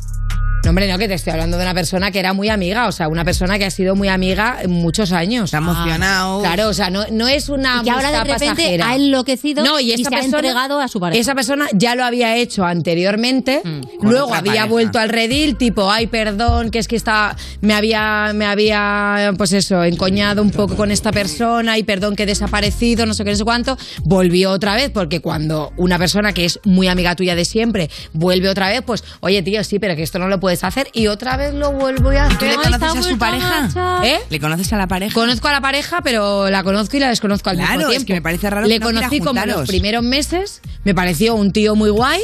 No, 0.64 0.70
hombre, 0.70 0.90
no, 0.90 0.98
que 0.98 1.10
te 1.10 1.16
estoy 1.16 1.32
hablando 1.34 1.58
de 1.58 1.64
una 1.64 1.74
persona 1.74 2.10
que 2.12 2.20
era 2.20 2.32
muy 2.32 2.48
amiga, 2.48 2.88
o 2.88 2.94
sea, 2.94 3.10
una 3.10 3.26
persona 3.26 3.58
que 3.60 3.66
ha 3.66 3.70
sido 3.70 3.96
muy 3.98 4.08
amiga 4.08 4.60
en 4.62 4.72
muchos 4.72 5.12
años. 5.12 5.46
Está 5.46 5.58
emocionado. 5.58 6.40
Claro, 6.42 6.70
o 6.70 6.74
sea, 6.74 6.90
no, 6.90 7.06
no 7.12 7.28
es 7.28 7.50
una 7.50 7.80
Y 7.82 7.84
que 7.84 7.92
ahora 7.92 8.12
de 8.12 8.18
amistad 8.18 8.40
repente 8.40 8.62
pasajera. 8.64 8.90
ha 8.90 8.96
enloquecido 8.96 9.64
no, 9.66 9.80
y, 9.82 9.92
y 9.92 9.94
esa 9.94 10.10
se 10.10 10.16
ha 10.16 10.20
persona, 10.20 10.38
entregado 10.38 10.80
a 10.80 10.88
su 10.88 11.02
pareja. 11.02 11.20
Esa 11.20 11.36
persona 11.36 11.68
ya 11.74 11.96
lo 11.96 12.06
había 12.06 12.38
hecho 12.38 12.64
anteriormente, 12.64 13.60
con 13.62 14.10
luego 14.10 14.34
había 14.34 14.54
pareja. 14.54 14.66
vuelto 14.68 15.00
al 15.00 15.10
redil, 15.10 15.58
tipo, 15.58 15.92
ay, 15.92 16.08
perdón, 16.08 16.72
que 16.72 16.80
es 16.80 16.88
que 16.88 16.96
está, 16.96 17.36
me 17.60 17.74
había, 17.74 18.32
me 18.34 18.46
había, 18.46 19.34
pues 19.38 19.52
eso, 19.52 19.84
encoñado 19.84 20.42
un 20.42 20.52
poco 20.52 20.78
con 20.78 20.92
esta 20.92 21.12
persona 21.12 21.78
y 21.78 21.84
perdón 21.84 22.16
que 22.16 22.24
he 22.24 22.26
desaparecido, 22.26 23.06
no 23.06 23.14
sé 23.14 23.26
qué, 23.26 23.32
no 23.32 23.36
sé 23.38 23.44
cuánto, 23.44 23.78
volvió 24.06 24.52
otra 24.52 24.76
vez, 24.76 24.92
porque 24.92 25.20
cuando 25.20 25.74
una 25.76 26.00
persona 26.00 26.32
que 26.32 26.46
es 26.46 26.62
muy 26.64 26.88
amiga 26.88 27.16
tuya 27.18 27.36
de 27.36 27.44
siempre 27.44 27.90
vuelve 28.14 28.48
otra 28.48 28.70
vez, 28.70 28.82
pues, 28.86 29.04
oye, 29.20 29.42
tío, 29.44 29.62
sí, 29.66 29.78
pero 29.78 29.98
que 29.98 30.04
esto 30.04 30.20
no 30.20 30.30
lo 30.30 30.40
puedes 30.54 30.64
hacer 30.64 30.90
y 30.94 31.08
otra 31.08 31.36
vez 31.36 31.54
lo 31.56 31.72
vuelvo 31.72 32.10
a 32.12 32.26
hacer. 32.26 32.38
¿Tú 32.38 32.46
le 32.46 32.56
conoces 32.58 32.84
a 32.96 33.02
su 33.04 33.18
pareja? 33.18 34.02
¿Eh? 34.04 34.20
¿Le 34.30 34.40
conoces 34.40 34.72
a 34.72 34.78
la 34.78 34.88
pareja? 34.88 35.12
Conozco 35.14 35.48
a 35.48 35.52
la 35.52 35.62
pareja, 35.62 36.02
pero 36.04 36.50
la 36.52 36.64
conozco 36.64 36.96
y 36.98 37.00
la 37.00 37.10
desconozco 37.10 37.50
al 37.50 37.56
Claro, 37.58 37.72
mismo 37.72 37.84
es 37.86 37.90
tiempo. 37.98 38.08
que 38.08 38.14
me 38.14 38.22
parece 38.22 38.50
raro 38.52 38.68
Le 38.68 38.74
que 38.76 38.80
no 38.80 38.86
conocí 38.86 39.20
como 39.20 39.44
los 39.46 39.68
primeros 39.68 40.04
meses, 40.04 40.62
me 40.84 40.94
pareció 40.94 41.34
un 41.34 41.52
tío 41.52 41.76
muy 41.76 41.90
guay, 41.90 42.22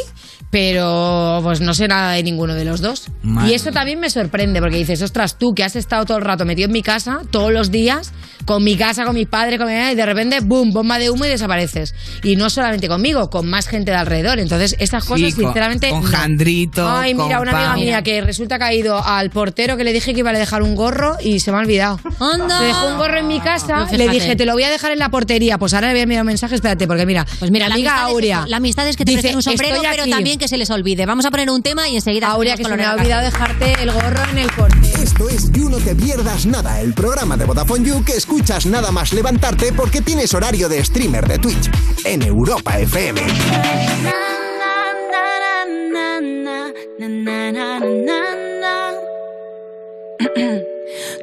pero 0.51 1.39
pues 1.43 1.61
no 1.61 1.73
sé 1.73 1.88
nada 1.88 2.13
de 2.13 2.23
ninguno 2.23 2.53
de 2.55 2.65
los 2.65 2.81
dos. 2.81 3.07
Madre 3.21 3.51
Y 3.51 3.53
eso 3.53 3.71
también 3.71 3.99
me 3.99 4.09
sorprende, 4.09 4.59
porque 4.61 4.77
dices, 4.77 5.01
ostras, 5.01 5.38
tú 5.38 5.53
que 5.53 5.63
has 5.63 5.76
estado 5.76 6.05
todo 6.05 6.17
el 6.17 6.23
rato 6.23 6.45
metido 6.45 6.65
en 6.67 6.71
mi 6.71 6.81
casa, 6.81 7.21
todos 7.31 7.51
los 7.51 7.71
días, 7.71 8.11
con 8.45 8.63
mi 8.63 8.76
casa, 8.76 9.05
con 9.05 9.13
mis 9.15 9.27
padres, 9.27 9.59
con 9.59 9.67
mi 9.67 9.73
y 9.73 9.95
de 9.95 10.05
repente, 10.05 10.39
boom, 10.41 10.71
bomba 10.73 10.97
de 10.97 11.09
humo 11.09 11.26
y 11.26 11.30
desapareces. 11.30 11.93
Y 12.23 12.35
no 12.35 12.49
solamente 12.49 12.88
conmigo, 12.88 13.30
con 13.30 13.47
más 13.47 13.67
gente 13.67 13.91
de 13.91 13.97
alrededor. 13.97 14.39
Entonces, 14.39 14.76
estas 14.80 15.03
Sí, 15.03 15.09
cosas, 15.09 15.35
con- 15.35 15.43
sinceramente. 15.45 15.89
con 15.89 16.01
no. 16.03 16.07
Jandrito, 16.09 16.89
Ay, 16.89 17.13
mira, 17.13 17.38
con 17.38 17.47
una 17.49 17.51
amiga 17.71 17.76
mía 17.76 18.01
que 18.01 18.21
resulta 18.21 18.57
que 18.57 18.63
ha 18.63 18.73
ido 18.73 19.03
al 19.03 19.30
portero 19.30 19.77
que 19.77 19.84
le 19.84 19.93
dije 19.93 20.13
que 20.13 20.19
iba 20.21 20.31
a 20.31 20.34
dejar 20.34 20.63
un 20.63 20.73
gorro 20.76 21.17
y 21.23 21.39
se 21.41 21.51
me 21.51 21.57
ha 21.57 21.61
olvidado. 21.61 21.99
¡Anda! 22.19 22.59
Me 22.61 22.67
dejó 22.67 22.88
un 22.88 22.97
gorro 22.97 23.19
en 23.19 23.27
mi 23.27 23.39
casa, 23.39 23.85
le 23.91 24.07
dije, 24.09 24.35
te 24.35 24.45
lo 24.45 24.53
voy 24.53 24.63
a 24.63 24.69
dejar 24.69 24.91
en 24.93 24.99
la 24.99 25.09
portería. 25.09 25.57
Pues 25.59 25.73
ahora 25.76 25.88
le 25.88 25.93
voy 25.93 25.99
a 25.99 26.03
enviar 26.03 26.21
un 26.21 26.27
mensaje, 26.27 26.55
espérate, 26.55 26.88
porque 26.88 27.05
mira, 27.05 27.26
Pues 27.38 27.51
mira, 27.51 27.65
mi 27.67 27.69
la 27.69 27.76
amiga 27.76 28.01
Aurea. 28.05 28.41
es, 28.45 28.49
la 28.49 28.57
amistad 28.57 28.88
es 28.88 28.97
que 28.97 29.05
te 29.05 29.11
dice, 29.11 29.35
un 29.35 29.43
sombrero, 29.43 29.76
"Estoy 29.76 29.89
pero 29.91 30.03
aquí". 30.03 30.11
también 30.11 30.39
que 30.40 30.48
se 30.48 30.57
les 30.57 30.72
olvide. 30.72 31.06
Vamos 31.06 31.26
a 31.26 31.32
poner 31.32 31.52
un 31.52 31.61
tema 31.61 31.88
y 31.88 31.95
enseguida. 31.98 32.30
Aurea, 32.30 32.56
que 32.56 32.64
se 32.64 32.76
me 32.76 32.86
ha 32.86 32.94
olvidado 32.94 33.24
dejarte 33.24 33.74
el 33.84 33.91
gorro 33.91 34.24
en 34.32 34.40
el 34.40 34.49
portero. 34.52 35.03
Esto 35.03 35.30
es 35.30 35.52
You 35.52 35.70
No 35.70 35.78
Te 35.78 35.94
Pierdas 35.94 36.48
Nada, 36.48 36.82
el 36.82 36.94
programa 36.94 37.38
de 37.38 37.45
Vodafone 37.45 37.88
You 37.88 38.03
que 38.03 38.14
escuchas 38.14 38.66
nada 38.66 38.91
más 38.91 39.14
levantarte 39.14 39.72
porque 39.74 40.02
tienes 40.02 40.34
horario 40.34 40.68
de 40.70 40.84
streamer 40.84 41.28
de 41.28 41.38
Twitch 41.38 41.70
en 42.06 42.24
Europa 42.24 42.80
FM. 42.80 43.22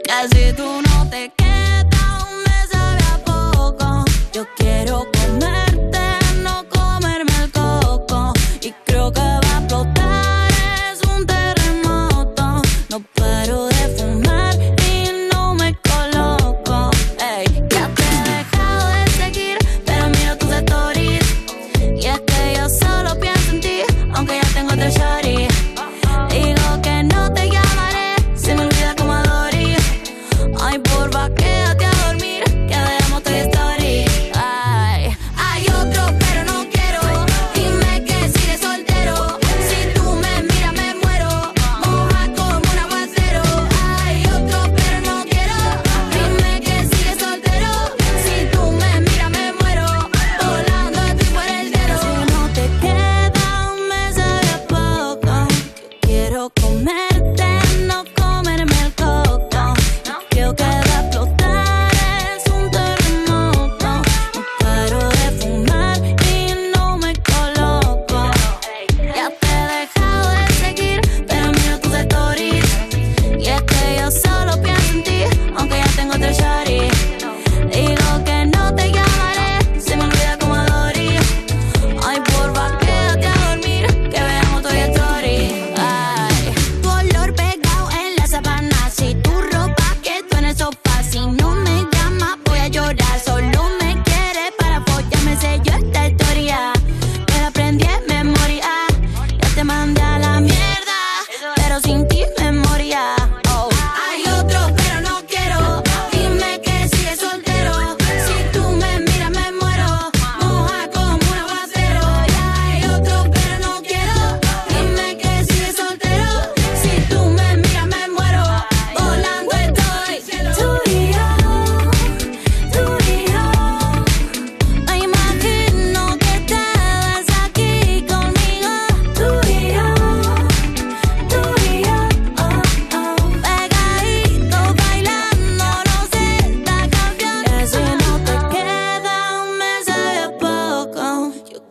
Casi 0.04 0.52
tú 0.56 0.82
no 0.82 1.10
te 1.10 1.32
quedas, 1.36 2.26
me 2.46 2.66
sabe 2.70 3.02
a 3.12 3.24
poco. 3.24 4.04
Yo 4.32 4.46
quiero 4.56 5.15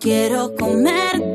quiero 0.06 0.54
comerte. 0.54 1.35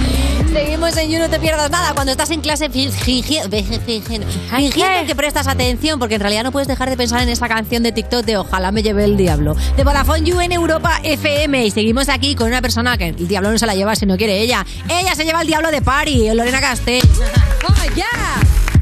Seguimos 0.51 0.97
en 0.97 1.09
You, 1.09 1.19
no 1.19 1.29
te 1.29 1.39
pierdas 1.39 1.71
nada. 1.71 1.93
Cuando 1.93 2.11
estás 2.11 2.29
en 2.29 2.41
clase 2.41 2.69
fingiendo 2.69 3.49
que 3.49 5.15
prestas 5.15 5.47
atención, 5.47 5.97
porque 5.97 6.15
en 6.15 6.21
realidad 6.21 6.43
no 6.43 6.51
puedes 6.51 6.67
dejar 6.67 6.89
de 6.89 6.97
pensar 6.97 7.21
en 7.21 7.29
esa 7.29 7.47
canción 7.47 7.83
de 7.83 7.93
TikTok 7.93 8.25
de 8.25 8.35
Ojalá 8.35 8.71
me 8.73 8.83
lleve 8.83 9.05
el 9.05 9.15
diablo. 9.15 9.55
De 9.77 9.85
Vodafone 9.85 10.23
You 10.23 10.41
en 10.41 10.51
Europa 10.51 10.99
FM. 11.03 11.67
Y 11.67 11.71
seguimos 11.71 12.09
aquí 12.09 12.35
con 12.35 12.47
una 12.47 12.61
persona 12.61 12.97
que 12.97 13.07
el 13.07 13.27
diablo 13.29 13.49
no 13.49 13.57
se 13.57 13.65
la 13.65 13.75
lleva 13.75 13.95
si 13.95 14.05
no 14.05 14.17
quiere 14.17 14.41
ella. 14.41 14.65
Ella 14.89 15.15
se 15.15 15.23
lleva 15.23 15.41
el 15.41 15.47
diablo 15.47 15.71
de 15.71 15.81
Pari, 15.81 16.33
Lorena 16.33 16.59
Castell. 16.59 17.01
¡Oh, 17.69 17.95
ya! 17.95 18.05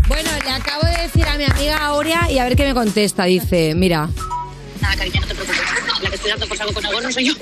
Bueno, 0.08 0.30
le 0.44 0.50
acabo 0.50 0.84
de 0.88 1.04
decir 1.04 1.24
a 1.28 1.38
mi 1.38 1.44
amiga 1.44 1.86
Aurea 1.86 2.32
y 2.32 2.40
a 2.40 2.46
ver 2.46 2.56
qué 2.56 2.66
me 2.66 2.74
contesta. 2.74 3.26
Dice, 3.26 3.76
mira. 3.76 4.10
Nada, 4.82 4.96
cariño, 4.96 5.22
no 5.22 5.28
te 5.28 5.36
preocupes. 5.36 5.79
Estoy 6.20 6.32
dando 6.32 6.48
por 6.48 6.58
saco 6.58 6.74
con 6.74 6.86
algo 6.86 7.02
no 7.02 7.12
soy 7.12 7.26
yo. 7.28 7.34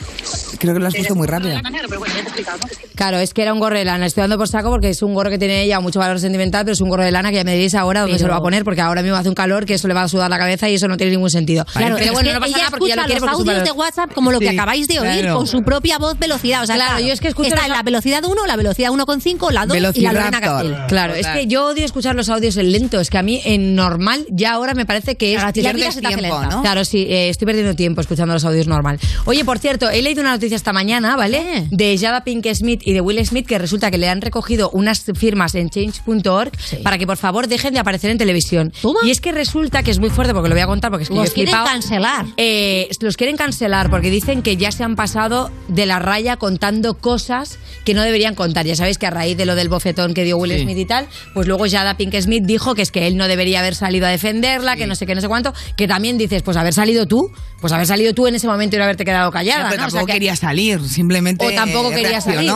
Creo 0.59 0.73
que 0.73 0.79
lo 0.79 0.87
has 0.87 0.93
puesto 0.95 1.15
muy 1.15 1.27
rápido. 1.27 1.55
Pero 1.87 1.99
bueno, 1.99 2.13
ya 2.13 2.13
te 2.13 2.19
he 2.19 2.23
explicado, 2.23 2.57
¿no? 2.59 2.67
Claro, 2.95 3.17
es 3.19 3.33
que 3.33 3.41
era 3.43 3.53
un 3.53 3.59
gorro 3.59 3.77
de 3.77 3.85
lana. 3.85 4.05
Estoy 4.05 4.21
dando 4.21 4.37
por 4.37 4.47
saco 4.47 4.69
porque 4.69 4.89
es 4.89 5.01
un 5.03 5.13
gorro 5.13 5.29
que 5.29 5.37
tiene 5.37 5.63
ella 5.63 5.79
mucho 5.79 5.99
valor 5.99 6.19
sentimental, 6.19 6.63
pero 6.65 6.73
es 6.73 6.81
un 6.81 6.89
gorro 6.89 7.03
de 7.03 7.11
lana 7.11 7.29
que 7.29 7.37
ya 7.37 7.43
me 7.43 7.53
diréis 7.53 7.75
ahora 7.75 8.01
dónde 8.01 8.13
Pero- 8.15 8.19
se 8.19 8.27
lo 8.27 8.31
va 8.33 8.37
a 8.37 8.41
poner, 8.41 8.63
porque 8.63 8.81
ahora 8.81 9.01
mismo 9.03 9.17
hace 9.17 9.29
un 9.29 9.35
calor 9.35 9.65
que 9.65 9.75
eso 9.75 9.87
le 9.87 9.93
va 9.93 10.03
a 10.03 10.07
sudar 10.07 10.29
la 10.29 10.37
cabeza 10.39 10.69
y 10.69 10.75
eso 10.75 10.87
no 10.87 10.97
tiene 10.97 11.11
ningún 11.11 11.29
sentido. 11.29 11.65
Claro, 11.73 11.95
pero 11.99 12.13
bueno, 12.13 12.29
que 12.29 12.33
no 12.35 12.39
pasa 12.39 12.49
ella 12.49 12.57
nada 12.57 12.69
porque 12.71 12.87
ya 12.87 12.95
lo 12.95 13.01
escucha 13.01 13.05
quiere 13.19 13.19
los 13.25 13.39
audios 13.39 13.63
de. 13.63 13.71
WhatsApp 13.71 14.13
como 14.13 14.31
lo 14.31 14.39
que 14.39 14.49
Sí, 14.49 14.55
acabáis 14.55 14.87
de 14.87 14.99
oír, 14.99 15.19
claro. 15.21 15.35
con 15.37 15.47
su 15.47 15.61
propia 15.63 15.97
voz 15.99 16.17
velocidad. 16.17 16.63
O 16.63 16.65
sea, 16.65 16.75
Claro, 16.75 16.99
yo 16.99 17.13
es 17.13 17.19
que 17.19 17.27
escucho 17.27 17.47
está 17.49 17.57
los 17.61 17.65
en 17.67 17.73
la 17.73 17.83
velocidad 17.83 18.23
1, 18.23 18.45
la 18.47 18.55
velocidad 18.55 18.89
1,5, 18.91 19.51
la 19.51 19.65
2 19.65 19.77
y 19.95 20.01
la 20.01 20.13
Lorena 20.13 20.41
Castell. 20.41 20.75
Claro, 20.87 21.13
es 21.15 21.27
que 21.27 21.45
yo 21.47 21.67
odio 21.67 21.85
escuchar 21.85 22.15
los 22.15 22.29
audios 22.29 22.57
en 22.57 22.71
lento. 22.71 22.99
Es 22.99 23.09
que 23.09 23.17
a 23.17 23.23
mí 23.23 23.41
en 23.45 23.75
normal 23.75 24.25
ya 24.29 24.53
ahora 24.53 24.73
me 24.73 24.85
parece 24.85 25.15
que 25.15 25.35
es 25.35 25.41
la 25.43 25.51
vida 25.73 25.91
se 25.91 26.01
te 26.01 26.07
hace 26.07 26.17
tiempo, 26.17 26.39
lenta. 26.39 26.55
¿no? 26.55 26.61
Claro, 26.61 26.83
sí, 26.85 27.05
eh, 27.09 27.29
estoy 27.29 27.45
perdiendo 27.45 27.75
tiempo 27.75 28.01
escuchando 28.01 28.33
los 28.33 28.43
audios 28.45 28.66
normal. 28.68 28.99
Oye, 29.26 29.44
por 29.45 29.60
cierto, 29.60 29.89
he 29.89 30.02
leído 30.02 30.22
una 30.22 30.31
noticia 30.31 30.56
esta 30.56 30.73
mañana, 30.73 31.15
¿vale? 31.15 31.68
De 31.72 31.98
Jada 31.98 32.23
Pink 32.23 32.45
Smith 32.53 32.81
y 32.84 32.94
de 32.94 33.02
Will 33.02 33.26
Smith 33.26 33.48
que 33.48 33.57
resulta 33.57 33.89
que 33.91 33.98
le 33.98 34.10
han 34.10 34.22
recogido 34.22 34.69
unas 34.72 35.03
firmas 35.15 35.56
en 35.56 35.69
change.org 35.69 36.52
para 36.84 36.98
que 36.98 37.07
por 37.07 37.18
favor 37.18 37.48
dejen 37.48 37.73
de 37.73 37.80
aparecer 37.80 38.11
en 38.11 38.18
televisión. 38.18 38.73
Y 39.03 39.11
es 39.11 39.22
que 39.22 39.31
resulta 39.31 39.84
que 39.84 39.91
es 39.91 39.99
muy 39.99 40.10
fuerte 40.10 40.34
porque 40.34 40.49
lo 40.49 40.56
voy 40.56 40.61
a 40.61 40.68
contar 40.68 40.91
porque 40.91 41.03
es 41.03 41.10
que 41.10 41.15
Los 41.15 41.26
yo 41.27 41.31
he 41.31 41.34
quieren 41.34 41.53
flipado. 41.53 41.69
cancelar. 41.72 42.26
Eh, 42.38 42.89
los 43.02 43.18
quieren 43.18 43.38
cancelar 43.38 43.89
porque 43.89 44.10
dicen 44.10 44.41
que 44.41 44.57
ya 44.57 44.72
se 44.72 44.84
han 44.84 44.95
pasado 44.95 45.52
de 45.68 45.85
la 45.85 45.99
raya 45.99 46.38
contando 46.38 46.95
cosas 46.95 47.57
que 47.88 47.93
no 47.93 48.03
deberían 48.03 48.35
contar. 48.35 48.65
Ya 48.65 48.76
sabéis 48.76 48.97
que 48.97 49.07
a 49.07 49.11
raíz 49.11 49.38
de 49.38 49.45
lo 49.45 49.55
del 49.55 49.69
bofetón 49.69 50.14
que 50.14 50.26
dio 50.26 50.35
Will 50.38 50.51
Sí. 50.51 50.64
Smith 50.64 50.77
y 50.77 50.85
tal, 50.85 51.07
pues 51.34 51.47
luego 51.47 51.64
Jada 51.69 51.95
Pink 51.95 52.14
Smith 52.19 52.43
dijo 52.45 52.76
que 52.76 52.81
es 52.81 52.91
que 52.91 53.07
él 53.07 53.15
no 53.15 53.30
debería 53.30 53.59
haber 53.59 53.76
salido 53.76 54.05
a 54.05 54.09
defenderla, 54.09 54.76
que 54.76 54.88
no 54.88 54.95
sé 54.95 55.05
qué, 55.05 55.15
no 55.15 55.22
sé 55.22 55.30
cuánto, 55.30 55.53
que 55.77 55.88
también 55.88 56.18
dices, 56.18 56.43
pues 56.43 56.57
haber 56.57 56.73
salido 56.73 57.05
tú, 57.05 57.31
pues 57.61 57.72
haber 57.72 57.88
salido 57.88 58.14
tú 58.14 58.27
en 58.27 58.35
ese 58.35 58.47
momento 58.47 58.76
y 58.76 58.80
no 58.80 58.84
haberte 58.84 59.05
quedado 59.05 59.31
callada. 59.31 59.69
pero 59.69 59.84
¿no? 59.84 59.88
O 59.88 59.89
sea 59.89 59.99
tampoco 59.99 60.05
que- 60.07 60.14
quería 60.14 60.35
salir, 60.35 60.81
simplemente. 60.81 61.45
o 61.47 61.51
tampoco 61.53 61.89
quería 61.91 62.19
salir. 62.19 62.51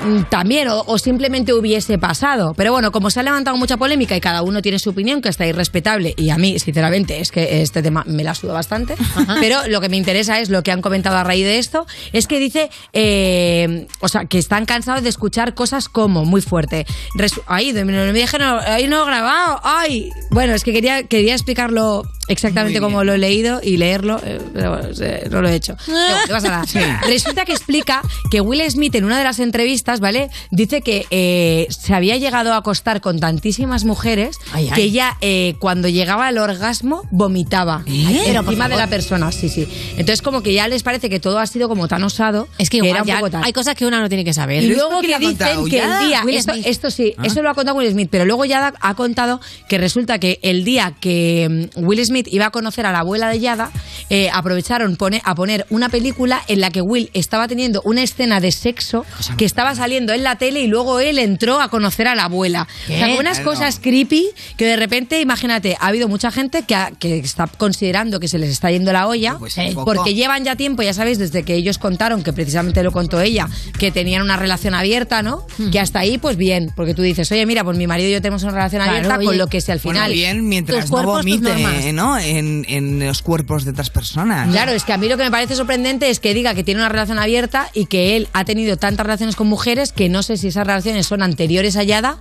Mm, 0.00 0.24
También, 0.30 0.68
o, 0.68 0.84
o 0.86 0.96
simplemente 0.98 1.52
hubiese 1.52 1.98
pasado. 1.98 2.52
Pero 2.56 2.70
bueno, 2.70 2.92
como 2.92 3.10
se 3.10 3.18
ha 3.18 3.24
levantado 3.24 3.56
mucha 3.56 3.76
polémica 3.76 4.14
y 4.16 4.20
cada 4.20 4.42
uno 4.42 4.62
tiene 4.62 4.78
su 4.78 4.90
opinión, 4.90 5.20
que 5.20 5.28
está 5.28 5.44
irrespetable, 5.44 6.14
y 6.16 6.30
a 6.30 6.36
mí, 6.38 6.56
sinceramente, 6.60 7.20
es 7.20 7.32
que 7.32 7.62
este 7.62 7.82
tema 7.82 8.04
me 8.06 8.22
la 8.22 8.34
suda 8.36 8.52
bastante. 8.52 8.94
Pero 9.40 9.66
lo 9.66 9.80
que 9.80 9.88
me 9.88 9.96
interesa 9.96 10.38
es 10.38 10.50
lo 10.50 10.62
que 10.62 10.70
han 10.70 10.82
comentado 10.82 11.16
a 11.16 11.24
raíz 11.24 11.44
de 11.44 11.58
esto, 11.58 11.84
es 12.12 12.28
que 12.28 12.38
dice, 12.38 12.70
eh, 12.92 13.88
o 13.98 14.06
sea, 14.08 14.26
que 14.26 14.38
están 14.58 14.66
cansados 14.76 15.02
de 15.04 15.08
escuchar 15.08 15.54
cosas 15.54 15.88
como, 15.88 16.24
muy 16.24 16.40
fuerte. 16.40 16.84
Resu- 17.14 17.42
Ay, 17.46 17.70
de- 17.72 17.84
no 17.84 17.92
no 17.92 19.02
he 19.02 19.06
grabado, 19.06 19.60
ay. 19.62 20.10
Bueno, 20.30 20.54
es 20.54 20.64
que 20.64 20.72
quería, 20.72 21.04
quería 21.04 21.34
explicarlo 21.34 22.02
exactamente 22.26 22.80
como 22.80 23.04
lo 23.04 23.14
he 23.14 23.18
leído 23.18 23.60
y 23.62 23.76
leerlo, 23.78 24.20
eh, 24.22 24.38
pero 24.52 24.70
bueno, 24.76 24.88
eh, 25.00 25.28
no 25.30 25.40
lo 25.40 25.48
he 25.48 25.54
hecho. 25.54 25.76
No 25.86 25.94
pasa 26.34 26.48
nada. 26.48 26.66
Sí. 26.66 26.78
Resulta 27.06 27.44
que 27.44 27.52
explica 27.52 28.02
que 28.30 28.40
Will 28.40 28.60
Smith 28.70 28.94
en 28.96 29.04
una 29.04 29.16
de 29.16 29.24
las 29.24 29.38
entrevistas, 29.38 30.00
¿vale? 30.00 30.28
Dice 30.50 30.82
que 30.82 31.06
eh, 31.10 31.66
se 31.70 31.94
había 31.94 32.16
llegado 32.16 32.52
a 32.52 32.56
acostar 32.58 33.00
con 33.00 33.18
tantísimas 33.20 33.84
mujeres 33.84 34.38
Ay, 34.52 34.68
ay. 34.68 34.74
que 34.74 34.82
ella 34.82 35.16
eh, 35.20 35.54
cuando 35.60 35.88
llegaba 35.88 36.26
al 36.26 36.36
orgasmo 36.38 37.02
vomitaba. 37.10 37.82
Pero, 37.86 38.40
encima 38.40 38.68
de 38.68 38.76
la 38.76 38.88
persona, 38.88 39.30
sí, 39.32 39.48
sí. 39.48 39.66
Entonces 39.92 40.20
como 40.20 40.42
que 40.42 40.52
ya 40.52 40.68
les 40.68 40.82
parece 40.82 41.08
que 41.08 41.20
todo 41.20 41.38
ha 41.38 41.46
sido 41.46 41.68
como 41.68 41.88
tan 41.88 42.02
osado 42.04 42.48
Es 42.58 42.68
que 42.70 42.78
era 42.78 42.86
igual 42.88 43.02
un 43.02 43.06
ya 43.08 43.14
poco 43.16 43.30
tal. 43.30 43.44
hay 43.44 43.52
cosas 43.52 43.74
que 43.74 43.86
una 43.86 44.00
no 44.00 44.08
tiene 44.08 44.24
que 44.24 44.34
saber. 44.34 44.47
Y 44.56 44.60
¿Pero 44.68 44.74
luego 44.88 45.00
que 45.00 45.18
dicen 45.18 45.64
que 45.68 45.78
el 45.82 46.08
día, 46.08 46.22
esto, 46.30 46.52
esto 46.64 46.90
sí, 46.90 47.14
Ah. 47.18 47.22
eso 47.26 47.42
lo 47.42 47.50
ha 47.50 47.54
contado 47.54 47.76
Will 47.76 47.90
Smith, 47.90 48.08
pero 48.10 48.24
luego 48.24 48.44
ya 48.44 48.72
ha 48.80 48.94
contado 48.94 49.40
que 49.68 49.78
resulta 49.78 50.18
que 50.18 50.38
el 50.42 50.64
día 50.64 50.94
que 51.00 51.70
mm, 51.76 51.84
Will 51.84 52.04
Smith 52.04 52.28
iba 52.30 52.46
a 52.46 52.50
conocer 52.50 52.86
a 52.86 52.92
la 52.92 53.00
abuela 53.00 53.28
de 53.28 53.40
Yada, 53.40 53.70
eh, 54.10 54.30
aprovecharon 54.32 54.96
pone- 54.96 55.22
a 55.24 55.34
poner 55.34 55.66
una 55.70 55.88
película 55.88 56.42
en 56.48 56.60
la 56.60 56.70
que 56.70 56.80
Will 56.82 57.10
estaba 57.14 57.48
teniendo 57.48 57.82
una 57.84 58.02
escena 58.02 58.40
de 58.40 58.52
sexo 58.52 59.04
que 59.36 59.44
estaba 59.44 59.74
saliendo 59.74 60.12
en 60.12 60.22
la 60.22 60.36
tele 60.36 60.60
y 60.60 60.66
luego 60.66 61.00
él 61.00 61.18
entró 61.18 61.60
a 61.60 61.68
conocer 61.68 62.08
a 62.08 62.14
la 62.14 62.24
abuela. 62.24 62.66
O 62.84 62.86
sea, 62.86 63.06
¿Qué? 63.06 63.12
con 63.12 63.20
unas 63.20 63.40
cosas 63.40 63.78
creepy 63.80 64.26
que 64.56 64.64
de 64.66 64.76
repente, 64.76 65.20
imagínate, 65.20 65.76
ha 65.80 65.86
habido 65.88 66.08
mucha 66.08 66.30
gente 66.30 66.62
que, 66.62 66.74
ha- 66.74 66.90
que 66.98 67.18
está 67.18 67.46
considerando 67.46 68.20
que 68.20 68.28
se 68.28 68.38
les 68.38 68.50
está 68.50 68.70
yendo 68.70 68.92
la 68.92 69.06
olla 69.06 69.36
Pues 69.38 69.56
poco. 69.74 69.84
porque 69.84 70.14
llevan 70.14 70.44
ya 70.44 70.56
tiempo, 70.56 70.82
ya 70.82 70.94
sabéis, 70.94 71.18
desde 71.18 71.42
que 71.42 71.54
ellos 71.54 71.78
contaron, 71.78 72.22
que 72.22 72.32
precisamente 72.32 72.82
lo 72.82 72.92
contó 72.92 73.20
ella, 73.20 73.48
que 73.78 73.90
tenían 73.90 74.22
una 74.28 74.36
relación 74.36 74.74
abierta, 74.74 75.22
¿no? 75.22 75.46
Que 75.72 75.80
hasta 75.80 75.98
ahí, 76.00 76.18
pues 76.18 76.36
bien, 76.36 76.70
porque 76.76 76.94
tú 76.94 77.02
dices, 77.02 77.30
oye, 77.32 77.44
mira, 77.46 77.64
pues 77.64 77.76
mi 77.76 77.86
marido 77.86 78.08
y 78.08 78.12
yo 78.12 78.20
tenemos 78.22 78.42
una 78.42 78.52
relación 78.52 78.82
Claro, 78.82 78.96
abierta, 78.96 79.16
oye. 79.18 79.26
con 79.26 79.38
lo 79.38 79.46
que 79.48 79.60
sea 79.60 79.74
al 79.74 79.80
Bueno, 79.80 79.98
final. 80.00 80.12
bien, 80.12 80.48
mientras 80.48 80.80
tus 80.82 80.90
no 80.90 80.96
cuerpos, 80.96 81.24
tus 81.24 81.40
vomite. 81.40 81.92
¿no? 81.92 82.18
En, 82.18 82.64
en 82.68 83.06
los 83.06 83.22
cuerpos 83.22 83.64
de 83.64 83.70
otras 83.72 83.90
personas. 83.90 84.48
Claro, 84.50 84.72
es 84.72 84.84
que 84.84 84.92
a 84.92 84.98
mí 84.98 85.08
lo 85.08 85.16
que 85.16 85.24
me 85.24 85.30
parece 85.30 85.54
sorprendente 85.56 86.10
es 86.10 86.20
que 86.20 86.34
diga 86.34 86.54
que 86.54 86.62
tiene 86.64 86.80
una 86.80 86.88
relación 86.88 87.18
abierta 87.18 87.70
y 87.74 87.86
que 87.86 88.16
él 88.16 88.28
ha 88.32 88.44
tenido 88.44 88.76
tantas 88.76 89.04
relaciones 89.06 89.34
con 89.36 89.46
mujeres 89.48 89.92
que 89.92 90.08
no 90.08 90.22
sé 90.22 90.36
si 90.36 90.48
esas 90.48 90.66
relaciones 90.66 91.06
son 91.06 91.22
anteriores 91.22 91.76
a 91.76 91.82
Yada, 91.82 92.18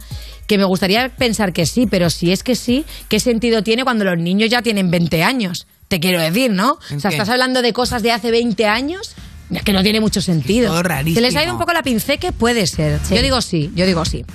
que 0.48 0.58
me 0.58 0.64
gustaría 0.64 1.10
pensar 1.10 1.52
que 1.54 1.66
sí, 1.66 1.88
pero 1.90 2.10
si 2.10 2.32
es 2.32 2.42
que 2.44 2.56
sí, 2.56 2.86
¿qué 3.10 3.20
sentido 3.20 3.64
tiene 3.64 3.84
cuando 3.84 4.06
los 4.06 4.18
niños 4.18 4.50
ya 4.50 4.62
tienen 4.62 4.90
20 4.90 5.22
años? 5.24 5.68
Te 5.90 6.00
quiero 6.00 6.20
decir, 6.20 6.52
¿no? 6.52 6.78
¿En 6.90 6.98
O 6.98 7.00
sea, 7.00 7.10
qué? 7.12 7.16
estás 7.16 7.30
hablando 7.30 7.62
de 7.62 7.72
cosas 7.74 8.04
de 8.04 8.12
hace 8.12 8.32
20 8.32 8.66
años. 8.66 9.14
Es 9.52 9.64
que 9.64 9.74
no 9.74 9.82
tiene 9.82 10.02
mucho 10.02 10.22
sentido. 10.22 10.70
todo 10.72 10.84
rarísimo. 10.84 11.16
¿Se 11.16 11.22
les 11.22 11.36
ha 11.36 11.44
ido 11.44 11.54
un 11.54 11.60
poco 11.60 11.74
la 11.74 11.84
pinceque? 11.84 12.32
Puede 12.32 12.68
ser. 12.68 13.00
Yo 13.10 13.22
digo 13.22 13.42
sí, 13.42 13.72
yo 13.76 13.86
digo 13.86 14.04
sí. 14.06 14.26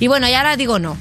Y 0.00 0.06
bueno, 0.06 0.28
y 0.28 0.32
ahora 0.34 0.56
digo 0.56 0.78
no. 0.78 0.96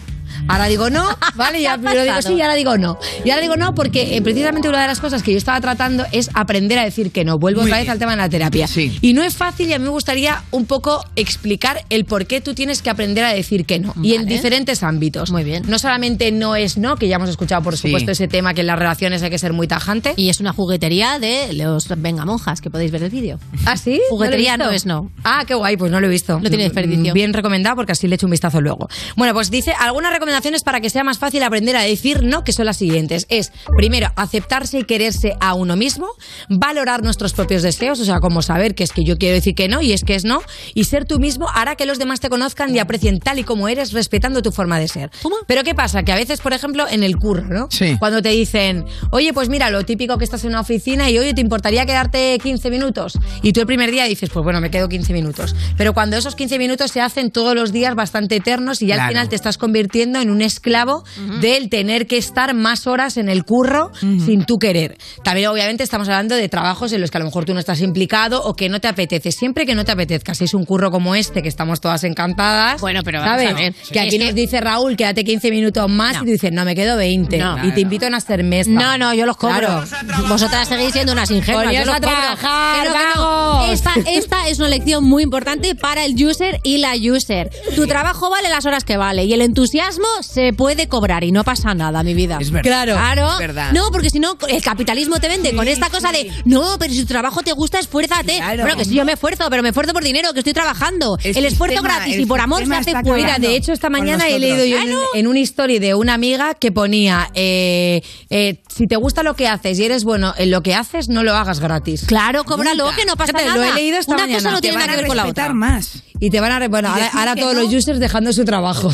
Ahora 0.47 0.65
digo 0.65 0.89
no, 0.89 1.07
¿vale? 1.35 1.61
Ya 1.61 1.69
¿Qué 1.69 1.73
ha 1.73 1.77
primero 1.77 2.03
digo 2.03 2.22
sí 2.22 2.34
y 2.34 2.41
ahora 2.41 2.55
digo 2.55 2.77
no. 2.77 2.97
Y 3.23 3.30
ahora 3.30 3.41
digo 3.41 3.55
no 3.55 3.73
porque 3.76 4.15
eh, 4.18 4.22
precisamente 4.22 4.68
una 4.69 4.81
de 4.81 4.88
las 4.88 4.99
cosas 4.99 5.23
que 5.23 5.31
yo 5.31 5.38
estaba 5.38 5.59
tratando 5.61 6.05
es 6.11 6.30
aprender 6.34 6.77
a 6.80 6.84
decir 6.84 7.11
que 7.11 7.23
no. 7.23 7.38
Vuelvo 7.39 7.61
Muy 7.61 7.69
otra 7.69 7.77
vez 7.77 7.85
bien. 7.85 7.91
al 7.93 7.99
tema 7.99 8.11
de 8.11 8.18
la 8.18 8.30
terapia. 8.30 8.68
Sí. 8.68 8.97
Y 9.01 9.13
no 9.13 9.23
es 9.23 9.35
fácil 9.35 9.69
y 9.69 9.73
a 9.73 9.80
mí 9.80 9.85
me 9.85 9.91
gustaría 9.91 10.43
un 10.51 10.65
poco 10.65 11.03
explicar 11.15 11.85
el 11.89 12.05
por 12.05 12.26
qué 12.26 12.41
tú 12.41 12.53
tienes 12.53 12.81
que 12.81 12.89
aprender 12.89 13.23
a 13.23 13.34
decir 13.34 13.65
que 13.65 13.80
no. 13.80 13.93
Y 14.01 14.15
en 14.15 14.26
diferentes 14.26 14.84
ámbitos. 14.84 15.31
Muy 15.31 15.43
bien. 15.43 15.63
No 15.68 15.80
solamente 15.80 16.31
no 16.31 16.55
es 16.55 16.77
no, 16.77 16.95
que 16.95 17.07
ya 17.07 17.15
hemos 17.18 17.30
escuchado 17.30 17.61
por 17.63 17.77
Sí. 17.77 17.88
supuesto 17.88 18.11
ese 18.11 18.27
tema 18.27 18.53
que 18.53 18.61
en 18.61 18.68
las 18.68 18.77
relaciones 18.77 19.23
hay 19.23 19.30
que 19.30 19.39
ser 19.39 19.53
muy 19.53 19.68
tajante. 19.68 20.13
Y 20.18 20.30
es 20.30 20.39
una 20.39 20.53
juguetería 20.53 21.19
de 21.19 21.53
los 21.53 21.88
vengamonjas, 22.01 22.61
que 22.61 22.69
podéis 22.69 22.91
ver 22.91 23.03
el 23.03 23.09
vídeo. 23.09 23.39
¿Ah, 23.65 23.77
sí? 23.77 23.99
Juguetería 24.09 24.57
¿No 24.57 24.65
lo 24.65 24.72
es 24.72 24.85
no. 24.85 25.11
Ah, 25.23 25.43
qué 25.47 25.53
guay, 25.53 25.77
pues 25.77 25.91
no 25.91 25.99
lo 25.99 26.07
he 26.07 26.09
visto. 26.09 26.39
No 26.39 26.49
tiene 26.49 26.63
desperdicio. 26.63 27.11
Mm, 27.11 27.13
Bien 27.13 27.34
recomendado 27.34 27.76
porque 27.76 27.93
así 27.93 28.07
le 28.07 28.15
echo 28.15 28.26
un 28.27 28.31
vistazo 28.31 28.59
luego. 28.61 28.88
Bueno, 29.15 29.34
pues 29.34 29.49
dice 29.51 29.73
algunas 29.80 30.11
recomendaciones 30.32 30.64
para 30.64 30.80
que 30.80 30.90
sea 30.90 31.03
más 31.03 31.20
fácil 31.20 31.44
aprender 31.44 31.76
a 31.76 31.82
decir 31.82 32.24
no, 32.24 32.44
que 32.44 32.53
son 32.53 32.66
las 32.66 32.78
siguientes. 32.78 33.26
Es, 33.30 33.52
primero, 33.76 34.08
aceptarse 34.16 34.80
y 34.80 34.84
quererse 34.84 35.36
a 35.41 35.53
uno 35.53 35.76
mismo, 35.76 36.08
valorar 36.49 37.03
nuestros 37.03 37.34
propios 37.34 37.64
deseos, 37.64 37.99
o 37.99 38.06
sea, 38.06 38.20
como 38.20 38.41
saber 38.41 38.76
que 38.76 38.84
es 38.84 38.91
que 38.91 39.03
yo 39.03 39.18
quiero 39.18 39.36
decir 39.36 39.56
que 39.56 39.68
no 39.68 39.82
y 39.82 39.91
es 39.91 40.03
que 40.03 40.16
es 40.16 40.24
no, 40.24 40.41
y 40.74 40.86
ser 40.86 41.06
tú 41.06 41.20
mismo 41.20 41.48
hará 41.53 41.76
que 41.76 41.86
los 41.86 41.99
demás 41.99 42.22
te 42.22 42.30
conozcan 42.30 42.74
y 42.74 42.80
aprecien 42.80 43.20
tal 43.20 43.40
y 43.40 43.44
como 43.44 43.68
eres, 43.68 43.91
respetando 43.91 44.41
tu 44.41 44.52
forma 44.52 44.80
de 44.80 44.88
ser. 44.88 45.12
Pero 45.48 45.64
¿qué 45.64 45.76
pasa? 45.76 46.03
Que 46.03 46.14
a 46.14 46.16
veces, 46.16 46.40
por 46.40 46.53
ejemplo, 46.53 46.86
en 46.90 47.03
el 47.03 47.18
curro, 47.18 47.44
¿no? 47.44 47.68
Sí. 47.70 47.98
Cuando 47.99 48.22
te 48.22 48.30
dicen, 48.30 48.86
oye, 49.12 49.34
pues 49.34 49.49
mira, 49.49 49.70
lo 49.70 49.84
típico 49.84 50.18
que 50.18 50.24
estás 50.24 50.44
en 50.45 50.52
una 50.52 50.62
oficina 50.62 51.10
y, 51.10 51.18
oye, 51.20 51.34
¿te 51.34 51.41
importaría 51.41 51.86
quedarte 51.86 52.38
15 52.41 52.70
minutos? 52.70 53.20
Y 53.41 53.52
tú 53.52 53.60
el 53.60 53.68
primer 53.68 53.91
día 53.91 54.06
dices, 54.06 54.30
pues 54.30 54.44
bueno, 54.44 54.62
me 54.62 54.72
quedo 54.72 54.88
15 54.88 55.12
minutos. 55.12 55.56
Pero 55.78 55.94
cuando 55.94 56.16
esos 56.16 56.36
15 56.36 56.58
minutos 56.58 56.91
se 56.91 57.02
hacen 57.02 57.32
todos 57.32 57.53
los 57.53 57.74
días 57.74 57.95
bastante 57.95 58.38
eternos 58.38 58.82
y 58.82 58.88
ya 58.88 59.03
al 59.03 59.10
final 59.10 59.28
te 59.28 59.36
estás 59.36 59.58
convirtiendo 59.58 60.20
en 60.22 60.30
un 60.30 60.41
esclavo 60.41 61.03
del 61.41 61.69
tener 61.69 62.07
que 62.07 62.18
estar 62.18 62.53
más 62.53 62.88
horas 62.88 63.18
en 63.18 63.30
el 63.30 63.43
curro 63.43 63.91
sin 63.99 64.45
tú 64.45 64.57
querer. 64.57 64.98
También, 65.23 65.48
obviamente, 65.49 65.84
estamos 65.84 66.07
hablando 66.07 66.35
de 66.35 66.48
trabajos 66.49 66.93
en 66.93 67.02
los 67.02 67.11
que 67.11 67.18
a 67.18 67.19
lo 67.19 67.26
mejor 67.26 67.45
tú 67.45 67.53
no 67.53 67.60
estás 67.60 67.81
implicado 67.81 68.43
o 68.43 68.56
que 68.56 68.69
no 68.69 68.80
te 68.80 68.88
apetece. 68.88 69.31
Siempre 69.31 69.65
que 69.65 69.76
no 69.76 69.84
te 69.85 69.91
apetezca, 69.91 70.34
si 70.35 70.45
es 70.45 70.53
un 70.53 70.65
curro 70.65 70.91
como 70.91 71.15
este, 71.15 71.41
que 71.41 71.49
estamos 71.49 71.81
todas 71.81 72.03
encantadas. 72.03 72.80
Bueno, 72.81 73.02
pero 73.03 73.19
vamos 73.19 73.35
¿sabes? 73.41 73.52
a 73.52 73.56
ver. 73.56 73.73
Que 73.91 73.99
aquí 73.99 74.15
Es 74.15 74.19
que- 74.19 74.26
nos 74.26 74.35
dice 74.35 74.61
Raúl, 74.61 74.95
quédate 74.95 75.23
15 75.23 75.52
minutos 75.52 75.89
más 75.89 76.15
y 76.18 76.19
tú 76.19 76.26
dices, 76.26 76.52
no, 76.52 76.64
me 76.65 76.76
quedo 76.76 76.98
20. 76.98 77.38
No. 77.38 77.65
y 77.68 77.72
te 77.72 77.81
invito 77.81 78.06
a 78.06 78.10
una 78.10 78.22
cerveza. 78.22 78.69
No, 78.69 78.98
no, 78.98 79.14
yo 79.14 79.26
los 79.26 79.38
cobro. 79.38 79.57
Claro. 79.60 79.84
Vosotras 80.27 80.68
seguís 80.68 80.91
siendo 80.93 81.14
unas 81.14 81.31
ingenuas. 81.31 81.73
Yo 81.73 81.85
los 81.85 81.95
a 81.95 81.99
trabajar, 81.99 82.88
no, 83.15 83.64
no. 83.65 83.72
Esta, 83.72 83.93
esta 84.07 84.48
es 84.49 84.60
una 84.60 84.69
lección 84.69 85.03
muy 85.03 85.23
importante 85.23 85.76
para 85.76 86.06
el 86.06 86.14
user 86.23 86.60
y 86.64 86.77
la 86.77 86.93
user. 86.95 87.49
Tu 87.76 87.88
trabajo 87.88 88.30
vale 88.30 88.49
las 88.49 88.65
horas 88.65 88.84
que 88.84 88.98
vale 88.98 89.26
y 89.26 89.34
el 89.34 89.41
entusiasmo 89.41 90.06
se 90.21 90.53
puede 90.53 90.88
cobrar 90.88 91.23
y 91.23 91.31
no 91.31 91.43
pasa 91.43 91.73
nada, 91.73 92.03
mi 92.03 92.13
vida. 92.13 92.38
Es 92.39 92.51
verdad. 92.51 92.69
Claro. 92.69 92.93
Claro. 92.93 93.31
Es 93.33 93.39
verdad. 93.39 93.71
No, 93.73 93.89
porque 93.91 94.09
si 94.09 94.19
no, 94.19 94.38
el 94.47 94.61
capitalismo 94.61 95.19
te 95.19 95.27
vende 95.27 95.53
con 95.55 95.67
esta 95.67 95.89
cosa 95.89 96.11
de 96.11 96.31
no, 96.45 96.77
pero 96.79 96.93
si 96.93 97.01
tu 97.01 97.05
trabajo 97.07 97.41
te 97.41 97.51
gusta, 97.53 97.79
esfuérzate. 97.79 98.38
Claro. 98.38 98.63
Bueno, 98.63 98.77
que 98.77 98.85
si 98.85 98.93
yo 98.95 99.05
me 99.05 99.13
esfuerzo, 99.13 99.45
pero 99.49 99.63
me 99.63 99.69
esfuerzo 99.69 99.93
por 99.93 100.03
dinero, 100.03 100.33
que 100.33 100.39
estoy 100.39 100.53
trabajando. 100.53 101.17
El 101.23 101.38
El, 101.38 101.45
esfuerzo 101.45 101.77
sistema- 101.77 101.95
gratis 101.97 102.15
el 102.15 102.21
y 102.21 102.25
por 102.25 102.39
amor 102.39 102.65
se 102.65 102.73
hace 102.73 102.91
fuera. 102.91 103.15
Mira, 103.15 103.39
de 103.39 103.55
hecho, 103.55 103.71
esta 103.73 103.89
mañana 103.89 104.27
he 104.27 104.39
leído 104.39 104.65
yo 104.65 104.77
en, 105.13 105.27
una 105.27 105.39
story 105.39 105.79
de 105.79 105.95
una 105.95 106.13
amiga 106.13 106.53
que 106.53 106.71
ponía: 106.71 107.29
eh, 107.33 108.01
eh, 108.29 108.61
si 108.73 108.88
te 108.88 108.95
gusta 108.95 109.23
lo 109.23 109.35
que 109.35 109.47
haces 109.47 109.79
y 109.79 109.85
eres 109.85 110.03
bueno 110.03 110.33
en 110.38 110.51
lo 110.51 110.61
que 110.63 110.75
haces, 110.75 111.09
no 111.09 111.23
lo 111.23 111.35
hagas 111.35 111.59
gratis. 111.59 112.03
Claro, 112.05 112.43
cóbralo, 112.43 112.89
que 112.95 113.05
no 113.05 113.15
pasa 113.15 113.31
Fíjate, 113.33 113.47
nada. 113.47 113.65
Lo 113.65 113.71
he 113.71 113.75
leído 113.75 113.97
esta 113.97 114.13
Una 114.13 114.23
mañana. 114.23 114.39
cosa 114.39 114.51
no 114.51 114.61
tiene 114.61 114.77
nada 114.77 114.88
que 114.88 114.93
a 114.93 114.97
ver 114.97 115.07
con 115.07 115.17
la 115.17 115.23
otra. 115.23 115.43
respetar 115.45 115.53
más. 115.53 116.03
Y 116.19 116.29
te 116.29 116.39
van 116.39 116.51
a. 116.51 116.67
Bueno, 116.67 116.89
ahora, 117.13 117.35
todos 117.35 117.55
no. 117.55 117.63
los 117.63 117.73
users 117.73 117.99
dejando 117.99 118.31
su 118.31 118.45
trabajo. 118.45 118.91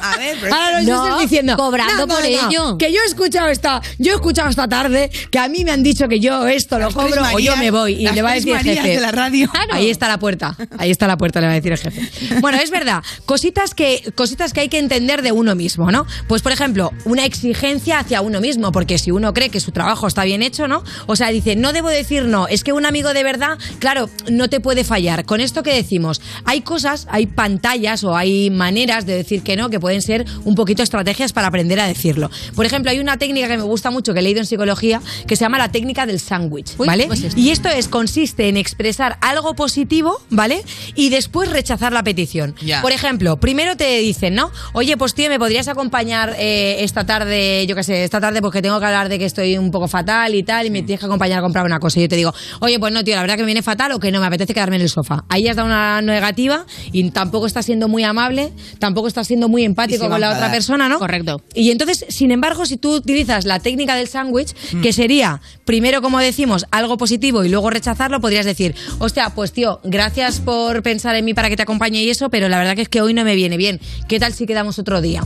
A 0.00 0.16
ver, 0.16 0.38
Ahora 0.52 0.80
los 0.82 0.86
No, 0.88 1.18
diciendo. 1.20 1.56
cobrando 1.56 2.06
"No, 2.06 2.14
por 2.14 2.24
ello". 2.24 2.78
Que 2.78 2.92
yo 2.92 3.00
he 3.02 3.06
escuchado 3.06 3.48
esta, 3.48 3.80
yo 3.98 4.12
he 4.12 4.14
escuchado 4.14 4.48
esta 4.50 4.68
tarde 4.68 5.10
que 5.30 5.38
a 5.38 5.48
mí 5.48 5.64
me 5.64 5.70
han 5.70 5.82
dicho 5.82 6.08
que 6.08 6.20
yo 6.20 6.46
esto 6.46 6.78
lo 6.78 6.86
Las 6.86 6.94
cobro 6.94 7.22
o 7.34 7.38
yo 7.38 7.56
me 7.56 7.70
voy. 7.70 7.94
Y 7.94 8.08
le 8.08 8.22
va 8.22 8.32
a 8.32 8.34
decir 8.34 8.54
el 8.54 8.60
jefe. 8.62 8.88
de 8.88 9.00
la 9.00 9.12
radio. 9.12 9.50
Ahí 9.72 9.90
está 9.90 10.08
la 10.08 10.18
puerta. 10.18 10.56
Ahí 10.78 10.90
está 10.90 11.06
la 11.06 11.16
puerta, 11.16 11.40
le 11.40 11.46
va 11.46 11.52
a 11.52 11.56
decir 11.56 11.72
el 11.72 11.78
jefe. 11.78 12.40
Bueno, 12.40 12.58
es 12.58 12.70
verdad. 12.70 13.02
Cositas 13.24 13.74
que, 13.74 14.12
cositas 14.14 14.52
que 14.52 14.60
hay 14.60 14.68
que 14.68 14.78
entender 14.78 15.22
de 15.22 15.32
uno 15.32 15.54
mismo, 15.54 15.90
¿no? 15.90 16.06
Pues, 16.28 16.42
por 16.42 16.52
ejemplo, 16.52 16.92
una 17.04 17.24
exigencia 17.24 17.98
hacia 17.98 18.20
uno 18.20 18.40
mismo, 18.40 18.72
porque 18.72 18.98
si 18.98 19.10
uno 19.10 19.32
cree 19.34 19.48
que 19.48 19.60
su 19.60 19.72
trabajo 19.72 20.06
está 20.06 20.24
bien 20.24 20.42
hecho, 20.42 20.68
¿no? 20.68 20.82
O 21.06 21.16
sea, 21.16 21.28
dice, 21.28 21.56
no 21.56 21.72
debo 21.72 21.88
decir 21.88 22.24
no. 22.24 22.46
Es 22.48 22.64
que 22.64 22.72
un 22.72 22.86
amigo 22.86 23.12
de 23.12 23.22
verdad, 23.22 23.58
claro, 23.78 24.08
no 24.30 24.48
te 24.48 24.60
puede 24.60 24.84
fallar. 24.84 25.24
Con 25.24 25.40
esto 25.40 25.62
que 25.62 25.72
decimos, 25.74 26.20
hay 26.44 26.60
cosas, 26.62 27.06
hay 27.10 27.26
pantallas 27.26 28.04
o 28.04 28.16
hay 28.16 28.50
maneras 28.50 29.06
de 29.06 29.14
decir 29.14 29.42
que 29.42 29.56
no, 29.56 29.70
que 29.70 29.80
pueden 29.80 30.02
ser 30.02 30.24
un 30.44 30.54
poquito 30.54 30.82
estrategias 30.82 31.32
para 31.32 31.48
aprender 31.48 31.80
a 31.80 31.86
decirlo. 31.86 32.30
Por 32.54 32.66
ejemplo, 32.66 32.90
hay 32.90 32.98
una 32.98 33.16
técnica 33.16 33.48
que 33.48 33.56
me 33.56 33.62
gusta 33.62 33.90
mucho, 33.90 34.12
que 34.14 34.20
he 34.20 34.22
leído 34.22 34.40
en 34.40 34.46
psicología, 34.46 35.00
que 35.26 35.36
se 35.36 35.44
llama 35.44 35.58
la 35.58 35.70
técnica 35.70 36.06
del 36.06 36.20
sándwich, 36.20 36.76
¿vale? 36.76 37.06
pues 37.06 37.22
esto. 37.22 37.40
Y 37.40 37.50
esto 37.50 37.68
es, 37.68 37.88
consiste 37.88 38.48
en 38.48 38.56
expresar 38.56 39.18
algo 39.20 39.54
positivo, 39.54 40.20
¿vale? 40.30 40.62
Y 40.94 41.10
después 41.10 41.50
rechazar 41.50 41.92
la 41.92 42.02
petición. 42.02 42.54
Por 42.82 42.92
ejemplo, 42.92 43.38
primero 43.38 43.76
te 43.76 43.98
dicen, 43.98 44.34
¿no? 44.34 44.50
Oye, 44.72 44.96
pues 44.96 45.14
tío, 45.14 45.28
¿me 45.28 45.38
podrías 45.38 45.68
acompañar 45.68 46.34
eh, 46.38 46.76
esta 46.80 47.04
tarde, 47.04 47.66
yo 47.66 47.76
qué 47.76 47.82
sé, 47.82 48.04
esta 48.04 48.20
tarde 48.20 48.40
porque 48.40 48.62
tengo 48.62 48.78
que 48.80 48.86
hablar 48.86 49.08
de 49.08 49.18
que 49.18 49.24
estoy 49.24 49.56
un 49.58 49.70
poco 49.70 49.88
fatal 49.88 50.34
y 50.34 50.42
tal, 50.42 50.66
y 50.66 50.70
me 50.70 50.82
tienes 50.82 51.00
que 51.00 51.06
acompañar 51.06 51.38
a 51.38 51.42
comprar 51.42 51.64
una 51.64 51.80
cosa. 51.80 51.98
Y 51.98 52.02
yo 52.02 52.08
te 52.08 52.16
digo, 52.16 52.32
oye, 52.60 52.78
pues 52.78 52.92
no, 52.92 53.04
tío, 53.04 53.14
la 53.14 53.22
verdad 53.22 53.36
que 53.36 53.42
me 53.42 53.46
viene 53.46 53.62
fatal 53.62 53.92
o 53.92 54.00
que 54.00 54.10
no, 54.10 54.20
me 54.20 54.26
apetece 54.26 54.54
quedarme 54.54 54.76
en 54.76 54.82
el 54.82 54.88
sofá. 54.88 55.24
Ahí 55.28 55.48
has 55.48 55.56
dado 55.56 55.66
una 55.66 56.00
negativa 56.02 56.66
y 56.92 57.10
tampoco 57.10 57.46
estás 57.46 57.66
siendo 57.66 57.88
muy 57.88 58.04
amable, 58.04 58.52
tampoco 58.78 59.08
estás 59.08 59.26
siendo 59.26 59.48
muy 59.48 59.64
empático 59.64 60.08
con 60.08 60.20
la 60.20 60.23
a 60.24 60.30
otra 60.34 60.50
persona, 60.50 60.88
¿no? 60.88 60.98
Correcto. 60.98 61.40
Y 61.54 61.70
entonces, 61.70 62.04
sin 62.08 62.30
embargo, 62.30 62.66
si 62.66 62.76
tú 62.76 62.94
utilizas 62.96 63.44
la 63.44 63.60
técnica 63.60 63.94
del 63.96 64.08
sándwich, 64.08 64.54
Mm. 64.72 64.80
que 64.82 64.92
sería, 64.92 65.40
primero, 65.64 66.02
como 66.02 66.18
decimos, 66.18 66.66
algo 66.70 66.96
positivo 66.96 67.44
y 67.44 67.48
luego 67.48 67.70
rechazarlo, 67.70 68.20
podrías 68.20 68.46
decir, 68.46 68.74
hostia, 68.98 69.30
pues 69.34 69.52
tío, 69.52 69.80
gracias 69.84 70.40
por 70.40 70.82
pensar 70.82 71.14
en 71.16 71.24
mí 71.24 71.34
para 71.34 71.48
que 71.48 71.56
te 71.56 71.62
acompañe 71.62 72.02
y 72.02 72.10
eso, 72.10 72.30
pero 72.30 72.48
la 72.48 72.58
verdad 72.58 72.74
que 72.76 72.82
es 72.82 72.88
que 72.88 73.00
hoy 73.00 73.14
no 73.14 73.24
me 73.24 73.34
viene 73.34 73.56
bien. 73.56 73.80
¿Qué 74.08 74.18
tal 74.18 74.32
si 74.32 74.46
quedamos 74.46 74.78
otro 74.78 75.00
día? 75.00 75.22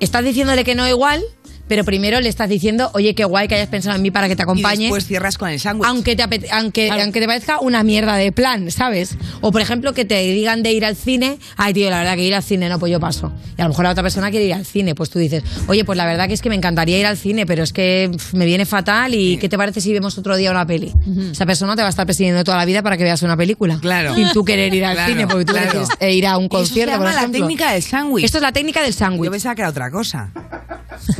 Estás 0.00 0.24
diciéndole 0.24 0.64
que 0.64 0.74
no 0.74 0.88
igual, 0.88 1.22
pero 1.68 1.84
primero 1.84 2.20
le 2.20 2.28
estás 2.28 2.48
diciendo, 2.48 2.90
oye, 2.94 3.14
qué 3.14 3.24
guay 3.24 3.48
que 3.48 3.54
hayas 3.54 3.68
pensado 3.68 3.96
en 3.96 4.02
mí 4.02 4.10
para 4.10 4.28
que 4.28 4.36
te 4.36 4.42
Y 4.42 4.44
acompañe. 4.44 4.82
después 4.84 5.06
cierras 5.06 5.38
con 5.38 5.48
el 5.48 5.58
sándwich. 5.60 5.88
Aunque 5.88 6.14
te, 6.16 6.22
aunque, 6.52 6.90
aunque 6.90 7.20
te 7.20 7.26
parezca 7.26 7.60
una 7.60 7.82
mierda 7.82 8.16
de 8.16 8.32
plan, 8.32 8.70
¿sabes? 8.70 9.16
O 9.40 9.50
por 9.52 9.60
ejemplo 9.60 9.92
que 9.94 10.04
te 10.04 10.18
digan 10.20 10.62
de 10.62 10.72
ir 10.72 10.84
al 10.84 10.96
cine, 10.96 11.38
ay 11.56 11.72
tío, 11.72 11.90
la 11.90 11.98
verdad 11.98 12.16
que 12.16 12.22
ir 12.24 12.34
al 12.34 12.42
cine 12.42 12.68
no, 12.68 12.78
pues 12.78 12.92
yo 12.92 13.00
paso. 13.00 13.32
Y 13.56 13.60
a 13.62 13.64
lo 13.64 13.70
mejor 13.70 13.84
la 13.84 13.90
otra 13.92 14.02
persona 14.02 14.30
quiere 14.30 14.46
ir 14.46 14.54
al 14.54 14.64
cine, 14.66 14.94
pues 14.94 15.10
tú 15.10 15.18
dices, 15.18 15.42
oye, 15.66 15.84
pues 15.84 15.96
la 15.96 16.06
verdad 16.06 16.28
que 16.28 16.34
es 16.34 16.42
que 16.42 16.48
me 16.48 16.54
encantaría 16.54 16.98
ir 16.98 17.06
al 17.06 17.16
cine, 17.16 17.46
pero 17.46 17.62
es 17.62 17.72
que 17.72 18.10
me 18.32 18.44
viene 18.46 18.66
fatal 18.66 19.14
y 19.14 19.36
¿qué 19.38 19.48
te 19.48 19.56
parece 19.56 19.80
si 19.80 19.92
vemos 19.92 20.18
otro 20.18 20.36
día 20.36 20.50
una 20.50 20.66
peli? 20.66 20.92
Esa 21.32 21.46
persona 21.46 21.74
te 21.76 21.82
va 21.82 21.88
a 21.88 21.90
estar 21.90 22.06
persiguiendo 22.06 22.44
toda 22.44 22.56
la 22.58 22.64
vida 22.64 22.82
para 22.82 22.96
que 22.96 23.04
veas 23.04 23.22
una 23.22 23.36
película. 23.36 23.78
Claro. 23.80 24.14
Sin 24.14 24.30
tú 24.32 24.44
querer 24.44 24.72
ir 24.74 24.84
al 24.84 24.94
Claro, 24.94 25.12
cine, 25.12 25.26
porque 25.26 25.44
tú 25.44 25.52
claro. 25.52 25.70
quieres 25.70 25.88
eh, 26.00 26.12
ir 26.14 26.26
a 26.26 26.36
un 26.38 26.44
Eso 26.44 26.52
se 26.52 26.56
concierto, 26.58 26.92
llama 26.92 27.04
por 27.12 27.22
la 27.22 27.28
técnica 27.30 27.72
del 27.72 27.82
sándwich. 27.82 28.24
Esto 28.24 28.38
es 28.38 28.42
la 28.42 28.52
técnica 28.52 28.82
del 28.82 28.92
sándwich. 28.94 29.24
Yo 29.26 29.30
pensaba 29.30 29.54
que 29.54 29.62
era 29.62 29.70
otra 29.70 29.90
cosa. 29.90 30.30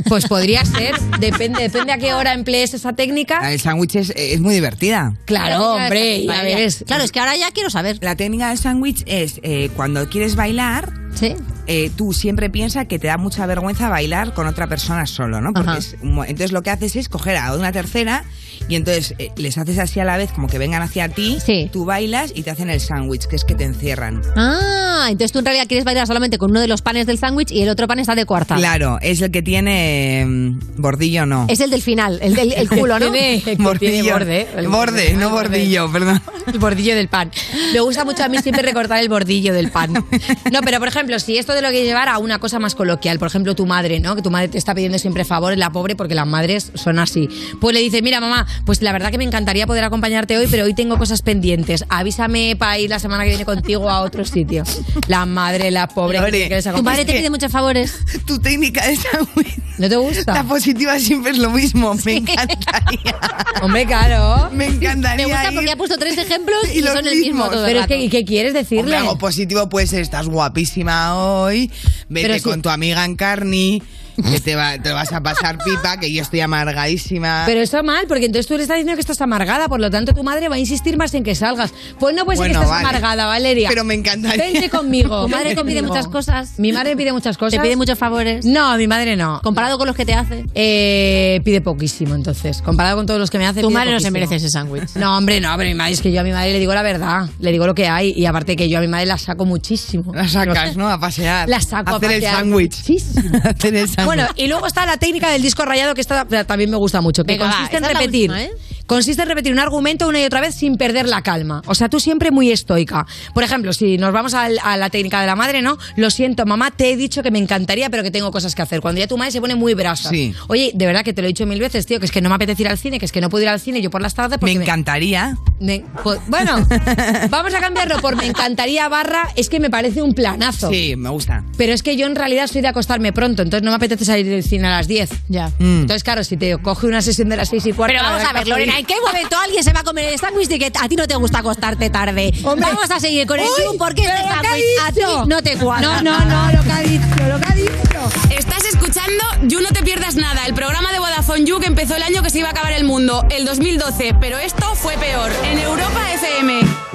Pues 0.07 0.25
podría 0.35 0.65
ser, 0.65 0.99
depende, 1.19 1.61
depende 1.63 1.93
a 1.93 1.97
qué 1.97 2.13
hora 2.13 2.33
emplees 2.33 2.73
esa 2.73 2.93
técnica. 2.93 3.51
El 3.53 3.59
sándwich 3.59 3.95
es, 3.95 4.13
es 4.15 4.41
muy 4.41 4.53
divertida. 4.53 5.13
Claro, 5.25 5.73
hombre, 5.75 6.23
ya 6.25 6.33
Vale, 6.33 6.55
ves. 6.55 6.83
Claro, 6.85 7.03
es 7.05 7.11
que 7.13 7.19
ahora 7.21 7.37
ya 7.37 7.51
quiero 7.51 7.69
saber. 7.69 7.99
La 8.01 8.15
técnica 8.17 8.49
del 8.49 8.57
sándwich 8.57 9.03
es 9.05 9.39
eh, 9.43 9.69
cuando 9.75 10.09
quieres 10.09 10.35
bailar, 10.35 10.91
Sí. 11.13 11.33
eh, 11.67 11.89
tú 11.95 12.11
siempre 12.11 12.49
piensas 12.49 12.87
que 12.87 12.99
te 12.99 13.07
da 13.07 13.17
mucha 13.17 13.45
vergüenza 13.45 13.87
bailar 13.87 14.33
con 14.33 14.45
otra 14.47 14.67
persona 14.67 15.05
solo, 15.05 15.39
¿no? 15.39 15.53
Porque 15.53 15.77
es 15.77 15.95
entonces 16.03 16.51
lo 16.51 16.61
que 16.61 16.69
haces 16.71 16.97
es 16.97 17.07
coger 17.07 17.37
a 17.37 17.55
una 17.55 17.71
tercera 17.71 18.25
y 18.67 18.75
entonces 18.75 19.13
eh, 19.19 19.31
les 19.37 19.57
haces 19.57 19.77
así 19.79 19.99
a 19.99 20.05
la 20.05 20.17
vez 20.17 20.31
como 20.31 20.47
que 20.47 20.57
vengan 20.57 20.81
hacia 20.81 21.09
ti, 21.09 21.37
Sí. 21.45 21.69
tú 21.71 21.85
bailas 21.85 22.31
y 22.35 22.43
te 22.43 22.51
hacen 22.51 22.69
el 22.69 22.79
sándwich, 22.79 23.25
que 23.27 23.35
es 23.35 23.43
que 23.45 23.55
te 23.55 23.63
encierran. 23.63 24.21
Ah, 24.35 25.07
entonces 25.09 25.31
tú 25.31 25.39
en 25.39 25.45
realidad 25.45 25.65
quieres 25.67 25.85
bailar 25.85 26.07
solamente 26.07 26.37
con 26.37 26.51
uno 26.51 26.61
de 26.61 26.67
los 26.67 26.81
panes 26.81 27.05
del 27.05 27.17
sándwich 27.17 27.51
y 27.51 27.61
el 27.61 27.69
otro 27.69 27.87
pan 27.87 27.99
está 27.99 28.15
de 28.15 28.25
cuarta. 28.25 28.55
Claro, 28.55 28.97
es 29.01 29.21
el 29.21 29.31
que 29.31 29.41
tiene 29.41 30.25
mm, 30.25 30.59
bordillo, 30.81 31.25
no. 31.25 31.45
Es 31.49 31.59
el 31.59 31.69
del 31.69 31.81
final, 31.81 32.19
el 32.21 32.35
del 32.35 32.53
el 32.53 32.69
culo, 32.69 32.99
¿no? 32.99 33.11
Tiene- 33.11 33.41
que 33.41 33.55
bordillo. 33.55 33.91
tiene 33.91 34.11
borde. 34.11 34.47
El 34.55 34.67
borde, 34.67 35.13
no 35.13 35.29
bordillo, 35.29 35.91
perdón. 35.91 36.21
El 36.47 36.59
bordillo 36.59 36.95
del 36.95 37.07
pan. 37.07 37.31
Me 37.73 37.79
gusta 37.79 38.05
mucho 38.05 38.23
a 38.23 38.27
mí 38.29 38.37
siempre 38.39 38.61
recortar 38.63 38.99
el 39.01 39.09
bordillo 39.09 39.53
del 39.53 39.71
pan. 39.71 39.93
No, 39.93 40.61
pero 40.63 40.79
por 40.79 40.87
ejemplo, 40.87 41.19
si 41.19 41.37
esto 41.37 41.53
de 41.53 41.61
lo 41.61 41.69
que 41.71 41.83
llevar 41.83 42.07
a 42.09 42.17
una 42.19 42.39
cosa 42.39 42.59
más 42.59 42.75
coloquial, 42.75 43.19
por 43.19 43.27
ejemplo, 43.27 43.55
tu 43.55 43.65
madre, 43.65 43.99
¿no? 43.99 44.15
Que 44.15 44.21
tu 44.21 44.31
madre 44.31 44.47
te 44.47 44.57
está 44.57 44.73
pidiendo 44.75 44.97
siempre 44.99 45.25
favores, 45.25 45.57
la 45.57 45.71
pobre, 45.71 45.95
porque 45.95 46.15
las 46.15 46.27
madres 46.27 46.71
son 46.75 46.99
así. 46.99 47.27
Pues 47.59 47.73
le 47.73 47.81
dice, 47.81 48.01
mira, 48.01 48.19
mamá, 48.19 48.44
pues 48.65 48.81
la 48.81 48.91
verdad 48.91 49.11
que 49.11 49.17
me 49.17 49.23
encantaría 49.23 49.67
poder 49.67 49.83
acompañarte 49.83 50.37
hoy, 50.37 50.47
pero 50.49 50.65
hoy 50.65 50.73
tengo 50.73 50.97
cosas 50.97 51.21
pendientes. 51.21 51.85
Avísame 51.89 52.55
para 52.57 52.77
ir 52.79 52.89
la 52.89 52.99
semana 52.99 53.23
que 53.23 53.29
viene 53.29 53.45
contigo 53.45 53.89
a 53.89 54.01
otro 54.01 54.25
sitio. 54.25 54.63
La 55.07 55.25
madre, 55.25 55.71
la 55.71 55.87
pobre, 55.87 56.19
Lore, 56.19 56.49
que 56.49 56.61
Tu 56.61 56.83
madre 56.83 57.05
te 57.05 57.13
pide 57.13 57.29
muchos 57.29 57.51
favores. 57.51 57.93
Tu 58.25 58.39
técnica 58.39 58.85
de 58.87 58.95
sándwich. 58.95 59.57
¿No 59.77 59.89
te 59.89 59.95
gusta? 59.97 60.33
La 60.33 60.43
positiva 60.43 60.97
siempre 60.99 61.31
es 61.31 61.37
lo 61.37 61.49
mismo. 61.49 61.93
Me 62.05 62.17
encantaría. 62.17 63.19
Hombre, 63.61 63.85
claro. 63.85 64.49
Me 64.51 64.67
encantaría. 64.67 65.27
Me 65.27 65.33
gusta 65.33 65.51
porque 65.53 65.71
ha 65.71 65.75
puesto 65.75 65.97
tres 65.97 66.17
ejemplos 66.17 66.59
y, 66.73 66.77
y 66.79 66.81
los 66.81 66.93
son 66.93 67.05
el 67.07 67.19
mismo 67.19 67.45
todo 67.49 67.65
el 67.65 67.71
Pero 67.73 67.79
es 67.81 67.87
que. 67.87 67.97
¿y 67.99 68.09
qué 68.09 68.23
quieres 68.25 68.53
decirle? 68.53 68.81
Hombre, 68.83 68.97
algo 68.97 69.17
positivo 69.17 69.67
puede 69.69 69.87
ser, 69.87 70.01
estás 70.01 70.27
guapísima 70.27 71.15
hoy, 71.17 71.71
vete 72.09 72.27
Pero 72.27 72.33
si- 72.35 72.41
con 72.41 72.61
tu 72.61 72.69
amiga 72.69 73.03
en 73.03 73.15
carni, 73.15 73.83
que 74.15 74.39
te, 74.39 74.55
va- 74.55 74.77
te 74.77 74.89
lo 74.89 74.95
vas 74.95 75.11
a 75.13 75.21
pasar 75.21 75.57
pipa, 75.63 75.97
que 75.99 76.11
yo 76.11 76.21
estoy 76.21 76.39
amargadísima. 76.41 77.43
Pero 77.45 77.61
eso 77.61 77.81
mal, 77.83 78.05
porque 78.07 78.25
entonces 78.25 78.47
tú 78.47 78.55
le 78.55 78.63
estás 78.63 78.77
diciendo 78.77 78.95
que 78.95 79.01
estás 79.01 79.21
amargada, 79.21 79.67
por 79.67 79.79
lo 79.79 79.89
tanto 79.89 80.13
tu 80.13 80.23
madre 80.23 80.49
va 80.49 80.55
a 80.55 80.59
insistir 80.59 80.97
más 80.97 81.13
en 81.13 81.23
que 81.23 81.35
salgas. 81.35 81.73
Pues 81.99 82.15
no 82.15 82.25
puede 82.25 82.37
ser 82.37 82.47
que 82.47 82.57
Bueno, 82.57 82.61
estés 82.63 82.69
vale. 82.83 82.87
amargada, 82.87 83.25
Valeria. 83.25 83.69
Pero 83.69 83.83
me 83.83 83.93
encantaría. 83.93 84.43
Vente 84.43 84.69
conmigo. 84.69 85.23
Tu 85.23 85.29
madre 85.29 85.55
te 85.55 85.63
pide 85.65 85.81
muchas 85.81 86.07
cosas. 86.07 86.53
Mi 86.57 86.71
madre 86.71 86.95
pide 86.95 87.11
muchas 87.13 87.37
cosas. 87.37 87.57
Te 87.57 87.59
pide 87.63 87.75
muchos 87.75 87.97
favores. 87.97 88.45
No, 88.45 88.75
mi 88.77 88.87
madre 88.87 89.15
no. 89.15 89.39
Comparado 89.43 89.77
con 89.77 89.87
los 89.87 89.95
que 89.95 90.05
te 90.05 90.13
hace. 90.13 90.45
Eh, 90.53 91.41
pide 91.43 91.61
poquísimo, 91.61 92.15
entonces. 92.15 92.61
Comparado 92.61 92.97
con 92.97 93.05
todos 93.05 93.19
los 93.19 93.29
que 93.29 93.37
me 93.37 93.45
hace. 93.47 93.61
Tu 93.61 93.67
pide 93.67 93.73
madre 93.77 93.91
no 93.91 93.99
se 93.99 94.05
poquísimo. 94.07 94.13
merece 94.13 94.35
ese 94.35 94.49
sándwich. 94.49 94.95
No, 94.95 95.17
hombre, 95.17 95.39
no, 95.41 95.55
pero 95.57 95.69
mi 95.69 95.75
madre 95.75 95.93
es 95.93 96.01
que 96.01 96.11
yo 96.11 96.21
a 96.21 96.23
mi 96.23 96.31
madre 96.31 96.53
le 96.53 96.59
digo 96.59 96.73
la 96.73 96.81
verdad, 96.81 97.29
le 97.39 97.51
digo 97.51 97.65
lo 97.67 97.75
que 97.75 97.87
hay 97.87 98.11
y 98.15 98.25
aparte 98.25 98.55
que 98.55 98.69
yo 98.69 98.77
a 98.77 98.81
mi 98.81 98.87
madre 98.87 99.05
la 99.05 99.17
saco 99.17 99.45
muchísimo. 99.45 100.13
La 100.13 100.27
sacas, 100.27 100.75
¿no? 100.77 100.89
A 100.89 100.99
pasear. 100.99 101.47
La 101.49 101.59
saco 101.61 101.91
a 101.93 101.97
Hacer 101.97 102.11
el 102.11 102.21
pasear 102.21 102.35
sándwich. 102.39 102.77
muchísimo. 102.77 103.37
Hacer 103.43 103.75
el 103.75 103.87
sándwich. 103.89 104.04
Bueno, 104.05 104.27
y 104.35 104.47
luego 104.47 104.67
está 104.67 104.85
la 104.85 104.97
técnica 104.97 105.29
del 105.31 105.41
disco 105.41 105.65
rayado 105.65 105.93
que 105.95 106.01
esta 106.01 106.25
también 106.45 106.69
me 106.69 106.77
gusta 106.77 107.01
mucho, 107.01 107.23
que 107.23 107.33
Venga, 107.33 107.45
va, 107.45 107.51
consiste 107.51 107.77
en 107.77 107.83
esta 107.83 107.87
es 107.91 107.93
la 107.93 107.99
repetir. 107.99 108.31
última, 108.31 108.43
¿eh? 108.43 108.51
Consiste 108.85 109.21
en 109.23 109.29
repetir 109.29 109.51
un 109.51 109.59
argumento 109.59 110.07
una 110.07 110.19
y 110.21 110.25
otra 110.25 110.41
vez 110.41 110.55
sin 110.55 110.77
perder 110.77 111.07
la 111.07 111.21
calma. 111.21 111.61
O 111.65 111.75
sea, 111.75 111.89
tú 111.89 111.99
siempre 111.99 112.31
muy 112.31 112.51
estoica. 112.51 113.05
Por 113.33 113.43
ejemplo, 113.43 113.73
si 113.73 113.97
nos 113.97 114.11
vamos 114.13 114.33
a, 114.33 114.49
la 114.49 114.89
técnica 114.89 115.19
de 115.21 115.27
la 115.27 115.35
madre, 115.35 115.61
¿no? 115.61 115.77
Lo 115.95 116.09
siento, 116.09 116.45
mamá, 116.45 116.71
te 116.71 116.91
he 116.91 116.95
dicho 116.97 117.23
que 117.23 117.31
me 117.31 117.39
encantaría, 117.39 117.89
pero 117.89 118.03
que 118.03 118.11
tengo 118.11 118.31
cosas 118.31 118.55
que 118.55 118.61
hacer. 118.61 118.81
Cuando 118.81 118.99
ya 118.99 119.07
tu 119.07 119.17
madre 119.17 119.31
se 119.31 119.41
pone 119.41 119.55
muy 119.55 119.73
brasa. 119.73 120.09
Sí. 120.09 120.33
Oye, 120.47 120.71
de 120.73 120.85
verdad 120.85 121.03
que 121.03 121.13
te 121.13 121.21
lo 121.21 121.27
he 121.27 121.29
dicho 121.29 121.45
mil 121.45 121.59
veces, 121.59 121.85
tío, 121.85 121.99
que 121.99 122.05
es 122.05 122.11
que 122.11 122.21
no 122.21 122.29
me 122.29 122.35
apetece 122.35 122.61
ir 122.63 122.67
al 122.67 122.77
cine, 122.77 122.99
que 122.99 123.05
es 123.05 123.11
que 123.11 123.21
no 123.21 123.29
puedo 123.29 123.43
ir 123.43 123.49
al 123.49 123.59
cine 123.59 123.81
yo 123.81 123.89
por 123.89 124.01
las 124.01 124.13
tardes 124.13 124.37
porque 124.39 124.55
Me 124.55 124.63
encantaría. 124.63 125.37
me- 125.59 125.83
pues, 126.03 126.19
bueno, 126.27 126.65
vamos 127.29 127.53
a 127.53 127.59
cambiarlo 127.59 127.99
por 128.01 128.15
me 128.15 128.25
encantaría 128.25 128.87
barra, 128.89 129.29
es 129.35 129.49
que 129.49 129.59
me 129.59 129.69
parece 129.69 130.01
un 130.01 130.13
planazo. 130.13 130.69
Sí, 130.69 130.95
me 130.95 131.09
gusta. 131.09 131.43
Pero 131.57 131.73
es 131.73 131.83
que 131.83 131.97
yo 131.97 132.05
en 132.05 132.15
realidad 132.15 132.47
soy 132.47 132.61
de 132.61 132.67
acostarme 132.67 133.13
pronto, 133.13 133.41
entonces 133.41 133.63
no 133.63 133.71
me 133.71 133.77
apetece 133.77 134.05
salir 134.05 134.25
del 134.27 134.43
cine 134.43 134.67
a 134.67 134.71
las 134.71 134.87
10. 134.87 135.09
Ya. 135.29 135.51
Entonces, 135.59 136.03
claro, 136.03 136.23
si 136.23 136.37
te 136.37 136.57
coge 136.57 136.87
una 136.87 137.01
sesión 137.01 137.29
de 137.29 137.37
las 137.37 137.49
6 137.49 137.65
y 137.67 137.73
cuarto... 137.73 137.93
Pero 137.95 138.03
vamos 138.03 138.23
a 138.23 138.33
ver, 138.33 138.47
Lorena, 138.47 138.74
¿en 138.77 138.85
qué 138.85 138.95
momento 139.05 139.37
alguien 139.37 139.63
se 139.63 139.73
va 139.73 139.81
a 139.81 139.83
comer 139.83 140.13
el 140.13 140.19
sándwich 140.19 140.47
de 140.47 140.59
que 140.59 140.65
a 140.65 140.87
ti 140.87 140.95
no 140.95 141.07
te 141.07 141.15
gusta 141.15 141.39
acostarte 141.39 141.89
tarde? 141.89 142.33
Vamos 142.43 142.89
a 142.89 142.99
seguir 142.99 143.25
con 143.25 143.39
el 143.39 143.45
Uy, 143.45 143.77
porque 143.77 144.03
este 144.03 144.27
sándwich 144.27 144.63
a 144.85 144.91
ti 144.91 145.01
no 145.27 145.41
te 145.41 145.57
cuadra. 145.57 146.01
No, 146.01 146.19
no, 146.19 146.25
no, 146.25 146.51
lo 146.51 146.63
que 146.63 146.71
ha 146.71 146.79
dicho, 146.81 147.05
lo 147.27 147.39
que 147.39 147.47
ha 147.47 147.55
dicho. 147.55 148.35
Estás 148.37 148.65
escuchando 148.65 149.23
You 149.43 149.61
No 149.61 149.69
Te 149.69 149.83
Pierdas 149.83 150.15
Nada, 150.15 150.45
el 150.45 150.53
programa 150.53 150.91
de 150.91 150.99
Vodafone 150.99 151.45
You 151.45 151.59
que 151.59 151.67
empezó 151.67 151.95
el 151.95 152.03
año 152.03 152.21
que 152.21 152.29
se 152.29 152.39
iba 152.39 152.49
a 152.49 152.51
acabar 152.51 152.73
el 152.73 152.83
mundo, 152.83 153.25
el 153.29 153.45
2012, 153.45 154.15
pero 154.19 154.37
esto 154.37 154.75
fue 154.75 154.97
peor, 154.97 155.31
en 155.43 155.59
Europa 155.59 156.13
FM. 156.13 156.94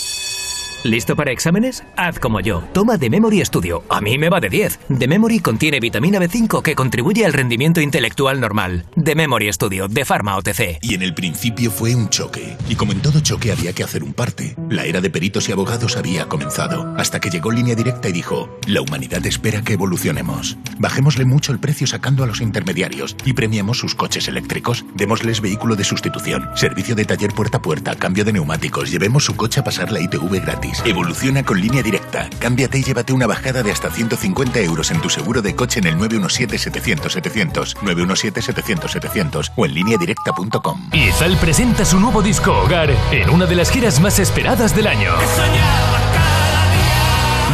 ¿Listo 0.83 1.15
para 1.15 1.31
exámenes? 1.31 1.83
Haz 1.95 2.17
como 2.17 2.39
yo. 2.39 2.63
Toma 2.73 2.97
The 2.97 3.07
Memory 3.07 3.45
Studio. 3.45 3.83
A 3.87 4.01
mí 4.01 4.17
me 4.17 4.29
va 4.29 4.39
de 4.39 4.49
10. 4.49 4.79
The 4.97 5.07
Memory 5.07 5.39
contiene 5.39 5.79
vitamina 5.79 6.17
B5 6.17 6.63
que 6.63 6.73
contribuye 6.73 7.23
al 7.23 7.33
rendimiento 7.33 7.81
intelectual 7.81 8.39
normal. 8.39 8.85
The 9.01 9.13
Memory 9.13 9.53
Studio, 9.53 9.87
de 9.87 10.05
Pharma 10.05 10.35
OTC. 10.37 10.79
Y 10.81 10.95
en 10.95 11.03
el 11.03 11.13
principio 11.13 11.69
fue 11.69 11.93
un 11.93 12.09
choque. 12.09 12.57
Y 12.67 12.73
como 12.75 12.93
en 12.93 13.01
todo 13.01 13.19
choque 13.19 13.51
había 13.51 13.73
que 13.73 13.83
hacer 13.83 14.03
un 14.03 14.13
parte. 14.13 14.55
La 14.69 14.85
era 14.85 15.01
de 15.01 15.11
peritos 15.11 15.47
y 15.49 15.51
abogados 15.51 15.97
había 15.97 16.27
comenzado. 16.27 16.95
Hasta 16.97 17.19
que 17.19 17.29
llegó 17.29 17.51
Línea 17.51 17.75
Directa 17.75 18.09
y 18.09 18.13
dijo, 18.13 18.49
la 18.65 18.81
humanidad 18.81 19.23
espera 19.27 19.61
que 19.61 19.73
evolucionemos. 19.73 20.57
Bajémosle 20.79 21.25
mucho 21.25 21.51
el 21.51 21.59
precio 21.59 21.85
sacando 21.85 22.23
a 22.23 22.27
los 22.27 22.41
intermediarios 22.41 23.15
y 23.23 23.33
premiemos 23.33 23.77
sus 23.77 23.93
coches 23.93 24.27
eléctricos. 24.27 24.83
Démosles 24.95 25.41
vehículo 25.41 25.75
de 25.75 25.83
sustitución, 25.83 26.49
servicio 26.55 26.95
de 26.95 27.05
taller 27.05 27.33
puerta 27.33 27.57
a 27.57 27.61
puerta, 27.61 27.95
cambio 27.97 28.25
de 28.25 28.33
neumáticos. 28.33 28.89
Llevemos 28.89 29.25
su 29.25 29.35
coche 29.35 29.59
a 29.59 29.63
pasar 29.63 29.91
la 29.91 30.01
ITV 30.01 30.41
gratis. 30.41 30.70
Evoluciona 30.85 31.43
con 31.43 31.59
Línea 31.59 31.83
Directa. 31.83 32.29
Cámbiate 32.39 32.79
y 32.79 32.83
llévate 32.83 33.13
una 33.13 33.27
bajada 33.27 33.63
de 33.63 33.71
hasta 33.71 33.91
150 33.91 34.59
euros 34.61 34.91
en 34.91 35.01
tu 35.01 35.09
seguro 35.09 35.41
de 35.41 35.55
coche 35.55 35.79
en 35.79 35.87
el 35.87 35.97
917-700-700, 35.97 37.75
917-700-700 37.77 39.51
o 39.55 39.65
en 39.65 39.73
lineadirecta.com. 39.73 40.89
Izal 40.93 41.37
presenta 41.37 41.85
su 41.85 41.99
nuevo 41.99 42.21
disco 42.21 42.51
Hogar 42.51 42.89
en 43.11 43.29
una 43.29 43.45
de 43.45 43.55
las 43.55 43.71
giras 43.71 43.99
más 43.99 44.19
esperadas 44.19 44.75
del 44.75 44.87
año. 44.87 45.11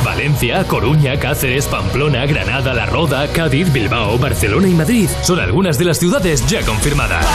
Valencia, 0.04 0.64
Coruña, 0.64 1.20
Cáceres, 1.20 1.68
Pamplona, 1.68 2.26
Granada, 2.26 2.74
La 2.74 2.86
Roda, 2.86 3.28
Cádiz, 3.32 3.72
Bilbao, 3.72 4.18
Barcelona 4.18 4.68
y 4.68 4.74
Madrid 4.74 5.08
son 5.22 5.40
algunas 5.40 5.78
de 5.78 5.86
las 5.86 6.00
ciudades 6.00 6.46
ya 6.48 6.66
confirmadas. 6.66 7.26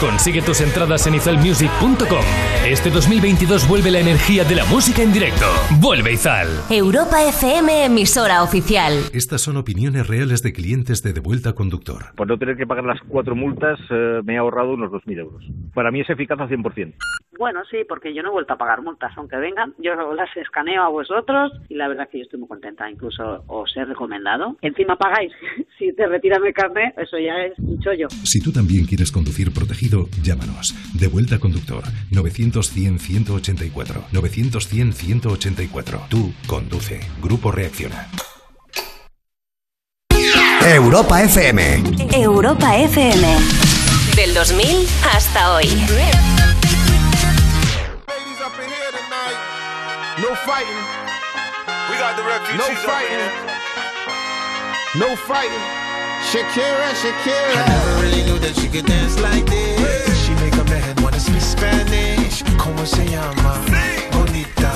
Consigue 0.00 0.42
tus 0.42 0.60
entradas 0.60 1.06
en 1.06 1.14
izalmusic.com. 1.14 2.24
Este 2.68 2.90
2022 2.90 3.66
vuelve 3.66 3.90
la 3.90 4.00
energía 4.00 4.44
de 4.44 4.54
la 4.54 4.66
música 4.66 5.02
en 5.02 5.10
directo. 5.10 5.46
Vuelve 5.80 6.12
Izal. 6.12 6.48
Europa 6.68 7.24
FM, 7.26 7.86
emisora 7.86 8.42
oficial. 8.42 8.92
Estas 9.14 9.40
son 9.40 9.56
opiniones 9.56 10.06
reales 10.06 10.42
de 10.42 10.52
clientes 10.52 11.02
de 11.02 11.14
Devuelta 11.14 11.54
Conductor. 11.54 12.14
Por 12.14 12.28
no 12.28 12.36
tener 12.36 12.58
que 12.58 12.66
pagar 12.66 12.84
las 12.84 13.00
cuatro 13.08 13.34
multas, 13.34 13.78
eh, 13.88 14.20
me 14.22 14.34
he 14.34 14.36
ahorrado 14.36 14.74
unos 14.74 14.92
2.000 14.92 15.18
euros. 15.18 15.44
Para 15.72 15.90
mí 15.90 16.00
es 16.00 16.10
eficaz 16.10 16.38
al 16.40 16.50
100%. 16.50 16.92
Bueno, 17.38 17.60
sí, 17.70 17.78
porque 17.88 18.14
yo 18.14 18.22
no 18.22 18.30
he 18.30 18.32
vuelto 18.32 18.54
a 18.54 18.58
pagar 18.58 18.82
multas, 18.82 19.12
aunque 19.16 19.36
vengan, 19.36 19.74
yo 19.78 19.94
las 20.14 20.34
escaneo 20.36 20.82
a 20.82 20.88
vosotros 20.88 21.52
y 21.68 21.74
la 21.74 21.88
verdad 21.88 22.08
que 22.10 22.18
yo 22.18 22.24
estoy 22.24 22.40
muy 22.40 22.48
contenta, 22.48 22.90
incluso 22.90 23.44
os 23.46 23.76
he 23.76 23.84
recomendado. 23.84 24.56
Encima 24.62 24.96
pagáis, 24.96 25.32
si 25.78 25.92
te 25.94 26.06
retiran 26.06 26.44
el 26.46 26.54
carnet, 26.54 26.96
eso 26.98 27.18
ya 27.18 27.44
es 27.44 27.58
un 27.58 27.78
chollo. 27.80 28.08
Si 28.10 28.40
tú 28.40 28.52
también 28.52 28.86
quieres 28.86 29.12
conducir 29.12 29.52
protegido, 29.52 30.06
llámanos. 30.22 30.74
De 30.98 31.08
vuelta 31.08 31.38
conductor 31.38 31.84
900-100-184. 32.12 34.08
900-100-184. 34.12 36.08
Tú 36.08 36.32
conduce. 36.46 37.00
Grupo 37.22 37.52
Reacciona. 37.52 38.06
Europa 40.66 41.22
FM. 41.22 41.60
Europa 42.12 42.76
FM. 42.76 43.36
Del 44.16 44.34
2000 44.34 44.66
hasta 45.14 45.54
hoy. 45.54 45.66
No 50.26 50.34
fighting. 50.34 50.82
We 51.88 51.94
got 52.02 52.16
the 52.16 52.24
refugees. 52.24 52.58
No 52.58 52.74
fighting. 52.82 53.30
No 54.98 55.14
fighting. 55.14 55.64
Shakira, 56.26 56.90
Shakira. 56.98 57.54
I 57.54 57.68
never 57.68 58.02
really 58.02 58.24
knew 58.24 58.38
that 58.40 58.56
she 58.56 58.66
could 58.66 58.86
dance 58.86 59.20
like 59.20 59.46
this. 59.46 60.26
She 60.26 60.34
make 60.42 60.54
a 60.54 60.64
man 60.64 60.96
wanna 61.00 61.20
speak 61.20 61.40
Spanish. 61.40 62.42
Como 62.58 62.84
se 62.84 63.06
llama? 63.06 63.54
Bonita. 64.10 64.72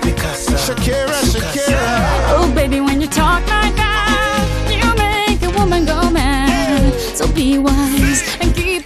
Picasa. 0.00 0.56
Shakira, 0.56 1.20
Shakira. 1.28 2.32
Oh, 2.32 2.50
baby, 2.54 2.80
when 2.80 2.98
you 2.98 3.06
talk 3.06 3.46
like 3.48 3.76
that, 3.76 4.48
you 4.70 4.88
make 4.96 5.42
a 5.42 5.50
woman 5.58 5.84
go 5.84 6.08
mad. 6.08 6.94
So 7.14 7.28
be 7.28 7.58
wise 7.58 8.22
and 8.40 8.54
keep 8.54 8.85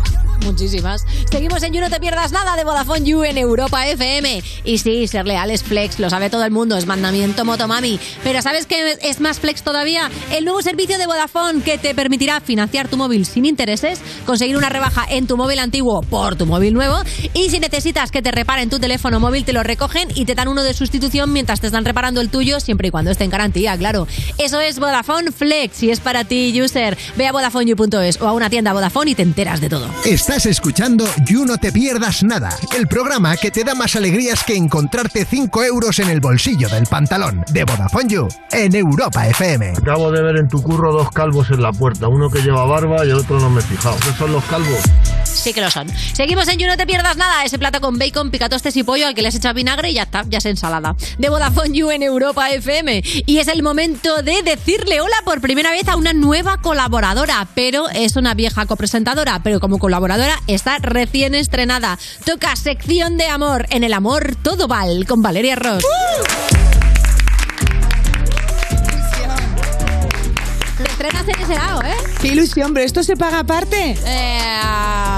Muchísimas. 0.45 1.05
Seguimos 1.31 1.63
en 1.63 1.73
You 1.73 1.81
No 1.81 1.89
Te 1.89 1.99
Pierdas 1.99 2.31
Nada 2.31 2.55
de 2.55 2.63
Vodafone 2.63 3.05
You 3.05 3.23
en 3.23 3.37
Europa 3.37 3.87
FM. 3.87 4.43
Y 4.63 4.77
sí, 4.79 5.07
ser 5.07 5.25
leal 5.25 5.51
es 5.51 5.63
flex, 5.63 5.99
lo 5.99 6.09
sabe 6.09 6.29
todo 6.29 6.43
el 6.43 6.51
mundo, 6.51 6.77
es 6.77 6.85
mandamiento 6.85 7.45
motomami. 7.45 7.99
Pero 8.23 8.41
¿sabes 8.41 8.65
qué 8.65 8.97
es 9.01 9.19
más 9.19 9.39
flex 9.39 9.63
todavía? 9.63 10.09
El 10.31 10.45
nuevo 10.45 10.61
servicio 10.61 10.97
de 10.97 11.05
Vodafone 11.05 11.61
que 11.61 11.77
te 11.77 11.95
permitirá 11.95 12.41
financiar 12.41 12.87
tu 12.87 12.97
móvil 12.97 13.25
sin 13.25 13.45
intereses, 13.45 13.99
conseguir 14.25 14.57
una 14.57 14.69
rebaja 14.69 15.05
en 15.09 15.27
tu 15.27 15.37
móvil 15.37 15.59
antiguo 15.59 16.01
por 16.01 16.35
tu 16.35 16.45
móvil 16.45 16.73
nuevo 16.73 16.97
y 17.33 17.49
si 17.49 17.59
necesitas 17.59 18.11
que 18.11 18.21
te 18.21 18.31
reparen 18.31 18.69
tu 18.69 18.79
teléfono 18.79 19.19
móvil, 19.19 19.45
te 19.45 19.53
lo 19.53 19.63
recogen 19.63 20.09
y 20.15 20.25
te 20.25 20.35
dan 20.35 20.47
uno 20.47 20.63
de 20.63 20.73
sustitución 20.73 21.31
mientras 21.31 21.61
te 21.61 21.67
están 21.67 21.85
reparando 21.85 22.21
el 22.21 22.29
tuyo, 22.29 22.59
siempre 22.59 22.87
y 22.87 22.91
cuando 22.91 23.11
esté 23.11 23.23
en 23.23 23.29
garantía, 23.29 23.77
claro. 23.77 24.07
Eso 24.37 24.59
es 24.59 24.79
Vodafone 24.79 25.31
Flex 25.31 25.83
y 25.83 25.91
es 25.91 25.99
para 25.99 26.23
ti, 26.23 26.59
user. 26.61 26.97
Ve 27.15 27.27
a 27.27 27.31
VodafoneYou.es 27.31 28.21
o 28.21 28.27
a 28.27 28.33
una 28.33 28.49
tienda 28.49 28.73
Vodafone 28.73 29.11
y 29.11 29.15
te 29.15 29.23
enteras 29.23 29.61
de 29.61 29.69
todo. 29.69 29.87
Estás 30.31 30.45
escuchando 30.45 31.03
You 31.25 31.43
No 31.43 31.57
Te 31.57 31.73
Pierdas 31.73 32.23
Nada, 32.23 32.57
el 32.77 32.87
programa 32.87 33.35
que 33.35 33.51
te 33.51 33.65
da 33.65 33.75
más 33.75 33.97
alegrías 33.97 34.45
que 34.45 34.55
encontrarte 34.55 35.25
5 35.25 35.61
euros 35.65 35.99
en 35.99 36.09
el 36.09 36.21
bolsillo 36.21 36.69
del 36.69 36.85
pantalón 36.85 37.43
de 37.51 37.65
Vodafone 37.65 38.07
You 38.07 38.29
en 38.53 38.73
Europa 38.73 39.27
FM. 39.27 39.73
Acabo 39.77 40.09
de 40.09 40.21
ver 40.21 40.37
en 40.37 40.47
tu 40.47 40.63
curro 40.63 40.93
dos 40.93 41.11
calvos 41.11 41.49
en 41.49 41.61
la 41.61 41.73
puerta, 41.73 42.07
uno 42.07 42.29
que 42.29 42.41
lleva 42.41 42.63
barba 42.63 43.05
y 43.05 43.09
el 43.09 43.17
otro 43.17 43.41
no 43.41 43.49
me 43.49 43.59
he 43.59 43.63
fijado. 43.63 43.97
¿Qué 43.99 44.13
son 44.17 44.31
los 44.31 44.41
calvos? 44.45 44.79
Sí 45.25 45.51
que 45.51 45.59
lo 45.59 45.69
son. 45.69 45.89
Seguimos 46.13 46.47
en 46.47 46.59
You 46.59 46.67
No 46.67 46.77
Te 46.77 46.87
Pierdas 46.87 47.17
Nada, 47.17 47.43
ese 47.43 47.59
plato 47.59 47.81
con 47.81 47.99
bacon, 47.99 48.31
picatostes 48.31 48.77
y 48.77 48.83
pollo 48.83 49.07
al 49.07 49.15
que 49.15 49.21
le 49.21 49.27
has 49.27 49.35
echado 49.35 49.53
vinagre 49.53 49.89
y 49.89 49.95
ya 49.95 50.03
está, 50.03 50.23
ya 50.29 50.37
es 50.37 50.45
ensalada. 50.45 50.95
De 51.17 51.27
Vodafone 51.27 51.77
You 51.77 51.91
en 51.91 52.03
Europa 52.03 52.49
FM. 52.51 53.03
Y 53.25 53.37
es 53.39 53.49
el 53.49 53.63
momento 53.63 54.21
de 54.23 54.43
decirle 54.43 55.01
hola 55.01 55.17
por 55.25 55.41
primera 55.41 55.71
vez 55.71 55.89
a 55.89 55.97
una 55.97 56.13
nueva 56.13 56.55
colaboradora, 56.57 57.45
pero 57.53 57.89
es 57.89 58.15
una 58.15 58.33
vieja 58.33 58.65
copresentadora, 58.65 59.41
pero 59.43 59.59
como 59.59 59.77
colaboradora 59.77 60.20
está 60.47 60.77
recién 60.79 61.35
estrenada. 61.35 61.97
Toca 62.25 62.55
sección 62.55 63.17
de 63.17 63.27
amor. 63.27 63.65
En 63.69 63.83
el 63.83 63.93
amor 63.93 64.35
todo 64.41 64.67
val 64.67 65.05
con 65.07 65.21
Valeria 65.21 65.55
Ross. 65.55 65.83
Te 70.77 70.83
estrenas 71.07 71.27
en 71.27 71.43
ese 71.43 71.55
lado, 71.55 71.81
¿eh? 71.83 71.93
Qué 72.21 72.27
ilusión, 72.29 72.73
pero 72.73 72.85
¿esto 72.85 73.03
se 73.03 73.15
paga 73.17 73.39
aparte? 73.39 73.95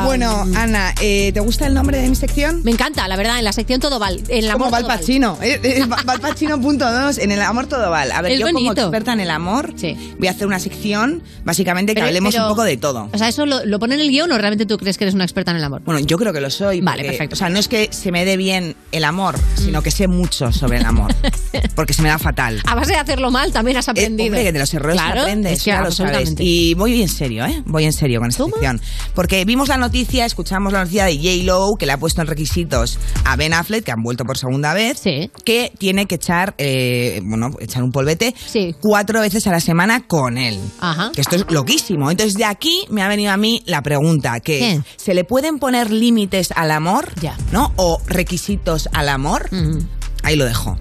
Bueno, 0.06 0.46
Ana, 0.56 0.94
eh, 1.02 1.32
¿te 1.34 1.40
gusta 1.40 1.66
el 1.68 1.74
nombre 1.74 1.98
de 2.02 2.10
mi 2.10 2.16
sección? 2.16 2.62
Me 2.64 2.72
encanta, 2.72 3.08
la 3.08 3.16
verdad, 3.16 3.38
en 3.40 3.44
la 3.46 3.54
sección 3.54 3.80
todo 3.80 4.00
val. 4.00 4.22
En 4.28 4.44
el 4.46 4.50
amor 4.52 4.60
Como 4.68 4.72
Val 4.72 4.82
todo 4.84 4.90
val. 4.90 5.00
Pacino. 5.00 5.38
eh, 5.42 5.60
eh, 5.64 5.86
Va- 5.86 6.02
Val 6.06 6.20
Pacino 6.20 6.60
punto 6.62 6.90
dos, 6.92 7.18
en 7.18 7.32
el 7.32 7.42
amor 7.42 7.68
todo 7.68 7.90
val. 7.90 8.12
A 8.12 8.22
ver, 8.22 8.34
Es 8.34 8.40
yo 8.40 8.48
como 8.48 8.60
bonito. 8.60 8.82
experta 8.82 9.14
en 9.14 9.20
el 9.22 9.30
amor, 9.32 9.74
voy 10.20 10.28
a 10.28 10.32
hacer 10.32 10.48
una 10.48 10.60
sección, 10.60 11.24
básicamente, 11.44 11.94
que 11.94 11.96
Pero- 11.96 12.08
hablemos 12.08 12.34
pero- 12.34 12.46
un 12.46 12.50
poco 12.52 12.64
de 12.64 12.78
todo. 12.78 13.10
O 13.14 13.18
sea, 13.18 13.28
¿eso 13.28 13.46
lo, 13.46 13.66
lo 13.66 13.80
pone 13.80 13.96
en 13.96 14.02
el 14.02 14.10
guion 14.10 14.32
o 14.32 14.38
realmente 14.38 14.66
tú 14.66 14.78
crees 14.78 14.98
que 14.98 15.06
eres 15.06 15.16
una 15.16 15.24
experta 15.24 15.52
en 15.52 15.58
el 15.58 15.64
amor? 15.64 15.82
Bueno, 15.84 16.00
yo 16.02 16.18
creo 16.18 16.32
que 16.34 16.42
lo 16.42 16.50
soy. 16.50 16.82
Vale, 16.82 16.98
porque, 17.04 17.10
perfecto. 17.10 17.34
O 17.34 17.38
sea, 17.38 17.50
no 17.50 17.60
es 17.60 17.68
que 17.68 17.90
se 17.92 18.12
me 18.12 18.26
dé 18.26 18.38
bien 18.38 18.76
el 18.92 19.04
amor, 19.04 19.36
sino 19.56 19.82
que 19.82 19.92
sé 19.92 20.08
mucho 20.08 20.52
sobre 20.52 20.78
el 20.78 20.86
amor. 20.86 21.14
porque 21.76 21.94
se 21.94 22.02
me 22.02 22.10
da 22.10 22.20
fatal. 22.20 22.62
A 22.68 22.76
base 22.76 22.92
de 22.94 22.98
hacerlo 23.00 23.32
mal 23.32 23.52
también 23.52 23.78
has 23.78 23.90
aprendido. 23.90 24.24
Eh, 24.26 24.30
hombre, 24.30 24.44
que 24.44 24.52
de 24.52 24.60
los 24.60 24.74
errores 24.74 24.98
Claro, 25.02 25.22
aprendes, 25.22 25.54
es 25.54 25.64
que 25.64 25.72
ya 25.74 25.86
absolutamente. 25.86 26.44
Y 26.44 26.74
voy 26.74 27.02
en 27.02 27.10
serio, 27.10 27.46
¿eh? 27.46 27.64
Voy 27.66 27.86
en 27.86 27.94
serio 27.94 28.20
con 28.20 28.30
esta 28.30 28.46
sección. 28.46 28.82
Porque 29.14 29.46
vimos 29.46 29.70
la 29.70 29.78
noticia, 29.78 30.26
escuchamos 30.26 30.74
la 30.74 30.80
noticia 30.80 31.06
de 31.06 31.18
J-Lo, 31.18 31.76
que 31.78 31.86
le 31.86 31.94
ha 31.94 31.98
puesto 31.98 32.22
en 32.22 32.28
requisitos 32.28 33.00
a 33.26 33.36
Ben 33.36 33.54
Affleck, 33.54 33.84
que 33.84 33.92
han 33.92 34.02
vuelto 34.02 34.24
por 34.26 34.38
segunda 34.38 34.74
vez, 34.74 35.02
que 35.44 35.72
tiene 35.78 36.06
que 36.06 36.16
echar, 36.16 36.56
eh, 36.58 37.22
bueno, 37.24 37.52
echar 37.60 37.84
un 37.84 37.92
polvete 37.92 38.34
cuatro 38.82 39.22
veces 39.22 39.46
a 39.48 39.52
la 39.52 39.60
semana 39.60 40.08
con 40.08 40.38
él. 40.38 40.60
Ajá. 40.80 41.12
Que 41.14 41.22
esto 41.22 41.36
es 41.36 41.46
loquísimo. 41.50 42.12
Entonces, 42.12 42.36
de 42.36 42.46
aquí 42.46 42.86
me 42.90 43.02
ha 43.02 43.08
venido 43.08 43.32
a 43.32 43.38
mí 43.38 43.64
la 43.66 43.82
pregunta, 43.82 44.40
que 44.40 44.82
¿se 44.98 45.14
le 45.14 45.24
pueden 45.24 45.60
poner 45.60 45.92
límites 45.92 46.52
al 46.56 46.72
amor? 46.72 47.12
¿No? 47.52 47.72
¿O 47.76 48.00
requisitos 48.08 48.90
al 48.94 49.10
amor? 49.10 49.50
Ahí 50.24 50.36
lo 50.36 50.46
dejo. 50.46 50.78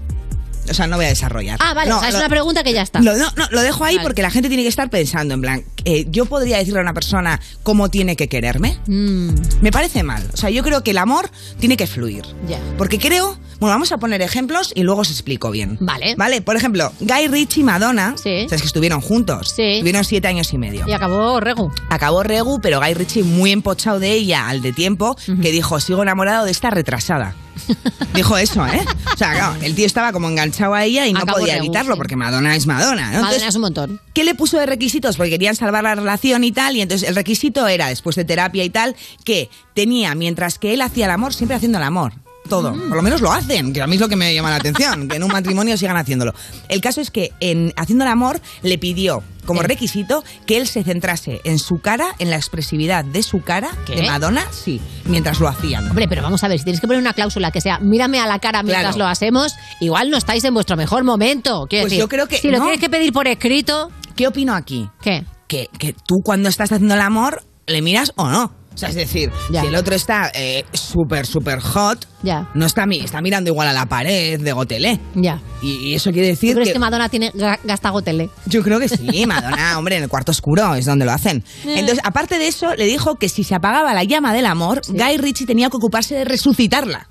O 0.69 0.73
sea, 0.73 0.87
no 0.87 0.95
voy 0.95 1.05
a 1.05 1.09
desarrollar. 1.09 1.57
Ah, 1.61 1.73
vale, 1.73 1.89
No, 1.89 1.97
o 1.97 1.99
sea, 1.99 2.09
es 2.09 2.13
lo- 2.15 2.19
una 2.21 2.29
pregunta 2.29 2.63
que 2.63 2.73
ya 2.73 2.81
está. 2.81 3.01
lo, 3.01 3.15
no, 3.17 3.27
no, 3.35 3.47
lo 3.51 3.61
dejo 3.61 3.83
ahí 3.83 3.95
Vale. 3.95 4.07
porque 4.07 4.21
la 4.21 4.31
gente 4.31 4.47
tiene 4.47 4.63
que 4.63 4.69
estar 4.69 4.89
pensando, 4.89 5.33
en 5.33 5.41
plan, 5.41 5.63
eh, 5.85 6.05
yo 6.09 6.25
podría 6.25 6.57
decirle 6.57 6.79
a 6.79 6.83
una 6.83 6.93
persona 6.93 7.39
cómo 7.63 7.89
tiene 7.89 8.15
que 8.15 8.27
quererme. 8.29 8.77
Mm. 8.87 9.29
Me 9.61 9.71
parece 9.71 10.03
mal. 10.03 10.23
O 10.33 10.37
sea, 10.37 10.49
yo 10.49 10.63
creo 10.63 10.83
que 10.83 10.91
el 10.91 10.97
amor 10.97 11.29
tiene 11.59 11.75
que 11.77 11.87
fluir. 11.87 12.23
Ya. 12.47 12.59
Porque 12.77 12.97
creo, 12.99 13.37
bueno, 13.59 13.73
vamos 13.75 13.91
a 13.91 13.97
poner 13.97 14.21
ejemplos 14.21 14.71
y 14.75 14.83
luego 14.83 15.01
os 15.01 15.09
explico 15.11 15.51
bien. 15.51 15.77
Vale. 15.81 16.15
Vale, 16.15 16.41
por 16.41 16.55
ejemplo, 16.55 16.91
Guy 17.01 17.27
Ritchie 17.27 17.61
y 17.61 17.63
Madonna, 17.63 18.15
sabes 18.17 18.47
que 18.61 18.67
estuvieron 18.67 19.01
juntos. 19.01 19.53
Sí. 19.55 19.77
Tuvieron 19.79 20.03
siete 20.05 20.27
años 20.27 20.51
y 20.53 20.57
medio. 20.57 20.85
Y 20.87 20.93
acabó 20.93 21.39
Regu. 21.39 21.71
Acabó 21.89 22.23
Regu, 22.23 22.59
pero 22.61 22.79
Guy 22.79 22.93
Ritchie 22.93 23.23
muy 23.23 23.51
empochado 23.51 23.99
de 23.99 24.11
ella 24.13 24.47
al 24.47 24.61
de 24.61 24.71
tiempo, 24.73 25.15
que 25.41 25.51
dijo, 25.51 25.79
sigo 25.79 26.03
enamorado 26.03 26.45
de 26.45 26.51
esta 26.51 26.69
retrasada. 26.69 27.35
Dijo 28.13 28.37
eso, 28.37 28.65
¿eh? 28.65 28.85
O 29.13 29.17
sea, 29.17 29.33
claro, 29.33 29.55
el 29.61 29.75
tío 29.75 29.85
estaba 29.85 30.11
como 30.11 30.29
enganchado 30.29 30.73
a 30.73 30.83
ella 30.83 31.07
y 31.07 31.13
no 31.13 31.25
podía 31.25 31.57
evitarlo 31.57 31.95
porque 31.97 32.15
Madonna 32.15 32.55
es 32.55 32.65
Madonna. 32.67 33.11
¿no? 33.11 33.21
Madonna 33.21 33.47
es 33.47 33.55
un 33.55 33.61
montón. 33.61 34.01
¿Qué 34.13 34.23
le 34.23 34.35
puso 34.35 34.57
de 34.57 34.65
requisitos? 34.65 35.17
Porque 35.17 35.31
querían 35.31 35.55
salvar 35.55 35.83
la 35.83 35.95
relación 35.95 36.43
y 36.43 36.51
tal, 36.51 36.75
y 36.75 36.81
entonces 36.81 37.07
el 37.07 37.15
requisito 37.15 37.67
era, 37.67 37.87
después 37.87 38.15
de 38.15 38.25
terapia 38.25 38.63
y 38.63 38.69
tal, 38.69 38.95
que 39.23 39.49
tenía, 39.73 40.15
mientras 40.15 40.59
que 40.59 40.73
él 40.73 40.81
hacía 40.81 41.05
el 41.05 41.11
amor, 41.11 41.33
siempre 41.33 41.55
haciendo 41.55 41.77
el 41.77 41.83
amor. 41.83 42.22
Todo. 42.49 42.73
Mm. 42.73 42.87
Por 42.89 42.97
lo 42.97 43.01
menos 43.03 43.21
lo 43.21 43.31
hacen, 43.31 43.71
que 43.73 43.81
a 43.81 43.87
mí 43.87 43.95
es 43.95 44.01
lo 44.01 44.09
que 44.09 44.15
me 44.15 44.33
llama 44.33 44.49
la 44.49 44.57
atención, 44.57 45.07
que 45.07 45.15
en 45.15 45.23
un 45.23 45.31
matrimonio 45.31 45.77
sigan 45.77 45.95
haciéndolo. 45.97 46.33
El 46.67 46.81
caso 46.81 46.99
es 47.01 47.09
que 47.09 47.31
en 47.39 47.73
haciendo 47.77 48.03
el 48.05 48.11
amor 48.11 48.41
le 48.63 48.77
pidió 48.77 49.23
como 49.45 49.61
requisito 49.61 50.23
que 50.45 50.57
él 50.57 50.67
se 50.67 50.83
centrase 50.83 51.41
en 51.43 51.59
su 51.59 51.75
cara, 51.75 52.15
en 52.19 52.29
la 52.29 52.35
expresividad 52.37 53.03
de 53.05 53.23
su 53.23 53.41
cara, 53.41 53.69
¿Qué? 53.85 53.95
de 53.95 54.03
Madonna, 54.03 54.45
sí, 54.51 54.79
mientras 55.05 55.39
lo 55.39 55.47
hacían. 55.47 55.87
Hombre, 55.89 56.07
pero 56.07 56.21
vamos 56.21 56.43
a 56.43 56.47
ver, 56.47 56.57
si 56.59 56.63
tienes 56.65 56.79
que 56.81 56.87
poner 56.87 57.01
una 57.01 57.13
cláusula 57.13 57.51
que 57.51 57.59
sea 57.61 57.79
mírame 57.79 58.19
a 58.19 58.27
la 58.27 58.39
cara 58.39 58.61
mientras 58.63 58.95
Claro. 58.95 59.05
lo 59.05 59.07
hacemos, 59.11 59.53
igual 59.81 60.09
no 60.09 60.17
estáis 60.17 60.43
en 60.45 60.53
vuestro 60.53 60.77
mejor 60.77 61.03
momento. 61.03 61.65
Quiero 61.69 61.83
Pues 61.83 61.91
decir, 61.91 61.99
yo 61.99 62.07
creo 62.09 62.27
que 62.27 62.37
Si 62.37 62.49
lo 62.49 62.57
no. 62.59 62.65
tienes 62.65 62.79
que 62.79 62.89
pedir 62.89 63.11
por 63.13 63.27
escrito. 63.27 63.89
¿Qué 64.15 64.27
opino 64.27 64.53
aquí? 64.53 64.87
¿Qué? 65.01 65.25
Que, 65.47 65.67
que 65.77 65.93
tú 65.93 66.21
cuando 66.23 66.47
estás 66.49 66.71
haciendo 66.71 66.93
el 66.95 67.01
amor, 67.01 67.43
¿le 67.67 67.81
miras 67.81 68.13
o 68.15 68.29
no? 68.29 68.53
O 68.73 68.77
sea, 68.77 68.89
es 68.89 68.95
decir, 68.95 69.31
si 69.49 69.57
el 69.57 69.75
otro 69.75 69.95
está 69.95 70.31
eh, 70.33 70.65
súper, 70.73 71.25
súper 71.25 71.59
hot, 71.59 72.07
Ya. 72.23 72.49
no 72.55 72.65
está, 72.65 72.85
está 72.91 73.21
mirando 73.21 73.49
igual 73.51 73.67
a 73.67 73.73
la 73.73 73.85
pared 73.85 74.39
de 74.39 74.51
Gotelé. 74.53 74.99
Ya. 75.15 75.39
Y, 75.61 75.89
y 75.89 75.95
eso 75.95 76.11
quiere 76.11 76.27
decir 76.29 76.51
¿Tú 76.51 76.55
crees 76.55 76.69
que... 76.69 76.73
que 76.73 76.79
Madonna 76.79 77.09
tiene 77.09 77.31
ga- 77.33 77.59
gasta 77.63 77.89
gotele? 77.91 78.29
Yo 78.47 78.63
creo 78.63 78.79
que 78.79 78.89
sí, 78.89 79.25
Madonna, 79.27 79.77
hombre, 79.77 79.97
en 79.97 80.03
el 80.03 80.09
cuarto 80.09 80.31
oscuro 80.31 80.73
es 80.75 80.85
donde 80.85 81.05
lo 81.05 81.11
hacen. 81.11 81.43
Eh. 81.65 81.75
Entonces, 81.79 81.99
aparte 82.03 82.37
de 82.39 82.47
eso, 82.47 82.73
le 82.75 82.85
dijo 82.85 83.15
que 83.15 83.29
si 83.29 83.43
se 83.43 83.55
apagaba 83.55 83.93
la 83.93 84.03
llama 84.03 84.33
del 84.33 84.45
amor, 84.45 84.81
Guy 84.87 85.17
Ritchie 85.17 85.45
tenía 85.45 85.69
que 85.69 85.77
ocuparse 85.77 86.15
de 86.15 86.25
resucitarla. 86.25 87.07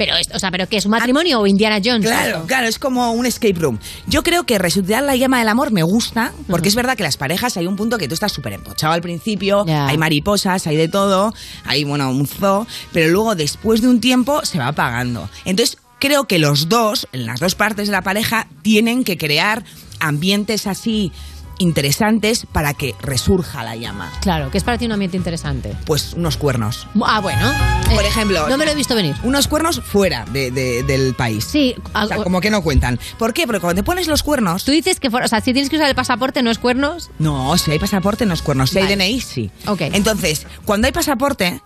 Pero 0.00 0.16
esto, 0.16 0.34
o 0.34 0.38
sea, 0.38 0.50
¿pero 0.50 0.66
qué 0.66 0.78
es 0.78 0.86
un 0.86 0.92
matrimonio 0.92 1.40
o 1.40 1.46
Indiana 1.46 1.78
Jones? 1.84 2.06
Claro, 2.06 2.44
claro, 2.46 2.66
es 2.66 2.78
como 2.78 3.12
un 3.12 3.26
escape 3.26 3.52
room. 3.60 3.78
Yo 4.06 4.22
creo 4.22 4.44
que 4.44 4.58
resucitar 4.58 5.02
la 5.02 5.14
llama 5.14 5.40
del 5.40 5.48
amor 5.48 5.72
me 5.72 5.82
gusta, 5.82 6.32
porque 6.48 6.70
es 6.70 6.74
verdad 6.74 6.96
que 6.96 7.02
las 7.02 7.18
parejas 7.18 7.58
hay 7.58 7.66
un 7.66 7.76
punto 7.76 7.98
que 7.98 8.08
tú 8.08 8.14
estás 8.14 8.32
súper 8.32 8.54
empochado 8.54 8.94
al 8.94 9.02
principio, 9.02 9.62
hay 9.68 9.98
mariposas, 9.98 10.66
hay 10.66 10.76
de 10.76 10.88
todo, 10.88 11.34
hay, 11.66 11.84
bueno, 11.84 12.10
un 12.12 12.26
zoo, 12.26 12.66
pero 12.94 13.12
luego 13.12 13.34
después 13.34 13.82
de 13.82 13.88
un 13.88 14.00
tiempo 14.00 14.42
se 14.46 14.58
va 14.58 14.68
apagando. 14.68 15.28
Entonces, 15.44 15.76
creo 15.98 16.24
que 16.24 16.38
los 16.38 16.70
dos, 16.70 17.06
en 17.12 17.26
las 17.26 17.38
dos 17.38 17.54
partes 17.54 17.88
de 17.88 17.92
la 17.92 18.00
pareja, 18.00 18.46
tienen 18.62 19.04
que 19.04 19.18
crear 19.18 19.64
ambientes 19.98 20.66
así 20.66 21.12
interesantes 21.60 22.46
para 22.50 22.74
que 22.74 22.94
resurja 23.00 23.62
la 23.62 23.76
llama. 23.76 24.10
Claro, 24.22 24.50
que 24.50 24.58
es 24.58 24.64
para 24.64 24.78
ti 24.78 24.86
un 24.86 24.92
ambiente 24.92 25.16
interesante. 25.16 25.76
Pues 25.86 26.14
unos 26.14 26.36
cuernos. 26.36 26.86
Ah, 27.04 27.20
bueno. 27.20 27.52
Por 27.94 28.04
Eh, 28.04 28.08
ejemplo, 28.08 28.48
No 28.48 28.56
me 28.58 28.64
lo 28.64 28.72
he 28.72 28.74
visto 28.74 28.94
venir. 28.94 29.14
Unos 29.22 29.46
cuernos 29.46 29.80
fuera 29.80 30.24
de- 30.32 30.50
de- 30.50 30.82
del 30.82 31.14
país. 31.14 31.44
Sí, 31.44 31.74
O 31.94 32.06
sea, 32.06 32.16
como 32.18 32.40
que 32.40 32.50
no 32.50 32.62
cuentan. 32.62 32.98
¿Por 33.18 33.32
qué? 33.32 33.46
Porque 33.46 33.60
cuando 33.60 33.80
te 33.80 33.84
pones 33.84 34.06
los 34.08 34.22
cuernos. 34.22 34.64
Tú 34.64 34.72
dices 34.72 34.98
que, 35.00 35.10
for- 35.10 35.22
o 35.22 35.28
sea, 35.28 35.40
si 35.40 35.52
tienes 35.52 35.70
que 35.70 35.76
usar 35.76 35.88
el 35.88 35.94
pasaporte, 35.94 36.42
no 36.42 36.50
es 36.50 36.58
cuernos. 36.58 37.10
No, 37.18 37.56
si 37.58 37.70
hay 37.70 37.78
pasaporte 37.78 38.26
no 38.26 38.34
es 38.34 38.42
cuernos. 38.42 38.70
Si 38.70 38.78
hay. 38.78 38.86
DNI, 38.88 39.20
sí. 39.20 39.50
Ok. 39.66 39.82
Entonces, 39.92 40.46
cuando 40.64 40.86
hay 40.86 40.92
pasaporte, 40.92 41.60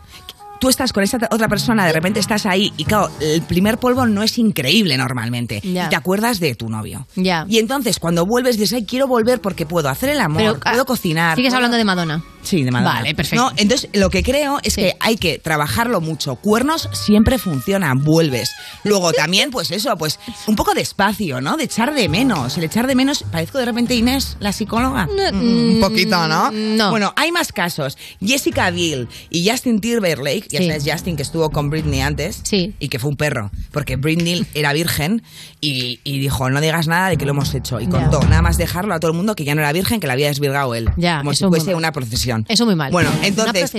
tú 0.64 0.70
estás 0.70 0.94
con 0.94 1.02
esta 1.02 1.18
otra 1.30 1.46
persona, 1.46 1.84
de 1.84 1.92
repente 1.92 2.20
estás 2.20 2.46
ahí 2.46 2.72
y 2.78 2.84
claro, 2.86 3.10
el 3.20 3.42
primer 3.42 3.76
polvo 3.76 4.06
no 4.06 4.22
es 4.22 4.38
increíble 4.38 4.96
normalmente. 4.96 5.60
Ya. 5.62 5.84
Y 5.84 5.88
te 5.90 5.96
acuerdas 5.96 6.40
de 6.40 6.54
tu 6.54 6.70
novio. 6.70 7.06
Ya. 7.16 7.44
Y 7.50 7.58
entonces, 7.58 7.98
cuando 7.98 8.24
vuelves, 8.24 8.56
dices, 8.56 8.72
ay, 8.72 8.86
quiero 8.86 9.06
volver 9.06 9.42
porque 9.42 9.66
puedo 9.66 9.90
hacer 9.90 10.08
el 10.08 10.20
amor, 10.20 10.40
Pero, 10.40 10.58
ah, 10.64 10.70
puedo 10.70 10.86
cocinar. 10.86 11.36
Sigues 11.36 11.50
puedo- 11.50 11.56
hablando 11.56 11.76
de 11.76 11.84
Madonna. 11.84 12.24
Sí, 12.44 12.62
de 12.62 12.70
Madonna. 12.70 12.94
Vale, 13.00 13.14
perfecto. 13.14 13.42
No, 13.42 13.52
entonces 13.56 13.88
lo 13.94 14.10
que 14.10 14.22
creo 14.22 14.58
es 14.62 14.76
que 14.76 14.94
hay 15.00 15.16
que 15.16 15.38
trabajarlo 15.38 16.00
mucho. 16.02 16.36
Cuernos 16.36 16.90
siempre 16.92 17.38
funcionan, 17.38 18.04
vuelves. 18.04 18.50
Luego 18.84 19.12
también, 19.12 19.50
pues 19.50 19.70
eso, 19.70 19.96
pues 19.96 20.18
un 20.46 20.54
poco 20.54 20.74
de 20.74 20.82
espacio, 20.82 21.40
¿no? 21.40 21.56
De 21.56 21.64
echar 21.64 21.94
de 21.94 22.08
menos. 22.08 22.58
El 22.58 22.64
echar 22.64 22.86
de 22.86 22.94
menos, 22.94 23.24
parezco 23.32 23.58
de 23.58 23.64
repente 23.64 23.94
Inés, 23.94 24.36
la 24.40 24.52
psicóloga. 24.52 25.06
Mm, 25.06 25.74
un 25.74 25.80
poquito, 25.80 26.28
¿no? 26.28 26.50
no. 26.50 26.90
Bueno, 26.90 27.14
hay 27.16 27.32
más 27.32 27.50
casos. 27.50 27.96
Jessica 28.20 28.70
Biel 28.70 29.08
y 29.30 29.48
Justin 29.48 29.80
Timberlake, 29.80 30.46
ya 30.54 30.60
Sí. 30.60 30.66
sabes, 30.68 30.84
Justin 30.90 31.16
que 31.16 31.22
estuvo 31.22 31.50
con 31.50 31.70
Britney 31.70 32.00
antes 32.00 32.40
Sí. 32.42 32.74
y 32.78 32.88
que 32.88 32.98
fue 32.98 33.10
un 33.10 33.16
perro, 33.16 33.50
porque 33.72 33.96
Britney 33.96 34.46
era 34.54 34.72
virgen 34.72 35.22
y, 35.60 36.00
y 36.04 36.18
dijo, 36.18 36.48
no 36.50 36.60
digas 36.60 36.86
nada 36.88 37.08
de 37.10 37.16
que 37.16 37.24
lo 37.24 37.32
hemos 37.32 37.54
hecho. 37.54 37.80
Y 37.80 37.86
contó, 37.86 38.20
nada 38.22 38.42
más 38.42 38.56
dejarlo 38.56 38.94
a 38.94 39.00
todo 39.00 39.10
el 39.10 39.16
mundo 39.16 39.34
que 39.36 39.44
ya 39.44 39.54
no 39.54 39.60
era 39.60 39.72
virgen, 39.72 40.00
que 40.00 40.06
la 40.06 40.12
había 40.14 40.28
desvirgado 40.28 40.74
él. 40.74 40.88
Ya, 40.96 41.18
como 41.18 41.34
si 41.34 41.44
fuese 41.44 41.74
una 41.74 41.92
procesión. 41.92 42.46
Eso 42.48 42.64
muy 42.64 42.74
mal. 42.76 42.90
Bueno, 42.92 43.10
entonces, 43.22 43.72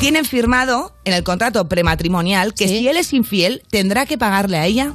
tienen 0.00 0.24
firmado 0.24 0.94
en 1.04 1.12
el 1.14 1.22
contrato 1.22 1.68
prematrimonial 1.68 2.54
que 2.54 2.68
si 2.68 2.88
él 2.88 2.96
es 2.96 3.12
infiel, 3.12 3.62
tendrá 3.70 4.06
que 4.06 4.16
pagarle 4.18 4.56
a 4.58 4.66
ella 4.66 4.94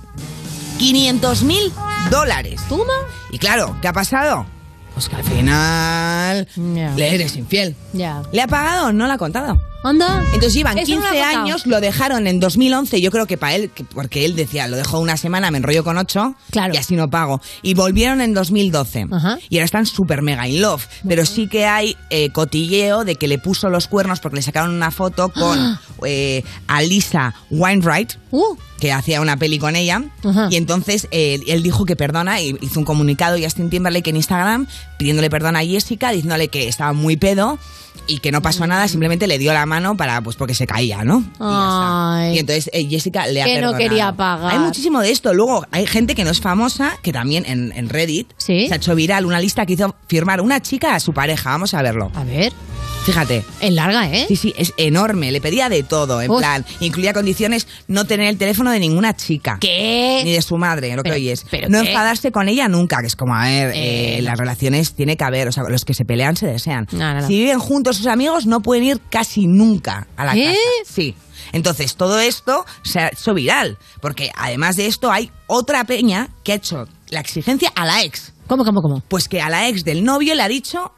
500 0.79 1.43
mil 1.43 1.71
dólares. 2.11 2.61
¿Toma? 2.69 2.93
Y 3.31 3.37
claro, 3.39 3.75
¿qué 3.81 3.87
ha 3.87 3.93
pasado? 3.93 4.45
Pues 4.93 5.09
que 5.09 5.15
al 5.15 5.23
final 5.23 6.47
le 6.95 7.13
eres 7.15 7.35
infiel. 7.35 7.75
Ya. 7.93 8.23
¿Le 8.31 8.41
ha 8.41 8.47
pagado? 8.47 8.91
No 8.93 9.05
le 9.07 9.13
ha 9.13 9.17
contado. 9.17 9.59
Anda. 9.83 10.21
Entonces 10.33 10.53
llevan 10.53 10.77
Eso 10.77 10.95
no 10.95 11.01
lo 11.01 11.01
15 11.03 11.19
ha 11.21 11.23
contado. 11.23 11.43
años, 11.45 11.65
lo 11.65 11.79
dejaron 11.79 12.27
en 12.27 12.39
2011, 12.39 12.99
yo 12.99 13.09
creo 13.11 13.25
que 13.25 13.37
para 13.37 13.55
él, 13.55 13.69
que- 13.73 13.83
porque 13.85 14.25
él 14.25 14.35
decía, 14.35 14.67
lo 14.67 14.75
dejo 14.75 14.99
una 14.99 15.15
semana, 15.17 15.49
me 15.51 15.59
enrollo 15.59 15.83
con 15.83 15.97
8 15.97 16.35
y 16.73 16.77
así 16.77 16.95
no 16.95 17.09
pago. 17.09 17.41
Y 17.61 17.73
volvieron 17.73 18.19
en 18.21 18.33
2012. 18.33 19.07
Y 19.49 19.57
ahora 19.57 19.65
están 19.65 19.85
súper 19.85 20.21
mega 20.21 20.47
in 20.47 20.61
love. 20.61 20.85
Pero 21.07 21.25
sí 21.25 21.47
que 21.47 21.65
hay 21.65 21.95
eh, 22.09 22.31
cotilleo 22.31 23.05
de 23.05 23.15
que 23.15 23.27
le 23.27 23.37
puso 23.37 23.69
los 23.69 23.87
cuernos 23.87 24.19
porque 24.19 24.37
le 24.37 24.41
sacaron 24.41 24.71
una 24.73 24.91
foto 24.91 25.29
con 25.29 25.79
eh, 26.05 26.43
Alisa 26.67 27.33
Wainwright. 27.49 28.13
Que 28.79 28.91
hacía 28.91 29.21
una 29.21 29.37
peli 29.37 29.57
con 29.57 29.75
ella 29.75 30.03
y 30.51 30.55
entonces 30.55 31.07
eh, 31.09 31.39
él 31.47 31.63
dijo 31.63 31.85
que 31.85 31.95
perdona 31.95 32.39
y 32.41 32.55
hizo 32.61 32.79
un 32.79 32.85
comunicado 32.85 33.35
Justin 33.41 33.71
Timberlake 33.71 34.11
en 34.11 34.17
Instagram 34.17 34.67
pidiéndole 34.99 35.31
perdón 35.31 35.55
a 35.55 35.61
Jessica 35.65 36.11
diciéndole 36.11 36.49
que 36.49 36.67
estaba 36.67 36.93
muy 36.93 37.17
pedo 37.17 37.57
y 38.07 38.19
que 38.19 38.31
no 38.31 38.41
pasó 38.41 38.67
nada 38.67 38.87
simplemente 38.87 39.27
le 39.27 39.37
dio 39.37 39.53
la 39.53 39.65
mano 39.65 39.97
para 39.97 40.21
pues 40.21 40.35
porque 40.35 40.53
se 40.53 40.67
caía 40.67 41.03
no 41.03 41.23
Ay. 41.39 42.35
y 42.35 42.39
entonces 42.39 42.69
eh, 42.73 42.87
Jessica 42.87 43.27
le 43.27 43.41
ha 43.41 43.45
Que 43.45 43.61
no 43.61 43.73
quería 43.75 44.11
pagar. 44.11 44.53
Hay 44.53 44.59
muchísimo 44.59 45.01
de 45.01 45.11
esto. 45.11 45.33
Luego 45.33 45.65
hay 45.71 45.85
gente 45.87 46.15
que 46.15 46.23
no 46.23 46.31
es 46.31 46.41
famosa, 46.41 46.97
que 47.01 47.11
también 47.11 47.45
en, 47.45 47.71
en 47.75 47.89
Reddit 47.89 48.31
se 48.37 48.69
ha 48.71 48.75
hecho 48.75 48.95
viral 48.95 49.25
una 49.25 49.39
lista 49.39 49.65
que 49.65 49.73
hizo 49.73 49.95
firmar 50.07 50.41
una 50.41 50.61
chica 50.61 50.95
a 50.95 50.99
su 50.99 51.13
pareja. 51.13 51.51
Vamos 51.51 51.73
a 51.73 51.81
verlo. 51.81 52.11
A 52.15 52.23
ver. 52.23 52.53
Fíjate. 53.07 53.45
Es 53.61 53.73
larga, 53.73 54.11
¿eh? 54.11 54.25
Sí, 54.27 54.35
sí, 54.35 54.53
es 54.57 54.73
enorme. 54.75 55.31
Le 55.31 55.39
pedía 55.39 55.69
de 55.69 55.81
todo. 55.83 56.21
En 56.21 56.29
Uf. 56.29 56.39
plan, 56.39 56.65
incluía 56.81 57.13
condiciones 57.13 57.65
no 57.87 58.03
tener 58.05 58.27
el 58.27 58.37
teléfono 58.37 58.69
de 58.69 58.81
ninguna 58.81 59.15
chica. 59.15 59.57
¿Qué? 59.61 60.21
Ni 60.25 60.33
de 60.33 60.41
su 60.41 60.57
madre, 60.57 60.93
lo 60.93 61.03
que 61.03 61.13
oyes. 61.13 61.45
pero 61.49 61.69
no 61.69 61.81
qué. 61.83 61.87
enfadarse 61.87 62.33
con 62.33 62.49
ella 62.49 62.67
nunca, 62.67 62.97
que 62.99 63.07
es 63.07 63.15
como, 63.15 63.33
a 63.33 63.45
ver, 63.45 63.69
Eh, 63.73 64.17
eh, 64.17 64.21
las 64.21 64.37
relaciones 64.37 64.93
tiene 64.93 65.15
que 65.15 65.23
haber, 65.23 65.47
o 65.47 65.53
sea, 65.53 65.63
los 65.69 65.85
que 65.85 65.93
se 65.93 66.03
pelean 66.03 66.35
se 66.35 66.47
desean. 66.47 66.85
No, 66.91 67.13
no, 67.13 67.21
no. 67.21 67.27
Si 67.27 67.39
viven 67.39 67.59
juntos 67.59 67.95
sus 67.95 68.07
amigos, 68.07 68.45
no 68.45 68.59
pueden 68.59 68.83
ir 68.83 68.99
casi 69.09 69.47
nunca 69.47 70.07
a 70.17 70.25
la 70.25 70.33
¿Qué? 70.33 70.43
casa. 70.45 70.93
Sí. 70.93 71.15
Entonces, 71.53 71.95
todo 71.95 72.19
esto 72.19 72.65
se 72.83 72.99
ha 72.99 73.07
hecho 73.07 73.33
viral, 73.33 73.77
porque 74.01 74.31
además 74.35 74.75
de 74.75 74.87
esto 74.87 75.09
hay 75.09 75.31
otra 75.47 75.85
peña 75.85 76.27
que 76.43 76.51
ha 76.51 76.55
hecho 76.55 76.89
la 77.09 77.21
exigencia 77.21 77.71
a 77.73 77.85
la 77.85 78.03
ex. 78.03 78.33
¿Cómo, 78.47 78.65
cómo, 78.65 78.81
cómo? 78.81 79.01
Pues 79.07 79.29
que 79.29 79.39
a 79.41 79.49
la 79.49 79.69
ex 79.69 79.85
del 79.85 80.03
novio 80.03 80.35
le 80.35 80.41
ha 80.43 80.47
dicho 80.49 80.91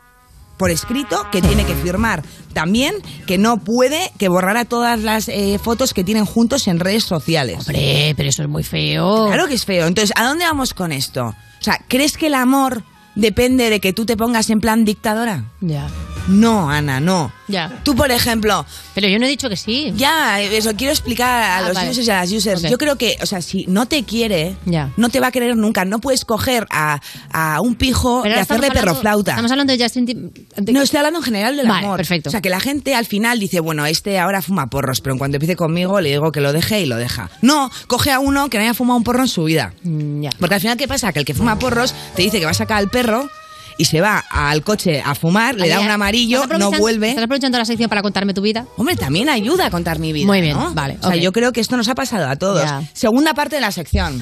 por 0.60 0.70
escrito 0.72 1.26
que 1.32 1.42
tiene 1.42 1.66
que 1.66 1.74
firmar 1.74 2.22
también 2.54 2.94
que 3.26 3.38
no 3.38 3.58
puede 3.58 4.12
que 4.20 4.28
borrara 4.28 4.66
todas 4.66 5.00
las 5.00 5.30
eh, 5.30 5.58
fotos 5.64 5.94
que 5.94 6.04
tienen 6.04 6.26
juntos 6.26 6.68
en 6.68 6.82
redes 6.82 7.06
sociales. 7.06 7.60
Hombre, 7.60 8.14
pero 8.18 8.28
eso 8.28 8.44
es 8.44 8.50
muy 8.50 8.64
feo. 8.64 9.28
Claro 9.28 9.48
que 9.48 9.54
es 9.54 9.64
feo. 9.66 9.88
Entonces, 9.88 10.14
¿a 10.18 10.26
dónde 10.26 10.44
vamos 10.44 10.74
con 10.74 10.92
esto? 10.92 11.28
O 11.28 11.64
sea, 11.64 11.80
¿crees 11.88 12.18
que 12.18 12.28
el 12.28 12.34
amor 12.34 12.84
depende 13.16 13.70
de 13.70 13.80
que 13.80 13.94
tú 13.94 14.06
te 14.06 14.18
pongas 14.18 14.50
en 14.50 14.60
plan 14.60 14.84
dictadora? 14.84 15.46
Ya. 15.62 15.88
No, 16.28 16.70
Ana, 16.70 17.00
no. 17.00 17.32
Ya. 17.50 17.82
Tú, 17.84 17.96
por 17.96 18.10
ejemplo. 18.12 18.66
Pero 18.96 19.08
yo 19.10 19.20
no 19.20 19.26
he 19.26 19.30
dicho 19.30 19.50
que 19.50 19.58
sí. 19.58 19.92
Ya, 19.96 20.40
eso 20.42 20.72
quiero 20.78 20.92
explicar 20.94 21.42
a 21.44 21.58
Ah, 21.58 21.62
los 21.68 21.74
vale. 21.74 21.90
users 21.90 22.08
y 22.08 22.12
a 22.12 22.16
las 22.22 22.32
users. 22.32 22.62
Yo 22.62 22.78
creo 22.78 22.96
que, 22.98 23.18
o 23.22 23.26
sea, 23.26 23.42
si 23.42 23.66
no 23.68 23.86
te 23.88 24.04
quiere, 24.04 24.56
Ya. 24.66 24.92
no 24.98 25.10
te 25.10 25.20
va 25.20 25.28
a 25.28 25.32
querer 25.32 25.58
nunca. 25.58 25.84
No 25.84 26.00
puedes 26.00 26.24
coger 26.26 26.68
a, 26.70 27.02
a 27.32 27.60
un 27.62 27.76
pijo 27.76 28.22
Pero 28.24 28.36
y 28.36 28.40
hacerle 28.40 28.68
hablando- 28.68 28.96
flauta. 28.96 29.32
Estamos 29.32 29.52
hablando 29.52 29.76
de 29.76 29.84
Justin 29.84 30.06
Tim- 30.06 30.32
de- 30.56 30.72
No, 30.74 30.82
estoy 30.82 30.98
hablando 30.98 31.20
en 31.20 31.26
general 31.26 31.58
del 31.58 31.68
Vale, 31.68 31.86
amor. 31.86 31.98
perfecto. 31.98 32.30
O 32.30 32.32
sea, 32.32 32.42
que 32.42 32.50
la 32.50 32.60
gente 32.60 32.94
al 32.96 33.06
final 33.06 33.40
dice, 33.40 33.60
bueno, 33.60 33.86
este 33.86 34.20
ahora 34.20 34.42
fuma 34.42 34.68
porros, 34.70 35.02
pero 35.02 35.14
en 35.14 35.20
cuanto 35.20 35.38
empiece 35.38 35.56
conmigo 35.56 36.00
le 36.02 36.10
digo 36.10 36.32
que 36.32 36.42
lo 36.42 36.54
deje 36.54 36.82
y 36.82 36.86
lo 36.86 36.98
deja. 36.98 37.30
No, 37.42 37.72
coge 37.88 38.12
a 38.12 38.20
uno 38.20 38.50
que 38.50 38.58
no 38.58 38.64
haya 38.64 38.74
fumado 38.74 38.98
un 38.98 39.04
porro 39.04 39.22
en 39.22 39.28
su 39.28 39.44
vida. 39.46 39.74
Mm, 39.84 40.26
Porque 40.40 40.56
al 40.56 40.62
final, 40.62 40.78
¿qué 40.78 40.88
pasa? 40.88 41.12
Que 41.14 41.20
el 41.20 41.26
que 41.26 41.34
fuma 41.34 41.58
porros 41.58 41.94
te 42.16 42.22
dice 42.22 42.40
que 42.40 42.46
va 42.46 42.52
a 42.52 42.56
sacar 42.56 42.78
al 42.78 42.90
perro 42.90 43.30
y 43.80 43.86
se 43.86 44.02
va 44.02 44.20
al 44.30 44.62
coche 44.62 45.02
a 45.04 45.16
fumar, 45.16 45.56
le 45.56 45.70
da 45.70 45.80
un 45.80 45.90
amarillo, 45.90 46.44
¿estás 46.44 46.60
no 46.60 46.70
vuelve. 46.70 47.12
¿Estás 47.12 47.24
aprovechando 47.24 47.58
la 47.58 47.64
sección 47.64 47.90
para 47.90 48.02
contarme 48.02 48.34
tu 48.34 48.42
vida? 48.42 48.66
Hombre, 48.76 48.98
también 48.98 49.30
ayuda 49.30 49.68
a 49.68 49.70
contar 49.70 50.00
mi 50.00 50.12
vida. 50.12 50.26
Muy 50.28 50.42
bien, 50.42 50.58
¿no? 50.58 50.74
vale, 50.74 50.98
O 51.02 51.08
sea, 51.08 51.16
yo 51.16 51.32
creo 51.32 51.54
que 51.54 51.62
esto 51.62 51.78
nos 51.78 51.88
ha 51.88 51.96
pasado 51.96 52.28
a 52.28 52.36
todos. 52.36 52.70
Segunda 52.92 53.34
parte 53.34 53.56
de 53.56 53.62
la 53.62 53.72
sección. 53.72 54.22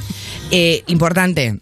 Eh, 0.51 0.83
importante. 0.85 1.57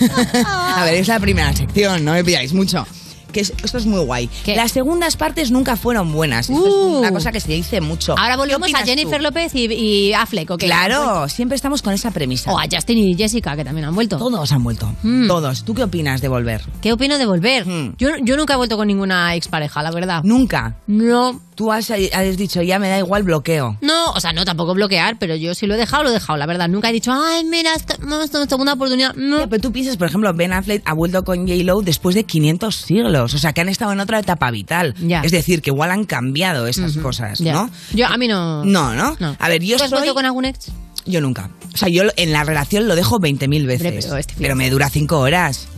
a 0.46 0.84
ver, 0.84 0.94
es 0.94 1.08
la 1.08 1.18
primera 1.18 1.52
sección, 1.52 2.04
no 2.04 2.12
me 2.12 2.22
pidáis 2.22 2.52
mucho. 2.52 2.86
Que 3.32 3.40
es- 3.40 3.52
esto 3.62 3.78
es 3.78 3.86
muy 3.86 4.00
guay. 4.00 4.28
Las 4.46 4.72
segundas 4.72 5.16
partes 5.16 5.50
nunca 5.50 5.76
fueron 5.76 6.12
buenas. 6.12 6.50
Esto 6.50 6.66
es 6.66 6.74
una 6.98 7.12
cosa 7.12 7.32
que 7.32 7.40
se 7.40 7.52
dice 7.52 7.80
mucho. 7.80 8.14
Uh. 8.14 8.18
Ahora 8.18 8.34
¿Qué 8.34 8.38
volvemos 8.38 8.74
a 8.74 8.84
Jennifer 8.84 9.18
tú? 9.18 9.22
López 9.24 9.54
y, 9.54 9.64
y 9.72 10.12
Affleck. 10.12 10.56
Claro, 10.58 11.28
siempre 11.28 11.56
estamos 11.56 11.82
con 11.82 11.92
esa 11.92 12.10
premisa. 12.10 12.52
O 12.52 12.58
a 12.58 12.64
Justin 12.70 12.98
y 12.98 13.14
Jessica, 13.16 13.56
que 13.56 13.64
también 13.64 13.86
han 13.86 13.94
vuelto. 13.94 14.16
Todos 14.18 14.50
han 14.52 14.62
vuelto. 14.64 14.92
Mm. 15.02 15.26
Todos. 15.28 15.64
¿Tú 15.64 15.74
qué 15.74 15.82
opinas 15.84 16.20
de 16.20 16.28
volver? 16.28 16.62
¿Qué 16.80 16.92
opino 16.92 17.18
de 17.18 17.26
volver? 17.26 17.64
Yo, 17.98 18.10
yo 18.22 18.36
nunca 18.36 18.54
he 18.54 18.56
vuelto 18.56 18.76
con 18.76 18.86
ninguna 18.88 19.34
expareja, 19.34 19.82
la 19.82 19.90
verdad. 19.90 20.22
Nunca. 20.24 20.76
No. 20.86 21.40
Tú 21.60 21.70
has, 21.70 21.90
has 21.90 22.36
dicho, 22.38 22.62
ya 22.62 22.78
me 22.78 22.88
da 22.88 22.96
igual 22.96 23.22
bloqueo. 23.22 23.76
No, 23.82 24.12
o 24.12 24.20
sea, 24.20 24.32
no 24.32 24.46
tampoco 24.46 24.72
bloquear, 24.72 25.18
pero 25.18 25.36
yo 25.36 25.54
si 25.54 25.66
lo 25.66 25.74
he 25.74 25.76
dejado, 25.76 26.04
lo 26.04 26.08
he 26.08 26.12
dejado, 26.14 26.38
la 26.38 26.46
verdad. 26.46 26.70
Nunca 26.70 26.88
he 26.88 26.92
dicho, 26.94 27.12
ay, 27.12 27.44
mira, 27.44 27.74
es 27.74 27.82
que 27.82 27.98
vamos 27.98 28.34
a 28.34 28.38
una 28.38 28.48
segunda 28.48 28.72
oportunidad. 28.72 29.14
No. 29.14 29.40
Ya, 29.40 29.46
pero 29.46 29.60
tú 29.60 29.70
piensas, 29.70 29.98
por 29.98 30.08
ejemplo, 30.08 30.32
Ben 30.32 30.54
Affleck 30.54 30.82
ha 30.86 30.94
vuelto 30.94 31.22
con 31.22 31.46
J-Lo 31.46 31.82
después 31.82 32.14
de 32.14 32.24
500 32.24 32.74
siglos. 32.74 33.34
O 33.34 33.38
sea, 33.38 33.52
que 33.52 33.60
han 33.60 33.68
estado 33.68 33.92
en 33.92 34.00
otra 34.00 34.20
etapa 34.20 34.50
vital. 34.50 34.94
Ya. 35.06 35.20
Es 35.20 35.32
decir, 35.32 35.60
que 35.60 35.68
igual 35.68 35.90
han 35.90 36.06
cambiado 36.06 36.66
esas 36.66 36.96
cosas, 36.96 37.40
ya. 37.40 37.52
¿no? 37.52 37.70
Yo, 37.92 38.06
a 38.06 38.16
mí 38.16 38.26
no. 38.26 38.64
No, 38.64 38.94
¿no? 38.94 39.14
No. 39.20 39.36
A 39.38 39.48
ver, 39.50 39.62
yo 39.62 39.76
¿Tú 39.76 39.82
has 39.82 39.90
soy... 39.90 39.98
vuelto 39.98 40.14
con 40.14 40.24
algún 40.24 40.46
ex? 40.46 40.72
Yo 41.04 41.20
nunca. 41.20 41.50
O 41.74 41.76
sea, 41.76 41.90
yo 41.90 42.04
en 42.16 42.32
la 42.32 42.42
relación 42.42 42.88
lo 42.88 42.96
dejo 42.96 43.20
20.000 43.20 43.66
veces. 43.66 44.06
Pero 44.06 44.16
este 44.16 44.32
pero 44.38 44.56
me 44.56 44.70
dura 44.70 44.88
5 44.88 45.18
horas. 45.18 45.68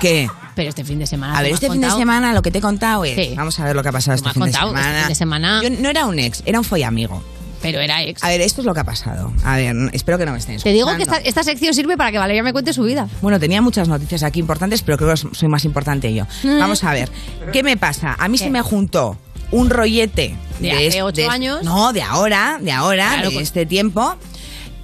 ¿Qué? 0.00 0.28
Pero 0.56 0.70
este 0.70 0.84
fin 0.84 0.98
de 0.98 1.06
semana. 1.06 1.38
A 1.38 1.42
ver, 1.42 1.50
¿tú 1.50 1.52
me 1.52 1.54
este 1.54 1.70
fin 1.70 1.80
de 1.82 1.90
semana 1.90 2.32
lo 2.32 2.42
que 2.42 2.50
te 2.50 2.58
he 2.58 2.60
contado 2.62 3.04
es. 3.04 3.14
Sí. 3.14 3.34
Vamos 3.36 3.60
a 3.60 3.64
ver 3.64 3.76
lo 3.76 3.82
que 3.84 3.90
ha 3.90 3.92
pasado 3.92 4.16
este 4.16 4.30
fin 4.30 4.42
de 4.42 4.50
contado, 4.52 4.74
este 4.74 4.98
fin 5.00 5.08
de 5.08 5.14
semana- 5.14 5.60
Yo- 5.62 5.70
no 5.70 5.88
era 5.90 6.06
un 6.06 6.18
ex, 6.18 6.42
era 6.46 6.58
un 6.58 6.64
follamigo. 6.64 7.22
Pero 7.62 7.80
era 7.80 8.02
ex. 8.02 8.22
A 8.24 8.28
ver, 8.28 8.40
esto 8.40 8.60
es 8.62 8.66
lo 8.66 8.74
que 8.74 8.80
ha 8.80 8.84
pasado. 8.84 9.32
A 9.44 9.56
ver, 9.56 9.74
espero 9.92 10.18
que 10.18 10.26
no 10.26 10.32
me 10.32 10.38
estén 10.38 10.58
Te 10.60 10.72
digo 10.72 10.94
que 10.96 11.02
esta, 11.02 11.16
esta 11.18 11.42
sección 11.42 11.74
sirve 11.74 11.96
para 11.96 12.10
que 12.10 12.18
Valeria 12.18 12.42
me 12.42 12.52
cuente 12.52 12.72
su 12.72 12.82
vida. 12.84 13.08
Bueno, 13.22 13.38
tenía 13.38 13.60
muchas 13.62 13.86
noticias 13.88 14.22
aquí 14.22 14.40
importantes, 14.40 14.82
pero 14.82 14.96
creo 14.98 15.10
que 15.14 15.16
soy 15.34 15.48
más 15.48 15.64
importante 15.64 16.12
yo. 16.14 16.24
Mm. 16.42 16.58
Vamos 16.58 16.82
a 16.84 16.92
ver, 16.92 17.10
¿qué 17.52 17.62
me 17.62 17.76
pasa? 17.76 18.16
A 18.18 18.28
mí 18.28 18.38
se 18.38 18.50
me 18.50 18.62
juntó 18.62 19.16
un 19.52 19.70
rollete 19.70 20.34
¿De 20.60 20.72
hace 20.72 20.86
es- 20.86 21.02
ocho 21.02 21.22
de- 21.22 21.28
años? 21.28 21.62
No, 21.64 21.92
de 21.92 22.02
ahora, 22.02 22.58
de 22.60 22.72
ahora, 22.72 23.08
Claro, 23.14 23.28
de 23.28 23.34
con- 23.34 23.42
este 23.42 23.66
tiempo. 23.66 24.16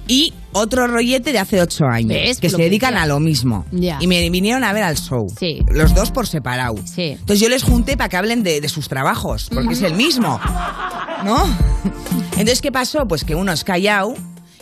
Y 0.07 0.33
otro 0.51 0.87
rollete 0.87 1.31
de 1.31 1.39
hace 1.39 1.61
ocho 1.61 1.85
años, 1.85 2.09
¿Ves? 2.09 2.39
que 2.39 2.47
Lo 2.47 2.51
se 2.51 2.57
que 2.57 2.63
dedican 2.63 2.95
a 2.95 3.05
lo 3.05 3.19
mismo. 3.19 3.65
Y 3.71 4.07
me 4.07 4.29
vinieron 4.29 4.63
a 4.63 4.73
ver 4.73 4.83
al 4.83 4.97
show. 4.97 5.27
Sí. 5.39 5.61
Los 5.69 5.95
dos 5.95 6.11
por 6.11 6.27
separado. 6.27 6.75
Sí. 6.85 7.11
Entonces 7.11 7.39
yo 7.39 7.49
les 7.49 7.63
junté 7.63 7.95
para 7.97 8.09
que 8.09 8.17
hablen 8.17 8.43
de, 8.43 8.59
de 8.61 8.69
sus 8.69 8.89
trabajos, 8.89 9.49
porque 9.53 9.73
es 9.73 9.81
el 9.81 9.93
mismo. 9.93 10.39
¿No? 11.23 11.45
Entonces, 12.31 12.61
¿qué 12.61 12.71
pasó? 12.71 13.07
Pues 13.07 13.23
que 13.23 13.35
uno 13.35 13.51
es 13.51 13.63
callado 13.63 14.13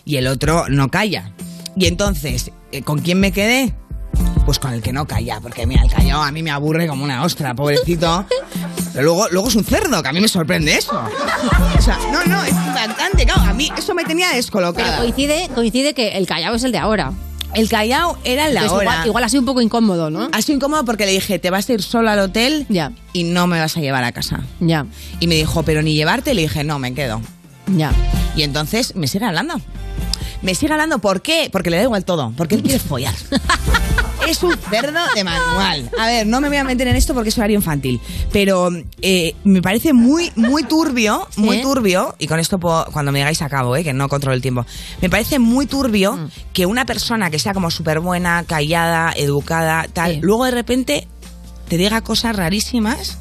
y 0.05 0.17
el 0.17 0.27
otro 0.27 0.65
no 0.69 0.89
calla. 0.89 1.33
Y 1.75 1.85
entonces, 1.87 2.51
eh, 2.71 2.81
¿con 2.83 2.99
quién 2.99 3.19
me 3.19 3.31
quedé? 3.31 3.73
Pues 4.45 4.59
con 4.59 4.73
el 4.73 4.81
que 4.81 4.91
no 4.93 5.07
calla, 5.07 5.39
porque 5.39 5.65
mira, 5.65 5.83
el 5.83 5.89
callado 5.89 6.21
a 6.21 6.31
mí 6.31 6.43
me 6.43 6.51
aburre 6.51 6.87
como 6.87 7.03
una 7.03 7.23
ostra, 7.23 7.53
pobrecito. 7.55 8.25
Pero 8.93 9.03
luego, 9.05 9.27
luego 9.29 9.47
es 9.47 9.55
un 9.55 9.63
cerdo, 9.63 10.01
que 10.03 10.09
a 10.09 10.13
mí 10.13 10.19
me 10.21 10.27
sorprende 10.27 10.75
eso. 10.75 10.91
O 11.77 11.81
sea, 11.81 11.97
no, 12.11 12.23
no, 12.25 12.43
es 12.43 12.51
impactante, 12.51 13.25
claro, 13.25 13.41
a 13.41 13.53
mí 13.53 13.71
eso 13.77 13.93
me 13.93 14.03
tenía 14.03 14.27
Pero 14.27 14.37
descolocada. 14.37 14.97
coincide, 14.97 15.49
coincide 15.55 15.93
que 15.93 16.09
el 16.17 16.27
callao 16.27 16.55
es 16.55 16.63
el 16.63 16.71
de 16.71 16.77
ahora. 16.77 17.11
El 17.53 17.67
callao 17.67 18.17
era 18.23 18.47
el 18.47 18.53
de 18.53 18.59
Entonces, 18.59 18.71
ahora. 18.71 18.91
Igual, 18.93 19.07
igual 19.07 19.23
ha 19.25 19.29
sido 19.29 19.41
un 19.41 19.45
poco 19.45 19.61
incómodo, 19.61 20.09
¿no? 20.09 20.29
Ha 20.31 20.41
sido 20.41 20.55
incómodo 20.55 20.85
porque 20.85 21.05
le 21.05 21.11
dije, 21.11 21.37
te 21.39 21.49
vas 21.49 21.69
a 21.69 21.73
ir 21.73 21.81
solo 21.83 22.09
al 22.09 22.19
hotel 22.19 22.65
Ya. 22.69 22.91
y 23.13 23.23
no 23.25 23.45
me 23.47 23.59
vas 23.59 23.75
a 23.75 23.81
llevar 23.81 24.03
a 24.05 24.11
casa. 24.13 24.41
Ya. 24.61 24.85
Y 25.19 25.27
me 25.27 25.35
dijo, 25.35 25.63
pero 25.63 25.81
ni 25.81 25.93
llevarte, 25.93 26.33
le 26.33 26.43
dije, 26.43 26.63
no, 26.63 26.79
me 26.79 26.93
quedo. 26.93 27.21
Ya. 27.75 27.91
Y 28.35 28.43
entonces 28.43 28.95
me 28.95 29.07
sigue 29.07 29.25
hablando. 29.25 29.59
Me 30.41 30.55
sigue 30.55 30.71
hablando, 30.71 30.99
¿por 30.99 31.21
qué? 31.21 31.49
Porque 31.51 31.69
le 31.69 31.77
da 31.77 31.83
igual 31.83 32.03
todo, 32.05 32.33
porque 32.37 32.55
él 32.55 32.63
quiere 32.63 32.79
follar. 32.79 33.13
es 34.27 34.43
un 34.43 34.55
cerdo 34.57 34.99
de 35.15 35.23
manual. 35.23 35.89
A 35.99 36.05
ver, 36.07 36.27
no 36.27 36.41
me 36.41 36.47
voy 36.47 36.57
a 36.57 36.63
meter 36.63 36.87
en 36.87 36.95
esto 36.95 37.13
porque 37.13 37.29
es 37.29 37.37
horario 37.37 37.55
infantil, 37.57 37.99
pero 38.31 38.69
eh, 39.01 39.35
me 39.43 39.61
parece 39.61 39.93
muy, 39.93 40.31
muy 40.35 40.63
turbio, 40.63 41.27
muy 41.37 41.61
turbio, 41.61 42.15
y 42.19 42.27
con 42.27 42.39
esto 42.39 42.59
puedo- 42.59 42.85
cuando 42.91 43.11
me 43.11 43.19
digáis 43.19 43.41
acabo, 43.41 43.75
eh, 43.75 43.83
que 43.83 43.93
no 43.93 44.09
controlo 44.09 44.35
el 44.35 44.41
tiempo, 44.41 44.65
me 45.01 45.09
parece 45.09 45.39
muy 45.39 45.65
turbio 45.65 46.13
Mm. 46.13 46.29
que 46.53 46.65
una 46.65 46.85
persona 46.85 47.29
que 47.29 47.39
sea 47.39 47.53
como 47.53 47.71
súper 47.71 47.99
buena, 47.99 48.43
callada, 48.47 49.13
educada, 49.15 49.87
tal, 49.91 50.19
luego 50.21 50.45
de 50.45 50.51
repente 50.51 51.07
te 51.67 51.77
diga 51.77 52.01
cosas 52.01 52.35
rarísimas 52.35 53.17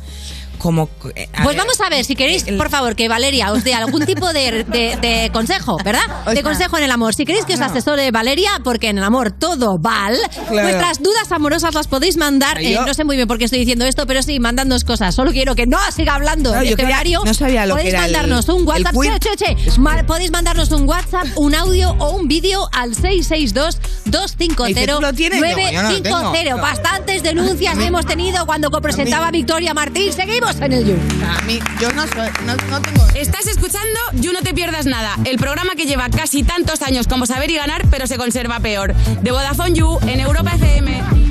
como... 0.61 0.89
eh, 1.17 1.29
Pues 1.43 1.49
ver, 1.49 1.57
vamos 1.57 1.81
a 1.81 1.89
ver, 1.89 2.05
si 2.05 2.15
queréis, 2.15 2.45
por 2.45 2.71
favor, 2.71 2.95
que 2.95 3.09
Valeria 3.09 3.51
os 3.53 3.65
dé 3.65 3.75
algún 3.75 4.05
tipo 4.07 4.33
de, 4.33 4.65
de- 4.65 4.97
de 5.01 5.31
consejo, 5.33 5.79
¿verdad? 5.85 6.03
De 6.27 6.35
sea, 6.35 6.43
consejo 6.43 6.79
en 6.79 6.85
el 6.85 6.91
amor. 6.91 7.15
Si 7.15 7.25
queréis 7.25 7.45
que 7.45 7.55
os 7.55 7.61
no. 7.61 7.67
asesore 7.67 8.11
Valeria, 8.11 8.51
porque 8.63 8.89
en 8.91 8.99
el 8.99 9.05
amor 9.05 9.33
todo 9.33 9.79
val, 9.79 10.17
Claro. 10.49 10.69
vuestras 10.69 11.03
dudas 11.03 11.33
amorosas 11.33 11.75
las 11.75 11.89
podéis 11.89 12.17
mandar. 12.17 12.61
Eh, 12.61 12.79
no 12.87 12.95
sé 12.95 13.05
muy 13.05 13.17
bien 13.17 13.27
por 13.27 13.39
qué 13.39 13.45
estoy 13.47 13.59
diciendo 13.61 13.85
esto, 13.87 14.07
pero 14.07 14.23
sí, 14.23 14.39
mandadnos 14.39 14.85
cosas. 14.85 15.15
Solo 15.15 15.33
quiero 15.33 15.55
que 15.55 15.67
no 15.67 15.79
siga 15.95 16.15
hablando 16.15 16.53
de 16.53 16.65
yo 16.67 16.71
este 16.73 16.85
horario. 16.85 17.23
no 17.25 17.35
sabía 17.35 17.67
lo 17.67 17.75
que 17.77 17.81
podéis 17.81 17.95
era 17.95 18.05
el- 18.07 18.13
mandarnos 18.13 18.49
un 18.49 18.67
WhatsApp. 18.69 18.93
quiz. 18.95 19.11
Che, 19.19 19.37
che, 19.37 19.57
che. 19.57 19.81
Ma- 19.81 20.05
podéis 20.07 20.31
mandarnos 20.31 20.71
un 20.73 20.87
WhatsApp, 20.89 21.27
un 21.37 21.55
audio 21.55 21.91
o 21.99 22.11
un 22.11 22.29
vídeo 22.29 22.69
al 22.73 22.95
662-250-950. 22.95 24.67
Dice, 24.67 24.87
¿tú 24.87 25.01
lo 25.01 25.13
tienes? 25.13 25.41
Digo, 25.43 25.71
yo 25.71 25.83
no 25.83 25.91
lo 25.93 26.01
tengo. 26.01 26.57
No. 26.57 26.59
Bastantes 26.63 27.23
denuncias 27.23 27.79
hemos 27.79 28.05
tenido 28.07 28.45
cuando 28.47 28.71
presentaba 28.71 29.31
Victoria 29.31 29.75
Martín. 29.75 30.13
Seguimos 30.13 30.50
en 30.61 30.73
el 30.73 30.85
You. 30.85 30.97
A 31.27 31.43
mí, 31.43 31.61
yo 31.81 31.93
no 31.93 32.03
soy, 32.09 32.29
no, 32.45 32.57
no 32.71 32.81
tengo... 32.83 33.07
Estás 33.15 33.47
escuchando 33.47 33.99
You 34.15 34.33
No 34.33 34.41
Te 34.41 34.53
Pierdas 34.53 34.87
Nada, 34.87 35.17
el 35.25 35.37
programa 35.39 35.75
que 35.77 35.87
lleva 35.87 36.09
casi 36.09 36.43
tantos 36.43 36.83
años 36.83 37.07
como 37.07 37.27
saber 37.27 37.51
y 37.51 37.57
ganar, 37.57 37.83
pero 37.91 38.07
se 38.07 38.17
conserva 38.17 38.61
peor. 38.61 38.95
De 38.95 39.31
Vodafone 39.31 39.75
You 39.75 39.99
en 40.07 40.21
Europa 40.21 40.53
FM. 40.55 41.30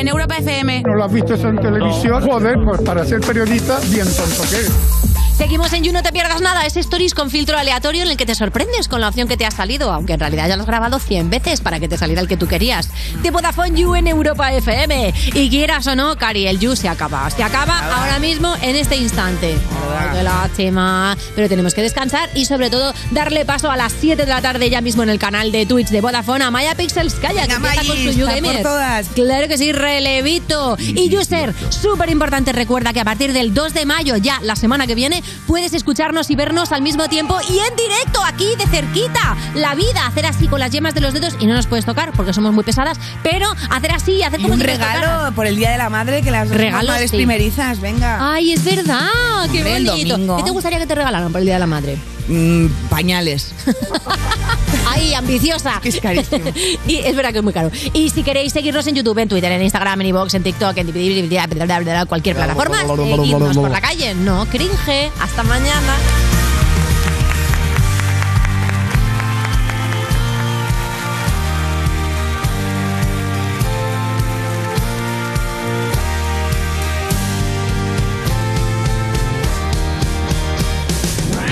En 0.00 0.08
Europa 0.08 0.36
FM. 0.38 0.82
¿No 0.86 0.94
lo 0.94 1.04
has 1.04 1.12
visto 1.12 1.34
eso 1.34 1.48
en 1.48 1.56
televisión? 1.56 2.22
Joder, 2.26 2.56
pues 2.64 2.80
para 2.82 3.04
ser 3.04 3.20
periodista, 3.20 3.78
bien 3.90 4.06
tonto 4.06 4.42
que 4.48 4.56
eres. 4.56 4.72
Seguimos 5.36 5.72
en 5.72 5.84
You, 5.84 5.92
no 5.92 6.02
te 6.02 6.12
pierdas 6.12 6.40
nada. 6.40 6.66
Es 6.66 6.76
Stories 6.76 7.14
con 7.14 7.30
filtro 7.30 7.56
aleatorio 7.56 8.02
en 8.02 8.10
el 8.10 8.16
que 8.16 8.26
te 8.26 8.34
sorprendes 8.34 8.88
con 8.88 9.00
la 9.00 9.08
opción 9.08 9.26
que 9.26 9.36
te 9.36 9.46
ha 9.46 9.50
salido, 9.50 9.90
aunque 9.90 10.14
en 10.14 10.20
realidad 10.20 10.48
ya 10.48 10.56
lo 10.56 10.62
has 10.62 10.68
grabado 10.68 10.98
100 10.98 11.30
veces 11.30 11.60
para 11.60 11.80
que 11.80 11.88
te 11.88 11.96
saliera 11.96 12.20
el 12.20 12.28
que 12.28 12.36
tú 12.36 12.46
querías. 12.46 12.90
De 13.22 13.30
Vodafone 13.30 13.78
You 13.78 13.94
en 13.94 14.06
Europa 14.06 14.52
FM. 14.52 15.14
Y 15.34 15.48
quieras 15.48 15.86
o 15.86 15.96
no, 15.96 16.16
Cari, 16.16 16.46
el 16.46 16.58
You 16.58 16.76
se 16.76 16.88
acaba. 16.88 17.28
Se 17.30 17.42
acaba 17.42 17.78
ahora 17.78 18.18
mismo 18.18 18.54
en 18.62 18.76
este 18.76 18.96
instante. 18.96 19.56
Oh, 20.10 20.16
qué 20.16 20.22
lástima. 20.22 21.16
Pero 21.34 21.48
tenemos 21.48 21.74
que 21.74 21.82
descansar 21.82 22.28
y 22.34 22.44
sobre 22.44 22.70
todo 22.70 22.92
darle 23.10 23.44
paso 23.44 23.70
a 23.70 23.76
las 23.76 23.92
7 24.00 24.24
de 24.24 24.28
la 24.28 24.40
tarde 24.42 24.68
ya 24.70 24.80
mismo 24.80 25.02
en 25.02 25.10
el 25.10 25.18
canal 25.18 25.52
de 25.52 25.66
Twitch 25.66 25.88
de 25.88 26.00
Vodafone 26.00 26.44
a 26.44 26.50
Maya 26.50 26.74
Pixels 26.74 27.14
Calla, 27.14 27.46
que 27.46 27.54
empieza 27.54 27.84
con 27.84 27.96
su 27.96 28.10
You 28.12 28.26
está 28.26 28.34
por 28.34 28.42
Gamer. 28.42 28.62
todas. 28.62 29.08
Claro 29.08 29.48
que 29.48 29.58
sí, 29.58 29.72
relevito. 29.72 30.76
Y 30.78 31.14
User, 31.16 31.54
súper 31.70 32.10
importante, 32.10 32.52
recuerda 32.52 32.92
que 32.92 33.00
a 33.00 33.04
partir 33.04 33.32
del 33.32 33.54
2 33.54 33.74
de 33.74 33.86
mayo, 33.86 34.16
ya 34.16 34.38
la 34.42 34.56
semana 34.56 34.86
que 34.86 34.94
viene, 34.94 35.22
puedes 35.46 35.72
escucharnos 35.74 36.30
y 36.30 36.36
vernos 36.36 36.72
al 36.72 36.82
mismo 36.82 37.08
tiempo 37.08 37.38
y 37.48 37.58
en 37.58 37.76
directo, 37.76 38.22
aquí 38.24 38.46
de 38.58 38.66
cerquita. 38.66 39.36
La 39.54 39.74
vida, 39.74 40.06
hacer 40.06 40.26
así 40.26 40.48
con 40.48 40.60
las 40.60 40.70
yemas 40.72 40.94
de 40.94 41.00
los 41.00 41.14
dedos 41.14 41.34
y 41.40 41.46
no 41.46 41.54
nos 41.54 41.66
puedes 41.66 41.84
tocar 41.84 42.12
porque 42.12 42.32
somos 42.32 42.52
muy 42.52 42.64
pesadas, 42.64 42.98
pero 43.22 43.48
hacer 43.70 43.92
así 43.92 44.12
y 44.12 44.22
hacer 44.22 44.40
Y 44.40 44.42
como 44.42 44.54
un 44.54 44.60
si 44.60 44.66
regalo 44.66 45.32
por 45.34 45.46
el 45.46 45.56
Día 45.56 45.70
de 45.70 45.78
la 45.78 45.88
Madre 45.90 46.22
que 46.22 46.30
las 46.30 46.48
Regalos, 46.50 46.88
madres 46.90 47.10
sí. 47.10 47.16
primerizas, 47.16 47.80
venga. 47.80 48.32
Ay, 48.32 48.52
es 48.52 48.64
verdad, 48.64 49.08
qué 49.52 49.58
Hombre, 49.58 49.76
el 49.76 49.84
domingo. 50.08 50.36
¿Qué 50.36 50.42
te 50.42 50.50
gustaría 50.50 50.78
que 50.78 50.86
te 50.86 50.94
regalaran 50.94 51.32
por 51.32 51.40
el 51.40 51.46
Día 51.46 51.54
de 51.54 51.60
la 51.60 51.66
Madre? 51.66 51.98
Mm, 52.28 52.66
pañales. 52.88 53.52
Ay, 54.88 55.14
ambiciosa. 55.14 55.80
Es 55.84 56.00
carísimo. 56.00 56.44
y 56.86 56.96
es 56.96 57.16
verdad 57.16 57.32
que 57.32 57.38
es 57.38 57.44
muy 57.44 57.52
caro. 57.52 57.70
Y 57.92 58.10
si 58.10 58.22
queréis 58.22 58.52
seguirnos 58.52 58.86
en 58.86 58.94
YouTube, 58.94 59.18
en 59.18 59.28
Twitter, 59.28 59.50
en 59.52 59.62
Instagram, 59.62 60.00
en 60.00 60.06
iVoox, 60.08 60.34
en 60.34 60.42
TikTok, 60.42 60.76
en 60.76 62.06
cualquier 62.06 62.36
plataforma, 62.36 62.78
seguidnos 62.86 63.56
por 63.56 63.70
la 63.70 63.80
calle. 63.80 64.14
No 64.14 64.46
cringe. 64.46 65.10
Hasta 65.20 65.42
mañana. 65.42 65.96